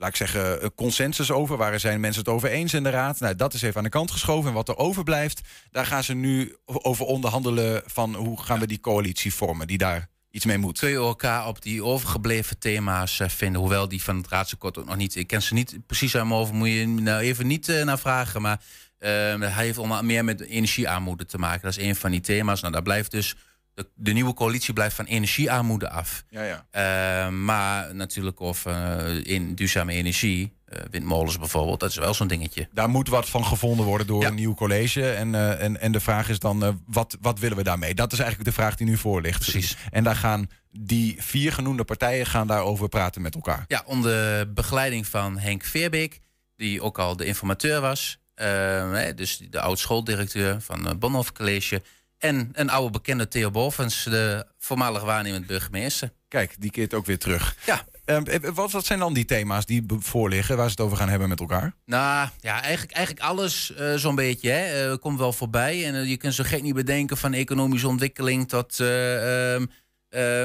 laat 0.00 0.08
ik 0.08 0.16
zeggen, 0.16 0.64
een 0.64 0.74
consensus 0.74 1.30
over. 1.30 1.56
Waar 1.56 1.80
zijn 1.80 2.00
mensen 2.00 2.22
het 2.22 2.32
over 2.32 2.50
eens 2.50 2.74
in 2.74 2.82
de 2.82 2.90
raad? 2.90 3.20
Nou, 3.20 3.36
dat 3.36 3.54
is 3.54 3.62
even 3.62 3.76
aan 3.76 3.84
de 3.84 3.88
kant 3.88 4.10
geschoven. 4.10 4.48
En 4.48 4.54
wat 4.54 4.68
er 4.68 4.76
overblijft, 4.76 5.40
daar 5.70 5.86
gaan 5.86 6.04
ze 6.04 6.14
nu 6.14 6.56
over 6.64 7.04
onderhandelen 7.04 7.82
van 7.86 8.14
hoe 8.14 8.42
gaan 8.42 8.60
we 8.60 8.66
die 8.66 8.80
coalitie 8.80 9.34
vormen 9.34 9.66
die 9.66 9.78
daar 9.78 10.08
iets 10.30 10.44
mee 10.44 10.58
moet. 10.58 10.78
Kun 10.78 10.88
je 10.88 10.96
elkaar 10.96 11.46
op 11.46 11.62
die 11.62 11.84
overgebleven 11.84 12.58
thema's 12.58 13.20
eh, 13.20 13.28
vinden? 13.28 13.60
Hoewel 13.60 13.88
die 13.88 14.02
van 14.02 14.16
het 14.16 14.28
raadsakkoord 14.28 14.78
ook 14.78 14.86
nog 14.86 14.96
niet... 14.96 15.16
Ik 15.16 15.26
ken 15.26 15.42
ze 15.42 15.54
niet 15.54 15.78
precies 15.86 16.16
aan 16.16 16.28
mijn 16.28 16.56
moet 16.56 16.68
je 16.68 16.86
nou 16.86 17.20
even 17.20 17.46
niet 17.46 17.68
eh, 17.68 17.84
naar 17.84 17.98
vragen. 17.98 18.42
Maar 18.42 18.60
eh, 18.98 19.10
hij 19.40 19.64
heeft 19.64 19.78
onder 19.78 20.04
meer 20.04 20.24
met 20.24 20.40
energiearmoede 20.40 21.26
te 21.26 21.38
maken. 21.38 21.62
Dat 21.62 21.76
is 21.76 21.84
een 21.84 21.96
van 21.96 22.10
die 22.10 22.20
thema's. 22.20 22.60
Nou, 22.60 22.72
daar 22.72 22.82
blijft 22.82 23.10
dus... 23.10 23.36
De, 23.74 23.88
de 23.94 24.12
nieuwe 24.12 24.34
coalitie 24.34 24.72
blijft 24.74 24.96
van 24.96 25.04
energiearmoede 25.04 25.90
af. 25.90 26.24
Ja, 26.28 26.42
ja. 26.42 26.66
Eh, 26.70 27.32
maar 27.32 27.94
natuurlijk 27.94 28.40
of 28.40 28.66
eh, 28.66 29.24
in 29.24 29.54
duurzame 29.54 29.92
energie, 29.92 30.52
eh, 30.64 30.82
windmolens 30.90 31.38
bijvoorbeeld, 31.38 31.80
dat 31.80 31.90
is 31.90 31.96
wel 31.96 32.14
zo'n 32.14 32.26
dingetje. 32.26 32.68
Daar 32.72 32.88
moet 32.88 33.08
wat 33.08 33.28
van 33.28 33.44
gevonden 33.44 33.86
worden 33.86 34.06
door 34.06 34.24
een 34.24 34.34
nieuw 34.34 34.54
college. 34.54 35.10
En, 35.10 35.34
eh, 35.34 35.62
en, 35.62 35.80
en 35.80 35.92
de 35.92 36.00
vraag 36.00 36.28
is 36.28 36.38
dan, 36.38 36.82
wat, 36.86 37.16
wat 37.20 37.38
willen 37.38 37.56
we 37.56 37.62
daarmee? 37.62 37.94
Dat 37.94 38.12
is 38.12 38.18
eigenlijk 38.18 38.50
de 38.50 38.56
vraag 38.56 38.76
die 38.76 38.86
nu 38.86 38.96
voor 38.96 39.20
ligt. 39.20 39.40
Precies. 39.40 39.76
En 39.90 40.04
daar 40.04 40.16
gaan 40.16 40.48
die 40.70 41.16
vier 41.22 41.52
genoemde 41.52 41.84
partijen 41.84 42.26
gaan 42.26 42.46
daarover 42.46 42.88
praten 42.88 43.22
met 43.22 43.34
elkaar. 43.34 43.64
Ja, 43.66 43.82
onder 43.86 44.52
begeleiding 44.52 45.06
van 45.06 45.38
Henk 45.38 45.64
Veerbeek, 45.64 46.20
die 46.56 46.82
ook 46.82 46.98
al 46.98 47.16
de 47.16 47.24
informateur 47.24 47.80
was. 47.80 48.18
Eh, 48.34 48.46
hè, 48.92 49.14
dus 49.14 49.40
de 49.50 49.60
oud-schooldirecteur 49.60 50.60
van 50.60 50.86
het 50.86 50.98
Bonhoff 50.98 51.32
College. 51.32 51.82
En 52.20 52.48
een 52.52 52.70
oude 52.70 52.90
bekende 52.90 53.28
Theo 53.28 53.50
Bovens, 53.50 54.04
de 54.04 54.46
voormalig 54.58 55.02
waarnemend 55.02 55.46
burgemeester. 55.46 56.12
Kijk, 56.28 56.54
die 56.58 56.70
keert 56.70 56.94
ook 56.94 57.06
weer 57.06 57.18
terug. 57.18 57.56
Ja. 57.66 57.84
Ehm, 58.04 58.24
eh, 58.24 58.50
wat, 58.54 58.72
wat 58.72 58.86
zijn 58.86 58.98
dan 58.98 59.14
die 59.14 59.24
thema's 59.24 59.66
die 59.66 59.84
voorliggen 59.98 60.56
waar 60.56 60.64
ze 60.64 60.70
het 60.70 60.80
over 60.80 60.96
gaan 60.96 61.08
hebben 61.08 61.28
met 61.28 61.40
elkaar? 61.40 61.74
Nou, 61.84 62.28
ja, 62.40 62.62
eigenlijk, 62.62 62.92
eigenlijk 62.92 63.26
alles 63.26 63.74
eh, 63.74 63.94
zo'n 63.94 64.14
beetje. 64.14 64.50
Hè. 64.50 64.90
Eh, 64.90 64.98
komt 64.98 65.18
wel 65.18 65.32
voorbij. 65.32 65.86
En 65.86 65.94
eh, 65.94 66.08
je 66.08 66.16
kunt 66.16 66.34
zo 66.34 66.44
gek 66.46 66.62
niet 66.62 66.74
bedenken 66.74 67.16
van 67.16 67.32
economische 67.32 67.88
ontwikkeling 67.88 68.48
tot 68.48 68.80
eh, 68.80 69.54
ehm, 69.54 69.66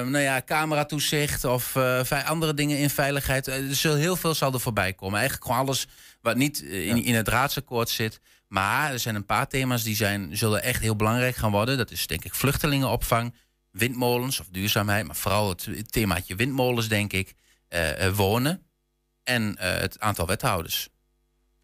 nou 0.09 0.19
ja, 0.19 0.41
cameratoezicht 0.45 1.43
of 1.43 1.75
eh, 1.75 2.29
andere 2.29 2.53
dingen 2.53 2.77
in 2.77 2.89
veiligheid. 2.89 3.47
Eh, 3.47 3.69
er 3.69 3.75
zal 3.75 3.95
heel 3.95 4.15
veel 4.15 4.33
zal 4.33 4.53
er 4.53 4.59
voorbij 4.59 4.93
komen. 4.93 5.19
Eigenlijk 5.19 5.47
gewoon 5.47 5.65
alles 5.65 5.87
wat 6.21 6.35
niet 6.35 6.63
eh, 6.63 6.87
in, 6.87 7.03
in 7.03 7.15
het 7.15 7.27
raadsakkoord 7.27 7.89
zit. 7.89 8.19
Maar 8.47 8.91
er 8.91 8.99
zijn 8.99 9.15
een 9.15 9.25
paar 9.25 9.47
thema's 9.47 9.83
die 9.83 9.95
zijn, 9.95 10.37
zullen 10.37 10.63
echt 10.63 10.81
heel 10.81 10.95
belangrijk 10.95 11.35
gaan 11.35 11.51
worden. 11.51 11.77
Dat 11.77 11.91
is 11.91 12.07
denk 12.07 12.23
ik 12.23 12.33
vluchtelingenopvang, 12.35 13.33
windmolens 13.71 14.39
of 14.39 14.47
duurzaamheid. 14.51 15.05
Maar 15.05 15.15
vooral 15.15 15.49
het, 15.49 15.65
het 15.65 15.91
themaatje 15.91 16.35
windmolens, 16.35 16.87
denk 16.87 17.13
ik. 17.13 17.33
eh, 17.67 18.05
eh, 18.05 18.15
wonen 18.15 18.61
en 19.23 19.55
eh, 19.57 19.79
het 19.79 19.99
aantal 19.99 20.27
wethouders. 20.27 20.89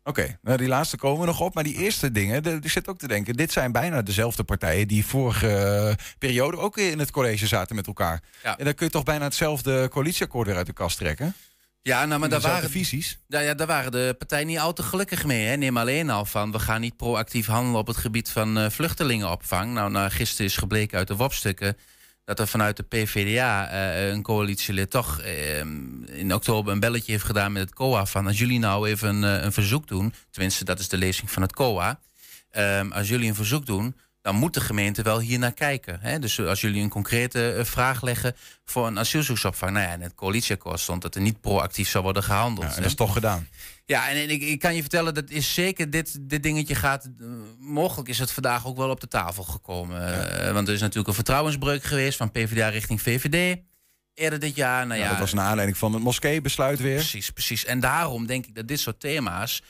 Oké, 0.04 0.38
nou 0.42 0.58
die 0.58 0.68
laatste 0.68 0.98
komen 0.98 1.20
we 1.20 1.26
nog 1.26 1.40
op. 1.42 1.54
Maar 1.54 1.64
die 1.64 1.76
eerste 1.78 2.12
dingen, 2.12 2.44
de- 2.44 2.60
ik 2.62 2.70
zit 2.72 2.88
ook 2.88 2.98
te 2.98 3.08
denken... 3.08 3.34
dit 3.36 3.52
zijn 3.52 3.72
bijna 3.72 4.02
dezelfde 4.02 4.44
partijen 4.44 4.88
die 4.88 5.06
vorige 5.06 5.98
periode 6.18 6.58
ook 6.58 6.78
in 6.78 7.00
het 7.00 7.12
college 7.12 7.48
zaten 7.48 7.76
met 7.76 7.88
elkaar. 7.88 8.22
Ja. 8.44 8.58
En 8.58 8.66
dan 8.66 8.74
kun 8.74 8.86
je 8.86 8.92
toch 8.92 9.04
bijna 9.04 9.24
hetzelfde 9.24 9.88
coalitieakkoord 9.90 10.48
weer 10.48 10.56
uit 10.56 10.66
de 10.66 10.74
kast 10.74 10.98
trekken? 10.98 11.34
Ja, 11.82 12.06
nou, 12.06 12.20
maar 12.20 12.30
daar 12.30 12.42
waren, 12.42 12.70
visies. 12.70 13.20
Ja, 13.28 13.40
ja, 13.40 13.54
daar 13.54 13.68
waren 13.68 13.92
de 13.92 14.16
partijen 14.18 14.48
niet 14.48 14.60
al 14.60 14.74
te 14.74 14.84
gelukkig 14.84 15.26
mee. 15.26 15.46
Hè. 15.46 15.56
Neem 15.56 15.78
alleen 15.78 16.10
al 16.10 16.26
van, 16.26 16.52
we 16.52 16.60
gaan 16.60 16.82
niet 16.82 16.98
proactief 16.98 17.46
handelen 17.46 17.80
op 17.80 17.88
het 17.88 17.98
gebied 17.98 18.30
van 18.30 18.58
eh, 18.58 18.70
vluchtelingenopvang. 18.70 19.74
Nou, 19.74 19.92
nou, 19.92 20.10
gisteren 20.10 20.46
is 20.46 20.58
gebleken 20.58 20.98
uit 20.98 21.08
de 21.08 21.16
WOP-stukken 21.16 21.78
dat 22.24 22.40
er 22.40 22.48
vanuit 22.48 22.78
de 22.78 22.84
PVDA 22.84 23.70
eh, 23.70 24.08
een 24.08 24.22
coalitielid 24.22 24.90
toch 24.90 25.22
eh, 25.22 25.60
in 26.18 26.34
oktober 26.34 26.74
een 26.74 26.80
belletje 26.80 27.12
heeft 27.12 27.24
gedaan 27.24 27.52
met 27.52 27.62
het 27.62 27.74
COA. 27.74 28.06
Van 28.06 28.28
als 28.28 28.40
jullie 28.40 28.60
nou 28.60 28.90
even 28.90 29.16
een, 29.16 29.38
eh, 29.38 29.44
een 29.44 29.52
verzoek 29.52 29.88
doen, 29.88 30.14
tenminste 30.30 30.66
dat 30.66 30.80
is 30.80 30.90
de 30.90 30.98
lezing 30.98 31.32
van 31.32 31.42
het 31.42 31.54
COA. 31.54 32.00
Ehm, 32.52 32.92
als 32.92 33.10
jullie 33.10 33.30
een 33.30 33.36
verzoek 33.36 33.66
doen, 33.66 33.96
dan 34.22 34.36
moet 34.36 34.54
de 34.54 34.62
gemeente 34.62 35.02
wel 35.02 35.20
hier 35.20 35.40
naar 35.40 35.54
kijken. 35.54 36.00
Hè? 36.02 36.20
Dus 36.20 36.40
als 36.40 36.62
jullie 36.62 36.82
een 36.82 36.90
concrete 36.90 37.52
eh, 37.52 37.64
vraag 37.64 38.02
leggen 38.02 38.36
voor 38.66 38.88
een 38.88 39.00
asielzoekersopvang. 39.00 39.72
Nou 39.72 39.86
ja, 39.88 39.94
in 39.94 40.02
het 40.02 40.16
coalitieakkoord 40.16 40.80
stond 40.80 41.02
dat 41.02 41.16
er 41.16 41.22
niet 41.22 41.42
proactief 41.42 41.90
zou 41.90 42.04
worden 42.04 42.24
gehandeld. 42.24 42.68
Ja, 42.68 42.76
en 42.76 42.82
dat 42.82 42.92
is 42.92 42.96
toch 42.98 43.14
gedaan. 43.14 43.48
Ja, 43.86 44.10
en, 44.10 44.16
en 44.16 44.30
ik, 44.30 44.42
ik 44.42 44.60
kan 44.60 44.76
je 44.76 44.82
vertellen, 44.82 45.14
dat 45.14 45.30
is 45.30 45.54
zeker 45.54 45.90
dit, 45.90 46.18
dit 46.22 46.44
dingetje 46.44 46.76
gaat. 46.76 47.06
eh, 47.06 47.28
mogelijk 47.60 48.10
is 48.10 48.20
het 48.20 48.32
vandaag 48.32 48.66
ook 48.68 48.78
wel 48.78 48.90
op 48.90 49.00
de 49.00 49.08
tafel 49.08 49.44
gekomen. 49.44 50.24
Eh, 50.46 50.52
want 50.54 50.68
er 50.68 50.74
is 50.74 50.80
natuurlijk 50.80 51.08
een 51.08 51.14
vertrouwensbreuk 51.14 51.84
geweest 51.84 52.18
van 52.18 52.32
PvdA 52.32 52.68
richting 52.68 53.02
VVD. 53.02 53.60
Eerder 54.14 54.40
dit 54.40 54.56
jaar. 54.56 54.88
Nou 54.88 55.00
ja, 55.00 55.10
dat 55.10 55.20
was 55.20 55.34
naar 55.34 55.46
aanleiding 55.46 55.78
van 55.78 55.94
het 55.94 56.04
moskeebesluit 56.04 56.80
weer. 56.80 56.96
Precies, 56.96 57.30
precies. 57.30 57.66
En 57.66 57.80
daarom 57.80 58.26
denk 58.26 58.46
ik 58.46 58.56
dat 58.56 58.68
dit 58.68 58.80
soort 58.80 59.00
thema's, 59.00 59.62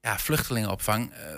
ja, 0.00 0.18
vluchtelingenopvang, 0.18 1.12
eh, 1.12 1.36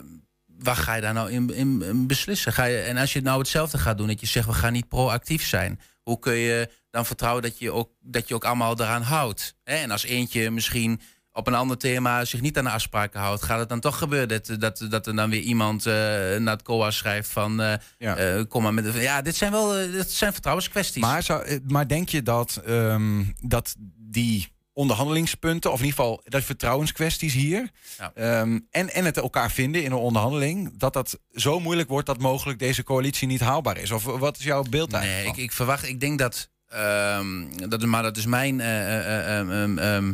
waar 0.59 0.77
ga 0.77 0.95
je 0.95 1.01
daar 1.01 1.15
nou 1.15 1.31
in, 1.31 1.55
in, 1.55 1.83
in 1.83 2.07
beslissen? 2.07 2.53
Ga 2.53 2.65
je, 2.65 2.79
en 2.79 2.97
als 2.97 3.13
je 3.13 3.21
nou 3.21 3.39
hetzelfde 3.39 3.79
gaat 3.79 3.99
doen, 3.99 4.07
dat 4.07 4.21
je 4.21 4.27
zegt 4.27 4.47
we 4.47 4.53
gaan 4.53 4.73
niet 4.73 4.89
proactief 4.89 5.47
zijn, 5.47 5.81
hoe 6.03 6.19
kun 6.19 6.35
je 6.35 6.71
dan 6.91 7.07
vertrouwen 7.07 7.43
dat 7.43 7.59
je 7.59 7.73
ook, 7.73 7.91
dat 8.01 8.29
je 8.29 8.35
ook 8.35 8.45
allemaal 8.45 8.81
eraan 8.81 9.03
houdt? 9.03 9.57
Hè? 9.65 9.75
En 9.75 9.91
als 9.91 10.05
eentje 10.05 10.51
misschien 10.51 11.01
op 11.33 11.47
een 11.47 11.55
ander 11.55 11.79
thema 11.79 12.25
zich 12.25 12.41
niet 12.41 12.59
aan 12.59 12.65
de 12.65 12.71
afspraken 12.71 13.21
houdt, 13.21 13.43
gaat 13.43 13.59
het 13.59 13.69
dan 13.69 13.81
toch 13.81 13.99
gebeuren 13.99 14.29
dat, 14.29 14.57
dat, 14.59 14.87
dat 14.91 15.07
er 15.07 15.17
dan 15.17 15.31
weer 15.31 15.41
iemand 15.41 15.87
eh, 15.87 15.93
naar 16.37 16.55
het 16.55 16.63
COA 16.63 16.91
schrijft 16.91 17.29
van 17.29 17.61
eh, 17.61 18.39
eh, 18.39 18.49
kom 18.49 18.63
maar 18.63 18.75
met. 18.75 18.95
Ja, 18.95 19.23
dit 19.23 19.37
zijn 19.37 19.53
wel 19.53 19.71
dit 19.91 20.11
zijn 20.11 20.33
vertrouwenskwesties. 20.33 21.03
Maar, 21.03 21.23
zou, 21.23 21.61
maar 21.67 21.89
denk 21.89 22.09
je 22.09 22.23
dat, 22.23 22.61
ehm, 22.65 23.25
dat 23.41 23.75
die 23.97 24.49
onderhandelingspunten, 24.77 25.73
of 25.73 25.79
in 25.81 25.85
ieder 25.85 25.99
geval 26.01 26.21
dat 26.25 26.45
vertrouwenskwesties 26.45 27.33
hier, 27.35 27.71
Ja. 27.99 28.13
ehm, 28.15 28.59
en, 28.71 28.91
en 28.95 29.05
het 29.05 29.17
elkaar 29.17 29.51
vinden 29.51 29.85
in 29.85 29.91
een 29.93 29.99
onderhandeling, 29.99 30.79
dat 30.79 30.93
dat 30.93 31.19
zo 31.33 31.61
moeilijk 31.61 31.89
wordt 31.89 32.07
dat 32.07 32.19
mogelijk 32.19 32.59
deze 32.59 32.83
coalitie 32.83 33.27
niet 33.29 33.41
haalbaar 33.41 33.77
is? 33.79 33.91
Of 33.91 34.05
wat 34.05 34.39
is 34.39 34.45
jouw 34.45 34.63
beeld 34.63 34.91
Nee, 34.91 35.01
eigenlijk? 35.01 35.37
ik, 35.37 35.43
ik 35.45 35.53
verwacht, 35.53 35.89
ik 35.89 36.01
denk 36.01 36.19
dat, 36.19 36.51
ehm, 36.69 37.69
dat 37.69 37.81
is- 37.83 37.89
maar 37.89 38.03
dat 38.03 38.17
is 38.17 38.27
mijn, 38.27 38.61
eh, 38.61 38.97
eh, 38.97 39.41
eh, 39.41 39.63
ehm, 39.63 39.79
ehm, 39.79 40.13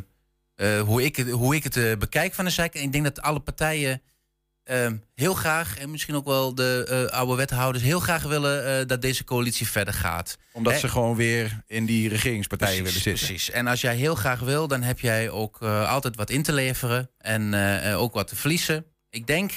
eh, 0.54 0.80
hoe 0.80 1.04
ik 1.04 1.16
het, 1.16 1.30
hoe 1.30 1.54
ik 1.54 1.64
het 1.64 1.98
bekijk 1.98 2.34
van 2.34 2.44
de 2.44 2.50
zaak. 2.50 2.74
Ik 2.74 2.92
denk 2.92 3.04
dat 3.04 3.22
alle 3.22 3.40
partijen 3.40 4.02
ehm, 4.64 4.96
heel 5.14 5.34
graag, 5.34 5.78
en 5.78 5.90
misschien 5.90 6.14
ook 6.14 6.24
wel 6.24 6.54
de 6.54 6.86
eh, 6.88 7.18
oude 7.18 7.34
wethouders, 7.34 7.84
heel 7.84 8.00
graag 8.00 8.22
willen 8.22 8.80
eh, 8.80 8.86
dat 8.86 9.02
deze 9.02 9.24
coalitie 9.24 9.68
verder 9.68 9.94
gaat. 9.94 10.38
Omdat 10.52 10.78
ze 10.78 10.88
gewoon 10.88 11.16
weer 11.16 11.62
in 11.66 11.86
die 11.86 12.08
regeringspartijen 12.08 12.84
willen 12.84 13.00
zitten. 13.00 13.26
Precies. 13.26 13.50
En 13.50 13.66
als 13.66 13.80
jij 13.80 13.96
heel 13.96 14.14
graag 14.14 14.40
wil, 14.40 14.68
dan 14.68 14.82
heb 14.82 15.00
jij 15.00 15.30
ook 15.30 15.62
eh, 15.62 15.90
altijd 15.90 16.16
wat 16.16 16.30
in 16.30 16.42
te 16.42 16.52
leveren 16.52 17.10
en 17.18 17.54
ook 17.94 18.14
wat 18.14 18.28
te 18.28 18.36
verliezen. 18.36 18.84
Ik 19.10 19.26
denk 19.26 19.52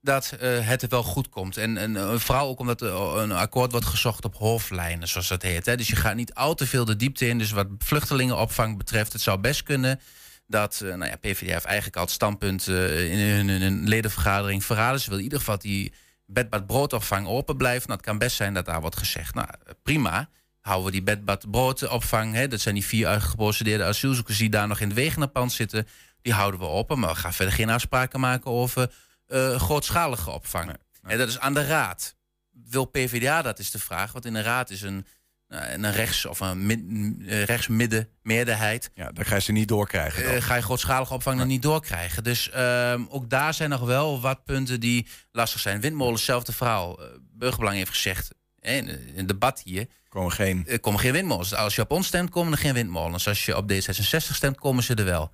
dat 0.00 0.32
het 0.40 0.82
er 0.82 0.88
wel 0.88 1.02
goed 1.02 1.28
komt. 1.28 1.56
En, 1.56 1.76
en 1.76 2.20
vooral 2.20 2.48
ook 2.48 2.58
omdat 2.58 2.80
er 2.80 2.92
een 2.94 3.32
akkoord 3.32 3.70
wordt 3.70 3.86
gezocht 3.86 4.24
op 4.24 4.34
hoofdlijnen, 4.34 5.08
zoals 5.08 5.28
dat 5.28 5.42
heet. 5.42 5.66
Hè. 5.66 5.76
Dus 5.76 5.88
je 5.88 5.96
gaat 5.96 6.14
niet 6.14 6.34
al 6.34 6.54
te 6.54 6.66
veel 6.66 6.84
de 6.84 6.96
diepte 6.96 7.28
in. 7.28 7.38
Dus 7.38 7.50
wat 7.50 7.66
vluchtelingenopvang 7.78 8.76
betreft, 8.76 9.12
het 9.12 9.22
zou 9.22 9.38
best 9.38 9.62
kunnen 9.62 10.00
dat 10.46 10.80
eh, 10.80 10.94
nou 10.94 11.10
ja, 11.10 11.16
PvdA 11.16 11.52
heeft 11.52 11.64
eigenlijk 11.64 11.96
al 11.96 12.02
het 12.02 12.10
standpunt 12.10 12.68
eh, 12.68 13.12
in 13.12 13.18
hun, 13.18 13.48
in 13.48 13.62
hun 13.62 13.88
ledenvergadering 13.88 14.64
verraden. 14.64 15.00
Ze 15.00 15.08
wil 15.08 15.18
in 15.18 15.24
ieder 15.24 15.38
geval 15.38 15.58
die 15.58 15.92
bedbad 16.26 16.66
broodopvang 16.66 17.26
open 17.26 17.56
blijven. 17.56 17.88
Nou, 17.88 17.98
het 17.98 18.08
kan 18.08 18.18
best 18.18 18.36
zijn 18.36 18.54
dat 18.54 18.64
daar 18.64 18.80
wordt 18.80 18.96
gezegd, 18.96 19.34
nou 19.34 19.48
prima, 19.82 20.28
houden 20.60 20.86
we 20.86 20.92
die 20.92 21.02
bedbad 21.02 21.50
broodopvang. 21.50 22.34
Hè, 22.34 22.48
dat 22.48 22.60
zijn 22.60 22.74
die 22.74 22.84
vier 22.84 23.06
uitgeprocedeerde 23.06 23.84
asielzoekers 23.84 24.38
die 24.38 24.50
daar 24.50 24.68
nog 24.68 24.80
in 24.80 24.88
het 24.88 24.96
wegenpand 24.96 25.52
zitten. 25.52 25.88
Die 26.22 26.32
houden 26.32 26.60
we 26.60 26.66
open, 26.66 26.98
maar 26.98 27.10
we 27.10 27.16
gaan 27.16 27.32
verder 27.32 27.54
geen 27.54 27.70
afspraken 27.70 28.20
maken 28.20 28.50
over 28.50 28.92
eh, 29.26 29.60
grootschalige 29.60 30.30
opvang. 30.30 30.76
En 31.02 31.18
dat 31.18 31.28
is 31.28 31.38
aan 31.38 31.54
de 31.54 31.66
raad. 31.66 32.16
Wil 32.50 32.84
PvdA 32.84 33.42
dat 33.42 33.58
is 33.58 33.70
de 33.70 33.78
vraag? 33.78 34.12
Want 34.12 34.24
in 34.24 34.32
de 34.32 34.42
raad 34.42 34.70
is 34.70 34.82
een, 34.82 35.06
een 35.52 35.92
rechts- 35.92 36.26
of 36.26 36.40
een 36.40 37.22
eh, 37.26 37.44
rechts-midden 37.44 38.08
meerderheid. 38.22 38.90
Ja, 38.94 39.12
dan 39.12 39.24
ga 39.24 39.34
je 39.34 39.40
ze 39.40 39.52
niet 39.52 39.68
doorkrijgen. 39.68 40.22
dan. 40.22 40.32
Eh, 40.32 40.42
ga 40.42 40.54
je 40.54 40.62
grootschalige 40.62 41.14
opvang 41.14 41.38
nog 41.38 41.46
niet 41.46 41.62
doorkrijgen. 41.62 42.24
Dus 42.24 42.50
ehm, 42.50 43.04
ook 43.08 43.30
daar 43.30 43.54
zijn 43.54 43.70
nog 43.70 43.80
wel 43.80 44.20
wat 44.20 44.44
punten 44.44 44.80
die 44.80 45.06
lastig 45.32 45.60
zijn. 45.60 45.80
Windmolens, 45.80 46.20
hetzelfde 46.20 46.52
verhaal. 46.52 47.00
Eh, 47.02 47.06
Burgerbelang 47.32 47.76
heeft 47.76 47.90
gezegd, 47.90 48.30
in 48.60 48.88
het 49.14 49.28
debat 49.28 49.60
hier... 49.64 49.86
Komen 50.08 50.32
geen... 50.32 50.64
Er 50.68 50.80
komen 50.80 51.00
geen 51.00 51.12
windmolens. 51.12 51.54
Als 51.54 51.74
je 51.74 51.82
op 51.82 51.90
ons 51.90 52.06
stemt, 52.06 52.30
komen 52.30 52.52
er 52.52 52.58
geen 52.58 52.74
windmolens. 52.74 53.28
Als 53.28 53.44
je 53.44 53.56
op 53.56 53.72
D66 53.72 54.34
stemt, 54.34 54.58
komen 54.58 54.82
ze 54.82 54.94
er 54.94 55.04
wel. 55.04 55.32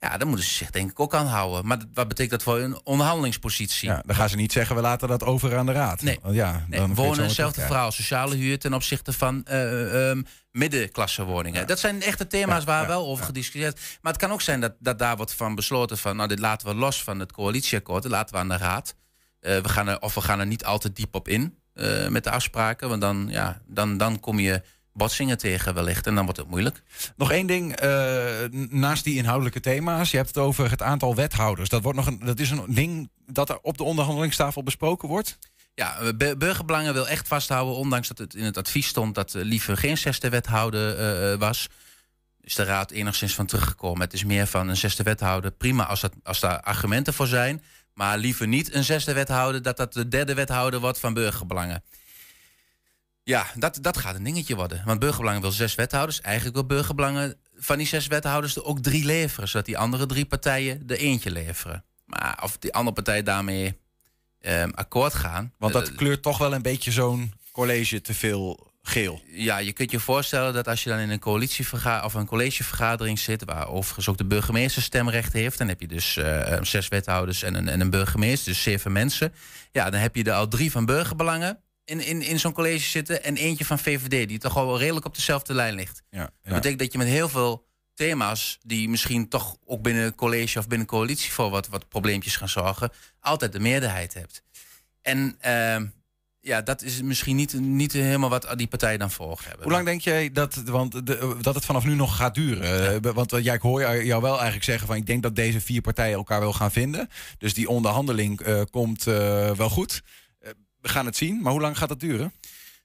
Ja, 0.00 0.16
dan 0.16 0.28
moeten 0.28 0.46
ze 0.46 0.54
zich 0.54 0.70
denk 0.70 0.90
ik 0.90 1.00
ook 1.00 1.14
aan 1.14 1.26
houden. 1.26 1.66
Maar 1.66 1.78
wat 1.94 2.08
betekent 2.08 2.30
dat 2.30 2.42
voor 2.42 2.58
een 2.58 2.80
onderhandelingspositie? 2.84 3.88
Ja, 3.88 4.02
dan 4.06 4.16
gaan 4.16 4.28
ze 4.28 4.36
niet 4.36 4.52
zeggen, 4.52 4.76
we 4.76 4.82
laten 4.82 5.08
dat 5.08 5.24
over 5.24 5.56
aan 5.56 5.66
de 5.66 5.72
raad. 5.72 6.02
Nee. 6.02 6.18
Ja, 6.30 6.64
Nee, 6.68 6.80
dan 6.80 6.94
wonen 6.94 7.24
hetzelfde 7.24 7.60
verhaal. 7.60 7.92
Sociale 7.92 8.36
huur 8.36 8.58
ten 8.58 8.74
opzichte 8.74 9.12
van 9.12 9.44
eh, 9.44 10.10
ehm, 10.10 10.22
middenklassewoningen. 10.52 11.66
Dat 11.66 11.78
zijn 11.78 12.02
echte 12.02 12.26
thema's 12.26 12.64
waar 12.64 12.86
wel 12.86 13.06
over 13.06 13.24
gediscussieerd 13.24 13.80
Maar 14.02 14.12
het 14.12 14.20
kan 14.20 14.32
ook 14.32 14.40
zijn 14.40 14.60
dat, 14.60 14.72
dat 14.78 14.98
daar 14.98 15.16
wordt 15.16 15.34
van 15.34 15.54
besloten 15.54 15.98
van... 15.98 16.16
nou, 16.16 16.28
dit 16.28 16.38
laten 16.38 16.68
we 16.68 16.74
los 16.74 17.02
van 17.02 17.18
het 17.18 17.32
coalitieakkoord. 17.32 18.02
Dat 18.02 18.12
laten 18.12 18.34
we 18.34 18.40
aan 18.40 18.48
de 18.48 18.56
raad. 18.56 18.94
Eh, 19.40 19.58
we 19.58 19.68
gaan 19.68 19.88
er, 19.88 20.00
of 20.00 20.14
we 20.14 20.20
gaan 20.20 20.40
er 20.40 20.46
niet 20.46 20.64
al 20.64 20.78
te 20.78 20.92
diep 20.92 21.14
op 21.14 21.28
in 21.28 21.58
met 22.08 22.24
de 22.24 22.30
afspraken. 22.30 22.88
Want 22.88 23.00
dan, 23.00 23.26
ja, 23.30 23.60
dan, 23.66 23.96
dan 23.96 24.20
kom 24.20 24.38
je 24.38 24.62
botsingen 24.92 25.38
tegen 25.38 25.74
wellicht. 25.74 26.06
En 26.06 26.14
dan 26.14 26.24
wordt 26.24 26.38
het 26.38 26.48
moeilijk. 26.48 26.82
Nog 27.16 27.32
één 27.32 27.46
ding, 27.46 27.76
eh, 27.76 28.28
naast 28.68 29.04
die 29.04 29.16
inhoudelijke 29.16 29.60
thema's. 29.60 30.10
Je 30.10 30.16
hebt 30.16 30.28
het 30.28 30.38
over 30.38 30.70
het 30.70 30.82
aantal 30.82 31.14
wethouders. 31.14 31.68
Dat, 31.68 31.82
wordt 31.82 31.98
nog 31.98 32.06
een, 32.06 32.20
dat 32.24 32.38
is 32.38 32.50
een 32.50 32.64
ding 32.68 33.10
dat 33.26 33.48
er 33.48 33.58
op 33.62 33.78
de 33.78 33.84
onderhandelingstafel 33.84 34.62
besproken 34.62 35.08
wordt? 35.08 35.38
Ja, 35.74 36.12
Bu- 36.16 36.36
Burgerbelangen 36.36 36.92
wil 36.92 37.08
echt 37.08 37.28
vasthouden, 37.28 37.74
ondanks 37.74 38.08
dat 38.08 38.18
het 38.18 38.34
in 38.34 38.44
het 38.44 38.56
advies 38.56 38.86
stond 38.86 39.14
dat 39.14 39.32
liever 39.34 39.76
geen 39.76 39.98
zesde 39.98 40.28
wethouder 40.28 40.98
eh, 40.98 41.32
eh, 41.32 41.38
was. 41.38 41.68
Is 42.40 42.54
de 42.54 42.64
raad 42.64 42.90
enigszins 42.90 43.34
van 43.34 43.46
teruggekomen. 43.46 44.00
Het 44.00 44.12
is 44.12 44.24
meer 44.24 44.46
van 44.46 44.68
een 44.68 44.76
zesde 44.76 45.02
wethouder. 45.02 45.50
Prima 45.50 45.84
als, 45.86 46.00
dat, 46.00 46.12
als 46.22 46.40
daar 46.40 46.60
argumenten 46.60 47.14
voor 47.14 47.26
zijn. 47.26 47.62
Maar 47.94 48.18
liever 48.18 48.46
niet 48.46 48.74
een 48.74 48.84
zesde 48.84 49.12
wethouder, 49.12 49.62
dat 49.62 49.76
dat 49.76 49.92
de 49.92 50.08
derde 50.08 50.34
wethouder 50.34 50.80
wordt 50.80 50.98
van 50.98 51.14
burgerbelangen. 51.14 51.82
Ja, 53.30 53.46
dat, 53.54 53.78
dat 53.80 53.98
gaat 53.98 54.14
een 54.14 54.22
dingetje 54.22 54.56
worden. 54.56 54.82
Want 54.84 55.00
burgerbelangen 55.00 55.42
wil 55.42 55.50
zes 55.50 55.74
wethouders. 55.74 56.20
Eigenlijk 56.20 56.56
wil 56.56 56.66
burgerbelangen 56.66 57.34
van 57.56 57.78
die 57.78 57.86
zes 57.86 58.06
wethouders 58.06 58.56
er 58.56 58.64
ook 58.64 58.78
drie 58.78 59.04
leveren. 59.04 59.48
Zodat 59.48 59.66
die 59.66 59.78
andere 59.78 60.06
drie 60.06 60.24
partijen 60.24 60.82
er 60.86 60.96
eentje 60.96 61.30
leveren. 61.30 61.84
Maar 62.04 62.40
of 62.42 62.58
die 62.58 62.74
andere 62.74 62.94
partijen 62.94 63.24
daarmee 63.24 63.78
ehm, 64.40 64.70
akkoord 64.74 65.14
gaan. 65.14 65.52
Want 65.58 65.72
dat 65.72 65.88
eh, 65.88 65.96
kleurt 65.96 66.22
toch 66.22 66.38
wel 66.38 66.54
een 66.54 66.62
beetje 66.62 66.90
zo'n 66.90 67.32
college 67.52 68.00
te 68.00 68.14
veel 68.14 68.68
geel. 68.82 69.22
ja, 69.26 69.58
je 69.58 69.72
kunt 69.72 69.90
je 69.90 70.00
voorstellen 70.00 70.52
dat 70.52 70.68
als 70.68 70.82
je 70.82 70.90
dan 70.90 70.98
in 70.98 71.10
een 71.10 71.18
coalitievergadering 71.18 72.04
of 72.04 72.14
een 72.14 72.26
collegevergadering 72.26 73.18
zit, 73.18 73.44
waar 73.44 73.68
overigens 73.68 74.08
ook 74.08 74.18
de 74.18 74.24
burgemeester 74.24 74.82
stemrecht 74.82 75.32
heeft, 75.32 75.58
dan 75.58 75.68
heb 75.68 75.80
je 75.80 75.88
dus 75.88 76.16
eh, 76.16 76.62
zes 76.62 76.88
wethouders 76.88 77.42
en 77.42 77.54
een, 77.54 77.68
en 77.68 77.80
een 77.80 77.90
burgemeester, 77.90 78.52
dus 78.52 78.62
zeven 78.62 78.92
mensen. 78.92 79.32
Ja, 79.72 79.90
dan 79.90 80.00
heb 80.00 80.16
je 80.16 80.24
er 80.24 80.32
al 80.32 80.48
drie 80.48 80.70
van 80.70 80.84
burgerbelangen 80.84 81.58
in, 81.90 82.00
in, 82.00 82.22
in 82.22 82.40
zo'n 82.40 82.52
college 82.52 82.88
zitten 82.88 83.24
en 83.24 83.36
eentje 83.36 83.64
van 83.64 83.78
VVD, 83.78 84.28
die 84.28 84.38
toch 84.38 84.56
al 84.56 84.66
wel 84.66 84.78
redelijk 84.78 85.06
op 85.06 85.14
dezelfde 85.14 85.54
lijn 85.54 85.74
ligt. 85.74 86.02
Ja, 86.10 86.30
Dat 86.42 86.54
betekent 86.54 86.78
dat 86.78 86.92
je 86.92 86.98
met 86.98 87.06
heel 87.06 87.28
veel 87.28 87.66
thema's 87.94 88.58
die 88.62 88.88
misschien 88.88 89.28
toch 89.28 89.56
ook 89.64 89.82
binnen 89.82 90.14
college 90.14 90.58
of 90.58 90.68
binnen 90.68 90.86
coalitie 90.86 91.32
voor 91.32 91.50
wat, 91.50 91.68
wat 91.68 91.88
probleempjes 91.88 92.36
gaan 92.36 92.48
zorgen, 92.48 92.90
altijd 93.20 93.52
de 93.52 93.60
meerderheid 93.60 94.14
hebt. 94.14 94.42
En 95.02 95.36
ehm, 95.40 95.86
ja, 96.40 96.62
dat 96.62 96.82
is 96.82 97.02
misschien 97.02 97.36
niet, 97.36 97.52
niet 97.60 97.92
helemaal 97.92 98.28
wat 98.28 98.52
die 98.56 98.66
partijen 98.66 98.98
dan 98.98 99.10
voor 99.10 99.40
hebben. 99.44 99.62
Hoe 99.62 99.72
lang 99.72 99.84
denk 99.84 100.00
jij 100.00 100.32
dat, 100.32 100.54
want 100.54 101.06
de, 101.06 101.36
dat 101.40 101.54
het 101.54 101.64
vanaf 101.64 101.84
nu 101.84 101.94
nog 101.94 102.16
gaat 102.16 102.34
duren? 102.34 103.02
Eh, 103.02 103.12
Want 103.12 103.30
ja, 103.42 103.52
ik 103.52 103.60
hoor 103.60 104.04
jou 104.04 104.22
wel 104.22 104.34
eigenlijk 104.34 104.64
zeggen 104.64 104.86
van 104.86 104.96
ik 104.96 105.06
denk 105.06 105.22
dat 105.22 105.36
deze 105.36 105.60
vier 105.60 105.80
partijen 105.80 106.16
elkaar 106.16 106.40
wel 106.40 106.52
gaan 106.52 106.70
vinden. 106.72 107.08
Dus 107.38 107.54
die 107.54 107.68
onderhandeling 107.68 108.40
eh, 108.40 108.62
komt 108.70 109.06
eh, 109.06 109.50
wel 109.50 109.70
goed. 109.70 110.02
We 110.80 110.88
gaan 110.88 111.06
het 111.06 111.16
zien, 111.16 111.42
maar 111.42 111.52
hoe 111.52 111.60
lang 111.60 111.78
gaat 111.78 111.88
dat 111.88 112.00
duren? 112.00 112.32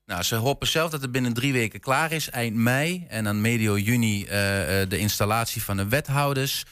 Nou, 0.06 0.24
ze 0.24 0.36
hopen 0.36 0.68
zelf 0.68 0.92
dat 0.92 1.02
het 1.02 1.12
binnen 1.12 1.34
drie 1.34 1.54
weken 1.54 1.80
klaar 1.80 2.12
is, 2.12 2.30
eind 2.30 2.56
mei. 2.56 3.06
En 3.10 3.24
dan 3.24 3.42
medio 3.42 3.78
juni 3.78 4.26
eh, 4.26 4.82
eh, 4.82 4.90
de 4.90 4.98
installatie 4.98 5.64
van 5.64 5.78
de 5.78 5.88
wethouders. 5.88 6.64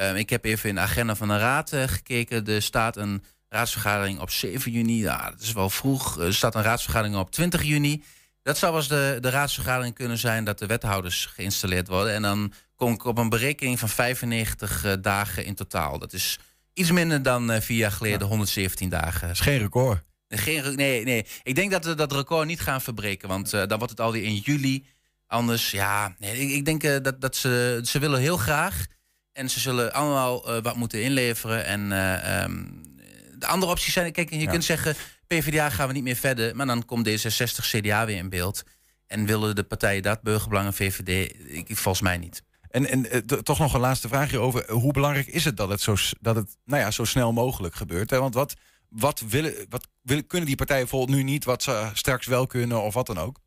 Eh, 0.00 0.16
ik 0.16 0.30
heb 0.30 0.44
even 0.44 0.68
in 0.68 0.74
de 0.74 0.80
agenda 0.80 1.14
van 1.14 1.28
de 1.28 1.38
raad 1.38 1.72
eh, 1.72 1.82
gekeken. 1.82 2.46
Er 2.46 2.62
staat 2.62 2.96
een 2.96 3.24
raadsvergadering 3.48 4.20
op 4.20 4.30
7 4.30 4.72
juni. 4.72 5.00
Ja, 5.00 5.30
dat 5.30 5.40
is 5.40 5.52
wel 5.52 5.70
vroeg. 5.70 6.18
Er 6.18 6.34
staat 6.34 6.54
een 6.54 6.62
raadsvergadering 6.62 7.16
op 7.16 7.30
20 7.30 7.62
juni. 7.62 8.02
Dat 8.42 8.58
zou 8.58 8.72
wel 8.72 8.80
eens 8.80 8.90
de, 8.90 9.18
de 9.20 9.30
raadsvergadering 9.30 9.94
kunnen 9.94 10.18
zijn 10.18 10.44
dat 10.44 10.58
de 10.58 10.66
wethouders 10.66 11.26
geïnstalleerd 11.26 11.88
worden. 11.88 12.14
En 12.14 12.22
dan 12.22 12.52
kom 12.76 12.92
ik 12.92 13.04
op 13.04 13.18
een 13.18 13.28
berekening 13.28 13.78
van 13.78 13.88
95 13.88 14.84
eh, 14.84 14.92
dagen 15.00 15.44
in 15.44 15.54
totaal. 15.54 15.98
Dat 15.98 16.12
is 16.12 16.38
iets 16.72 16.90
minder 16.90 17.22
dan 17.22 17.62
vier 17.62 17.78
jaar 17.78 17.92
geleden, 17.92 18.26
117 18.26 18.88
dagen. 18.88 19.20
Dat 19.20 19.36
is 19.36 19.42
geen 19.42 19.58
record. 19.58 20.02
Geen, 20.38 20.74
nee, 20.76 21.04
nee. 21.04 21.26
Ik 21.42 21.54
denk 21.54 21.70
dat 21.70 21.84
we 21.84 21.94
dat 21.94 22.12
record 22.12 22.46
niet 22.46 22.60
gaan 22.60 22.80
verbreken. 22.80 23.28
Want 23.28 23.52
eh, 23.52 23.66
dan 23.66 23.78
wordt 23.78 23.90
het 23.92 24.00
alweer 24.00 24.22
in 24.22 24.36
juli. 24.36 24.86
Anders, 25.26 25.70
ja. 25.70 26.14
Nee, 26.18 26.38
ik, 26.40 26.50
ik 26.50 26.64
denk 26.64 26.82
eh, 26.82 26.96
dat, 27.02 27.20
dat 27.20 27.36
ze, 27.36 27.80
ze 27.84 27.98
willen 27.98 28.20
heel 28.20 28.36
graag. 28.36 28.86
En 29.32 29.50
ze 29.50 29.60
zullen 29.60 29.92
allemaal 29.92 30.56
eh, 30.56 30.62
wat 30.62 30.76
moeten 30.76 31.02
inleveren. 31.02 31.64
En 31.64 31.92
eh, 31.92 32.42
ehm, 32.42 32.64
de 33.38 33.46
andere 33.46 33.72
opties 33.72 33.92
zijn... 33.92 34.12
Kijk, 34.12 34.30
je 34.30 34.38
Ja. 34.38 34.50
kunt 34.50 34.64
zeggen... 34.64 34.94
PvdA 35.26 35.70
gaan 35.70 35.86
we 35.86 35.92
niet 35.92 36.02
meer 36.02 36.16
verder. 36.16 36.56
Maar 36.56 36.66
dan 36.66 36.84
komt 36.84 37.08
D66, 37.08 37.66
CDA 37.70 38.06
weer 38.06 38.16
in 38.16 38.28
beeld. 38.28 38.62
En 39.06 39.26
willen 39.26 39.54
de 39.54 39.62
partijen 39.62 40.02
dat, 40.02 40.22
Burgerbelangen, 40.22 40.74
VVD? 40.74 41.34
Ik, 41.46 41.76
volgens 41.76 42.00
mij 42.00 42.18
niet. 42.18 42.42
En, 42.70 42.86
en 42.86 43.26
toch 43.42 43.58
nog 43.58 43.74
een 43.74 43.80
laatste 43.80 44.08
vraagje 44.08 44.38
over 44.38 44.70
hoe 44.70 44.92
belangrijk 44.92 45.26
is 45.26 45.44
het 45.44 45.56
dat 45.56 45.68
het 45.68 45.80
zo, 45.80 45.96
dat 46.20 46.36
het, 46.36 46.56
nou 46.64 46.82
ja, 46.82 46.90
zo 46.90 47.04
snel 47.04 47.32
mogelijk 47.32 47.74
gebeurt? 47.74 48.10
Hè? 48.10 48.18
Want 48.18 48.34
wat, 48.34 48.54
wat, 48.90 49.22
willen, 49.28 49.54
wat 49.68 49.86
willen, 50.02 50.26
kunnen 50.26 50.46
die 50.46 50.56
partijen 50.56 50.82
bijvoorbeeld 50.82 51.16
nu 51.18 51.22
niet, 51.24 51.44
wat 51.44 51.62
ze 51.62 51.90
straks 51.92 52.26
wel 52.26 52.46
kunnen 52.46 52.82
of 52.82 52.94
wat 52.94 53.06
dan 53.06 53.18
ook? 53.18 53.40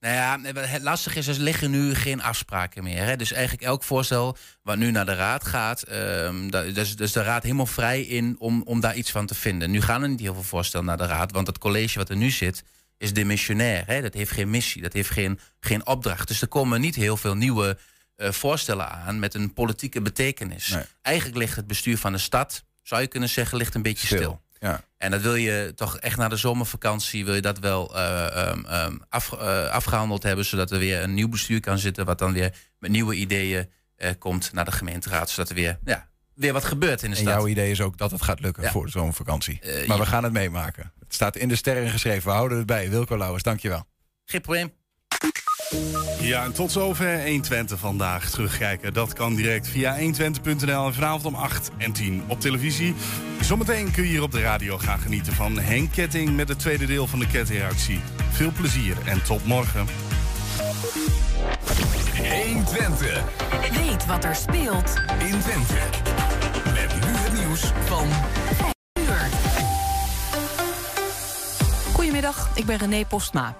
Nou 0.00 0.14
ja, 0.14 0.52
het 0.58 0.82
lastige 0.82 1.18
is, 1.18 1.26
er 1.26 1.38
liggen 1.40 1.70
nu 1.70 1.94
geen 1.94 2.22
afspraken 2.22 2.82
meer. 2.82 3.04
Hè? 3.04 3.16
Dus 3.16 3.32
eigenlijk 3.32 3.62
elk 3.66 3.82
voorstel 3.82 4.36
wat 4.62 4.76
nu 4.76 4.90
naar 4.90 5.06
de 5.06 5.14
raad 5.14 5.44
gaat, 5.46 5.82
ehm 5.82 6.50
da- 6.50 6.62
dus, 6.62 6.96
dus 6.96 7.12
de 7.12 7.22
raad 7.22 7.42
helemaal 7.42 7.66
vrij 7.66 8.00
in 8.02 8.36
om, 8.38 8.62
om 8.62 8.80
daar 8.80 8.96
iets 8.96 9.10
van 9.10 9.26
te 9.26 9.34
vinden. 9.34 9.70
Nu 9.70 9.80
gaan 9.82 10.02
er 10.02 10.08
niet 10.08 10.20
heel 10.20 10.34
veel 10.34 10.42
voorstellen 10.42 10.86
naar 10.86 10.96
de 10.96 11.06
raad, 11.06 11.32
want 11.32 11.46
het 11.46 11.58
college 11.58 11.98
wat 11.98 12.08
er 12.08 12.16
nu 12.16 12.30
zit 12.30 12.64
is 12.98 13.12
demissionair. 13.12 13.86
Hè? 13.86 14.00
Dat 14.02 14.14
heeft 14.14 14.30
geen 14.30 14.50
missie, 14.50 14.82
dat 14.82 14.92
heeft 14.92 15.10
geen, 15.10 15.38
geen 15.60 15.86
opdracht. 15.86 16.28
Dus 16.28 16.40
er 16.42 16.48
komen 16.48 16.80
niet 16.80 16.94
heel 16.94 17.16
veel 17.16 17.34
nieuwe 17.34 17.78
eh, 18.16 18.30
voorstellen 18.32 18.90
aan 18.90 19.18
met 19.18 19.34
een 19.34 19.52
politieke 19.52 20.00
betekenis. 20.02 20.68
Eigenlijk 21.02 21.38
ligt 21.38 21.56
het 21.56 21.66
bestuur 21.66 21.98
van 21.98 22.12
de 22.12 22.18
stad, 22.18 22.64
zou 22.82 23.00
je 23.00 23.06
kunnen 23.06 23.28
zeggen, 23.28 23.58
ligt 23.58 23.74
een 23.74 23.82
beetje 23.82 24.06
stil. 24.18 24.42
Ja. 24.58 24.80
En 24.98 25.10
dat 25.10 25.20
wil 25.20 25.34
je 25.34 25.72
toch 25.74 25.98
echt 25.98 26.16
na 26.16 26.28
de 26.28 26.36
zomervakantie 26.36 27.24
wil 27.24 27.34
je 27.34 27.40
dat 27.40 27.58
wel 27.58 27.96
eh, 27.96 28.48
ehm, 28.48 28.64
ehm, 28.64 28.96
af, 29.08 29.32
eh, 29.32 29.68
afgehandeld 29.70 30.22
hebben, 30.22 30.44
zodat 30.44 30.70
er 30.70 30.78
weer 30.78 31.02
een 31.02 31.14
nieuw 31.14 31.28
bestuur 31.28 31.60
kan 31.60 31.78
zitten, 31.78 32.04
wat 32.04 32.18
dan 32.18 32.32
weer 32.32 32.54
met 32.78 32.90
nieuwe 32.90 33.14
ideeën 33.14 33.70
eh, 33.96 34.10
komt 34.18 34.52
naar 34.52 34.64
de 34.64 34.72
gemeenteraad, 34.72 35.30
zodat 35.30 35.48
er 35.48 35.54
weer, 35.54 35.78
ja, 35.84 36.08
weer 36.34 36.52
wat 36.52 36.64
gebeurt 36.64 37.02
in 37.02 37.10
de 37.10 37.16
En 37.16 37.22
stad. 37.22 37.34
jouw 37.34 37.46
idee 37.46 37.70
is 37.70 37.80
ook 37.80 37.98
dat 37.98 38.10
het 38.10 38.22
gaat 38.22 38.40
lukken 38.40 38.62
Ja. 38.62 38.70
voor 38.70 38.84
de 38.84 38.90
zomervakantie. 38.90 39.60
Maar 39.86 39.98
we 39.98 40.06
gaan 40.06 40.24
het 40.24 40.32
meemaken. 40.32 40.92
Het 40.98 41.14
staat 41.14 41.36
in 41.36 41.48
de 41.48 41.56
sterren 41.56 41.90
geschreven. 41.90 42.28
We 42.28 42.34
houden 42.34 42.58
het 42.58 42.66
bij. 42.66 42.90
Wilco 42.90 43.16
Lauwers, 43.16 43.42
dankjewel. 43.42 43.86
Geen 44.24 44.40
probleem. 44.40 44.72
Ja, 46.20 46.44
en 46.44 46.52
tot 46.52 46.72
zover 46.72 47.22
120 47.26 47.78
vandaag. 47.78 48.30
Terugkijken, 48.30 48.92
dat 48.92 49.12
kan 49.12 49.34
direct 49.34 49.68
via 49.68 49.98
120.nl 49.98 50.86
en 50.86 50.94
vanavond 50.94 51.24
om 51.24 51.34
8 51.34 51.70
en 51.78 51.92
10 51.92 52.22
op 52.26 52.40
televisie. 52.40 52.94
Zometeen 53.40 53.90
kun 53.90 54.02
je 54.02 54.08
hier 54.08 54.22
op 54.22 54.32
de 54.32 54.40
radio 54.40 54.78
gaan 54.78 54.98
genieten 54.98 55.32
van 55.32 55.58
Henk 55.58 55.92
Ketting 55.92 56.36
met 56.36 56.48
het 56.48 56.58
tweede 56.58 56.86
deel 56.86 57.06
van 57.06 57.18
de 57.18 57.26
kettingreactie. 57.26 58.00
Veel 58.30 58.50
plezier 58.52 58.96
en 59.04 59.22
tot 59.22 59.46
morgen. 59.46 59.86
120. 62.42 63.24
Weet 63.84 64.06
wat 64.06 64.24
er 64.24 64.34
speelt 64.34 64.94
in 65.18 65.40
Twente. 65.40 65.74
Met 66.64 66.94
nu 66.94 67.12
het 67.12 67.32
nieuws 67.32 67.60
van 67.84 68.08
5 68.54 68.72
uur. 69.00 69.28
Goedemiddag, 71.92 72.50
ik 72.54 72.64
ben 72.64 72.76
René 72.76 73.04
Postma. 73.04 73.56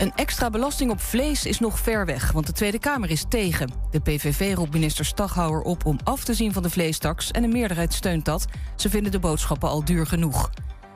Een 0.00 0.12
extra 0.14 0.50
belasting 0.50 0.90
op 0.90 1.00
vlees 1.00 1.46
is 1.46 1.58
nog 1.58 1.78
ver 1.78 2.06
weg, 2.06 2.32
want 2.32 2.46
de 2.46 2.52
Tweede 2.52 2.78
Kamer 2.78 3.10
is 3.10 3.24
tegen. 3.28 3.72
De 3.90 4.00
PVV 4.00 4.54
roept 4.54 4.72
minister 4.72 5.04
Staghouwer 5.04 5.62
op 5.62 5.86
om 5.86 5.98
af 6.04 6.24
te 6.24 6.34
zien 6.34 6.52
van 6.52 6.62
de 6.62 6.70
vleestaks... 6.70 7.30
en 7.30 7.44
een 7.44 7.52
meerderheid 7.52 7.94
steunt 7.94 8.24
dat. 8.24 8.44
Ze 8.76 8.90
vinden 8.90 9.12
de 9.12 9.18
boodschappen 9.18 9.68
al 9.68 9.84
duur 9.84 10.06
genoeg. 10.06 10.50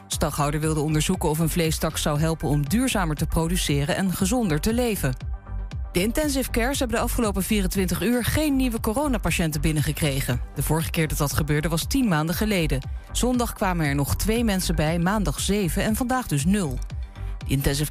Staghouder 0.06 0.60
wilde 0.60 0.80
onderzoeken 0.80 1.28
of 1.28 1.38
een 1.38 1.48
vleestaks 1.48 2.02
zou 2.02 2.20
helpen... 2.20 2.48
om 2.48 2.68
duurzamer 2.68 3.16
te 3.16 3.26
produceren 3.26 3.96
en 3.96 4.12
gezonder 4.12 4.60
te 4.60 4.74
leven. 4.74 5.16
De 5.92 6.02
intensive 6.02 6.50
cares 6.50 6.78
hebben 6.78 6.96
de 6.96 7.02
afgelopen 7.02 7.42
24 7.42 8.02
uur... 8.02 8.24
geen 8.24 8.56
nieuwe 8.56 8.80
coronapatiënten 8.80 9.60
binnengekregen. 9.60 10.40
De 10.54 10.62
vorige 10.62 10.90
keer 10.90 11.08
dat 11.08 11.18
dat 11.18 11.32
gebeurde 11.32 11.68
was 11.68 11.84
10 11.84 12.08
maanden 12.08 12.34
geleden. 12.34 12.80
Zondag 13.12 13.52
kwamen 13.52 13.86
er 13.86 13.94
nog 13.94 14.16
twee 14.16 14.44
mensen 14.44 14.74
bij, 14.74 14.98
maandag 14.98 15.40
zeven 15.40 15.82
en 15.82 15.96
vandaag 15.96 16.26
dus 16.26 16.44
nul. 16.44 16.78
De 17.46 17.50
intensive 17.50 17.82